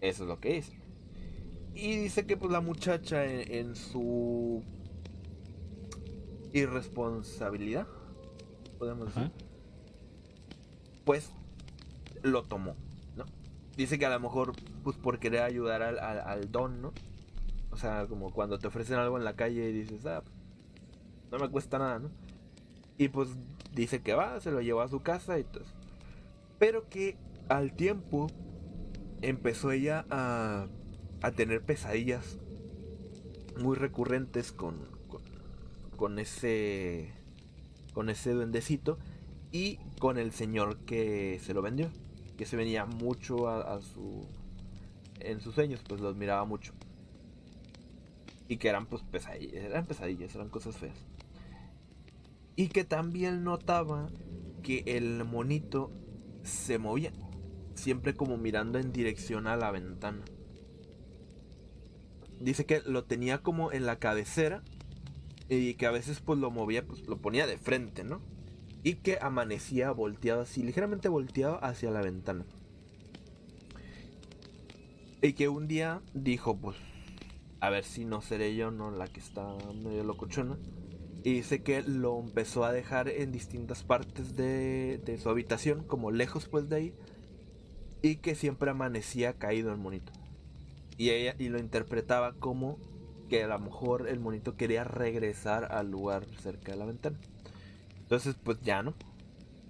Eso 0.00 0.22
es 0.24 0.28
lo 0.28 0.40
que 0.40 0.54
dice. 0.54 0.72
Y 1.74 1.96
dice 1.96 2.24
que 2.24 2.36
pues 2.36 2.52
la 2.52 2.60
muchacha 2.60 3.24
en, 3.26 3.52
en 3.52 3.76
su 3.76 4.62
irresponsabilidad, 6.52 7.86
podemos 8.78 9.14
decir, 9.14 9.30
pues 11.04 11.30
lo 12.22 12.44
tomó. 12.44 12.76
Dice 13.76 13.98
que 13.98 14.06
a 14.06 14.10
lo 14.10 14.20
mejor, 14.20 14.52
pues 14.82 14.96
por 14.96 15.18
querer 15.18 15.42
ayudar 15.42 15.82
al, 15.82 15.98
al, 15.98 16.52
don, 16.52 16.80
¿no? 16.80 16.92
O 17.72 17.76
sea, 17.76 18.06
como 18.06 18.32
cuando 18.32 18.58
te 18.58 18.68
ofrecen 18.68 18.98
algo 18.98 19.18
en 19.18 19.24
la 19.24 19.34
calle 19.34 19.68
y 19.68 19.72
dices, 19.72 20.06
ah, 20.06 20.22
no 21.32 21.38
me 21.38 21.48
cuesta 21.48 21.78
nada, 21.78 21.98
¿no? 21.98 22.10
Y 22.98 23.08
pues 23.08 23.30
dice 23.74 24.00
que 24.00 24.14
va, 24.14 24.40
se 24.40 24.52
lo 24.52 24.60
llevó 24.60 24.82
a 24.82 24.88
su 24.88 25.02
casa 25.02 25.38
y 25.40 25.44
todo. 25.44 25.64
Pero 26.60 26.88
que 26.88 27.16
al 27.48 27.74
tiempo 27.74 28.28
empezó 29.22 29.72
ella 29.72 30.06
a, 30.08 30.68
a 31.22 31.30
tener 31.32 31.62
pesadillas 31.62 32.38
muy 33.58 33.76
recurrentes 33.76 34.52
con, 34.52 34.76
con, 35.08 35.22
con 35.96 36.18
ese 36.18 37.12
con 37.92 38.10
ese 38.10 38.32
duendecito 38.32 38.98
y 39.52 39.78
con 40.00 40.18
el 40.18 40.32
señor 40.32 40.78
que 40.78 41.40
se 41.40 41.54
lo 41.54 41.62
vendió 41.62 41.88
que 42.36 42.46
se 42.46 42.56
venía 42.56 42.84
mucho 42.86 43.48
a, 43.48 43.80
su 43.80 44.26
en 45.20 45.40
sus 45.40 45.54
sueños 45.54 45.80
pues 45.86 46.00
los 46.00 46.16
miraba 46.16 46.44
mucho. 46.44 46.72
Y 48.48 48.58
que 48.58 48.68
eran 48.68 48.86
pues 48.86 49.02
pesadillas 49.02 49.64
eran 49.64 49.86
pesadillas 49.86 50.34
eran 50.34 50.48
cosas 50.48 50.76
feas. 50.76 50.98
Y 52.56 52.68
que 52.68 52.84
también 52.84 53.44
notaba 53.44 54.08
que 54.62 54.82
el 54.86 55.24
monito 55.24 55.90
se 56.42 56.78
movía 56.78 57.12
siempre 57.74 58.14
como 58.14 58.36
mirando 58.36 58.78
en 58.78 58.92
dirección 58.92 59.46
a 59.46 59.56
la 59.56 59.70
ventana. 59.70 60.24
Dice 62.40 62.66
que 62.66 62.80
lo 62.84 63.04
tenía 63.04 63.38
como 63.38 63.72
en 63.72 63.86
la 63.86 63.98
cabecera 63.98 64.62
y 65.48 65.74
que 65.74 65.86
a 65.86 65.90
veces 65.90 66.20
pues 66.20 66.38
lo 66.38 66.50
movía, 66.50 66.86
pues 66.86 67.06
lo 67.06 67.18
ponía 67.18 67.46
de 67.46 67.58
frente, 67.58 68.04
¿no? 68.04 68.20
Y 68.84 68.96
que 69.02 69.18
amanecía 69.20 69.90
volteado 69.90 70.42
así, 70.42 70.62
ligeramente 70.62 71.08
volteado 71.08 71.58
hacia 71.64 71.90
la 71.90 72.02
ventana. 72.02 72.46
Y 75.22 75.32
que 75.34 75.48
un 75.48 75.66
día 75.68 76.02
dijo, 76.12 76.56
pues, 76.60 76.76
a 77.60 77.70
ver 77.70 77.84
si 77.84 78.04
no 78.04 78.20
seré 78.22 78.54
yo, 78.56 78.70
¿no? 78.70 78.90
La 78.90 79.08
que 79.08 79.20
está 79.20 79.44
medio 79.74 80.04
locochona. 80.04 80.58
Y 81.24 81.32
dice 81.34 81.62
que 81.62 81.82
lo 81.82 82.20
empezó 82.20 82.64
a 82.64 82.72
dejar 82.72 83.08
en 83.08 83.32
distintas 83.32 83.84
partes 83.84 84.36
de, 84.36 85.00
de 85.04 85.18
su 85.18 85.30
habitación, 85.30 85.84
como 85.84 86.10
lejos 86.12 86.48
pues 86.48 86.68
de 86.68 86.76
ahí. 86.76 86.94
y 88.02 88.16
que 88.16 88.34
siempre 88.34 88.70
amanecía 88.70 89.38
caído 89.38 89.72
el 89.72 89.78
monito. 89.78 90.12
Y 90.96 91.10
ella 91.10 91.34
y 91.38 91.48
lo 91.48 91.58
interpretaba 91.58 92.34
como 92.38 92.78
que 93.28 93.44
a 93.44 93.48
lo 93.48 93.58
mejor 93.58 94.08
el 94.08 94.20
monito 94.20 94.56
quería 94.56 94.84
regresar 94.84 95.72
al 95.72 95.90
lugar 95.90 96.26
cerca 96.38 96.72
de 96.72 96.78
la 96.78 96.86
ventana. 96.86 97.20
Entonces, 98.04 98.36
pues 98.42 98.60
ya 98.62 98.82
no. 98.82 98.94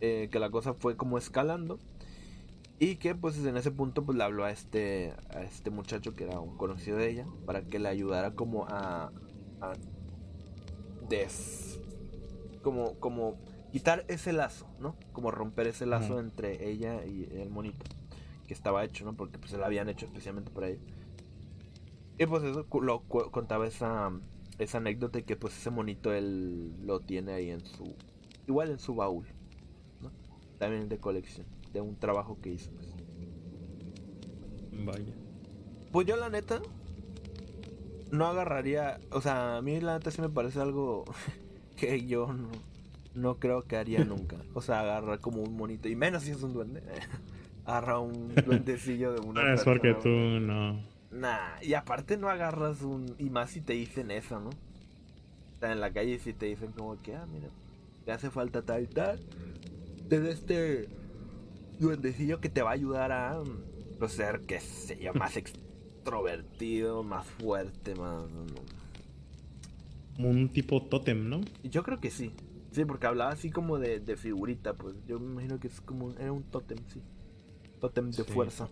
Eh, 0.01 0.29
que 0.31 0.39
la 0.39 0.51
cosa 0.51 0.75
fue 0.75 0.97
como 0.97 1.19
escalando. 1.19 1.79
Y 2.79 2.97
que 2.97 3.15
pues 3.15 3.39
en 3.39 3.57
ese 3.57 3.71
punto 3.71 4.05
pues 4.05 4.19
le 4.19 4.25
habló 4.25 4.45
a 4.45 4.51
este, 4.51 5.15
a 5.31 5.43
este 5.43 5.71
muchacho 5.71 6.15
que 6.15 6.25
era 6.25 6.41
un 6.41 6.57
conocido 6.57 6.99
de 6.99 7.11
ella. 7.11 7.27
Para 7.47 7.63
que 7.63 7.79
le 7.79 7.89
ayudara 7.89 8.35
como 8.35 8.67
a... 8.67 9.13
a 9.61 9.73
des... 11.09 11.81
Como, 12.63 12.95
como 12.99 13.37
quitar 13.73 14.05
ese 14.09 14.33
lazo, 14.33 14.67
¿no? 14.79 14.97
Como 15.13 15.31
romper 15.31 15.67
ese 15.67 15.85
lazo 15.85 16.19
entre 16.19 16.71
ella 16.71 17.05
y 17.05 17.29
el 17.33 17.51
monito. 17.51 17.85
Que 18.47 18.55
estaba 18.55 18.85
hecho, 18.85 19.05
¿no? 19.05 19.15
Porque 19.15 19.39
pues 19.39 19.51
se 19.51 19.59
lo 19.59 19.67
habían 19.67 19.89
hecho 19.89 20.07
especialmente 20.07 20.51
para 20.51 20.69
ella. 20.69 20.81
Y 22.19 22.27
pues 22.27 22.45
eso 22.45 22.67
lo 22.81 23.01
contaba 23.03 23.67
esa, 23.67 24.13
esa 24.59 24.79
anécdota 24.79 25.21
que 25.23 25.37
pues 25.37 25.57
ese 25.59 25.71
monito 25.71 26.13
él 26.13 26.75
lo 26.87 27.01
tiene 27.01 27.33
ahí 27.33 27.51
en 27.51 27.65
su... 27.65 27.95
Igual 28.47 28.71
en 28.71 28.79
su 28.79 28.95
baúl. 28.95 29.27
¿no? 30.01 30.11
También 30.59 30.89
de 30.89 30.99
colección. 30.99 31.47
De 31.73 31.81
un 31.81 31.97
trabajo 31.97 32.39
que 32.41 32.51
hizo. 32.51 32.71
pues. 32.73 32.95
Vaya. 34.85 35.15
Pues 35.93 36.07
yo 36.07 36.17
la 36.17 36.29
neta 36.29 36.61
no 38.11 38.27
agarraría, 38.27 38.99
o 39.11 39.21
sea, 39.21 39.57
a 39.57 39.63
mí 39.63 39.81
la 39.81 39.95
neta 39.95 40.11
sí 40.11 40.21
me 40.21 40.29
parece 40.29 40.61
algo 40.61 41.05
que 41.77 42.07
yo 42.07 42.33
no, 42.33 42.51
no 43.15 43.39
creo 43.39 43.63
que 43.63 43.77
haría 43.77 44.05
nunca. 44.05 44.37
O 44.55 44.63
sea, 44.63 44.81
agarrar 44.81 45.21
como 45.21 45.43
un 45.43 45.57
monito, 45.57 45.89
y 45.89 45.97
menos 45.97 46.23
si 46.23 46.31
es 46.31 46.43
un 46.43 46.53
duende. 46.53 46.83
Agarra 47.67 47.99
un 47.99 48.35
duendecillo 48.35 49.15
de 49.15 49.21
una 49.27 49.43
No 49.43 49.55
es 49.55 49.65
porque 49.65 49.95
tú 49.95 50.11
no. 50.11 50.79
Nah, 51.11 51.63
y 51.63 51.73
aparte 51.73 52.19
no 52.19 52.29
agarras 52.29 52.83
un, 52.83 53.15
y 53.19 53.31
más 53.31 53.53
si 53.53 53.63
te 53.63 53.73
dicen 53.73 54.11
eso, 54.11 54.39
¿no? 54.39 54.51
O 54.51 55.59
sea, 55.61 55.73
en 55.73 55.81
la 55.81 55.91
calle 55.91 56.19
si 56.19 56.35
te 56.35 56.45
dicen 56.45 56.73
como 56.73 57.01
que, 57.01 57.15
ah, 57.15 57.25
mira, 57.33 57.49
te 58.05 58.13
hace 58.13 58.31
falta 58.31 58.63
tal 58.63 58.83
y 58.85 58.87
tal. 58.87 59.21
Te 60.09 60.31
este 60.31 60.89
duendecillo 61.79 62.41
que 62.41 62.49
te 62.49 62.63
va 62.63 62.71
a 62.71 62.75
ayudar 62.75 63.13
a 63.13 63.43
pues, 63.99 64.13
ser, 64.13 64.41
qué 64.47 64.61
sé 64.61 64.99
yo, 65.01 65.15
más 65.15 65.37
extrovertido, 66.05 67.03
más 67.03 67.27
fuerte, 67.27 67.95
más... 67.95 68.25
Como 70.17 70.31
un 70.31 70.49
tipo 70.49 70.81
tótem, 70.83 71.29
¿no? 71.29 71.41
Yo 71.65 71.83
creo 71.83 71.99
que 72.01 72.11
sí. 72.11 72.33
Sí, 72.71 72.85
porque 72.85 73.07
hablaba 73.07 73.33
así 73.33 73.51
como 73.51 73.79
de, 73.79 74.01
de 74.01 74.17
figurita, 74.17 74.75
pues 74.75 74.95
yo 75.07 75.19
me 75.19 75.27
imagino 75.27 75.59
que 75.59 75.69
es 75.69 75.81
como, 75.81 76.13
era 76.19 76.33
un 76.33 76.43
tótem, 76.45 76.79
sí. 76.89 77.01
Tótem 77.81 78.11
de 78.11 78.25
Sí. 78.25 78.33
fuerza. 78.33 78.69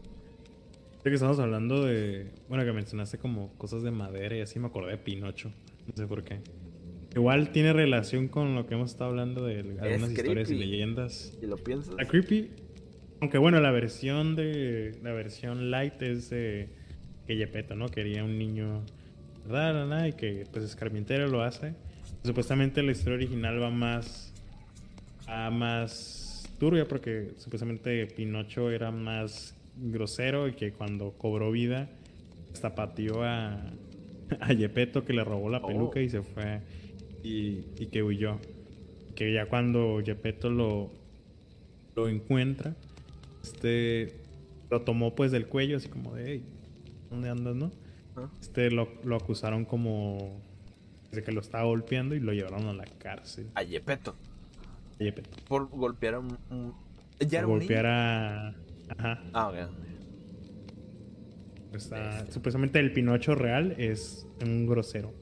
Ya 1.05 1.11
que 1.11 1.15
estamos 1.15 1.41
hablando 1.41 1.85
de. 1.85 2.31
Bueno, 2.49 2.65
que 2.65 2.73
mencionaste 2.73 3.19
como 3.19 3.53
cosas 3.59 3.83
de 3.83 3.91
madera 3.91 4.37
y 4.37 4.41
así 4.41 4.61
me 4.61 4.69
acordé 4.69 4.93
de 4.93 4.99
Pinocho. 4.99 5.53
No 5.87 5.95
sé 5.97 6.07
por 6.07 6.23
qué. 6.23 6.41
Igual 7.15 7.53
tiene 7.53 7.73
relación 7.73 8.29
con 8.29 8.55
lo 8.55 8.67
que 8.67 8.75
hemos 8.75 8.91
estado 8.91 9.11
hablando 9.11 9.45
de 9.45 9.59
algunas 9.81 10.13
historias 10.13 10.51
y 10.51 10.55
leyendas. 10.55 11.33
Si 11.39 11.47
lo 11.47 11.57
piensas. 11.57 11.95
La 11.95 12.07
creepy. 12.07 12.51
Aunque 13.21 13.39
bueno, 13.39 13.61
la 13.61 13.71
versión 13.71 14.35
de. 14.35 14.99
La 15.03 15.13
versión 15.13 15.71
light 15.71 16.01
es 16.03 16.31
de. 16.31 16.69
Que 17.27 17.37
Gepetto, 17.37 17.77
¿no? 17.77 17.89
Quería 17.89 18.25
un 18.25 18.39
niño. 18.39 18.83
¿Verdad? 19.47 20.07
Y 20.07 20.13
que 20.15 20.47
pues 20.51 20.65
Escarmientero 20.65 21.29
lo 21.29 21.43
hace. 21.43 21.75
Supuestamente 22.25 22.83
la 22.83 22.93
historia 22.93 23.17
original 23.17 23.63
va 23.63 23.71
más. 23.71 24.33
A 25.27 25.51
más 25.51 26.49
turbia 26.59 26.87
porque 26.87 27.33
supuestamente 27.39 28.07
Pinocho 28.07 28.71
era 28.71 28.91
más 28.91 29.55
grosero 29.77 30.49
y 30.49 30.53
que 30.53 30.73
cuando 30.73 31.13
cobró 31.13 31.51
vida 31.51 31.89
hasta 32.53 32.75
pateó 32.75 33.23
a, 33.23 33.53
a 34.41 34.47
Gepetto 34.49 35.05
que 35.05 35.13
le 35.13 35.25
robó 35.25 35.49
la 35.49 35.61
peluca 35.61 35.99
Oh. 36.01 36.03
y 36.03 36.09
se 36.09 36.23
fue 36.23 36.61
y, 37.23 37.65
y 37.79 37.87
que 37.87 38.03
huyó. 38.03 38.39
Que 39.15 39.33
ya 39.33 39.47
cuando 39.47 40.01
Gepetto 40.05 40.49
lo, 40.51 40.91
lo 41.95 42.09
encuentra, 42.09 42.75
este 43.43 44.15
lo 44.71 44.83
tomó 44.83 45.15
pues 45.15 45.31
del 45.33 45.47
cuello 45.47 45.77
así 45.77 45.89
como 45.89 46.15
de, 46.15 46.27
"Hey, 46.33 46.45
¿dónde 47.11 47.29
andas, 47.29 47.55
no? 47.55 47.71
Ah. 48.17 48.29
Este 48.41 48.71
lo, 48.71 48.89
lo 49.05 49.17
acusaron 49.17 49.65
como 49.67 50.41
de 51.11 51.23
que 51.23 51.31
lo 51.33 51.41
estaba 51.43 51.65
golpeando 51.65 52.15
y 52.15 52.21
lo 52.21 52.33
llevaron 52.33 52.67
a 52.69 52.73
la 52.73 52.85
cárcel. 52.85 53.49
A 53.55 53.63
Yepeto. 53.63 54.15
a 55.01 55.05
Gepetto. 55.05 55.39
Por 55.47 55.69
golpear 55.69 56.15
a 56.15 56.19
un... 56.21 56.39
un- 56.51 56.75
¿Ya 57.21 57.39
era 57.41 57.47
Por 57.47 57.55
un 57.55 57.59
golpear 57.61 57.85
niño? 57.85 57.95
a... 57.95 58.55
Ajá. 58.99 59.23
Ah, 59.35 59.49
ok. 59.49 59.55
Está- 61.75 61.97
Bestia. 61.99 62.33
supuestamente 62.33 62.79
el 62.79 62.93
Pinocho 62.93 63.35
real 63.35 63.75
es 63.79 64.27
un 64.45 64.67
grosero 64.67 65.13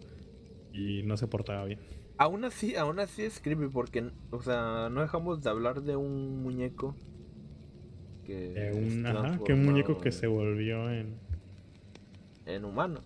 y 1.00 1.02
no 1.04 1.16
se 1.16 1.28
portaba 1.28 1.64
bien. 1.64 1.78
Aún 2.18 2.44
así, 2.44 2.76
aún 2.76 3.00
así 3.00 3.22
es 3.24 3.40
creepy 3.40 3.66
porque, 3.68 4.12
o 4.30 4.40
sea, 4.42 4.88
no 4.92 5.00
dejamos 5.00 5.42
de 5.42 5.50
hablar 5.50 5.82
de 5.82 5.96
un 5.96 6.40
muñeco 6.42 6.94
que 8.24 8.36
Eh, 8.54 8.72
un, 8.72 9.06
ajá, 9.06 9.42
que 9.44 9.52
un 9.52 9.64
muñeco 9.64 9.98
que 10.00 10.12
se 10.12 10.26
volvió 10.28 10.90
en... 10.90 11.18
en 12.46 12.64
humano. 12.64 13.00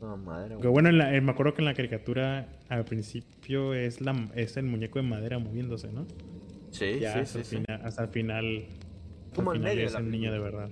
No, 0.00 0.16
madre. 0.16 0.56
Que 0.60 0.68
bueno, 0.68 0.88
en 0.88 0.98
la- 0.98 1.14
eh, 1.14 1.20
me 1.20 1.30
acuerdo 1.32 1.54
que 1.54 1.60
en 1.62 1.66
la 1.66 1.74
caricatura 1.74 2.48
al 2.68 2.84
principio 2.84 3.74
es 3.74 4.00
la 4.00 4.14
es 4.34 4.56
el 4.56 4.64
muñeco 4.64 4.98
de 4.98 5.04
madera 5.06 5.38
moviéndose, 5.38 5.92
¿no? 5.92 6.06
Sí, 6.70 7.00
ya 7.00 7.12
sí, 7.12 7.20
hasta, 7.22 7.38
sí, 7.38 7.38
el 7.40 7.44
sí. 7.44 7.56
final, 7.64 7.82
hasta 7.84 8.02
el 8.04 8.08
final, 8.10 8.66
Como 9.34 9.52
el 9.52 9.60
medio 9.60 9.86
es 9.86 9.98
un 9.98 10.10
niño 10.10 10.32
de 10.32 10.38
verdad. 10.38 10.70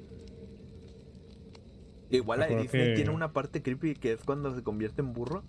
Igual 2.10 2.40
la 2.40 2.46
de 2.46 2.62
Disney 2.62 2.88
que- 2.88 2.94
tiene 2.94 3.10
una 3.10 3.32
parte 3.32 3.62
creepy 3.62 3.94
que 3.94 4.12
es 4.12 4.20
cuando 4.24 4.54
se 4.54 4.62
convierte 4.62 5.00
en 5.02 5.12
burro. 5.12 5.42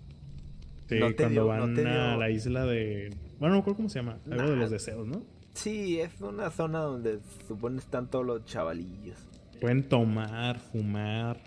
Sí, 0.88 0.96
No 1.00 1.06
cuando 1.14 1.28
dio- 1.28 1.46
van 1.46 1.74
dio- 1.74 1.88
a 1.88 2.16
la 2.16 2.30
isla 2.30 2.64
de... 2.64 3.10
Bueno, 3.38 3.48
no 3.48 3.52
me 3.54 3.58
acuerdo 3.60 3.76
cómo 3.76 3.88
se 3.88 3.98
llama. 3.98 4.18
Algo 4.30 4.50
de 4.50 4.56
los 4.56 4.70
deseos, 4.70 5.06
¿no? 5.06 5.22
Sí, 5.54 6.00
es 6.00 6.20
una 6.20 6.50
zona 6.50 6.80
donde 6.80 7.18
supone 7.48 7.78
están 7.78 8.08
todos 8.10 8.24
los 8.26 8.44
chavalillos. 8.44 9.18
Pueden 9.60 9.88
tomar, 9.88 10.58
fumar, 10.58 11.38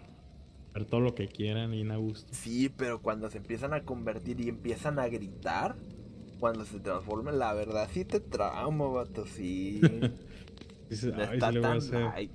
hacer 0.71 0.85
todo 0.85 0.99
lo 0.99 1.15
que 1.15 1.27
quieran 1.27 1.73
y 1.73 1.87
a 1.89 1.95
gusto. 1.97 2.27
Sí, 2.33 2.69
pero 2.75 3.01
cuando 3.01 3.29
se 3.29 3.37
empiezan 3.37 3.73
a 3.73 3.83
convertir 3.83 4.41
y 4.41 4.49
empiezan 4.49 4.99
a 4.99 5.07
gritar, 5.07 5.75
cuando 6.39 6.65
se 6.65 6.79
transforman, 6.79 7.37
la 7.39 7.53
verdad 7.53 7.87
sí 7.93 8.03
te 8.05 8.19
trauma, 8.19 8.87
vato, 8.87 9.25
sí. 9.25 9.79
Dices, 10.89 11.13
No 11.13 11.21
"Ay, 11.23 11.29
está 11.35 11.49
sí 11.49 11.53
le 11.53 11.59
voy 11.59 11.67
a 11.67 11.69
tan 11.69 11.77
hacer, 11.77 11.99
light. 12.01 12.31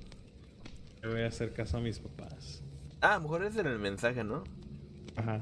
le 1.03 1.09
voy 1.09 1.21
a 1.21 1.27
hacer 1.27 1.53
caso 1.53 1.77
a 1.77 1.81
mis 1.81 1.99
papás. 1.99 2.63
Ah, 3.05 3.13
a 3.13 3.17
lo 3.17 3.21
mejor 3.21 3.43
es 3.43 3.55
en 3.55 3.67
el 3.67 3.77
mensaje, 3.77 4.23
¿no? 4.23 4.43
Ajá. 5.15 5.39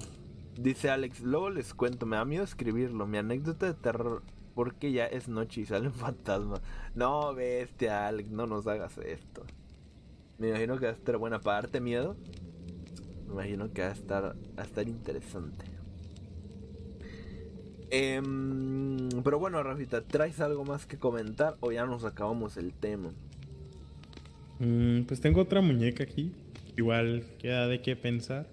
Dice 0.60 0.90
Alex, 0.90 1.22
luego 1.22 1.50
les 1.50 1.74
cuento, 1.74 2.06
me 2.06 2.18
da 2.18 2.26
miedo 2.26 2.44
escribirlo, 2.44 3.08
mi 3.08 3.18
anécdota 3.18 3.68
de 3.68 3.74
terror, 3.74 4.22
porque 4.54 4.92
ya 4.92 5.06
es 5.06 5.30
noche 5.30 5.62
y 5.62 5.66
salen 5.66 5.94
fantasmas. 5.94 6.62
No, 6.94 7.34
bestia, 7.34 8.08
Alex, 8.08 8.30
no 8.32 8.48
nos 8.48 8.68
hagas 8.68 8.98
esto. 8.98 9.46
Me 10.40 10.50
imagino 10.50 10.78
que 10.78 10.88
va 10.88 10.92
a 10.92 10.96
estar 10.96 11.16
buena 11.16 11.40
para 11.40 11.62
darte 11.62 11.80
miedo. 11.80 12.18
Me 13.28 13.34
imagino 13.34 13.72
que 13.72 13.82
va 13.82 13.88
a 13.88 13.94
estar, 13.94 14.24
va 14.58 14.64
a 14.64 14.66
estar 14.66 14.90
interesante. 14.90 15.64
Em, 17.92 19.08
pero 19.24 19.40
bueno, 19.40 19.64
Rafita, 19.64 20.02
¿traes 20.02 20.42
algo 20.42 20.66
más 20.66 20.86
que 20.86 20.98
comentar 20.98 21.56
o 21.62 21.72
ya 21.72 21.86
nos 21.86 22.04
acabamos 22.04 22.58
el 22.58 22.74
tema? 22.74 23.12
Mm, 24.60 25.04
pues 25.04 25.22
tengo 25.22 25.40
otra 25.40 25.62
muñeca 25.62 26.04
aquí. 26.04 26.34
Igual 26.78 27.24
queda 27.40 27.68
de 27.68 27.82
qué 27.82 27.96
pensar. 27.96 28.48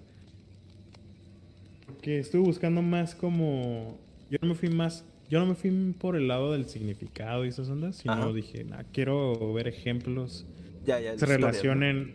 Porque 1.87 2.19
estuve 2.19 2.43
buscando 2.43 2.83
más 2.83 3.15
como. 3.15 3.99
Yo 4.31 4.39
no 4.43 4.49
me 4.49 4.55
fui 4.55 4.69
más. 4.69 5.05
Yo 5.29 5.39
no 5.41 5.47
me 5.47 5.55
fui 5.55 5.71
por 5.99 6.17
el 6.17 6.29
lado 6.29 6.53
del 6.53 6.67
significado 6.67 7.45
y 7.45 7.49
esas 7.49 7.69
ondas, 7.69 7.97
sino 7.97 8.13
Ajá. 8.15 8.33
dije, 8.33 8.65
nah, 8.65 8.83
quiero 8.93 9.53
ver 9.53 9.69
ejemplos 9.69 10.45
Ya, 10.85 10.99
ya. 10.99 11.13
que 11.13 11.19
se 11.21 11.27
¿no? 11.27 11.33
relacionen. 11.33 12.15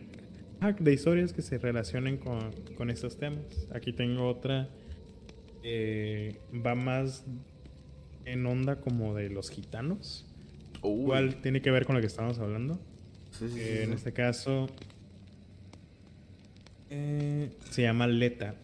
ah, 0.60 0.72
de 0.72 0.92
historias 0.92 1.32
que 1.32 1.40
se 1.42 1.56
relacionen 1.58 2.18
con, 2.18 2.52
con 2.76 2.90
estos 2.90 3.16
temas. 3.16 3.68
Aquí 3.72 3.92
tengo 3.92 4.28
otra. 4.28 4.68
eh, 5.62 6.38
va 6.64 6.74
más 6.74 7.24
en 8.26 8.44
onda 8.46 8.80
como 8.80 9.14
de 9.14 9.30
los 9.30 9.50
gitanos. 9.50 10.26
Igual 10.84 11.40
tiene 11.40 11.60
que 11.62 11.70
ver 11.70 11.86
con 11.86 11.94
lo 11.96 12.00
que 12.00 12.06
estábamos 12.06 12.38
hablando. 12.38 12.78
sí, 13.30 13.48
sí, 13.48 13.54
sí, 13.54 13.60
Eh, 13.60 13.82
en 13.84 13.90
sí. 13.90 13.94
este 13.96 14.12
caso 14.12 14.68
eh, 16.90 17.50
se 17.70 17.82
llama 17.82 18.06
Leta. 18.06 18.54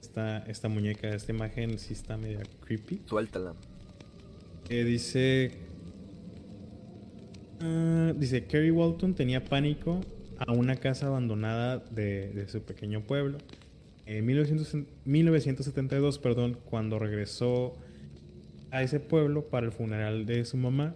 Esta, 0.00 0.38
esta 0.46 0.68
muñeca, 0.68 1.08
esta 1.14 1.32
imagen 1.32 1.78
sí 1.78 1.92
está 1.92 2.16
media 2.16 2.40
creepy. 2.64 3.02
Suéltala. 3.06 3.54
Eh, 4.68 4.84
dice. 4.84 5.52
ah, 7.60 8.12
dice: 8.16 8.44
Kerry 8.44 8.70
Walton 8.70 9.14
tenía 9.14 9.44
pánico 9.44 10.00
a 10.38 10.52
una 10.52 10.76
casa 10.76 11.06
abandonada 11.06 11.78
de, 11.78 12.30
de 12.30 12.48
su 12.48 12.62
pequeño 12.62 13.02
pueblo. 13.02 13.38
En 14.06 14.24
1900 14.24 14.88
1972, 15.04 16.18
perdón, 16.18 16.58
cuando 16.64 16.98
regresó 16.98 17.74
a 18.70 18.82
ese 18.82 19.00
pueblo 19.00 19.48
para 19.48 19.66
el 19.66 19.72
funeral 19.72 20.26
de 20.26 20.44
su 20.44 20.56
mamá, 20.56 20.94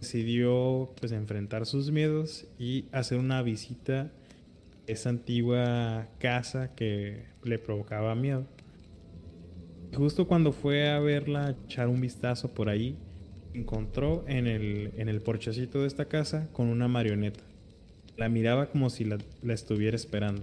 decidió 0.00 0.92
pues 0.98 1.12
enfrentar 1.12 1.66
sus 1.66 1.90
miedos 1.90 2.46
y 2.58 2.86
hacer 2.92 3.18
una 3.18 3.42
visita 3.42 4.00
a 4.02 4.10
esa 4.90 5.10
antigua 5.10 6.08
casa 6.18 6.74
que 6.74 7.24
le 7.44 7.58
provocaba 7.58 8.14
miedo. 8.14 8.46
Justo 9.94 10.26
cuando 10.26 10.52
fue 10.52 10.88
a 10.90 11.00
verla, 11.00 11.56
echar 11.66 11.88
un 11.88 12.00
vistazo 12.00 12.52
por 12.54 12.68
ahí, 12.68 12.96
encontró 13.54 14.24
en 14.28 14.46
el, 14.46 14.92
en 14.96 15.08
el 15.08 15.20
porchecito 15.20 15.80
de 15.80 15.86
esta 15.88 16.06
casa 16.06 16.48
con 16.52 16.68
una 16.68 16.88
marioneta. 16.88 17.40
La 18.16 18.28
miraba 18.28 18.66
como 18.70 18.90
si 18.90 19.04
la, 19.04 19.18
la 19.42 19.54
estuviera 19.54 19.96
esperando. 19.96 20.42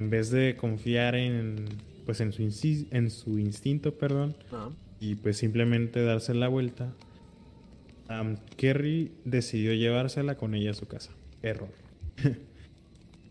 En 0.00 0.10
vez 0.10 0.30
de 0.30 0.56
confiar 0.56 1.14
en, 1.14 1.66
pues 2.04 2.20
en, 2.20 2.32
su, 2.32 2.42
en 2.90 3.10
su 3.10 3.38
instinto, 3.38 3.94
perdón, 3.94 4.36
Ah, 4.50 4.70
y 4.98 5.14
pues 5.16 5.36
simplemente 5.36 6.02
darse 6.02 6.34
la 6.34 6.48
vuelta, 6.48 6.92
am, 8.08 8.38
Kerry 8.56 9.12
decidió 9.24 9.72
llevársela 9.74 10.36
con 10.36 10.54
ella 10.54 10.72
a 10.72 10.74
su 10.74 10.86
casa. 10.86 11.10
Error. 11.42 11.68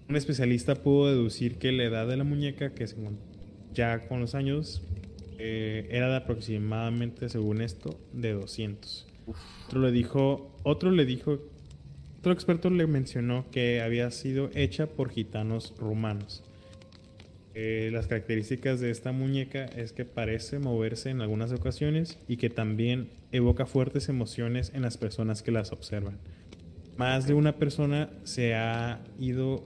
Un 0.09 0.15
especialista 0.15 0.75
pudo 0.75 1.09
deducir 1.09 1.57
que 1.57 1.71
la 1.71 1.83
edad 1.83 2.07
de 2.07 2.17
la 2.17 2.23
muñeca, 2.23 2.73
que 2.73 2.85
ya 3.73 4.07
con 4.07 4.19
los 4.19 4.35
años, 4.35 4.81
eh, 5.39 5.87
era 5.91 6.09
de 6.09 6.17
aproximadamente, 6.17 7.29
según 7.29 7.61
esto, 7.61 7.99
de 8.11 8.33
200. 8.33 9.07
Otro 9.67 9.81
le 9.81 9.91
dijo, 9.91 10.51
otro 10.63 10.91
le 10.91 11.05
dijo, 11.05 11.39
otro 12.19 12.31
experto 12.31 12.69
le 12.69 12.87
mencionó 12.87 13.45
que 13.51 13.81
había 13.81 14.11
sido 14.11 14.49
hecha 14.53 14.87
por 14.87 15.09
gitanos 15.09 15.73
rumanos. 15.77 16.43
Eh, 17.55 17.89
las 17.93 18.07
características 18.07 18.79
de 18.79 18.89
esta 18.89 19.11
muñeca 19.11 19.65
es 19.65 19.93
que 19.93 20.05
parece 20.05 20.57
moverse 20.57 21.11
en 21.11 21.21
algunas 21.21 21.51
ocasiones 21.51 22.17
y 22.27 22.37
que 22.37 22.49
también 22.49 23.09
evoca 23.31 23.67
fuertes 23.67 24.09
emociones 24.09 24.71
en 24.73 24.81
las 24.81 24.97
personas 24.97 25.43
que 25.43 25.51
las 25.51 25.71
observan. 25.71 26.17
Más 26.97 27.27
de 27.27 27.33
una 27.33 27.57
persona 27.57 28.09
se 28.23 28.55
ha 28.55 29.01
ido, 29.19 29.63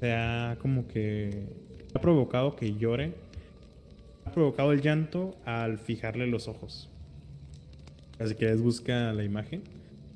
se 0.00 0.12
ha 0.14 0.56
como 0.60 0.86
que 0.88 1.44
ha 1.94 2.00
provocado 2.00 2.54
que 2.56 2.74
llore, 2.76 3.14
ha 4.24 4.30
provocado 4.32 4.72
el 4.72 4.80
llanto 4.82 5.36
al 5.44 5.78
fijarle 5.78 6.26
los 6.26 6.48
ojos. 6.48 6.88
Así 8.18 8.34
que 8.34 8.46
les 8.46 8.60
busca 8.60 9.12
la 9.12 9.24
imagen. 9.24 9.62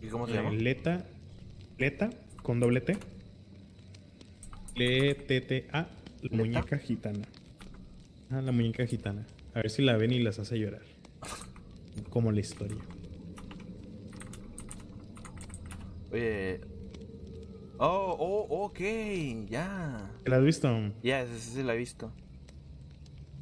¿Y 0.02 0.08
cómo 0.08 0.26
se 0.26 0.32
Eh, 0.32 0.36
llama? 0.36 0.50
Leta, 0.52 1.04
Leta, 1.78 2.10
con 2.42 2.60
doble 2.60 2.80
T. 2.80 2.96
L-T-T-A, 4.74 5.72
la 5.80 5.88
¿Leta? 6.22 6.36
muñeca 6.36 6.78
gitana. 6.78 7.24
Ah, 8.30 8.40
la 8.40 8.52
muñeca 8.52 8.86
gitana. 8.86 9.26
A 9.54 9.58
ver 9.60 9.70
si 9.70 9.82
la 9.82 9.96
ven 9.96 10.12
y 10.12 10.18
las 10.20 10.38
hace 10.38 10.58
llorar. 10.58 10.82
Como 12.10 12.32
la 12.32 12.40
historia. 12.40 12.78
Oye. 16.12 16.60
Oh, 17.84 18.16
oh, 18.16 18.66
ok, 18.66 18.78
ya. 19.48 20.08
¿La 20.24 20.36
has 20.36 20.44
visto? 20.44 20.68
Ya, 21.02 21.22
ese 21.22 21.40
sí 21.40 21.64
la 21.64 21.74
he 21.74 21.76
visto. 21.76 22.12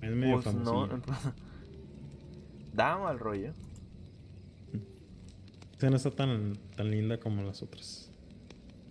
Es 0.01 0.11
medio 0.13 0.41
Pues 0.41 0.55
no. 0.55 0.89
Da 2.73 2.97
mal 2.97 3.19
rollo. 3.19 3.53
Esa 5.77 5.91
no 5.91 5.97
está 5.97 6.11
tan, 6.13 6.55
tan 6.75 6.91
linda 6.91 7.21
como 7.21 7.43
las 7.43 7.63
otras. 7.63 8.11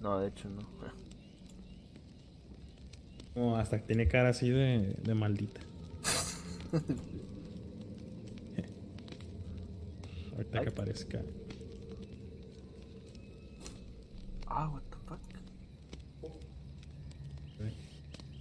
No, 0.04 0.20
de 0.20 0.28
hecho 0.28 0.48
no. 0.50 0.62
Como 3.34 3.58
hasta 3.58 3.80
que 3.80 3.88
tiene 3.88 4.08
cara 4.08 4.30
así 4.30 4.52
de, 4.52 4.94
de 5.02 5.16
maldita. 5.16 5.62
Ahorita 10.34 10.60
Ay. 10.60 10.64
que 10.64 10.70
aparezca. 10.70 11.24
Ah, 14.46 14.70
what 14.70 14.89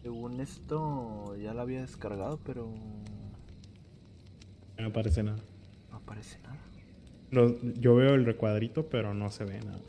Según 0.02 0.40
esto, 0.40 1.36
ya 1.36 1.52
la 1.52 1.62
había 1.62 1.80
descargado, 1.82 2.38
pero 2.44 2.72
No 4.78 4.86
aparece 4.86 5.22
nada. 5.22 5.38
no 5.90 5.96
aparece 5.98 6.38
nada. 6.42 6.56
Yo 7.74 7.94
veo 7.94 8.14
el 8.14 8.24
recuadrito, 8.24 8.88
pero 8.88 9.12
no 9.12 9.30
se 9.30 9.44
ve 9.44 9.60
nada. 9.60 9.80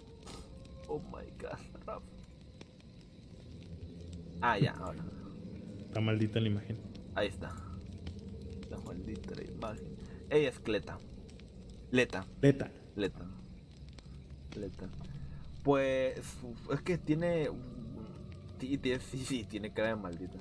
Oh 0.88 1.00
my 1.00 1.26
god, 1.42 1.60
Raf. 1.86 2.04
Ah, 4.42 4.58
ya, 4.60 4.72
ahora. 4.74 5.04
Está 5.86 6.02
maldita 6.02 6.40
la 6.42 6.48
imagen. 6.48 6.78
Ahí 7.16 7.28
está. 7.28 7.56
La 8.70 8.78
maldita 8.80 9.36
la 9.36 9.44
imagen. 9.44 9.88
Ella 10.30 10.50
es 10.50 10.60
Cleta. 10.60 10.98
Leta. 11.92 12.26
Leta. 12.42 12.70
Leta. 12.96 13.26
Leta. 14.58 14.90
Pues 15.70 16.18
es 16.74 16.82
que 16.82 16.98
tiene. 16.98 17.48
Sí, 18.60 18.76
tiene- 18.80 19.00
sí, 19.02 19.20
sí, 19.24 19.44
tiene 19.44 19.72
cara 19.72 19.90
de 19.90 19.96
maldita. 19.98 20.40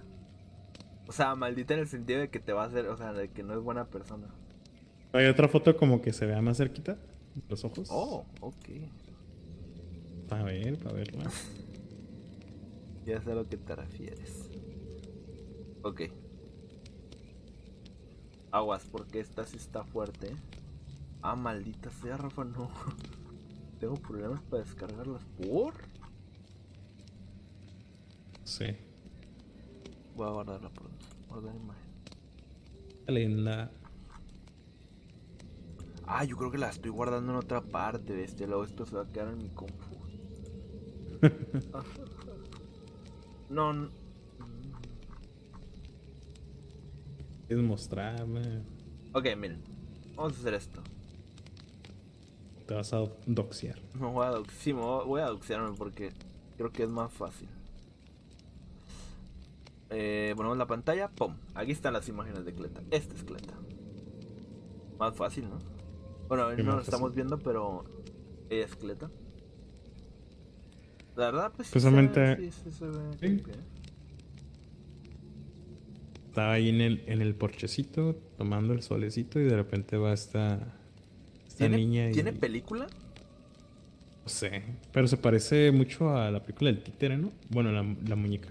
O 1.07 1.13
sea, 1.13 1.35
maldita 1.35 1.75
en 1.75 1.81
el 1.81 1.87
sentido 1.87 2.19
de 2.21 2.31
que 2.31 2.41
te 2.41 2.55
va 2.55 2.63
a 2.65 2.67
hacer, 2.67 2.87
o 2.87 2.97
sea, 2.97 3.13
de 3.13 3.29
que 3.29 3.43
no 3.43 3.53
es 3.53 3.61
buena 3.61 3.85
persona. 3.85 4.27
Hay 5.13 5.27
otra 5.27 5.47
foto 5.47 5.77
como 5.77 6.01
que 6.01 6.15
se 6.15 6.25
vea 6.25 6.41
más 6.41 6.57
cerquita. 6.57 6.97
Los 7.47 7.63
ojos. 7.63 7.89
Oh, 7.91 8.25
ok. 8.41 8.69
Para 10.31 10.45
ver, 10.45 10.79
para 10.79 10.95
verla. 10.95 11.31
Ya 13.05 13.21
sé 13.21 13.33
a 13.33 13.35
lo 13.35 13.47
que 13.47 13.59
te 13.59 13.77
refieres. 13.77 14.49
Ok. 15.83 16.05
Aguas, 18.51 18.87
porque 18.91 19.21
esta 19.21 19.45
sí 19.45 19.59
está 19.59 19.85
fuerte. 19.85 20.31
Ah, 21.21 21.37
maldita 21.37 21.91
sea, 21.91 22.17
Rafa, 22.17 22.45
no. 22.45 22.71
Tengo 23.79 23.95
problemas 23.95 24.41
para 24.43 24.63
descargarlas. 24.65 25.23
¿Por? 25.47 25.75
Sí. 28.45 28.67
Voy 30.17 30.27
a 30.27 30.31
guardarla 30.31 30.69
pronto. 30.71 31.07
Guardar 31.29 31.55
imagen. 31.55 31.89
Linda. 33.07 33.71
Ah, 36.07 36.25
yo 36.25 36.37
creo 36.37 36.51
que 36.51 36.59
la 36.59 36.71
estoy 36.71 36.91
guardando 36.91 37.33
en 37.33 37.39
otra 37.39 37.61
parte, 37.61 38.15
bestia. 38.15 38.47
Luego 38.47 38.65
esto 38.65 38.85
se 38.87 38.97
va 38.97 39.03
a 39.03 39.07
quedar 39.13 39.29
en 39.29 39.39
mi 39.39 39.49
compu. 39.51 39.75
no, 43.51 43.71
n- 43.73 43.89
Es 47.49 47.57
mostrarme. 47.59 48.63
Ok, 49.13 49.25
miren. 49.37 49.63
Vamos 50.17 50.35
a 50.35 50.41
hacer 50.41 50.55
esto. 50.55 50.83
Te 52.69 52.75
vas 52.75 52.93
a 52.93 52.99
doxear. 53.27 53.81
Me 53.99 54.07
voy 54.07 54.27
a, 54.27 54.31
dox- 54.31 54.53
sí, 54.61 54.73
voy 54.73 55.21
a 55.23 55.27
doxearme 55.27 55.75
porque 55.77 56.13
creo 56.57 56.71
que 56.71 56.83
es 56.85 56.89
más 56.91 57.11
fácil. 57.13 57.49
Eh, 59.91 60.35
ponemos 60.37 60.59
la 60.59 60.67
pantalla, 60.67 61.09
¡pum! 61.09 61.35
Aquí 61.55 61.73
están 61.73 61.95
las 61.95 62.07
imágenes 62.11 62.45
de 62.45 62.53
Cleta. 62.53 62.83
Esta 62.91 63.15
es 63.15 63.25
Cleta. 63.25 63.55
Más 64.99 65.15
fácil, 65.17 65.49
¿no? 65.49 65.59
Bueno, 66.29 66.55
Sí, 66.55 66.63
no 66.63 66.77
lo 66.77 66.83
estamos 66.83 67.15
viendo, 67.15 67.39
pero 67.39 67.85
ella 68.51 68.67
es 68.67 68.77
Cleta. 68.77 69.11
La 71.17 71.27
verdad, 71.27 71.53
pues 71.57 71.69
sí 71.69 71.73
Pues 71.73 71.85
se 71.85 71.91
ve- 71.91 72.37
sí, 72.37 72.51
sí 72.65 72.71
se 72.71 72.87
ve 72.87 73.01
Sí. 73.19 73.43
Estaba 76.27 76.53
ahí 76.53 76.69
en 76.69 76.81
el, 76.83 77.03
en 77.07 77.23
el 77.23 77.35
porchecito 77.35 78.15
tomando 78.37 78.75
el 78.75 78.83
solecito 78.83 79.41
y 79.41 79.45
de 79.45 79.57
repente 79.57 79.97
va 79.97 80.13
esta, 80.13 80.77
esta 81.59 81.71
¿Tiene, 81.71 81.77
niña 81.77 82.11
y... 82.11 82.13
¿Tiene 82.13 82.33
película? 82.33 82.93
No 84.25 84.29
sé, 84.29 84.63
pero 84.93 85.09
se 85.09 85.17
parece 85.17 85.73
mucho 85.73 86.17
a 86.17 86.31
la 86.31 86.43
película 86.45 86.71
del 86.71 86.83
títere, 86.83 87.17
¿no? 87.17 87.33
Bueno, 87.49 87.73
la, 87.73 87.83
la 88.07 88.17
muñeca. 88.17 88.51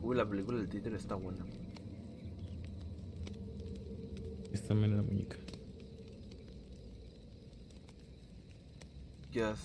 Uy, 0.00 0.16
la 0.16 0.28
película 0.28 0.58
del 0.58 0.68
títere 0.68 0.96
está 0.96 1.14
buena. 1.16 1.46
Esta 4.52 4.68
también 4.68 4.96
la 4.96 5.02
muñeca. 5.02 5.36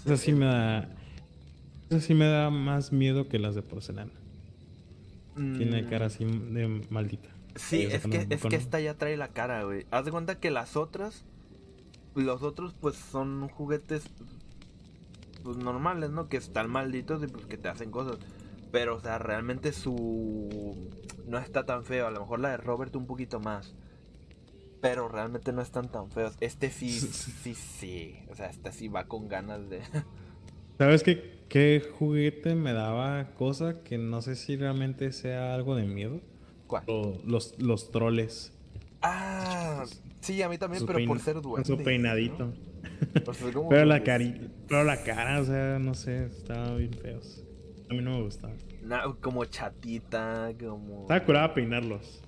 Esa 0.06 0.18
sí 0.18 0.34
me 0.34 0.46
da... 0.46 0.90
Esa 1.90 2.02
sí 2.02 2.14
me 2.14 2.26
da 2.26 2.50
más 2.50 2.92
miedo 2.92 3.28
que 3.28 3.40
las 3.40 3.56
de 3.56 3.62
porcelana. 3.62 4.14
Tiene 5.54 5.84
Mm, 5.84 5.90
cara 5.90 6.08
así 6.08 6.26
de 6.26 6.86
maldita. 6.90 7.30
Sí, 7.56 7.84
es 7.92 8.08
que, 8.08 8.28
es 8.30 8.46
que 8.46 8.56
esta 8.56 8.80
ya 8.80 8.98
trae 8.98 9.18
la 9.18 9.30
cara, 9.30 9.64
güey. 9.64 9.86
Haz 9.92 10.06
de 10.06 10.12
cuenta 10.12 10.40
que 10.40 10.52
las 10.52 10.76
otras, 10.78 11.26
los 12.16 12.44
otros 12.44 12.74
pues 12.80 12.96
son 12.96 13.48
juguetes 13.50 14.04
pues 15.44 15.58
normales, 15.58 16.12
¿no? 16.12 16.30
Que 16.30 16.38
están 16.38 16.70
malditos 16.70 17.24
y 17.24 17.28
pues 17.28 17.46
que 17.46 17.58
te 17.58 17.70
hacen 17.70 17.92
cosas. 17.92 18.18
Pero, 18.72 18.96
o 18.96 19.00
sea, 19.00 19.18
realmente 19.18 19.74
su... 19.74 20.90
No 21.28 21.38
está 21.38 21.66
tan 21.66 21.84
feo. 21.84 22.08
A 22.08 22.12
lo 22.12 22.22
mejor 22.22 22.40
la 22.40 22.52
de 22.52 22.58
Robert 22.58 22.96
un 22.96 23.06
poquito 23.06 23.40
más. 23.40 23.76
Pero 24.82 25.08
realmente 25.08 25.52
no 25.52 25.62
están 25.62 25.92
tan 25.92 26.10
feos. 26.10 26.36
Este 26.40 26.70
sí, 26.72 26.90
sí, 27.44 27.54
sí. 27.54 28.20
O 28.30 28.36
sea, 28.36 28.48
este 28.48 28.72
sí 28.72 28.88
va 28.88 29.06
con 29.06 29.28
ganas 29.28 29.70
de... 29.70 29.82
¿Sabes 30.78 31.04
qué, 31.04 31.46
qué 31.48 31.84
juguete 32.00 32.56
me 32.56 32.74
daba 32.74 33.36
cosa 33.36 33.84
que 33.84 34.00
no 34.00 34.22
sé 34.22 34.36
si 34.36 34.56
realmente 34.56 35.12
sea 35.12 35.54
algo 35.54 35.76
de 35.76 35.86
miedo? 35.86 36.22
¿Cuál? 36.66 36.84
O 36.88 37.20
los, 37.26 37.60
los 37.60 37.92
troles. 37.92 38.54
Ah, 39.04 39.51
sí, 40.22 40.42
a 40.42 40.50
mí 40.50 40.58
también, 40.58 40.86
pero 40.86 41.00
por 41.06 41.20
ser 41.20 41.36
con 41.36 41.44
duende. 41.44 41.68
Su 41.68 41.78
peinadito. 41.78 42.46
¿no? 42.46 43.54
Como 43.54 43.70
Pero 43.70 43.86
la, 43.86 44.04
cari 44.04 44.50
pero 44.68 44.84
la 44.84 45.04
cara, 45.04 45.42
o 45.42 45.46
sea, 45.46 45.80
no 45.80 45.94
sé, 45.94 46.26
estaban 46.26 46.78
bien 46.78 46.94
feos. 46.94 47.44
A 47.90 47.94
mí 47.94 48.02
no 48.02 48.12
me 48.18 48.24
gustaba. 48.24 48.54
na- 48.84 49.04
como 49.22 49.44
chatita, 49.46 50.52
como. 50.60 51.02
Estaba 51.02 51.26
curada 51.26 51.54
peinarlos. 51.54 52.22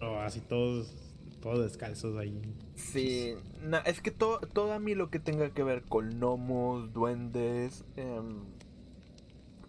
O 0.00 0.16
así 0.18 0.40
todos, 0.40 0.92
todos 1.40 1.62
descalzos 1.62 2.16
ahí. 2.16 2.40
Sí, 2.74 3.34
na- 3.62 3.78
es 3.78 4.00
que 4.00 4.10
todo, 4.10 4.40
todo 4.40 4.72
a 4.72 4.78
mí 4.78 4.94
lo 4.94 5.10
que 5.10 5.18
tenga 5.20 5.50
que 5.50 5.62
ver 5.62 5.82
con 5.82 6.18
gnomos, 6.18 6.92
duendes, 6.92 7.84
em, 7.96 8.40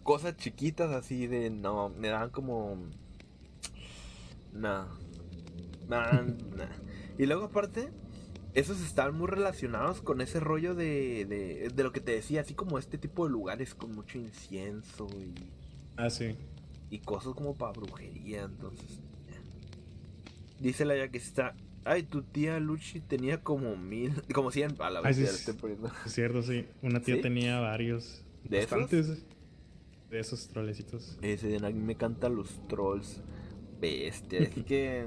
cosas 0.03 0.35
chiquitas 0.37 0.91
así 0.91 1.27
de 1.27 1.49
no, 1.49 1.89
me 1.89 2.07
dan 2.09 2.29
como. 2.29 2.77
Nah. 4.53 4.85
Nah, 5.87 6.21
nah. 6.23 6.69
Y 7.17 7.25
luego 7.25 7.45
aparte, 7.45 7.91
esos 8.53 8.81
están 8.81 9.15
muy 9.17 9.27
relacionados 9.27 10.01
con 10.01 10.21
ese 10.21 10.39
rollo 10.39 10.75
de, 10.75 11.25
de, 11.25 11.69
de 11.73 11.83
lo 11.83 11.91
que 11.91 12.01
te 12.01 12.11
decía, 12.13 12.41
así 12.41 12.53
como 12.55 12.79
este 12.79 12.97
tipo 12.97 13.25
de 13.25 13.31
lugares 13.31 13.75
con 13.75 13.93
mucho 13.93 14.17
incienso 14.17 15.07
y, 15.19 15.33
Ah, 15.97 16.09
sí. 16.09 16.35
y 16.89 16.99
cosas 16.99 17.33
como 17.33 17.55
para 17.57 17.73
brujería, 17.73 18.43
entonces. 18.43 18.99
eh. 19.27 19.41
Dice 20.59 20.85
la 20.85 20.95
ya 20.97 21.09
que 21.09 21.17
está. 21.17 21.55
Ay, 21.85 22.03
tu 22.03 22.21
tía 22.23 22.59
Luchi 22.59 23.01
tenía 23.01 23.43
como 23.43 23.75
mil. 23.75 24.13
Como 24.33 24.51
cien. 24.51 24.75
A 24.79 24.89
la 24.89 25.01
Ay, 25.03 25.05
vez 25.09 25.17
sí, 25.17 25.23
ya 25.23 25.31
le 25.31 25.37
sí. 25.37 25.39
estoy 25.39 25.53
poniendo. 25.55 25.91
Es 26.05 26.13
cierto, 26.13 26.41
sí. 26.43 26.65
Una 26.81 27.01
tía 27.01 27.15
¿Sí? 27.15 27.21
tenía 27.21 27.59
varios. 27.59 28.23
¿De 28.43 28.59
esos? 28.59 28.89
de 30.09 30.19
esos 30.19 30.47
trolecitos. 30.47 31.17
Ese 31.21 31.57
a 31.57 31.69
mí 31.69 31.73
me 31.73 31.93
encantan 31.93 32.35
los 32.35 32.65
trolls. 32.67 33.21
Bestia. 33.81 34.39
Es 34.39 34.49
que. 34.65 35.05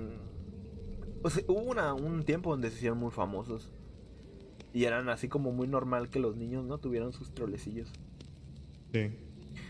O 1.22 1.30
sea, 1.30 1.42
hubo 1.48 1.60
una, 1.60 1.94
un 1.94 2.22
tiempo 2.24 2.50
donde 2.50 2.70
se 2.70 2.76
hicieron 2.76 2.98
muy 2.98 3.10
famosos. 3.10 3.72
Y 4.72 4.84
eran 4.84 5.08
así 5.08 5.28
como 5.28 5.52
muy 5.52 5.66
normal 5.68 6.10
que 6.10 6.18
los 6.20 6.36
niños 6.36 6.64
no 6.64 6.78
tuvieran 6.78 7.12
sus 7.12 7.34
trolecillos. 7.34 7.90
Sí. 8.92 9.10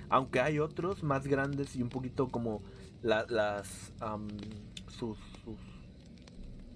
Aunque 0.09 0.41
hay 0.41 0.59
otros 0.59 1.03
más 1.03 1.27
grandes 1.27 1.77
y 1.77 1.83
un 1.83 1.89
poquito 1.89 2.29
como 2.29 2.63
la- 3.03 3.27
las 3.29 3.93
am, 4.01 4.27
sus, 4.89 5.19
sus 5.45 5.57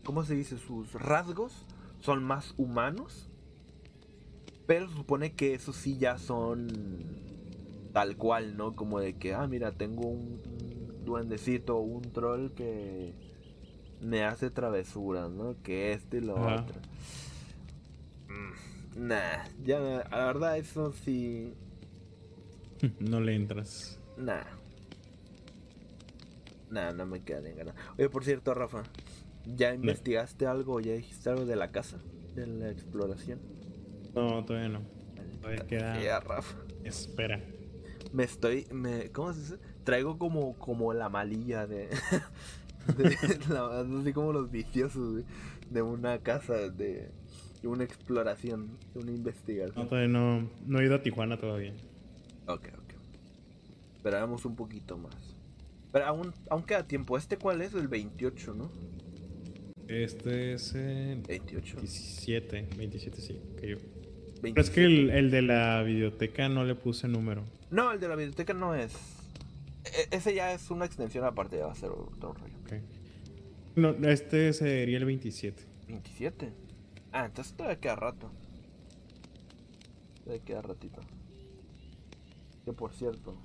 ¿cómo 0.05 0.25
se 0.25 0.35
dice? 0.35 0.59
sus 0.59 0.93
rasgos 0.93 1.65
son 2.01 2.23
más 2.25 2.55
humanos. 2.57 3.29
Pero 4.67 4.89
se 4.89 4.95
supone 4.97 5.33
que 5.33 5.55
esos 5.55 5.75
sí 5.77 5.99
ya 5.99 6.17
son 6.19 6.69
tal 7.93 8.17
cual, 8.17 8.57
¿no? 8.57 8.77
Como 8.77 9.01
de 9.01 9.15
que, 9.15 9.35
ah, 9.35 9.49
mira, 9.49 9.73
tengo 9.73 10.07
un, 10.07 10.41
un 10.99 11.05
duendecito 11.05 11.77
o 11.77 11.81
un 11.81 12.03
troll 12.03 12.51
que 12.53 13.13
me 14.01 14.25
hace 14.25 14.51
travesuras, 14.51 15.31
¿no? 15.31 15.57
Que 15.63 15.93
este 15.93 16.19
y 16.19 16.21
lo 16.21 16.37
Ajá. 16.37 16.63
otro. 16.63 16.77
Mm, 18.29 19.07
Nah, 19.09 19.45
ya, 19.65 19.79
la 19.79 20.27
verdad, 20.27 20.59
eso 20.59 20.93
sí. 20.93 21.55
No 23.01 23.21
le 23.21 23.35
entras. 23.35 23.99
Nah. 24.17 24.43
Nah, 26.71 26.93
no 26.93 27.07
me 27.07 27.23
queda 27.23 27.49
en 27.49 27.57
ganas. 27.57 27.75
Oye, 27.99 28.09
por 28.09 28.25
cierto, 28.25 28.55
Rafa, 28.55 28.83
¿ya 29.45 29.75
investigaste 29.75 30.47
algo 30.47 30.81
ya 30.81 30.93
dijiste 30.93 31.29
algo 31.31 31.45
de 31.45 31.57
la 31.57 31.73
casa? 31.73 31.99
De 32.35 32.47
la 32.47 32.71
exploración. 32.71 33.41
No, 34.15 34.45
todavía 34.45 34.69
no. 34.69 34.81
Todavía 35.41 35.67
queda. 35.67 36.01
Ya, 36.03 36.21
Rafa. 36.21 36.57
Espera. 36.85 37.41
Me 38.13 38.25
estoy. 38.25 38.67
Me, 38.73 39.11
¿Cómo 39.11 39.33
se 39.33 39.41
dice? 39.41 39.59
Traigo 39.85 40.19
como, 40.19 40.57
como 40.59 40.93
la 40.93 41.09
malilla 41.09 41.67
de. 41.67 41.89
de 42.97 43.17
la- 43.49 43.81
así 44.01 44.13
como 44.13 44.33
los 44.33 44.51
viciosos 44.51 45.23
de 45.71 45.83
una 45.83 46.19
casa, 46.19 46.55
de, 46.55 47.11
de 47.63 47.69
una 47.69 47.85
exploración, 47.85 48.79
de 48.95 49.01
una 49.01 49.11
No, 49.11 49.17
investigación. 49.17 49.89
todavía 49.89 50.09
no. 50.09 50.49
No 50.67 50.81
he 50.81 50.85
ido 50.87 50.95
a 50.97 51.03
Tijuana 51.03 51.37
todavía. 51.39 51.73
Ok, 52.47 52.69
ok. 52.75 52.95
Esperamos 53.97 54.45
un 54.45 54.57
poquito 54.57 54.97
más. 54.99 55.15
Pero 55.93 56.07
aún, 56.07 56.33
aún 56.49 56.63
queda 56.63 56.87
tiempo. 56.87 57.17
¿Este 57.19 57.37
cuál 57.37 57.61
es? 57.63 57.75
El 57.75 57.89
28, 57.89 58.55
¿no? 58.55 58.71
Este 59.89 60.53
es 60.55 60.75
el 60.75 61.23
28. 61.23 61.81
17. 61.81 62.69
27, 62.77 63.21
sí. 63.21 63.41
27. 63.61 64.01
Pero 64.43 64.61
es 64.61 64.71
que 64.71 64.85
el, 64.85 65.11
el 65.11 65.31
de 65.31 65.43
la 65.43 65.83
videoteca 65.83 66.49
no 66.49 66.65
le 66.65 66.75
puse 66.77 67.09
número. 67.09 67.45
No, 67.71 67.93
el 67.93 68.01
de 68.01 68.09
la 68.09 68.15
biblioteca 68.17 68.55
no 68.55 68.75
es. 68.75 68.93
E- 69.85 70.09
ese 70.17 70.33
ya 70.35 70.53
es 70.53 70.71
una 70.71 70.85
extensión 70.87 71.25
aparte, 71.25 71.59
ya 71.59 71.67
va 71.67 71.73
a 71.73 71.75
ser 71.75 71.91
otro 71.91 72.33
rollo. 72.35 72.55
No, 73.77 73.91
este 74.09 74.53
sería 74.53 74.99
el 74.99 75.05
27. 75.05 75.63
27. 75.89 76.53
Ah, 77.13 77.27
entonces 77.27 77.55
todavía 77.55 77.81
queda 77.81 77.97
rato. 77.97 78.31
Todavía 80.25 80.45
queda 80.45 80.63
ratito. 80.63 81.01
Que 82.65 82.73
por 82.73 82.93
cierto. 82.93 83.37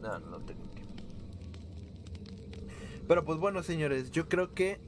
No, 0.00 0.18
no 0.18 0.38
tengo 0.40 0.64
tiempo. 0.68 0.94
Pero 3.06 3.24
pues 3.24 3.38
bueno, 3.38 3.62
señores, 3.62 4.10
yo 4.10 4.28
creo 4.28 4.54
que 4.54 4.80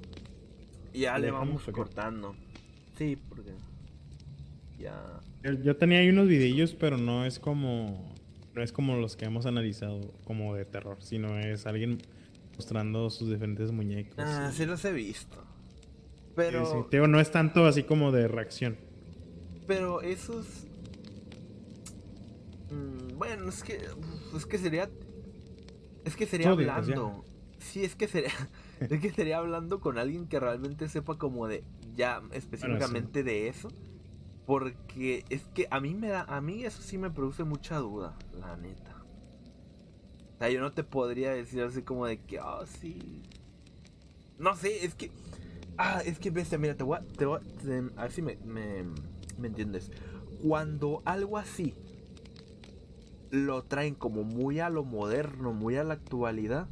ya 0.93 1.19
¿Le 1.19 1.31
vamos 1.31 1.63
cortando. 1.73 2.37
Sí, 2.97 3.17
porque 3.29 3.53
ya 4.79 5.21
Yo, 5.43 5.53
yo 5.53 5.77
tenía 5.77 5.99
ahí 5.99 6.09
unos 6.11 6.29
videillos, 6.29 6.75
pero 6.75 6.97
no 6.97 7.25
es 7.25 7.39
como. 7.39 8.12
No 8.55 8.63
es 8.63 8.73
como 8.73 8.97
los 8.97 9.17
que 9.17 9.25
hemos 9.25 9.47
analizado, 9.47 10.01
como 10.25 10.55
de 10.55 10.65
terror, 10.65 10.99
sino 11.01 11.39
es 11.39 11.67
alguien 11.67 11.99
mostrando 12.57 13.09
sus 13.11 13.31
diferentes 13.31 13.73
muñecos. 13.73 14.19
Ah, 14.19 14.51
sí 14.53 14.67
los 14.67 14.85
he 14.85 14.93
visto. 14.93 15.37
Sí, 15.37 16.33
Pero 16.37 16.67
sí. 16.67 16.89
Te 16.91 16.97
digo, 16.99 17.07
no 17.07 17.21
es 17.21 17.31
tanto 17.31 17.67
así 17.67 17.83
como 17.83 18.13
de 18.13 18.29
reacción. 18.29 18.77
Pero 19.67 20.03
esos. 20.03 20.47
Mm, 22.71 23.19
bueno, 23.19 23.49
es 23.49 23.63
que. 23.63 23.81
Es 24.37 24.47
que 24.47 24.59
sería. 24.59 24.91
Es 26.05 26.17
que 26.17 26.27
sería 26.27 26.51
Zodiac, 26.51 26.77
hablando. 26.77 27.25
Sí, 27.59 27.85
es 27.85 27.95
que 27.95 28.09
sería. 28.09 28.33
es 28.81 29.01
que 29.01 29.11
sería 29.11 29.39
hablando 29.39 29.81
con 29.81 29.99
alguien 29.99 30.27
que 30.27 30.41
realmente 30.41 30.89
sepa 30.89 31.17
como 31.17 31.49
de. 31.49 31.65
Ya 31.95 32.23
específicamente 32.33 33.23
de 33.23 33.49
eso. 33.49 33.69
Porque 34.47 35.25
es 35.29 35.43
que 35.55 35.69
a 35.71 35.81
mí 35.81 35.95
me 35.95 36.09
da. 36.09 36.23
A 36.23 36.41
mí 36.41 36.65
eso 36.65 36.83
sí 36.83 36.99
me 36.99 37.11
produce 37.11 37.45
mucha 37.45 37.79
duda, 37.79 38.17
la 38.39 38.57
neta. 38.57 38.97
O 40.35 40.39
sea, 40.39 40.51
yo 40.51 40.61
no 40.61 40.73
te 40.73 40.83
podría 40.83 41.33
decir 41.33 41.63
así 41.63 41.83
como 41.83 42.07
de 42.07 42.19
que. 42.19 42.39
Ah, 42.39 42.65
sí. 42.67 43.23
No 44.39 44.57
sé, 44.57 44.85
es 44.85 44.95
que. 44.95 45.11
Ah, 45.79 46.03
es 46.05 46.19
que 46.19 46.31
bestia, 46.31 46.59
mira, 46.59 46.77
te 46.77 46.83
voy 46.85 46.99
a, 46.99 47.01
te 47.01 47.25
voy 47.25 47.39
a, 47.39 48.01
a 48.01 48.03
ver 48.03 48.13
si 48.13 48.23
me, 48.23 48.37
me, 48.45 48.85
me 49.39 49.49
entiendes. 49.49 49.91
Cuando 50.43 51.03
algo 51.05 51.39
así 51.39 51.75
lo 53.31 53.63
traen 53.63 53.95
como 53.95 54.25
muy 54.25 54.61
a 54.61 54.69
lo 54.69 54.85
moderno, 54.85 55.53
muy 55.53 55.77
a 55.77 55.85
la 55.85 55.95
actualidad, 55.95 56.69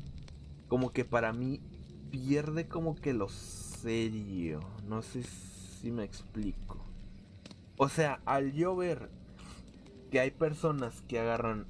como 0.69 0.93
que 0.93 1.05
para 1.05 1.33
mí 1.33 1.61
pierde 2.11 2.69
como 2.69 2.97
que 2.97 3.15
lo 3.15 3.29
serio. 3.29 4.61
No 4.87 5.03
sé 5.03 5.23
si 5.23 5.91
me 5.91 6.05
explico. 6.05 6.90
O 7.83 7.89
sea, 7.89 8.21
al 8.27 8.53
yo 8.53 8.77
ver 8.77 9.09
que 10.11 10.21
hay 10.21 10.31
personas 10.31 11.01
que 11.09 11.19
agarran 11.19 11.65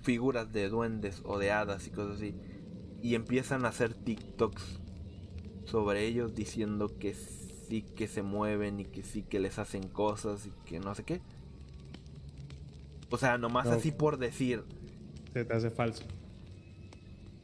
figuras 0.00 0.52
de 0.52 0.68
duendes 0.68 1.22
o 1.24 1.38
de 1.40 1.50
hadas 1.50 1.88
y 1.88 1.90
cosas 1.90 2.18
así 2.18 2.36
y 3.02 3.16
empiezan 3.16 3.64
a 3.64 3.70
hacer 3.70 3.94
TikToks 3.94 4.78
sobre 5.64 6.04
ellos 6.06 6.36
diciendo 6.36 6.96
que 7.00 7.14
sí 7.14 7.82
que 7.82 8.06
se 8.06 8.22
mueven 8.22 8.78
y 8.78 8.84
que 8.84 9.02
sí 9.02 9.22
que 9.24 9.40
les 9.40 9.58
hacen 9.58 9.88
cosas 9.88 10.46
y 10.46 10.52
que 10.64 10.78
no 10.78 10.94
sé 10.94 11.02
qué. 11.02 11.20
O 13.10 13.18
sea, 13.18 13.38
nomás 13.38 13.66
No. 13.66 13.72
así 13.72 13.90
por 13.90 14.18
decir. 14.18 14.62
Se 15.32 15.44
te 15.44 15.52
hace 15.52 15.70
falso. 15.70 16.04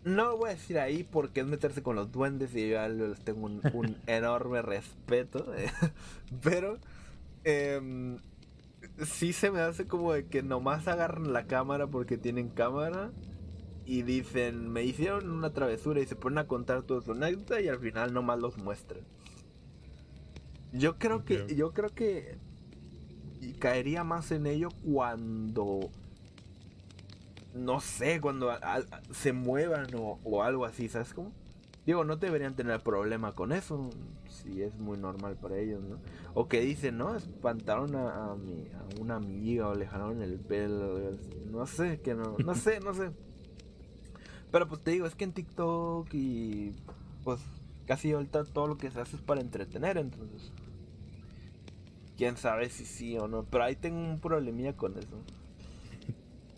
No 0.05 0.25
lo 0.25 0.37
voy 0.37 0.51
a 0.51 0.55
decir 0.55 0.79
ahí 0.79 1.05
porque 1.05 1.41
es 1.41 1.47
meterse 1.47 1.83
con 1.83 1.95
los 1.97 2.11
duendes 2.11 2.55
y 2.55 2.69
yo 2.69 2.75
ya 2.75 2.89
les 2.89 3.21
tengo 3.21 3.47
un, 3.47 3.61
un 3.73 3.97
enorme 4.07 4.61
respeto. 4.63 5.55
eh, 5.55 5.71
Pero 6.43 6.79
em, 7.45 8.19
sí 9.05 9.33
se 9.33 9.51
me 9.51 9.61
hace 9.61 9.87
como 9.87 10.13
de 10.13 10.27
que 10.27 10.43
nomás 10.43 10.89
agarran 10.89 11.33
la 11.33 11.47
cámara 11.47 11.87
porque 11.87 12.19
tienen 12.19 12.49
cámara 12.49 13.13
y 13.85 14.03
dicen, 14.03 14.71
me 14.71 14.85
hicieron 14.85 15.31
una 15.31 15.53
travesura 15.53 16.01
y 16.01 16.07
se 16.07 16.17
ponen 16.17 16.39
a 16.39 16.47
contar 16.47 16.83
toda 16.83 17.03
su 17.03 17.13
anécdota 17.13 17.61
y 17.61 17.69
al 17.69 17.79
final 17.79 18.13
nomás 18.13 18.39
los 18.41 18.59
muestran. 18.59 19.01
Yo 20.73 20.99
creo 20.99 21.25
que, 21.25 21.55
yo 21.55 21.73
creo 21.73 21.91
que 21.91 22.39
caería 23.59 24.05
más 24.05 24.31
en 24.33 24.47
ello 24.47 24.69
cuando 24.85 25.91
no 27.55 27.81
sé, 27.81 28.21
cuando 28.21 28.51
se 29.11 29.33
muevan 29.33 29.87
o, 29.95 30.43
algo 30.43 30.65
así, 30.65 30.89
¿sabes 30.89 31.13
cómo? 31.15 31.33
Digo, 31.85 32.05
no 32.05 32.17
deberían 32.17 32.55
tener 32.55 32.81
problema 32.81 33.33
con 33.33 33.53
eso, 33.53 33.91
si 34.29 34.63
es 34.63 34.79
muy 34.79 34.97
normal 34.97 35.37
para 35.37 35.59
ellos, 35.59 35.83
¿no? 35.83 35.99
O 36.35 36.49
que 36.49 36.61
dicen, 36.61 36.97
¿no? 36.97 37.17
Espantaron 37.17 37.97
a, 37.97 38.33
a 38.33 38.37
una 39.01 39.17
amiga 39.17 39.69
o 39.69 39.75
le 39.75 39.87
jalaron 39.87 40.23
el 40.23 40.39
pelo, 40.39 40.99
no 41.51 41.67
sé, 41.67 42.01
que 42.01 42.15
no, 42.15 42.37
no 42.45 42.55
sé, 42.55 42.79
no 42.81 42.95
sé. 42.95 43.11
Pero 44.53 44.69
pues 44.69 44.83
te 44.83 44.93
digo, 44.93 45.07
es 45.07 45.15
que 45.15 45.25
en 45.25 45.33
TikTok 45.33 46.09
y 46.13 46.73
pues 47.25 47.41
casi 47.87 48.13
ahorita 48.13 48.45
todo 48.45 48.69
lo 48.69 48.79
que 48.79 48.91
se 48.91 49.01
hace 49.01 49.17
es 49.17 49.23
para 49.23 49.41
entretener, 49.41 49.99
entonces. 49.99 50.53
Quién 52.17 52.37
sabe 52.37 52.69
si 52.69 52.85
sí 52.85 53.19
o 53.19 53.27
no, 53.27 53.45
pero 53.45 53.65
ahí 53.65 53.75
tengo 53.75 53.99
un 53.99 54.21
problemilla 54.21 54.77
con 54.77 54.97
eso. 54.99 55.17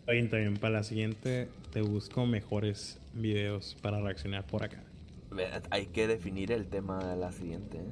Oye, 0.06 0.22
también 0.24 0.56
para 0.56 0.74
la 0.74 0.82
siguiente 0.82 1.48
te 1.72 1.80
busco 1.80 2.26
mejores 2.26 2.98
videos 3.14 3.76
para 3.80 4.00
reaccionar 4.00 4.46
por 4.46 4.62
acá. 4.62 4.82
Hay 5.70 5.86
que 5.86 6.06
definir 6.06 6.52
el 6.52 6.66
tema 6.66 7.02
de 7.04 7.16
la 7.16 7.32
siguiente. 7.32 7.78
¿eh? 7.78 7.84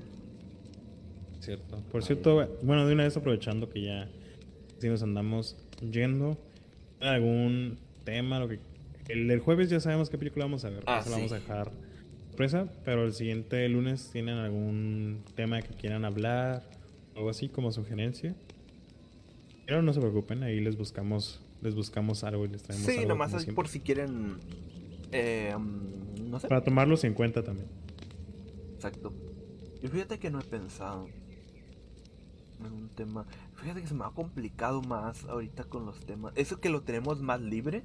Cierto. 1.40 1.82
Por 1.90 2.04
cierto, 2.04 2.46
bueno, 2.62 2.86
de 2.86 2.92
una 2.94 3.04
vez 3.04 3.16
aprovechando 3.16 3.68
que 3.68 3.82
ya 3.82 4.08
si 4.78 4.88
nos 4.88 5.02
andamos 5.02 5.56
yendo, 5.90 6.38
algún 7.00 7.78
tema, 8.04 8.38
lo 8.38 8.48
que 8.48 8.58
el 9.08 9.26
del 9.28 9.40
jueves 9.40 9.68
ya 9.70 9.80
sabemos 9.80 10.08
qué 10.10 10.18
película 10.18 10.44
vamos 10.44 10.64
a 10.64 10.70
ver, 10.70 10.82
Ah, 10.86 10.98
eso 11.00 11.10
la 11.10 11.16
sí. 11.16 11.20
vamos 11.22 11.32
a 11.32 11.34
dejar 11.36 11.70
sorpresa, 12.28 12.66
pero 12.84 13.04
el 13.04 13.12
siguiente 13.12 13.68
lunes 13.68 14.10
tienen 14.12 14.36
algún 14.38 15.22
tema 15.34 15.60
que 15.62 15.74
quieran 15.74 16.04
hablar, 16.04 16.62
algo 17.16 17.28
así 17.30 17.48
como 17.48 17.72
sugerencia. 17.72 18.34
Pero 19.66 19.82
no 19.82 19.92
se 19.92 20.00
preocupen, 20.00 20.42
ahí 20.42 20.60
les 20.60 20.76
buscamos, 20.76 21.40
les 21.62 21.74
buscamos 21.74 22.24
algo 22.24 22.44
y 22.44 22.48
les 22.48 22.62
traemos 22.62 22.86
Sí, 22.86 22.98
algo 22.98 23.08
nomás 23.08 23.30
como 23.30 23.42
es 23.42 23.54
por 23.54 23.68
si 23.68 23.80
quieren. 23.80 24.38
eh, 25.12 25.54
mm, 25.58 26.30
no 26.30 26.38
sé. 26.40 26.48
Para 26.48 26.62
tomarlos 26.62 27.04
en 27.04 27.14
cuenta 27.14 27.42
también. 27.42 27.68
Exacto. 28.74 29.12
Y 29.82 29.88
fíjate 29.88 30.18
que 30.18 30.30
no 30.30 30.40
he 30.40 30.44
pensado 30.44 31.08
en 32.64 32.72
un 32.72 32.88
tema. 32.90 33.26
Fíjate 33.54 33.80
que 33.82 33.86
se 33.88 33.94
me 33.94 34.04
ha 34.04 34.10
complicado 34.10 34.82
más 34.82 35.24
ahorita 35.24 35.64
con 35.64 35.86
los 35.86 36.00
temas. 36.04 36.32
Eso 36.36 36.60
que 36.60 36.68
lo 36.70 36.82
tenemos 36.82 37.20
más 37.22 37.40
libre, 37.40 37.82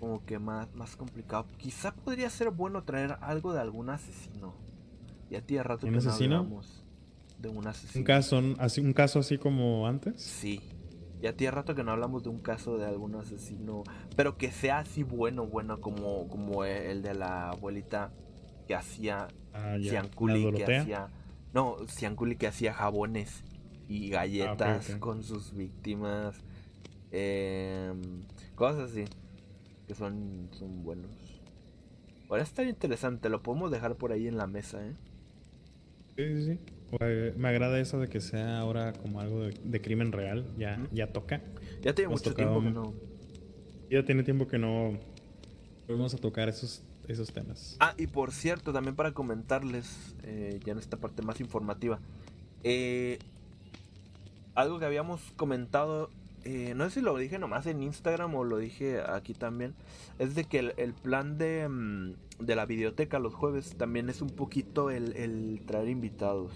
como 0.00 0.24
que 0.24 0.38
más, 0.38 0.74
más 0.74 0.96
complicado. 0.96 1.46
Quizá 1.58 1.94
podría 1.94 2.28
ser 2.30 2.50
bueno 2.50 2.82
traer 2.84 3.16
algo 3.20 3.52
de 3.54 3.60
algún 3.60 3.88
asesino. 3.90 4.54
Ya 5.30 5.40
tiene 5.40 5.62
rato 5.62 5.86
¿Un 5.86 5.92
que 5.94 5.98
asesino? 5.98 6.34
no 6.36 6.40
hablamos 6.40 6.84
de 7.38 7.48
un 7.48 7.66
asesino. 7.66 8.00
Un 8.00 8.04
caso, 8.04 8.42
así, 8.58 8.80
un 8.82 8.92
caso 8.92 9.18
así 9.18 9.38
como 9.38 9.86
antes. 9.86 10.20
Sí. 10.22 10.60
Ya 11.22 11.34
tiene 11.34 11.52
rato 11.52 11.74
que 11.74 11.84
no 11.84 11.92
hablamos 11.92 12.24
de 12.24 12.28
un 12.30 12.40
caso 12.40 12.76
de 12.78 12.84
algún 12.86 13.14
asesino, 13.14 13.84
pero 14.16 14.36
que 14.36 14.50
sea 14.52 14.78
así 14.80 15.04
bueno, 15.04 15.46
bueno, 15.46 15.80
como, 15.80 16.28
como 16.28 16.64
el 16.64 17.02
de 17.02 17.14
la 17.14 17.50
abuelita 17.50 18.12
que 18.66 18.74
hacía 18.74 19.28
Ah. 19.54 19.76
Cianculi 19.80 20.52
que 20.52 20.64
hacía. 20.64 21.08
No, 21.52 21.76
Cianculi 21.86 22.36
que 22.36 22.46
hacía 22.46 22.72
jabones 22.72 23.44
y 23.88 24.08
galletas 24.08 24.90
ok. 24.90 24.98
con 24.98 25.22
sus 25.22 25.52
víctimas. 25.54 26.36
em, 27.10 28.22
cosas 28.54 28.90
así. 28.90 29.04
Que 29.86 29.94
son, 29.94 30.48
son 30.52 30.82
buenos. 30.82 31.10
Ahora 32.30 32.42
está 32.42 32.62
interesante, 32.62 33.28
lo 33.28 33.42
podemos 33.42 33.70
dejar 33.70 33.96
por 33.96 34.12
ahí 34.12 34.26
en 34.26 34.38
la 34.38 34.46
mesa, 34.46 34.82
¿eh? 34.86 34.94
Sí, 36.16 36.24
sí, 36.36 36.44
sí. 36.46 36.58
Eh, 37.00 37.34
Me 37.36 37.48
agrada 37.48 37.78
eso 37.80 37.98
de 37.98 38.08
que 38.08 38.20
sea 38.20 38.58
ahora 38.58 38.92
como 38.92 39.20
algo 39.20 39.42
de, 39.42 39.54
de 39.64 39.80
crimen 39.80 40.12
real. 40.12 40.44
Ya, 40.58 40.86
ya 40.92 41.12
toca. 41.12 41.40
Ya 41.82 41.94
tiene 41.94 42.10
Hemos 42.10 42.20
mucho 42.20 42.30
tocado 42.30 42.60
tiempo 42.60 42.68
que 42.68 42.74
no. 42.74 42.94
Ya 43.90 44.04
tiene 44.04 44.22
tiempo 44.22 44.46
que 44.46 44.58
no 44.58 44.98
vamos 45.88 46.14
a 46.14 46.18
tocar 46.18 46.48
esos, 46.48 46.82
esos 47.08 47.32
temas. 47.32 47.76
Ah, 47.80 47.94
y 47.98 48.06
por 48.06 48.32
cierto, 48.32 48.72
también 48.72 48.96
para 48.96 49.12
comentarles, 49.12 50.14
eh, 50.22 50.60
ya 50.64 50.72
en 50.72 50.78
esta 50.78 50.96
parte 50.96 51.22
más 51.22 51.40
informativa, 51.40 51.98
eh, 52.64 53.18
algo 54.54 54.78
que 54.78 54.84
habíamos 54.84 55.20
comentado, 55.36 56.10
eh, 56.44 56.74
no 56.76 56.84
sé 56.84 56.90
si 56.90 57.00
lo 57.00 57.16
dije 57.16 57.38
nomás 57.38 57.66
en 57.66 57.82
Instagram 57.82 58.34
o 58.34 58.44
lo 58.44 58.58
dije 58.58 59.00
aquí 59.00 59.34
también, 59.34 59.74
es 60.18 60.34
de 60.34 60.44
que 60.44 60.58
el, 60.58 60.74
el 60.76 60.92
plan 60.94 61.38
de, 61.38 61.68
mm, 61.68 62.14
de 62.40 62.56
la 62.56 62.66
videoteca 62.66 63.18
los 63.18 63.34
jueves 63.34 63.74
también 63.76 64.08
es 64.10 64.22
un 64.22 64.30
poquito 64.30 64.90
el, 64.90 65.14
el 65.16 65.62
traer 65.66 65.88
invitados 65.88 66.50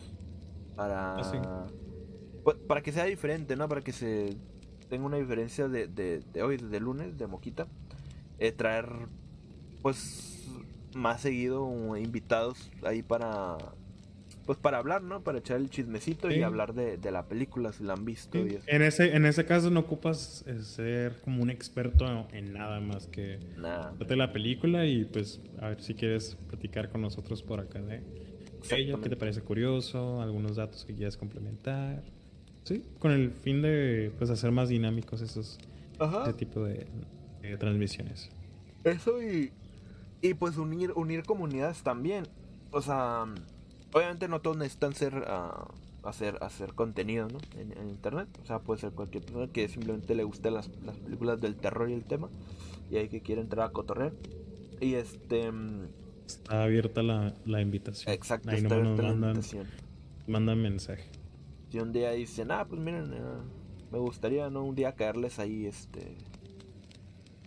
para, 0.76 1.16
Ah, 1.16 1.66
para 2.68 2.82
que 2.82 2.92
sea 2.92 3.04
diferente, 3.06 3.56
¿no? 3.56 3.68
Para 3.68 3.80
que 3.80 3.92
se 3.92 4.36
tenga 4.88 5.04
una 5.06 5.16
diferencia 5.16 5.66
de, 5.68 5.88
de, 5.88 6.20
de 6.32 6.42
hoy, 6.42 6.58
de 6.58 6.78
lunes, 6.80 7.18
de 7.18 7.26
Moquita, 7.26 7.66
eh, 8.38 8.52
traer 8.52 8.86
pues 9.82 10.48
más 10.94 11.20
seguido 11.22 11.96
invitados 11.96 12.70
ahí 12.84 13.02
para 13.02 13.56
pues 14.46 14.58
para 14.58 14.78
hablar, 14.78 15.02
¿no? 15.02 15.22
Para 15.24 15.38
echar 15.38 15.56
el 15.56 15.70
chismecito 15.70 16.30
Sí. 16.30 16.36
y 16.36 16.42
hablar 16.42 16.72
de, 16.72 16.98
de 16.98 17.10
la 17.10 17.26
película 17.26 17.72
si 17.72 17.82
la 17.82 17.94
han 17.94 18.04
visto 18.04 18.38
Sí, 18.38 18.48
y 18.52 18.54
eso. 18.54 18.64
En 18.68 18.82
ese, 18.82 19.16
en 19.16 19.26
ese 19.26 19.44
caso 19.44 19.70
no 19.70 19.80
ocupas 19.80 20.44
eh, 20.46 20.60
ser 20.62 21.20
como 21.22 21.42
un 21.42 21.50
experto 21.50 22.06
en 22.32 22.52
nada 22.52 22.78
más 22.78 23.08
que 23.08 23.40
Nada. 23.58 23.92
vete 23.98 24.14
la 24.14 24.32
película 24.32 24.86
y 24.86 25.04
pues 25.04 25.40
a 25.60 25.70
ver 25.70 25.82
si 25.82 25.94
quieres 25.94 26.36
platicar 26.48 26.90
con 26.90 27.00
nosotros 27.02 27.42
por 27.42 27.58
acá 27.58 27.82
de 27.82 28.04
ella, 28.72 28.98
qué 29.02 29.08
te 29.08 29.16
parece 29.16 29.40
curioso, 29.42 30.20
algunos 30.20 30.56
datos 30.56 30.84
que 30.84 30.94
quieras 30.94 31.16
complementar. 31.16 32.02
Sí, 32.64 32.82
con 32.98 33.12
el 33.12 33.30
fin 33.30 33.62
de 33.62 34.10
pues 34.18 34.30
hacer 34.30 34.50
más 34.50 34.68
dinámicos 34.68 35.20
esos 35.20 35.58
Ajá. 35.98 36.24
ese 36.24 36.32
tipo 36.32 36.64
de, 36.64 36.86
de 37.42 37.56
transmisiones. 37.56 38.28
Eso 38.82 39.22
y, 39.22 39.52
y 40.20 40.34
pues 40.34 40.56
unir, 40.56 40.92
unir 40.96 41.22
comunidades 41.22 41.82
también. 41.82 42.26
O 42.72 42.82
sea, 42.82 43.26
obviamente 43.92 44.26
no 44.26 44.40
todos 44.40 44.56
necesitan 44.56 44.94
ser 44.94 45.24
ah, 45.28 45.68
hacer, 46.02 46.38
hacer 46.40 46.74
contenido 46.74 47.28
¿no? 47.28 47.38
en, 47.60 47.72
en 47.78 47.88
internet. 47.88 48.28
O 48.42 48.46
sea, 48.46 48.58
puede 48.60 48.80
ser 48.80 48.92
cualquier 48.92 49.24
persona 49.24 49.48
que 49.48 49.68
simplemente 49.68 50.14
le 50.14 50.24
guste 50.24 50.50
las, 50.50 50.68
las 50.84 50.96
películas 50.96 51.40
del 51.40 51.56
terror 51.56 51.90
y 51.90 51.94
el 51.94 52.04
tema. 52.04 52.28
Y 52.90 52.96
ahí 52.96 53.08
que 53.08 53.20
quiere 53.20 53.40
entrar 53.40 53.66
a 53.66 53.70
cotorrear. 53.70 54.12
Y 54.80 54.94
este... 54.94 55.52
Está 56.26 56.64
abierta 56.64 57.02
la, 57.02 57.34
la 57.44 57.60
invitación. 57.60 58.12
Exacto, 58.12 58.50
Ahí 58.50 58.56
está 58.58 58.74
abierta 58.74 59.02
la 59.02 59.08
mandan, 59.10 59.30
invitación. 59.30 59.66
mandan 60.26 60.60
mensaje. 60.62 61.04
Si 61.70 61.78
un 61.78 61.92
día 61.92 62.10
dicen, 62.12 62.50
ah, 62.50 62.66
pues 62.68 62.80
miren, 62.80 63.12
ah, 63.14 63.42
me 63.92 63.98
gustaría, 63.98 64.50
¿no? 64.50 64.64
Un 64.64 64.74
día 64.74 64.92
caerles 64.94 65.38
ahí, 65.38 65.66
este... 65.66 66.16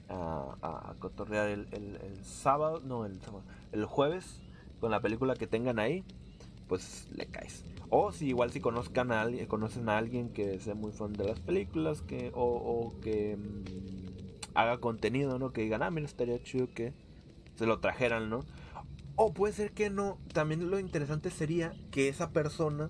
A, 0.08 0.56
a- 0.64 0.90
a 0.92 0.94
cotorrear 0.96 1.50
el, 1.50 1.68
el- 1.72 2.00
el 2.02 2.26
sábado, 2.26 2.82
no, 2.84 3.06
el 3.06 3.22
sábado, 3.22 3.44
el 3.72 3.86
jueves, 3.86 4.42
con 4.80 4.90
la 4.90 5.02
película 5.02 5.36
que 5.36 5.46
tengan 5.46 5.78
ahí, 5.78 6.04
pues 6.68 7.08
le 7.14 7.28
caes. 7.28 7.64
O 7.90 8.12
si 8.12 8.28
igual 8.30 8.52
si 8.52 8.60
conozcan 8.60 9.12
a 9.12 9.22
alguien, 9.22 9.46
conocen 9.46 9.88
a 9.88 9.98
alguien 10.00 10.30
que 10.30 10.60
sea 10.60 10.74
muy 10.74 10.92
fan 10.94 11.14
de 11.14 11.26
las 11.26 11.40
películas, 11.40 12.02
que, 12.02 12.32
o, 12.34 12.44
o 12.44 13.00
que 13.02 13.38
mm, 13.38 14.58
haga 14.58 14.80
contenido, 14.80 15.38
¿no? 15.38 15.52
Que 15.54 15.62
digan, 15.62 15.84
ah, 15.84 15.92
mira, 15.92 16.08
estaría 16.08 16.42
chido 16.42 16.68
que 16.74 16.92
se 17.56 17.68
lo 17.68 17.80
trajeran, 17.80 18.32
¿no? 18.32 18.40
O 19.22 19.34
puede 19.34 19.52
ser 19.52 19.74
que 19.74 19.90
no. 19.90 20.18
También 20.32 20.72
lo 20.72 20.80
interesante 20.80 21.30
sería 21.30 21.74
que 21.92 22.08
esa 22.08 22.32
persona 22.32 22.90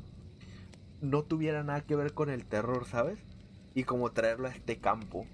no 1.02 1.24
tuviera 1.24 1.64
nada 1.64 1.82
que 1.82 1.96
ver 1.96 2.14
con 2.14 2.30
el 2.30 2.46
terror, 2.46 2.86
¿sabes? 2.86 3.18
Y 3.74 3.84
como 3.84 4.12
traerlo 4.12 4.48
a 4.48 4.52
este 4.52 4.78
campo. 4.78 5.26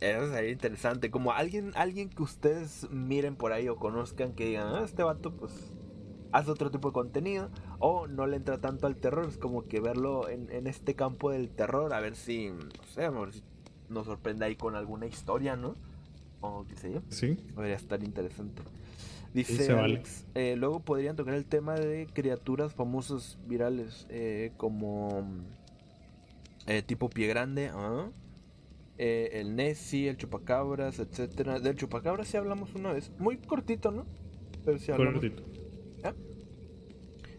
Eso 0.00 0.30
sería 0.30 0.52
interesante. 0.52 1.10
Como 1.10 1.32
alguien, 1.32 1.72
alguien 1.74 2.10
que 2.10 2.22
ustedes 2.22 2.88
miren 2.92 3.34
por 3.34 3.50
ahí 3.50 3.68
o 3.68 3.74
conozcan 3.74 4.34
que 4.34 4.46
digan, 4.46 4.68
ah, 4.68 4.82
este 4.84 5.02
vato 5.02 5.34
pues 5.34 5.52
hace 6.30 6.52
otro 6.52 6.70
tipo 6.70 6.90
de 6.90 6.92
contenido. 6.92 7.50
O 7.80 8.06
no 8.06 8.28
le 8.28 8.36
entra 8.36 8.60
tanto 8.60 8.86
al 8.86 8.94
terror. 8.94 9.26
Es 9.26 9.36
como 9.36 9.66
que 9.66 9.80
verlo 9.80 10.28
en, 10.28 10.48
en 10.52 10.68
este 10.68 10.94
campo 10.94 11.32
del 11.32 11.50
terror. 11.50 11.92
A 11.92 11.98
ver 11.98 12.14
si, 12.14 12.50
no 12.50 12.84
sé, 12.86 13.04
a 13.04 13.10
ver 13.10 13.32
si 13.32 13.42
nos 13.88 14.06
sorprende 14.06 14.44
ahí 14.44 14.54
con 14.54 14.76
alguna 14.76 15.06
historia, 15.06 15.56
¿no? 15.56 15.74
O 16.40 16.64
qué 16.68 16.76
sé 16.76 16.92
yo. 16.92 17.00
Sí, 17.08 17.34
Podría 17.52 17.74
estar 17.74 18.00
interesante. 18.04 18.62
Dice. 19.34 19.72
Alex, 19.72 20.24
eh, 20.36 20.54
luego 20.56 20.80
podrían 20.80 21.16
tocar 21.16 21.34
el 21.34 21.44
tema 21.44 21.74
de 21.74 22.06
criaturas 22.12 22.72
famosas 22.72 23.36
virales 23.46 24.06
eh, 24.08 24.52
como 24.56 25.26
eh, 26.66 26.82
tipo 26.82 27.10
pie 27.10 27.26
grande, 27.26 27.70
¿ah? 27.74 28.08
Eh, 28.96 29.30
el 29.40 29.56
Nessie, 29.56 30.08
el 30.08 30.16
chupacabras, 30.16 31.00
etcétera. 31.00 31.58
Del 31.58 31.76
chupacabras 31.76 32.28
sí 32.28 32.36
hablamos 32.36 32.74
una 32.76 32.92
vez, 32.92 33.10
muy 33.18 33.38
cortito, 33.38 33.90
¿no? 33.90 34.06
Pero 34.64 34.78
sí 34.78 34.92
hablamos. 34.92 35.20
cortito. 35.20 35.42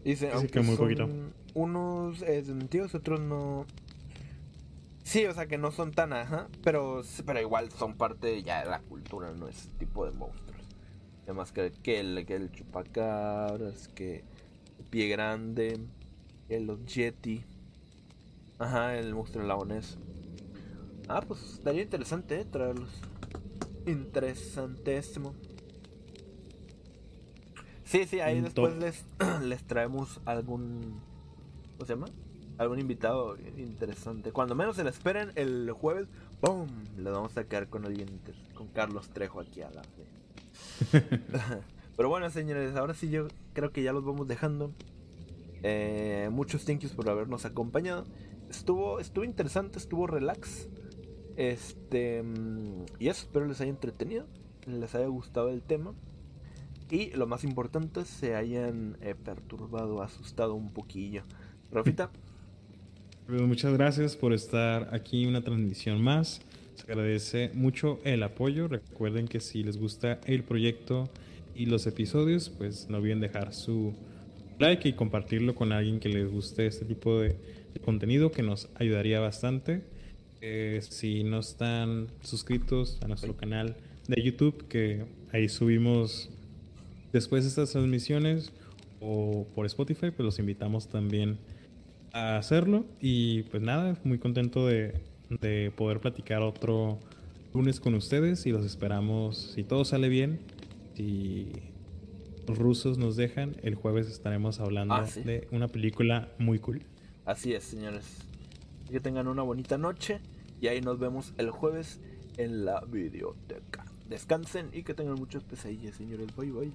Dice, 0.03 0.31
aunque 0.33 0.51
que 0.51 0.59
muy 0.59 0.75
son 0.75 0.85
poquito. 0.85 1.09
unos 1.55 2.21
eh, 2.21 2.33
desmentidos, 2.33 2.93
otros 2.93 3.19
no. 3.21 3.65
Sí, 5.03 5.25
o 5.25 5.33
sea 5.33 5.47
que 5.47 5.57
no 5.57 5.71
son 5.71 5.93
tan, 5.93 6.13
ajá, 6.13 6.47
pero, 6.63 7.01
pero 7.25 7.39
igual 7.41 7.71
son 7.71 7.95
parte 7.95 8.43
ya 8.43 8.63
de 8.63 8.69
la 8.69 8.81
cultura, 8.81 9.31
¿no? 9.33 9.47
Ese 9.47 9.69
tipo 9.79 10.05
de 10.05 10.11
monstruos. 10.11 10.44
Además 11.25 11.51
que, 11.51 11.71
que, 11.83 11.99
el, 11.99 12.25
que 12.25 12.35
el 12.35 12.51
chupacabras, 12.51 13.87
que 13.89 14.23
el 14.79 14.85
pie 14.85 15.07
grande, 15.07 15.79
el 16.49 16.65
los 16.65 16.85
yeti. 16.85 17.43
Ajá, 18.59 18.95
el 18.97 19.13
monstruo 19.13 19.45
laonés. 19.45 19.97
Ah, 21.07 21.21
pues 21.21 21.41
estaría 21.53 21.81
interesante, 21.81 22.39
¿eh? 22.39 22.45
Traerlos. 22.45 22.89
Interesantísimo. 23.85 25.33
Sí, 27.83 28.05
sí, 28.05 28.19
ahí 28.19 28.37
Un 28.37 28.45
después 28.45 28.73
top. 28.73 28.81
les, 28.81 29.05
les 29.43 29.63
traemos 29.63 30.21
algún. 30.25 31.01
¿Cómo 31.73 31.85
se 31.85 31.93
llama? 31.93 32.07
Algún 32.57 32.79
invitado 32.79 33.35
interesante. 33.57 34.31
Cuando 34.31 34.55
menos 34.55 34.75
se 34.77 34.83
le 34.83 34.89
esperen, 34.89 35.31
el 35.35 35.69
jueves, 35.71 36.07
¡pum! 36.39 36.67
Le 36.97 37.09
vamos 37.09 37.35
a 37.37 37.43
quedar 37.43 37.67
con 37.67 37.85
alguien, 37.85 38.07
con 38.53 38.67
Carlos 38.69 39.09
Trejo 39.09 39.41
aquí 39.41 39.61
a 39.61 39.69
la 39.71 39.83
fe. 39.83 40.14
Pero 41.97 42.09
bueno, 42.09 42.29
señores, 42.29 42.75
ahora 42.75 42.93
sí 42.93 43.09
yo 43.09 43.27
creo 43.53 43.71
que 43.71 43.83
ya 43.83 43.93
los 43.93 44.03
vamos 44.03 44.27
dejando. 44.27 44.73
Eh, 45.63 46.29
muchos 46.31 46.65
thank 46.65 46.79
yous 46.79 46.91
por 46.93 47.09
habernos 47.09 47.45
acompañado. 47.45 48.05
Estuvo, 48.49 48.99
estuvo 48.99 49.23
interesante, 49.23 49.79
estuvo 49.79 50.07
relax. 50.07 50.67
Este. 51.37 52.21
mm, 52.23 52.85
Y 52.99 53.07
eso, 53.07 53.25
espero 53.25 53.45
les 53.45 53.61
haya 53.61 53.69
entretenido. 53.71 54.27
Les 54.65 54.93
haya 54.95 55.07
gustado 55.07 55.49
el 55.49 55.61
tema. 55.61 55.93
Y 56.89 57.11
lo 57.11 57.27
más 57.27 57.43
importante, 57.43 58.05
se 58.05 58.35
hayan 58.35 58.97
eh, 59.01 59.15
perturbado, 59.15 60.01
asustado 60.01 60.53
un 60.53 60.71
poquillo. 60.71 61.23
Rafita, 61.71 62.11
Pues 63.27 63.41
muchas 63.41 63.73
gracias 63.73 64.15
por 64.15 64.33
estar 64.33 64.93
aquí 64.93 65.25
una 65.25 65.43
transmisión 65.43 65.99
más. 65.99 66.41
Se 66.75 66.91
agradece 66.91 67.51
mucho 67.53 67.99
el 68.03 68.21
apoyo. 68.23 68.67
Recuerden 68.67 69.27
que 69.27 69.39
si 69.39 69.63
les 69.63 69.77
gusta 69.77 70.19
el 70.25 70.43
proyecto 70.43 71.09
y 71.55 71.67
los 71.67 71.87
episodios, 71.87 72.49
pues 72.49 72.89
no 72.89 72.97
olviden 72.97 73.21
dejar 73.21 73.53
su 73.53 73.93
like 74.59 74.87
y 74.87 74.93
compartirlo 74.93 75.55
con 75.55 75.71
alguien 75.71 75.99
que 75.99 76.09
les 76.09 76.29
guste 76.29 76.67
este 76.67 76.85
tipo 76.85 77.19
de, 77.19 77.35
contenido 77.83 78.31
que 78.31 78.41
nos 78.43 78.69
ayudaría 78.75 79.19
bastante. 79.19 79.81
Eh, 80.41 80.79
si 80.81 81.23
no 81.23 81.39
están 81.39 82.07
suscritos 82.21 82.99
a 83.03 83.07
nuestro 83.07 83.35
canal 83.35 83.75
de 84.07 84.21
YouTube, 84.21 84.67
que 84.67 85.05
ahí 85.31 85.49
subimos 85.49 86.29
después 87.11 87.43
de 87.43 87.49
estas 87.49 87.71
transmisiones 87.71 88.51
o 88.99 89.47
por 89.55 89.65
Spotify, 89.65 90.11
pues 90.11 90.25
los 90.25 90.39
invitamos 90.39 90.87
también 90.87 91.37
a 92.13 92.37
hacerlo. 92.37 92.85
Y 93.01 93.43
pues 93.43 93.61
nada, 93.61 93.97
muy 94.03 94.19
contento 94.19 94.67
de, 94.67 94.93
de 95.29 95.71
poder 95.75 95.99
platicar 95.99 96.41
otro 96.41 96.99
lunes 97.53 97.79
con 97.79 97.93
ustedes 97.95 98.45
y 98.45 98.51
los 98.51 98.65
esperamos, 98.65 99.37
si 99.55 99.63
todo 99.63 99.85
sale 99.85 100.09
bien, 100.09 100.39
si 100.95 101.51
los 102.47 102.57
rusos 102.57 102.97
nos 102.97 103.15
dejan, 103.15 103.55
el 103.63 103.75
jueves 103.75 104.07
estaremos 104.09 104.59
hablando 104.59 104.93
Ah, 104.93 105.07
sí. 105.07 105.21
de 105.21 105.47
una 105.51 105.67
película 105.67 106.29
muy 106.37 106.59
cool. 106.59 106.83
así 107.25 107.53
es, 107.53 107.63
señores. 107.63 108.05
Que 108.91 108.99
tengan 108.99 109.27
una 109.27 109.41
bonita 109.41 109.77
noche. 109.77 110.19
Y 110.61 110.67
ahí 110.67 110.79
nos 110.79 110.99
vemos 110.99 111.33
el 111.37 111.49
jueves 111.49 111.99
en 112.37 112.65
la 112.65 112.81
videoteca. 112.81 113.85
Descansen 114.07 114.69
y 114.73 114.83
que 114.83 114.93
tengan 114.93 115.15
muchas 115.15 115.43
pesadillas, 115.43 115.95
señores. 115.95 116.27
Bye 116.35 116.51
bye. 116.51 116.71